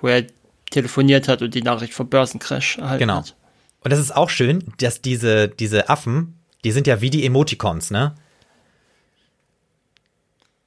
wo 0.00 0.08
er 0.08 0.24
telefoniert 0.70 1.28
hat 1.28 1.42
und 1.42 1.54
die 1.54 1.62
Nachricht 1.62 1.92
vom 1.94 2.08
Börsencrash 2.08 2.78
erhalten 2.78 3.00
Genau. 3.00 3.16
hat. 3.18 3.34
Und 3.82 3.92
das 3.92 4.00
ist 4.00 4.16
auch 4.16 4.30
schön, 4.30 4.64
dass 4.78 5.02
diese, 5.02 5.48
diese 5.48 5.88
Affen, 5.90 6.38
die 6.64 6.72
sind 6.72 6.86
ja 6.86 7.00
wie 7.02 7.10
die 7.10 7.26
Emoticons, 7.26 7.90
ne? 7.90 8.14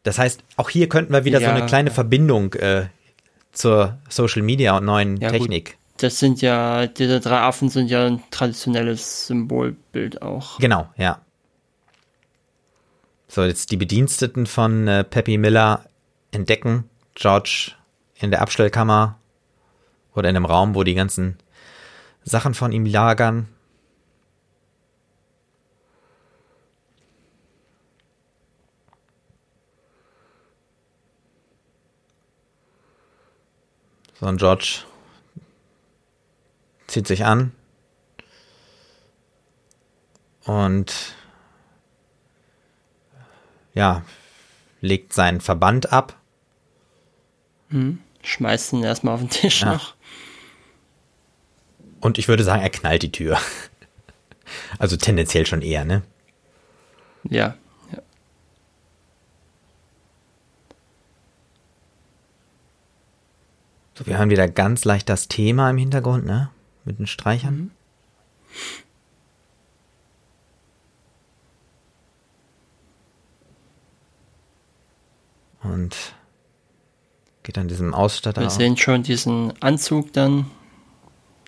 Das 0.03 0.19
heißt, 0.19 0.43
auch 0.55 0.69
hier 0.69 0.87
könnten 0.87 1.11
wir 1.11 1.25
wieder 1.25 1.41
Ja. 1.41 1.49
so 1.49 1.55
eine 1.55 1.65
kleine 1.65 1.91
Verbindung 1.91 2.53
äh, 2.53 2.85
zur 3.51 3.97
Social 4.07 4.41
Media 4.43 4.77
und 4.77 4.85
neuen 4.85 5.17
Ja, 5.17 5.29
gut. 5.31 5.39
Technik. 5.39 5.77
Das 5.97 6.19
sind 6.19 6.41
ja, 6.43 6.85
diese 6.85 7.19
drei 7.19 7.39
Affen 7.39 7.69
sind 7.69 7.89
ja 7.89 8.05
ein 8.05 8.23
traditionelles 8.29 9.25
Symbolbild 9.27 10.21
auch. 10.21 10.59
Genau, 10.59 10.87
ja. 10.95 11.19
So, 13.37 13.43
jetzt 13.43 13.69
die 13.69 13.77
Bediensteten 13.77 14.47
von 14.47 14.87
äh, 14.87 15.03
Peppy 15.03 15.37
Miller 15.37 15.85
entdecken 16.31 16.89
George 17.13 17.73
in 18.15 18.31
der 18.31 18.41
Abstellkammer 18.41 19.19
oder 20.15 20.29
in 20.29 20.33
dem 20.33 20.45
Raum, 20.45 20.73
wo 20.73 20.83
die 20.83 20.95
ganzen 20.95 21.37
Sachen 22.23 22.55
von 22.55 22.71
ihm 22.71 22.87
lagern. 22.87 23.47
So, 34.19 34.25
und 34.25 34.37
George 34.37 34.79
zieht 36.87 37.05
sich 37.05 37.23
an 37.23 37.51
und 40.45 41.13
ja, 43.77 44.01
legt 44.81 45.13
seinen 45.13 45.39
Verband 45.39 45.93
ab. 45.93 46.15
Schmeißt 48.23 48.73
ihn 48.73 48.83
erstmal 48.83 49.13
auf 49.13 49.19
den 49.21 49.29
Tisch 49.29 49.61
Ja. 49.61 49.73
noch. 49.73 49.95
Und 51.99 52.17
ich 52.17 52.27
würde 52.27 52.43
sagen, 52.43 52.61
er 52.61 52.69
knallt 52.69 53.03
die 53.03 53.11
Tür. 53.11 53.39
Also 54.79 54.95
tendenziell 54.95 55.45
schon 55.45 55.61
eher, 55.61 55.83
ne? 55.83 56.03
Ja. 57.23 57.55
ja. 57.91 58.01
So, 63.95 64.05
wir 64.05 64.17
hören 64.17 64.29
wieder 64.29 64.47
ganz 64.47 64.85
leicht 64.85 65.09
das 65.09 65.27
Thema 65.27 65.69
im 65.69 65.77
Hintergrund, 65.77 66.25
ne? 66.25 66.49
Mit 66.85 66.99
den 66.99 67.07
Streichern. 67.07 67.71
Und 75.73 76.15
geht 77.43 77.57
an 77.57 77.67
diesem 77.67 77.93
Ausstatter. 77.93 78.41
Wir 78.41 78.47
auf. 78.47 78.53
sehen 78.53 78.77
schon 78.77 79.03
diesen 79.03 79.53
Anzug 79.61 80.13
dann, 80.13 80.45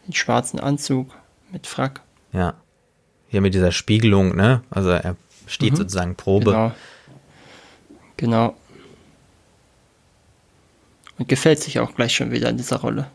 den 0.07 0.13
schwarzen 0.13 0.59
Anzug 0.59 1.13
mit 1.51 1.67
Frack. 1.67 2.01
Ja. 2.31 2.53
Hier 3.27 3.41
mit 3.41 3.53
dieser 3.53 3.71
Spiegelung, 3.71 4.35
ne? 4.35 4.63
Also 4.69 4.89
er 4.89 5.15
steht 5.45 5.77
sozusagen 5.77 6.15
Probe. 6.15 6.51
Genau. 6.51 6.71
Genau. 8.17 8.55
Und 11.17 11.27
gefällt 11.27 11.59
sich 11.59 11.79
auch 11.79 11.93
gleich 11.95 12.15
schon 12.15 12.31
wieder 12.31 12.49
in 12.49 12.57
dieser 12.57 12.77
Rolle. 12.77 13.07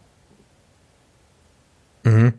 Mhm. 2.04 2.34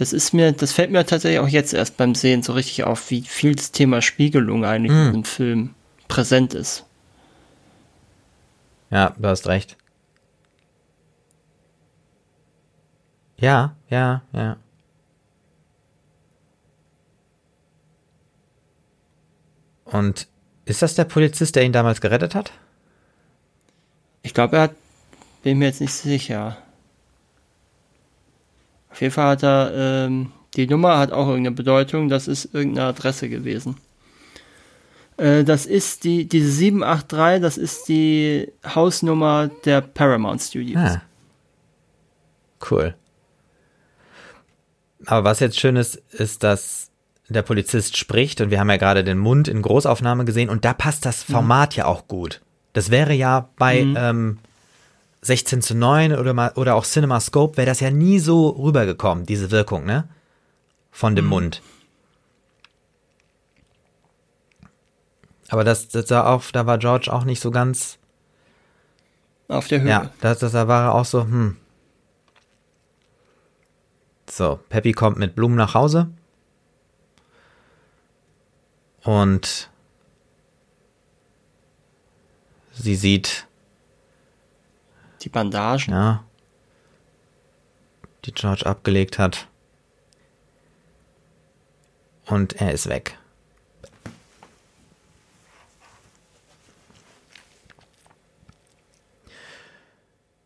Das 0.00 0.14
ist 0.14 0.32
mir, 0.32 0.52
das 0.52 0.72
fällt 0.72 0.90
mir 0.90 1.04
tatsächlich 1.04 1.40
auch 1.40 1.48
jetzt 1.48 1.74
erst 1.74 1.98
beim 1.98 2.14
Sehen 2.14 2.42
so 2.42 2.54
richtig 2.54 2.84
auf, 2.84 3.10
wie 3.10 3.20
viel 3.20 3.54
das 3.54 3.70
Thema 3.70 4.00
Spiegelung 4.00 4.64
eigentlich 4.64 4.92
in 4.92 5.12
dem 5.12 5.24
Film 5.24 5.74
präsent 6.08 6.54
ist. 6.54 6.86
Ja, 8.88 9.14
du 9.18 9.28
hast 9.28 9.46
recht. 9.46 9.76
Ja, 13.36 13.76
ja, 13.90 14.22
ja. 14.32 14.56
Und 19.84 20.28
ist 20.64 20.80
das 20.80 20.94
der 20.94 21.04
Polizist, 21.04 21.56
der 21.56 21.64
ihn 21.64 21.74
damals 21.74 22.00
gerettet 22.00 22.34
hat? 22.34 22.52
Ich 24.22 24.32
glaube, 24.32 24.56
er 24.56 24.62
hat, 24.62 24.74
bin 25.42 25.58
mir 25.58 25.66
jetzt 25.66 25.82
nicht 25.82 25.92
sicher. 25.92 26.56
Auf 28.90 29.00
jeden 29.00 29.12
Fall 29.12 29.30
hat 29.30 29.42
er, 29.42 29.72
ähm, 29.74 30.32
die 30.56 30.66
Nummer 30.66 30.98
hat 30.98 31.12
auch 31.12 31.28
irgendeine 31.28 31.54
Bedeutung, 31.54 32.08
das 32.08 32.28
ist 32.28 32.54
irgendeine 32.54 32.88
Adresse 32.88 33.28
gewesen. 33.28 33.76
Äh, 35.16 35.44
das 35.44 35.66
ist 35.66 36.04
die, 36.04 36.28
diese 36.28 36.50
783, 36.50 37.42
das 37.42 37.58
ist 37.58 37.88
die 37.88 38.52
Hausnummer 38.66 39.50
der 39.64 39.80
Paramount 39.80 40.42
Studios. 40.42 40.82
Ah. 40.82 41.02
Cool. 42.68 42.94
Aber 45.06 45.24
was 45.24 45.40
jetzt 45.40 45.58
schön 45.58 45.76
ist, 45.76 45.96
ist, 46.12 46.42
dass 46.42 46.90
der 47.28 47.42
Polizist 47.42 47.96
spricht 47.96 48.40
und 48.40 48.50
wir 48.50 48.58
haben 48.58 48.70
ja 48.70 48.76
gerade 48.76 49.04
den 49.04 49.18
Mund 49.18 49.48
in 49.48 49.62
Großaufnahme 49.62 50.24
gesehen 50.24 50.50
und 50.50 50.64
da 50.64 50.74
passt 50.74 51.06
das 51.06 51.22
Format 51.22 51.76
ja 51.76 51.86
auch 51.86 52.08
gut. 52.08 52.40
Das 52.72 52.90
wäre 52.90 53.14
ja 53.14 53.48
bei 53.56 53.78
ähm, 53.78 54.38
16 55.22 55.62
zu 55.62 55.74
9 55.74 56.14
oder, 56.14 56.32
mal, 56.32 56.52
oder 56.54 56.74
auch 56.74 56.84
CinemaScope 56.84 57.56
wäre 57.56 57.66
das 57.66 57.80
ja 57.80 57.90
nie 57.90 58.18
so 58.18 58.48
rübergekommen, 58.50 59.26
diese 59.26 59.50
Wirkung, 59.50 59.84
ne? 59.84 60.08
Von 60.90 61.14
dem 61.14 61.26
Mund. 61.26 61.62
Aber 65.48 65.64
das, 65.64 65.88
das 65.88 66.06
da, 66.06 66.24
auf, 66.24 66.52
da 66.52 66.66
war 66.66 66.78
George 66.78 67.12
auch 67.12 67.24
nicht 67.24 67.40
so 67.40 67.50
ganz 67.50 67.98
Auf 69.48 69.68
der 69.68 69.80
Höhe. 69.82 69.90
ja, 69.90 70.10
das, 70.20 70.38
das, 70.38 70.52
da 70.52 70.68
war 70.68 70.86
er 70.86 70.94
auch 70.94 71.04
so, 71.04 71.22
hm. 71.22 71.56
So, 74.28 74.60
Peppy 74.68 74.92
kommt 74.92 75.18
mit 75.18 75.34
Blumen 75.34 75.56
nach 75.56 75.74
Hause. 75.74 76.08
Und 79.02 79.70
sie 82.72 82.94
sieht, 82.94 83.48
Die 85.22 85.28
Bandagen. 85.28 85.92
ja, 85.92 86.24
die 88.24 88.32
George 88.32 88.66
abgelegt 88.66 89.18
hat. 89.18 89.46
Und 92.26 92.60
er 92.60 92.72
ist 92.72 92.88
weg. 92.88 93.18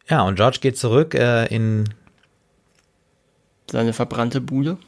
Ja, 0.09 0.23
und 0.23 0.37
George 0.37 0.59
geht 0.61 0.79
zurück 0.79 1.15
äh, 1.15 1.47
in 1.47 1.89
Seine 3.71 3.93
verbrannte 3.93 4.41
Bude. 4.41 4.79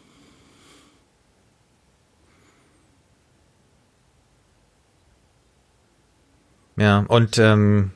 Ja, 6.77 7.01
und 7.09 7.39
ähm, 7.39 7.91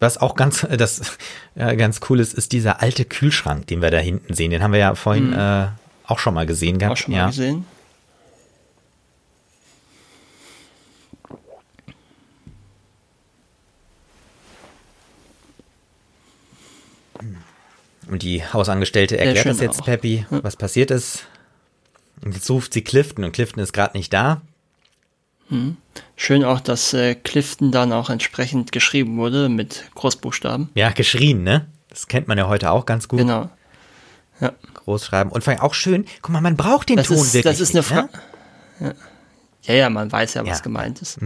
was 0.00 0.18
auch 0.18 0.34
ganz, 0.34 0.66
das, 0.70 1.18
ja, 1.54 1.74
ganz 1.74 2.00
cool 2.08 2.20
ist, 2.20 2.32
ist 2.32 2.52
dieser 2.52 2.82
alte 2.82 3.04
Kühlschrank, 3.04 3.66
den 3.66 3.82
wir 3.82 3.90
da 3.90 3.98
hinten 3.98 4.34
sehen. 4.34 4.50
Den 4.50 4.62
haben 4.62 4.72
wir 4.72 4.80
ja 4.80 4.94
vorhin 4.94 5.32
äh, 5.32 5.68
auch 6.06 6.18
schon 6.18 6.34
mal 6.34 6.46
gesehen 6.46 6.78
gehabt. 6.78 6.94
Auch 6.94 7.02
schon 7.02 7.12
mal 7.12 7.18
ja. 7.18 7.26
gesehen. 7.26 7.66
Und 18.08 18.22
die 18.22 18.42
Hausangestellte 18.42 19.18
erklärt 19.18 19.46
das 19.46 19.60
jetzt 19.60 19.82
auch. 19.82 19.84
Peppy, 19.84 20.26
was 20.30 20.56
passiert 20.56 20.90
ist. 20.90 21.26
Und 22.24 22.34
jetzt 22.34 22.50
ruft 22.50 22.72
sie 22.72 22.82
Clifton 22.82 23.24
und 23.24 23.32
Clifton 23.32 23.62
ist 23.62 23.72
gerade 23.72 23.96
nicht 23.96 24.12
da. 24.12 24.42
Schön 26.16 26.44
auch, 26.44 26.60
dass 26.60 26.92
äh, 26.94 27.14
Clifton 27.14 27.72
dann 27.72 27.92
auch 27.92 28.08
entsprechend 28.10 28.72
geschrieben 28.72 29.16
wurde 29.16 29.48
mit 29.48 29.84
Großbuchstaben. 29.94 30.68
Ja, 30.74 30.90
geschrien, 30.90 31.42
ne? 31.42 31.66
Das 31.88 32.06
kennt 32.06 32.28
man 32.28 32.38
ja 32.38 32.46
heute 32.46 32.70
auch 32.70 32.86
ganz 32.86 33.08
gut. 33.08 33.18
Genau. 33.18 33.50
Großschreiben. 34.74 35.30
Und 35.32 35.44
vor 35.44 35.52
allem 35.52 35.60
auch 35.62 35.74
schön, 35.74 36.06
guck 36.22 36.32
mal, 36.32 36.40
man 36.40 36.56
braucht 36.56 36.88
den 36.88 36.96
Das 36.96 37.08
Ton 37.08 37.18
ist, 37.18 37.34
wirklich. 37.34 37.42
das 37.44 37.60
ist 37.60 37.70
eine 37.74 37.80
nicht, 37.80 37.90
ne? 37.90 38.08
Frage. 38.80 38.94
Ja. 39.66 39.74
ja, 39.74 39.90
man 39.90 40.10
weiß 40.10 40.34
ja, 40.34 40.42
was 40.42 40.48
Ja. 40.48 40.56
Mhm. 40.58 40.62
gemeint 40.62 41.02
ist. 41.02 41.18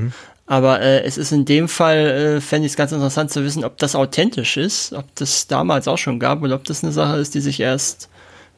Aber 0.46 0.80
äh, 0.80 1.02
es 1.04 1.16
ist 1.16 1.30
in 1.32 1.44
dem 1.44 1.68
Fall, 1.68 1.98
äh, 2.36 2.40
fände 2.40 2.66
ich 2.66 2.72
es 2.72 2.76
ganz 2.76 2.92
interessant 2.92 3.30
zu 3.30 3.44
wissen, 3.44 3.64
ob 3.64 3.78
das 3.78 3.94
authentisch 3.94 4.56
ist, 4.56 4.92
ob 4.92 5.14
das 5.14 5.46
damals 5.46 5.86
auch 5.88 5.96
schon 5.98 6.18
gab 6.18 6.42
oder 6.42 6.56
ob 6.56 6.64
das 6.64 6.82
eine 6.82 6.92
Sache 6.92 7.16
ist, 7.18 7.34
die 7.34 7.40
sich 7.40 7.60
erst 7.60 8.08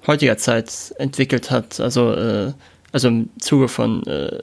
heutiger 0.07 0.39
Zeit 0.39 0.95
entwickelt 0.99 1.51
hat. 1.51 1.79
Also, 1.79 2.15
äh, 2.15 2.53
also 2.93 3.09
im 3.09 3.29
Zuge 3.39 3.69
von 3.69 4.05
äh, 4.07 4.43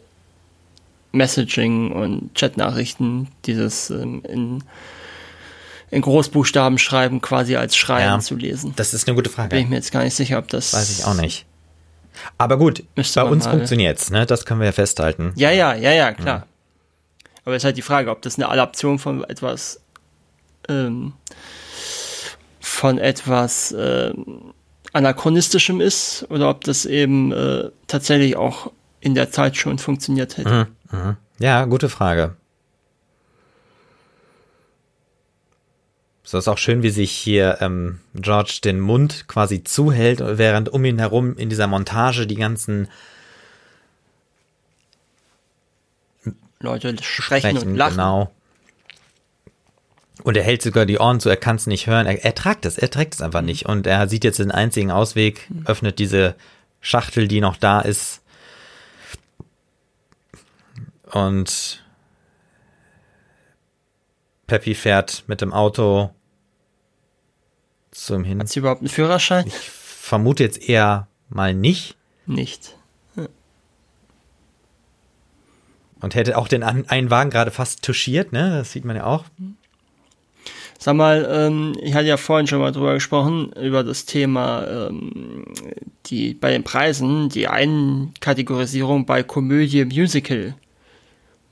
Messaging 1.13 1.91
und 1.91 2.33
Chatnachrichten, 2.35 3.29
dieses 3.45 3.89
ähm, 3.89 4.23
in, 4.27 4.63
in 5.91 6.01
Großbuchstaben 6.01 6.77
schreiben 6.79 7.21
quasi 7.21 7.55
als 7.55 7.75
Schreiben 7.77 8.05
Ja. 8.15 8.19
zu 8.19 8.35
lesen. 8.35 8.73
Das 8.75 8.93
ist 8.93 9.07
eine 9.07 9.15
gute 9.15 9.29
Bin 9.29 9.45
ich 9.45 9.51
Frage. 9.51 9.65
mir 9.67 9.75
jetzt 9.75 9.91
gar 9.91 10.03
nicht 10.03 10.15
sicher, 10.15 10.39
ob 10.39 10.47
das 10.49 10.73
Weiß 10.73 10.89
ich 10.89 11.05
auch 11.05 11.13
nicht. 11.13 11.45
Aber 12.37 12.57
gut, 12.57 12.83
bei 12.95 13.23
uns 13.23 13.47
funktioniert's, 13.47 14.11
ne? 14.11 14.25
Das 14.25 14.45
können 14.45 14.59
wir 14.59 14.65
ja 14.67 14.71
festhalten. 14.71 15.31
Ja, 15.35 15.51
ja, 15.51 15.73
ja, 15.75 15.91
ja, 15.91 16.11
klar. 16.13 16.45
Aber 17.45 17.55
es 17.55 17.61
ist 17.61 17.65
halt 17.65 17.77
die 17.77 17.81
Frage, 17.81 18.09
ob 18.11 18.21
das 18.21 18.35
eine 18.35 18.49
Adaption 18.49 18.99
von 18.99 19.23
etwas 19.23 19.81
ähm, 20.69 21.13
von 22.59 22.97
etwas 22.97 23.75
ähm, 23.77 24.53
anachronistischem 24.93 25.81
ist 25.81 26.25
oder 26.29 26.49
ob 26.49 26.63
das 26.63 26.85
eben 26.85 27.31
äh, 27.31 27.69
tatsächlich 27.87 28.35
auch 28.35 28.71
in 29.01 29.15
der 29.15 29.31
Zeit 29.31 29.57
schon 29.57 29.79
funktioniert 29.79 30.37
hätte. 30.37 30.67
Ja, 31.39 31.65
gute 31.65 31.89
Frage. 31.89 32.35
So 36.23 36.37
ist 36.37 36.47
auch 36.47 36.57
schön, 36.57 36.83
wie 36.83 36.89
sich 36.89 37.11
hier 37.11 37.57
ähm, 37.61 37.99
George 38.15 38.59
den 38.63 38.79
Mund 38.79 39.27
quasi 39.27 39.63
zuhält, 39.63 40.19
während 40.21 40.69
um 40.69 40.83
ihn 40.85 40.97
herum 40.99 41.37
in 41.37 41.49
dieser 41.49 41.67
Montage 41.67 42.25
die 42.27 42.35
ganzen 42.35 42.87
Leute 46.59 46.95
sprechen, 47.03 47.57
Sprechen, 47.57 47.69
und 47.69 47.75
lachen. 47.75 47.91
genau. 47.95 48.31
Und 50.23 50.37
er 50.37 50.43
hält 50.43 50.61
sogar 50.61 50.85
die 50.85 50.97
Ohren 50.99 51.19
zu, 51.19 51.27
er 51.27 51.35
kann 51.37 51.57
es 51.57 51.67
nicht 51.67 51.87
hören. 51.87 52.05
Er, 52.05 52.23
er 52.23 52.33
tragt 52.35 52.65
es, 52.65 52.77
er 52.77 52.89
trägt 52.89 53.15
es 53.15 53.21
einfach 53.21 53.41
Mhm. 53.41 53.47
nicht. 53.47 53.65
Und 53.65 53.85
er 53.85 54.07
sieht 54.07 54.23
jetzt 54.23 54.39
den 54.39 54.51
einzigen 54.51 54.91
Ausweg, 54.91 55.49
öffnet 55.65 55.99
diese 55.99 56.35
Schachtel, 56.79 57.27
die 57.27 57.41
noch 57.41 57.57
da 57.57 57.81
ist. 57.81 58.21
Und 61.13 61.83
Peppy 64.47 64.73
fährt 64.73 65.23
mit 65.27 65.41
dem 65.41 65.53
Auto 65.53 66.09
zum 67.91 68.23
Hin. 68.23 68.39
Hat 68.39 68.49
sie 68.49 68.59
überhaupt 68.59 68.81
einen 68.81 68.89
Führerschein? 68.89 69.45
Ich 69.47 69.69
vermute 69.69 70.43
jetzt 70.43 70.67
eher 70.67 71.07
mal 71.29 71.53
nicht. 71.53 71.95
Nicht. 72.25 72.75
Und 76.01 76.15
hätte 76.15 76.37
auch 76.37 76.49
den 76.49 76.63
einen 76.63 77.09
Wagen 77.09 77.29
gerade 77.29 77.51
fast 77.51 77.83
touchiert, 77.83 78.33
ne? 78.33 78.57
Das 78.57 78.73
sieht 78.73 78.83
man 78.83 78.97
ja 78.97 79.05
auch. 79.05 79.23
Sag 80.77 80.95
mal, 80.95 81.25
ähm, 81.31 81.77
ich 81.81 81.93
hatte 81.93 82.07
ja 82.07 82.17
vorhin 82.17 82.45
schon 82.45 82.59
mal 82.59 82.73
drüber 82.73 82.93
gesprochen, 82.95 83.53
über 83.53 83.85
das 83.85 84.05
Thema 84.05 84.67
ähm, 84.67 85.45
die 86.07 86.33
bei 86.33 86.51
den 86.51 86.63
Preisen, 86.63 87.29
die 87.29 87.47
Einkategorisierung 87.47 89.05
bei 89.05 89.23
Komödie, 89.23 89.85
Musical. 89.85 90.55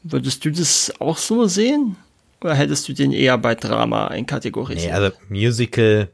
Würdest 0.03 0.43
du 0.45 0.51
das 0.51 0.93
auch 0.99 1.17
so 1.17 1.45
sehen? 1.47 1.95
Oder 2.41 2.55
hättest 2.55 2.89
du 2.89 2.93
den 2.93 3.11
eher 3.11 3.37
bei 3.37 3.53
Drama 3.55 4.07
einkategorisiert? 4.07 4.85
Nee, 4.85 4.91
also 4.91 5.15
Musical, 5.29 6.09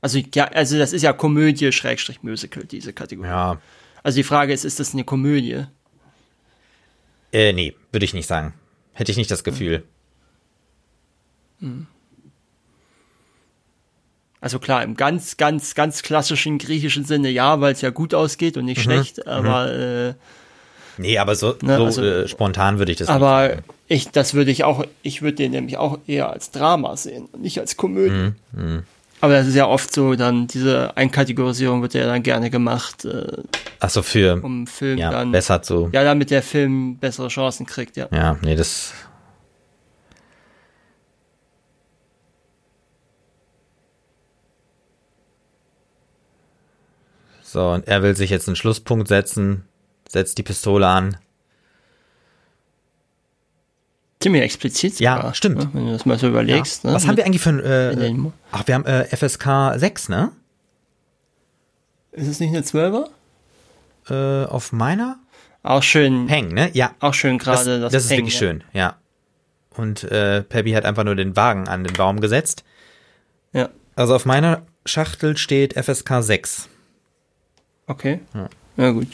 also, 0.00 0.18
ja, 0.34 0.44
also 0.46 0.78
das 0.78 0.92
ist 0.92 1.02
ja 1.02 1.12
Komödie, 1.12 1.72
Schrägstrich 1.72 2.22
Musical, 2.22 2.64
diese 2.64 2.92
Kategorie. 2.92 3.28
ja, 3.28 3.60
Also 4.02 4.16
die 4.16 4.24
Frage 4.24 4.52
ist, 4.52 4.64
ist 4.64 4.80
das 4.80 4.94
eine 4.94 5.04
Komödie? 5.04 5.66
Äh, 7.32 7.52
nee, 7.52 7.74
würde 7.92 8.04
ich 8.04 8.14
nicht 8.14 8.26
sagen. 8.26 8.54
Hätte 8.92 9.12
ich 9.12 9.18
nicht 9.18 9.30
das 9.30 9.44
Gefühl. 9.44 9.84
Also 14.40 14.58
klar, 14.58 14.82
im 14.82 14.96
ganz, 14.96 15.36
ganz, 15.36 15.74
ganz 15.74 16.02
klassischen 16.02 16.56
griechischen 16.56 17.04
Sinne 17.04 17.28
ja, 17.28 17.60
weil 17.60 17.74
es 17.74 17.82
ja 17.82 17.90
gut 17.90 18.14
ausgeht 18.14 18.56
und 18.56 18.64
nicht 18.64 18.80
schlecht, 18.80 19.26
aber 19.26 19.72
äh, 19.72 20.14
Nee, 21.00 21.18
aber 21.18 21.34
so, 21.34 21.54
Ne, 21.62 21.76
so 21.78 21.84
also- 21.86 22.02
äh, 22.02 22.28
spontan 22.28 22.78
würde 22.78 22.92
ich 22.92 22.98
das 22.98 23.08
nicht. 23.08 23.14
Aber 23.14 23.50
ich, 23.88 24.10
das 24.10 24.34
würde 24.34 24.50
ich 24.50 24.64
auch, 24.64 24.84
ich 25.02 25.22
würde 25.22 25.36
den 25.36 25.52
nämlich 25.52 25.76
auch 25.78 25.98
eher 26.06 26.30
als 26.30 26.50
Drama 26.50 26.96
sehen 26.96 27.26
und 27.32 27.42
nicht 27.42 27.58
als 27.58 27.76
Komödie. 27.76 28.32
Aber 29.22 29.34
das 29.34 29.46
ist 29.48 29.54
ja 29.54 29.66
oft 29.66 29.92
so, 29.92 30.14
dann 30.14 30.46
diese 30.46 30.96
Einkategorisierung 30.96 31.82
wird 31.82 31.92
ja 31.94 32.06
dann 32.06 32.22
gerne 32.22 32.48
gemacht, 32.50 33.04
äh, 33.04 33.26
Ach 33.80 33.90
so, 33.90 34.02
für, 34.02 34.40
um 34.42 34.66
Film 34.66 34.98
ja, 34.98 35.10
dann, 35.10 35.32
besser 35.32 35.62
zu. 35.62 35.90
ja, 35.92 36.04
damit 36.04 36.30
der 36.30 36.42
Film 36.42 36.96
bessere 36.98 37.28
Chancen 37.28 37.66
kriegt, 37.66 37.96
ja. 37.96 38.08
Ja, 38.12 38.36
nee, 38.42 38.54
das. 38.56 38.92
So, 47.42 47.70
und 47.70 47.88
er 47.88 48.02
will 48.02 48.14
sich 48.16 48.30
jetzt 48.30 48.48
einen 48.48 48.56
Schlusspunkt 48.56 49.08
setzen, 49.08 49.64
setzt 50.10 50.38
die 50.38 50.42
Pistole 50.42 50.86
an. 50.86 51.16
Ziemlich 54.20 54.42
explizit 54.42 55.00
Ja, 55.00 55.16
sogar, 55.16 55.34
stimmt. 55.34 55.58
Ne, 55.58 55.70
wenn 55.72 55.86
du 55.86 55.92
das 55.92 56.04
mal 56.04 56.18
so 56.18 56.28
überlegst. 56.28 56.84
Ne, 56.84 56.92
Was 56.92 57.06
haben 57.06 57.16
wir 57.16 57.24
eigentlich 57.24 57.40
für 57.40 57.50
ein, 57.50 57.60
äh, 57.60 58.14
ach, 58.52 58.66
wir 58.66 58.74
haben 58.74 58.84
äh, 58.84 59.04
FSK 59.16 59.78
6, 59.78 60.08
ne? 60.10 60.32
Ist 62.12 62.26
es 62.26 62.40
nicht 62.40 62.50
eine 62.50 62.62
Zwölfer? 62.62 63.08
Äh, 64.08 64.44
auf 64.46 64.72
meiner? 64.72 65.18
Auch 65.62 65.82
schön, 65.82 66.26
Peng, 66.26 66.48
ne? 66.48 66.70
Ja. 66.74 66.94
auch 67.00 67.14
schön 67.14 67.38
Das, 67.38 67.44
gerade 67.64 67.80
das, 67.80 67.92
das, 67.92 68.02
ist 68.04 68.08
Peng, 68.08 68.18
wirklich 68.18 68.34
ja. 68.34 68.38
schön, 68.38 68.64
ja. 68.72 68.96
Und 69.76 70.04
äh, 70.04 70.42
Peppy 70.42 70.72
hat 70.72 70.84
einfach 70.84 71.04
nur 71.04 71.14
den 71.14 71.36
Wagen 71.36 71.68
an 71.68 71.84
den 71.84 71.92
Baum 71.94 72.20
gesetzt. 72.20 72.64
Ja, 73.52 73.68
Also 73.94 74.14
auf 74.14 74.26
meiner 74.26 74.66
Schachtel 74.84 75.36
steht 75.36 75.74
FSK 75.74 76.22
6. 76.22 76.68
okay. 77.86 78.20
Ja. 78.76 78.90
gut, 78.90 79.06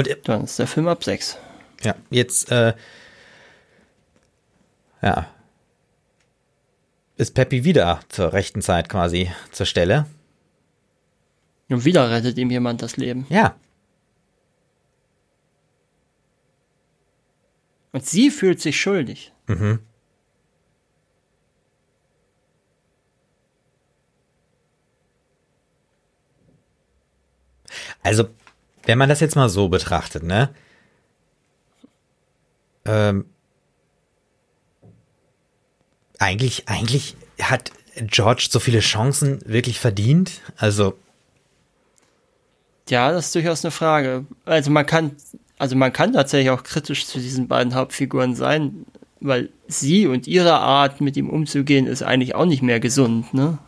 Und 0.00 0.08
äh, 0.08 0.16
dann 0.24 0.44
ist 0.44 0.58
der 0.58 0.66
Film 0.66 0.88
ab 0.88 1.04
sechs. 1.04 1.36
ja, 1.82 1.94
jetzt 2.10 2.50
äh, 2.50 2.74
ja, 5.02 5.26
ist 7.16 7.34
Peppy 7.34 7.64
wieder 7.64 8.00
zur 8.08 8.32
rechten 8.32 8.62
Zeit 8.62 8.88
quasi 8.88 9.30
zur 9.52 9.66
Stelle. 9.66 10.06
Und 11.68 11.84
wieder 11.84 12.10
rettet 12.10 12.38
ihm 12.38 12.50
jemand 12.50 12.80
das 12.82 12.96
Leben. 12.96 13.26
Ja, 13.28 13.54
Und 17.92 18.06
sie 18.06 18.30
fühlt 18.30 18.60
sich 18.60 18.80
schuldig. 18.80 19.32
also 28.02 28.28
wenn 28.84 28.98
man 28.98 29.08
das 29.08 29.20
jetzt 29.20 29.36
mal 29.36 29.48
so 29.48 29.68
betrachtet, 29.68 30.22
ne? 30.22 30.50
Ähm, 32.84 33.26
eigentlich, 36.18 36.68
eigentlich 36.68 37.16
hat 37.40 37.72
George 37.96 38.48
so 38.50 38.60
viele 38.60 38.80
Chancen 38.80 39.40
wirklich 39.44 39.78
verdient. 39.78 40.40
Also 40.56 40.98
Ja, 42.88 43.12
das 43.12 43.26
ist 43.26 43.34
durchaus 43.34 43.64
eine 43.64 43.70
Frage. 43.70 44.24
Also 44.44 44.70
man 44.70 44.86
kann, 44.86 45.16
also 45.58 45.76
man 45.76 45.92
kann 45.92 46.12
tatsächlich 46.12 46.50
auch 46.50 46.62
kritisch 46.62 47.06
zu 47.06 47.18
diesen 47.18 47.48
beiden 47.48 47.74
Hauptfiguren 47.74 48.34
sein, 48.34 48.86
weil 49.20 49.50
sie 49.68 50.06
und 50.06 50.26
ihre 50.26 50.54
Art, 50.54 51.00
mit 51.00 51.16
ihm 51.16 51.28
umzugehen, 51.28 51.86
ist 51.86 52.02
eigentlich 52.02 52.34
auch 52.34 52.46
nicht 52.46 52.62
mehr 52.62 52.80
gesund, 52.80 53.34
ne? 53.34 53.58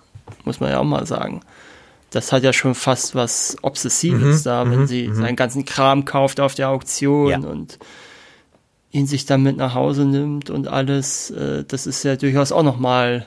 Muss 0.44 0.60
man 0.60 0.70
ja 0.70 0.78
auch 0.78 0.84
mal 0.84 1.06
sagen. 1.06 1.42
Das 2.12 2.30
hat 2.30 2.42
ja 2.44 2.52
schon 2.52 2.74
fast 2.74 3.14
was 3.14 3.56
Obsessives 3.62 4.42
da, 4.44 4.70
wenn 4.70 4.86
sie 4.86 5.12
seinen 5.12 5.34
ganzen 5.36 5.64
Kram 5.64 6.04
kauft 6.04 6.38
auf 6.40 6.54
der 6.54 6.68
Auktion 6.68 7.28
Ja. 7.30 7.38
und 7.38 7.78
ihn 8.90 9.06
sich 9.06 9.24
dann 9.26 9.42
mit 9.42 9.56
nach 9.56 9.74
Hause 9.74 10.04
nimmt 10.04 10.50
und 10.50 10.68
alles. 10.68 11.30
Äh, 11.30 11.64
das 11.64 11.86
ist 11.86 12.02
ja 12.04 12.14
durchaus 12.16 12.52
auch 12.52 12.62
noch 12.62 12.78
mal 12.78 13.26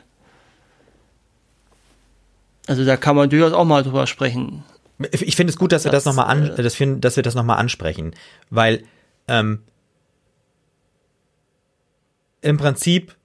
also 2.68 2.84
da 2.84 2.98
kann 2.98 3.16
man 3.16 3.30
durchaus 3.30 3.53
auch 3.53 3.66
mal 3.66 3.84
drüber 3.84 4.07
sprechen. 4.07 4.64
Ich 5.12 5.36
finde 5.36 5.52
es 5.52 5.57
gut, 5.57 5.72
dass 5.72 5.84
wir 5.84 5.91
das, 5.91 6.06
nochmal 6.06 6.28
an, 6.28 6.49
äh, 6.52 6.64
das 6.64 6.74
find, 6.76 7.03
dass 7.03 7.16
wir 7.16 7.24
das 7.24 7.36
nochmal 7.36 7.57
ansprechen, 7.57 8.16
weil 8.49 8.84
ähm, 9.28 9.62
im 12.41 12.57
Prinzip 12.57 13.16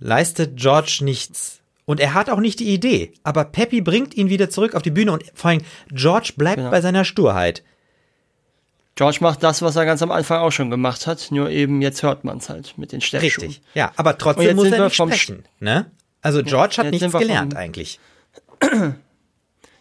leistet 0.00 0.56
George 0.56 0.98
nichts 1.02 1.57
und 1.88 2.00
er 2.00 2.12
hat 2.12 2.28
auch 2.28 2.38
nicht 2.38 2.60
die 2.60 2.68
Idee, 2.74 3.14
aber 3.22 3.44
Peppy 3.44 3.80
bringt 3.80 4.14
ihn 4.14 4.28
wieder 4.28 4.50
zurück 4.50 4.74
auf 4.74 4.82
die 4.82 4.90
Bühne 4.90 5.10
und 5.10 5.24
vor 5.32 5.48
allem 5.50 5.62
George 5.90 6.34
bleibt 6.36 6.58
Genau. 6.58 6.70
bei 6.70 6.82
seiner 6.82 7.06
Sturheit. 7.06 7.62
George 8.94 9.18
macht 9.22 9.42
das, 9.42 9.62
was 9.62 9.74
er 9.74 9.86
ganz 9.86 10.02
am 10.02 10.10
Anfang 10.10 10.40
auch 10.40 10.50
schon 10.50 10.68
gemacht 10.68 11.06
hat, 11.06 11.28
nur 11.30 11.48
eben 11.48 11.80
jetzt 11.80 12.02
hört 12.02 12.24
man 12.24 12.38
es 12.38 12.50
halt 12.50 12.76
mit 12.76 12.92
den 12.92 13.00
Steckschuhen. 13.00 13.46
Richtig. 13.48 13.62
Ja, 13.74 13.92
aber 13.96 14.18
trotzdem 14.18 14.54
muss 14.54 14.66
er 14.66 14.72
wir 14.72 14.84
nicht 14.84 14.96
vom 14.96 15.10
sprechen. 15.10 15.44
Ne? 15.60 15.90
Also 16.20 16.42
George 16.42 16.74
hat 16.76 16.92
jetzt 16.92 17.00
nichts 17.00 17.18
gelernt 17.18 17.56
eigentlich. 17.56 17.98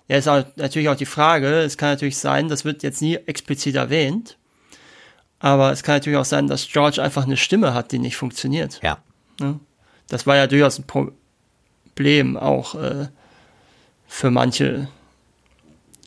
Ja, 0.09 0.15
ist 0.15 0.29
auch 0.29 0.45
natürlich 0.55 0.87
auch 0.87 0.95
die 0.95 1.05
Frage, 1.05 1.59
es 1.59 1.77
kann 1.77 1.89
natürlich 1.89 2.17
sein, 2.17 2.47
das 2.47 2.63
wird 2.63 2.81
jetzt 2.81 3.01
nie 3.01 3.15
explizit 3.17 3.75
erwähnt, 3.75 4.37
aber 5.39 5.73
es 5.73 5.83
kann 5.83 5.95
natürlich 5.95 6.17
auch 6.17 6.23
sein, 6.23 6.47
dass 6.47 6.65
George 6.69 7.03
einfach 7.03 7.25
eine 7.25 7.35
Stimme 7.35 7.73
hat, 7.73 7.91
die 7.91 7.99
nicht 7.99 8.15
funktioniert. 8.15 8.79
Ja. 8.81 8.99
Das 10.07 10.25
war 10.25 10.37
ja 10.37 10.47
durchaus 10.47 10.79
ein 10.79 10.85
Problem 11.97 12.37
auch 12.37 12.75
äh, 12.75 13.07
für 14.07 14.29
manche 14.29 14.87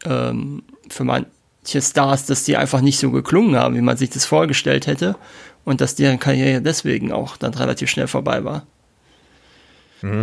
ähm, 0.04 0.62
für 0.88 1.04
manche 1.04 1.82
Stars, 1.82 2.26
dass 2.26 2.44
die 2.44 2.56
einfach 2.56 2.80
nicht 2.80 2.98
so 2.98 3.10
geklungen 3.10 3.56
haben, 3.56 3.74
wie 3.74 3.80
man 3.80 3.96
sich 3.96 4.10
das 4.10 4.24
vorgestellt 4.24 4.86
hätte 4.86 5.16
und 5.64 5.80
dass 5.80 5.96
deren 5.96 6.20
Karriere 6.20 6.62
deswegen 6.62 7.12
auch 7.12 7.36
dann 7.36 7.54
relativ 7.54 7.90
schnell 7.90 8.06
vorbei 8.06 8.44
war. 8.44 8.66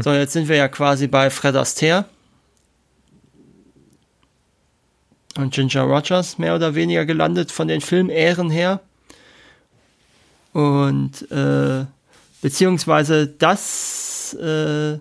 So, 0.02 0.12
jetzt 0.12 0.34
sind 0.34 0.48
wir 0.48 0.56
ja 0.56 0.68
quasi 0.70 1.06
bei 1.06 1.30
Fred 1.30 1.56
Astaire. 1.56 2.06
und 5.38 5.54
Ginger 5.54 5.84
Rogers 5.84 6.40
mehr 6.40 6.56
oder 6.56 6.74
weniger 6.74 7.06
gelandet 7.06 7.52
von 7.52 7.68
den 7.68 7.80
Filmehren 7.80 8.50
her. 8.50 8.80
Und 10.52 11.30
äh, 11.30 11.86
beziehungsweise 12.42 13.28
das, 13.28 14.34
äh, 14.34 14.98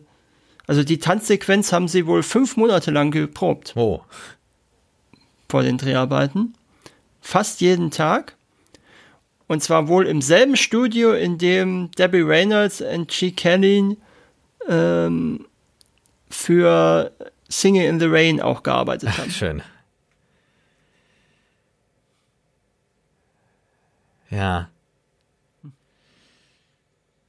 also 0.66 0.82
die 0.82 0.98
Tanzsequenz 0.98 1.72
haben 1.72 1.88
sie 1.88 2.06
wohl 2.06 2.22
fünf 2.22 2.56
Monate 2.56 2.90
lang 2.90 3.10
geprobt. 3.10 3.74
Oh. 3.76 4.02
Vor 5.48 5.62
den 5.62 5.78
Dreharbeiten. 5.78 6.54
Fast 7.20 7.60
jeden 7.60 7.90
Tag. 7.90 8.36
Und 9.46 9.62
zwar 9.62 9.86
wohl 9.86 10.06
im 10.06 10.22
selben 10.22 10.56
Studio, 10.56 11.12
in 11.12 11.38
dem 11.38 11.90
Debbie 11.92 12.22
Reynolds 12.22 12.80
und 12.80 13.08
G. 13.08 13.30
Kelly 13.30 13.96
ähm, 14.68 15.46
für 16.28 17.12
Singing 17.48 17.88
in 17.88 18.00
the 18.00 18.06
Rain 18.06 18.40
auch 18.40 18.64
gearbeitet 18.64 19.16
haben. 19.16 19.30
Schön. 19.30 19.62
Ja. 24.30 24.68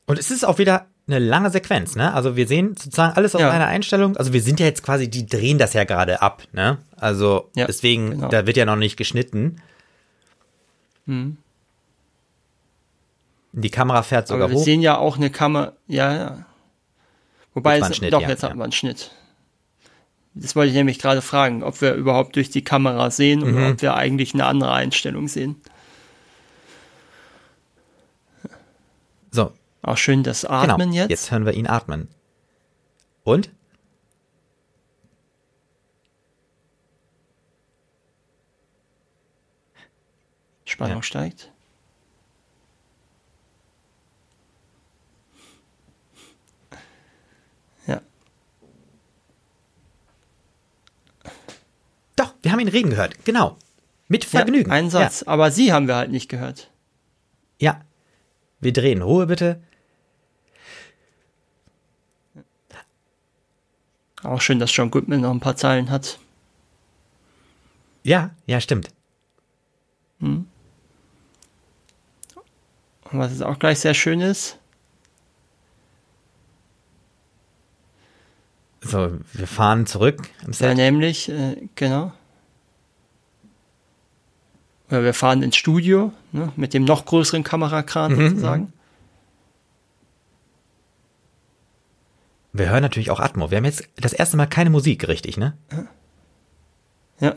Und 0.08 0.18
es 0.18 0.32
ist 0.32 0.44
auch 0.44 0.58
wieder 0.58 0.88
eine 1.08 1.20
lange 1.20 1.50
Sequenz, 1.50 1.96
ne? 1.96 2.14
Also 2.14 2.36
wir 2.36 2.48
sehen 2.48 2.76
sozusagen 2.78 3.16
alles 3.16 3.34
aus 3.36 3.42
Ja. 3.42 3.50
einer 3.52 3.68
Einstellung. 3.68 4.18
Also 4.18 4.34
wir 4.34 4.42
sind 4.42 4.60
ja 4.60 4.66
jetzt 4.66 4.84
quasi, 4.84 5.10
die 5.10 5.26
drehen 5.26 5.58
das 5.58 5.74
ja 5.74 5.84
gerade 5.86 6.22
ab, 6.22 6.44
ne? 6.52 6.80
Also 6.98 7.50
Ja, 7.56 7.66
deswegen, 7.66 8.12
genau. 8.12 8.28
da 8.28 8.46
wird 8.46 8.58
ja 8.58 8.66
noch 8.66 8.76
nicht 8.76 8.98
geschnitten. 8.98 9.62
Mhm. 11.06 11.38
Die 13.54 13.70
Kamera 13.72 14.04
fährt 14.04 14.28
sogar 14.28 14.44
Aber 14.46 14.52
wir 14.54 14.60
hoch. 14.60 14.64
sehen 14.66 14.82
ja 14.82 14.98
auch 14.98 15.18
eine 15.18 15.30
Kamera. 15.30 15.74
Ja, 15.88 16.14
ja. 16.14 16.46
Wobei, 17.54 17.80
es, 17.80 17.96
Schnitt, 17.96 18.14
doch, 18.14 18.22
ja, 18.22 18.30
jetzt 18.30 18.44
haben 18.44 18.58
wir 18.60 18.64
einen 18.66 18.72
Schnitt. 18.74 19.12
Das 20.36 20.56
wollte 20.56 20.70
ich 20.70 20.76
nämlich 20.76 21.00
gerade 21.00 21.24
fragen, 21.24 21.64
ob 21.64 21.82
wir 21.82 21.94
überhaupt 21.96 22.36
durch 22.36 22.52
die 22.52 22.64
Kamera 22.64 23.10
sehen 23.10 23.42
oder 23.42 23.52
Mhm. 23.54 23.72
ob 23.72 23.82
wir 23.82 23.96
eigentlich 23.96 24.36
eine 24.36 24.46
andere 24.46 24.72
Einstellung 24.74 25.28
sehen. 25.28 25.56
So, 29.32 29.52
Auch 29.88 29.96
schön 29.96 30.22
das 30.22 30.42
genau. 30.42 30.54
Atmen 30.54 30.92
jetzt. 30.92 31.10
Jetzt 31.10 31.32
hören 31.32 31.46
wir 31.46 31.54
ihn 31.54 31.66
atmen. 31.66 32.10
Und? 33.24 33.50
Spannung 40.66 40.98
Ja. 40.98 41.04
steigt. 41.04 41.54
Ja. 47.88 48.02
Doch, 52.18 52.34
wir 52.42 52.52
haben 52.52 52.60
ihn 52.60 52.68
reden 52.68 52.90
gehört. 52.90 53.24
Genau. 53.24 53.58
Mit 54.10 54.26
Vergnügen. 54.26 54.70
Ja, 54.70 54.76
einen 54.76 54.90
Satz. 54.90 55.24
Aber 55.24 55.50
sie 55.50 55.72
haben 55.72 55.88
wir 55.88 55.96
halt 55.96 56.12
nicht 56.12 56.28
gehört. 56.28 56.70
Ja. 57.58 57.72
ja. 57.72 57.82
Wir 58.60 58.74
drehen. 58.74 59.02
Ruhe 59.02 59.28
bitte. 59.28 59.62
Auch 64.28 64.42
schön, 64.42 64.60
dass 64.60 64.76
John 64.76 64.92
Goodman 64.92 65.22
noch 65.22 65.32
ein 65.32 65.40
paar 65.40 65.56
Zeilen 65.56 65.90
hat. 65.90 66.20
Ja, 68.04 68.32
ja, 68.46 68.60
stimmt. 68.60 68.90
Und 70.20 70.48
was 73.12 73.32
jetzt 73.32 73.44
auch 73.44 73.58
gleich 73.58 73.80
sehr 73.80 73.94
schön 73.94 74.20
ist, 74.22 74.58
So, 78.82 79.18
wir 79.34 79.48
fahren 79.48 79.86
zurück 79.86 80.30
Ja, 80.46 80.54
Set. 80.54 80.78
nämlich, 80.78 81.28
äh, 81.30 81.68
genau. 81.76 82.14
Oder 84.90 85.04
wir 85.04 85.14
fahren 85.14 85.44
ins 85.44 85.58
Studio 85.58 86.14
ne, 86.32 86.54
mit 86.56 86.74
dem 86.74 86.86
noch 86.86 87.06
größeren 87.06 87.44
Kamerakran 87.44 88.14
Mhm, 88.14 88.30
sozusagen. 88.30 88.74
Wir 92.54 92.70
hören 92.70 92.82
natürlich 92.82 93.12
auch 93.12 93.20
Atmo. 93.20 93.52
Wir 93.52 93.58
haben 93.58 93.66
jetzt 93.66 93.84
das 93.98 94.14
erste 94.14 94.38
Mal 94.38 94.48
keine 94.48 94.70
Musik, 94.70 95.08
richtig, 95.08 95.38
ne? 95.38 95.58
Ja. 97.20 97.36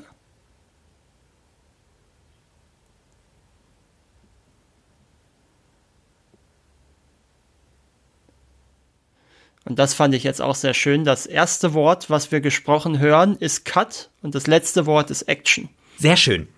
Und 9.64 9.78
das 9.78 9.94
fand 9.94 10.14
ich 10.14 10.24
jetzt 10.24 10.40
auch 10.40 10.54
sehr 10.54 10.74
schön. 10.74 11.04
Das 11.04 11.26
erste 11.26 11.74
Wort, 11.74 12.08
was 12.10 12.32
wir 12.32 12.40
gesprochen 12.40 12.98
hören, 12.98 13.36
ist 13.36 13.64
Cut 13.64 14.10
und 14.22 14.34
das 14.34 14.46
letzte 14.46 14.86
Wort 14.86 15.10
ist 15.10 15.22
Action. 15.22 15.68
Sehr 15.98 16.16
schön. 16.16 16.48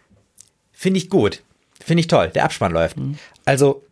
Finde 0.73 0.99
ich 0.99 1.11
gut. 1.11 1.43
Finde 1.85 2.01
ich 2.01 2.07
toll. 2.07 2.29
Der 2.29 2.45
Abspann 2.45 2.73
läuft. 2.73 2.97
Mhm. 2.97 3.19
Also, 3.45 3.83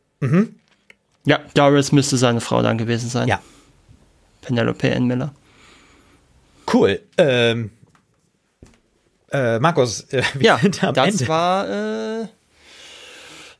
Ja, 1.27 1.41
Doris 1.55 1.93
müsste 1.93 2.17
seine 2.17 2.41
Frau 2.41 2.63
dann 2.63 2.79
gewesen 2.79 3.11
sein. 3.11 3.27
ja, 3.29 3.41
Penelope 4.43 4.91
N. 4.91 5.07
Miller. 5.07 5.33
cool. 6.73 7.01
Ähm, 7.19 7.71
äh, 9.33 9.59
Markus, 9.59 10.03
äh, 10.13 10.23
Ja, 10.41 10.59
das 10.93 10.97
Ende. 11.21 11.29
war, 11.29 11.69
äh, 12.23 12.27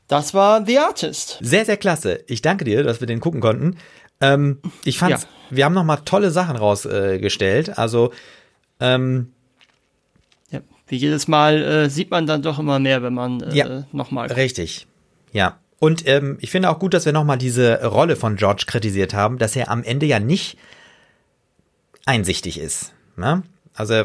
das 0.07 0.33
war 0.33 0.65
The 0.65 0.79
Artist. 0.79 1.37
Sehr, 1.41 1.65
sehr 1.65 1.77
klasse. 1.77 2.23
Ich 2.27 2.41
danke 2.41 2.65
dir, 2.65 2.83
dass 2.83 2.99
wir 2.99 3.07
den 3.07 3.19
gucken 3.19 3.39
konnten. 3.41 3.77
Ähm, 4.19 4.59
ich 4.83 4.97
fand's, 4.99 5.23
Ja. 5.23 5.27
wir 5.49 5.65
haben 5.65 5.73
nochmal 5.73 5.99
tolle 6.05 6.31
Sachen 6.31 6.55
rausgestellt. 6.55 7.21
Gestellt. 7.21 7.77
also, 7.77 8.11
ähm, 8.79 9.31
Ja, 10.49 10.59
wie 10.87 10.97
jedes 10.97 11.27
Mal 11.29 11.61
äh, 11.63 11.89
sieht 11.89 12.11
man 12.11 12.27
dann 12.27 12.41
doch 12.41 12.59
immer 12.59 12.79
mehr, 12.79 13.01
wenn 13.03 13.13
man 13.13 13.41
äh, 13.41 13.53
Ja. 13.55 13.83
nochmal. 13.93 14.31
Richtig. 14.31 14.87
Ja. 15.31 15.57
Und 15.81 16.07
ähm, 16.07 16.37
ich 16.41 16.51
finde 16.51 16.69
auch 16.69 16.77
gut, 16.77 16.93
dass 16.93 17.07
wir 17.07 17.11
nochmal 17.11 17.39
diese 17.39 17.83
Rolle 17.83 18.15
von 18.15 18.35
George 18.35 18.65
kritisiert 18.67 19.15
haben, 19.15 19.39
dass 19.39 19.55
er 19.55 19.71
am 19.71 19.83
Ende 19.83 20.05
ja 20.05 20.19
nicht 20.19 20.59
einsichtig 22.05 22.59
ist. 22.59 22.93
Ne? 23.17 23.41
Also 23.73 24.03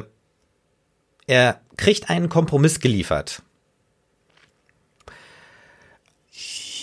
er 1.26 1.60
kriegt 1.76 2.08
einen 2.08 2.30
Kompromiss 2.30 2.80
geliefert. 2.80 3.42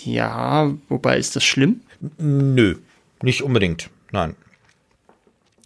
Ja, 0.04 0.72
wobei 0.88 1.18
ist 1.18 1.34
das 1.34 1.42
schlimm? 1.42 1.80
Nö, 2.18 2.76
nicht 3.20 3.42
unbedingt. 3.42 3.90
Nein. 4.12 4.36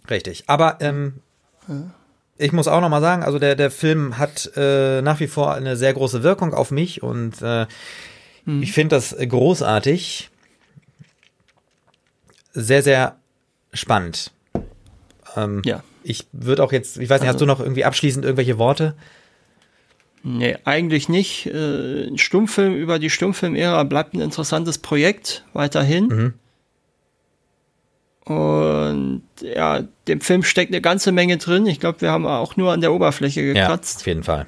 Richtig. 0.09 0.45
Aber 0.47 0.77
ähm, 0.79 1.19
ich 2.39 2.51
muss 2.51 2.67
auch 2.67 2.81
nochmal 2.81 3.01
sagen, 3.01 3.21
also 3.21 3.37
der, 3.37 3.55
der 3.55 3.69
Film 3.69 4.17
hat 4.17 4.51
äh, 4.55 5.03
nach 5.03 5.19
wie 5.19 5.27
vor 5.27 5.53
eine 5.53 5.77
sehr 5.77 5.93
große 5.93 6.23
Wirkung 6.23 6.55
auf 6.55 6.71
mich 6.71 7.03
und 7.03 7.43
äh, 7.43 7.67
ich 8.45 8.71
finde 8.73 8.95
das 8.95 9.15
großartig. 9.17 10.29
Sehr, 12.53 12.81
sehr 12.81 13.17
spannend. 13.73 14.31
Ähm, 15.35 15.61
Ja. 15.65 15.83
Ich 16.03 16.25
würde 16.31 16.63
auch 16.63 16.71
jetzt, 16.71 16.97
ich 16.97 17.09
weiß 17.09 17.21
nicht, 17.21 17.27
hast 17.27 17.35
Also- 17.35 17.45
du 17.45 17.51
noch 17.51 17.59
irgendwie 17.59 17.85
abschließend 17.85 18.25
irgendwelche 18.25 18.57
Worte? 18.57 18.95
Nee, 20.23 20.57
eigentlich 20.65 21.07
nicht. 21.09 21.45
Äh, 21.45 22.07
ein 22.07 22.17
Stummfilm 22.17 22.75
über 22.75 22.99
die 22.99 23.09
Stummfilm-Ära 23.09 23.83
bleibt 23.83 24.13
ein 24.13 24.21
interessantes 24.21 24.77
Projekt 24.79 25.45
weiterhin. 25.53 26.07
Mhm. 26.07 26.33
Und 28.33 29.23
ja, 29.41 29.83
dem 30.07 30.21
Film 30.21 30.43
steckt 30.43 30.71
eine 30.71 30.81
ganze 30.81 31.11
Menge 31.11 31.37
drin. 31.37 31.65
Ich 31.65 31.79
glaube, 31.79 32.01
wir 32.01 32.11
haben 32.11 32.27
auch 32.27 32.57
nur 32.57 32.71
an 32.71 32.81
der 32.81 32.93
Oberfläche 32.93 33.41
Ja, 33.41 33.53
gekratzt. 33.53 34.01
auf 34.01 34.07
jeden 34.07 34.23
Fall. 34.23 34.47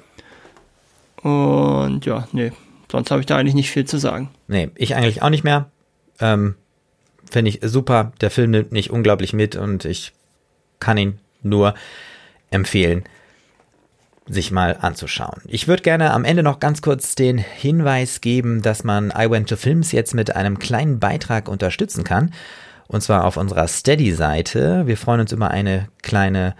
Und 1.22 2.04
ja, 2.06 2.28
nee, 2.32 2.52
sonst 2.92 3.10
habe 3.10 3.20
ich 3.20 3.26
da 3.26 3.36
eigentlich 3.36 3.54
nicht 3.54 3.70
viel 3.70 3.86
zu 3.86 3.98
sagen. 3.98 4.28
Nee, 4.46 4.70
ich 4.76 4.94
eigentlich 4.94 5.22
auch 5.22 5.30
nicht 5.30 5.44
mehr. 5.44 5.70
Ähm, 6.20 6.54
Finde 7.28 7.48
ich 7.48 7.60
super. 7.62 8.12
Der 8.20 8.30
Film 8.30 8.50
nimmt 8.50 8.70
mich 8.70 8.90
unglaublich 8.90 9.32
mit 9.32 9.56
und 9.56 9.86
ich 9.86 10.12
kann 10.78 10.98
ihn 10.98 11.18
nur 11.42 11.74
empfehlen, 12.50 13.04
sich 14.28 14.50
mal 14.50 14.76
anzuschauen. 14.78 15.40
Ich 15.46 15.66
würde 15.66 15.82
gerne 15.82 16.12
am 16.12 16.24
Ende 16.24 16.42
noch 16.42 16.60
ganz 16.60 16.82
kurz 16.82 17.14
den 17.14 17.38
Hinweis 17.38 18.20
geben, 18.20 18.60
dass 18.60 18.84
man 18.84 19.10
I 19.16 19.30
Went 19.30 19.48
to 19.48 19.56
Films 19.56 19.92
jetzt 19.92 20.14
mit 20.14 20.36
einem 20.36 20.58
kleinen 20.58 21.00
Beitrag 21.00 21.48
unterstützen 21.48 22.04
kann. 22.04 22.34
Und 22.88 23.00
zwar 23.00 23.24
auf 23.24 23.38
unserer 23.38 23.66
Steady-Seite. 23.66 24.86
Wir 24.86 24.98
freuen 24.98 25.20
uns 25.20 25.32
über 25.32 25.50
eine 25.50 25.88
kleine 26.02 26.54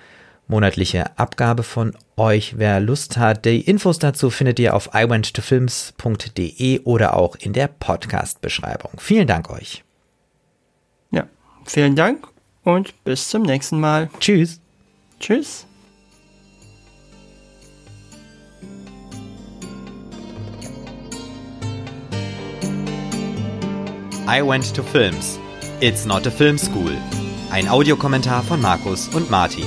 monatliche 0.53 1.19
Abgabe 1.19 1.63
von 1.63 1.97
euch. 2.19 2.59
Wer 2.59 2.79
Lust 2.79 3.17
hat, 3.17 3.47
die 3.47 3.63
Infos 3.63 3.99
dazu 3.99 4.29
findet 4.29 4.61
ihr 4.61 4.75
auf 4.75 4.91
iwenttofilms.de 4.93 6.81
oder 6.85 7.17
auch 7.17 7.37
in 7.37 7.55
der 7.55 7.69
Podcast-Beschreibung. 7.69 8.93
Vielen 8.99 9.27
Dank 9.27 9.51
euch. 9.51 9.83
Ja, 11.11 11.27
vielen 11.65 11.97
Dank 11.97 12.29
und 12.65 13.03
bis 13.03 13.31
zum 13.31 13.43
nächsten 13.43 13.81
Mal. 13.81 14.11
Tschüss. 14.21 14.61
Tschüss. 15.19 15.67
I 24.29 24.43
Went 24.43 24.75
to 24.77 24.83
Films. 24.83 25.39
It's 25.81 26.05
not 26.05 26.27
a 26.27 26.31
film 26.31 26.59
school. 26.59 26.93
Ein 27.51 27.69
Audiokommentar 27.69 28.43
von 28.43 28.61
Markus 28.61 29.09
und 29.09 29.31
Martin. 29.31 29.67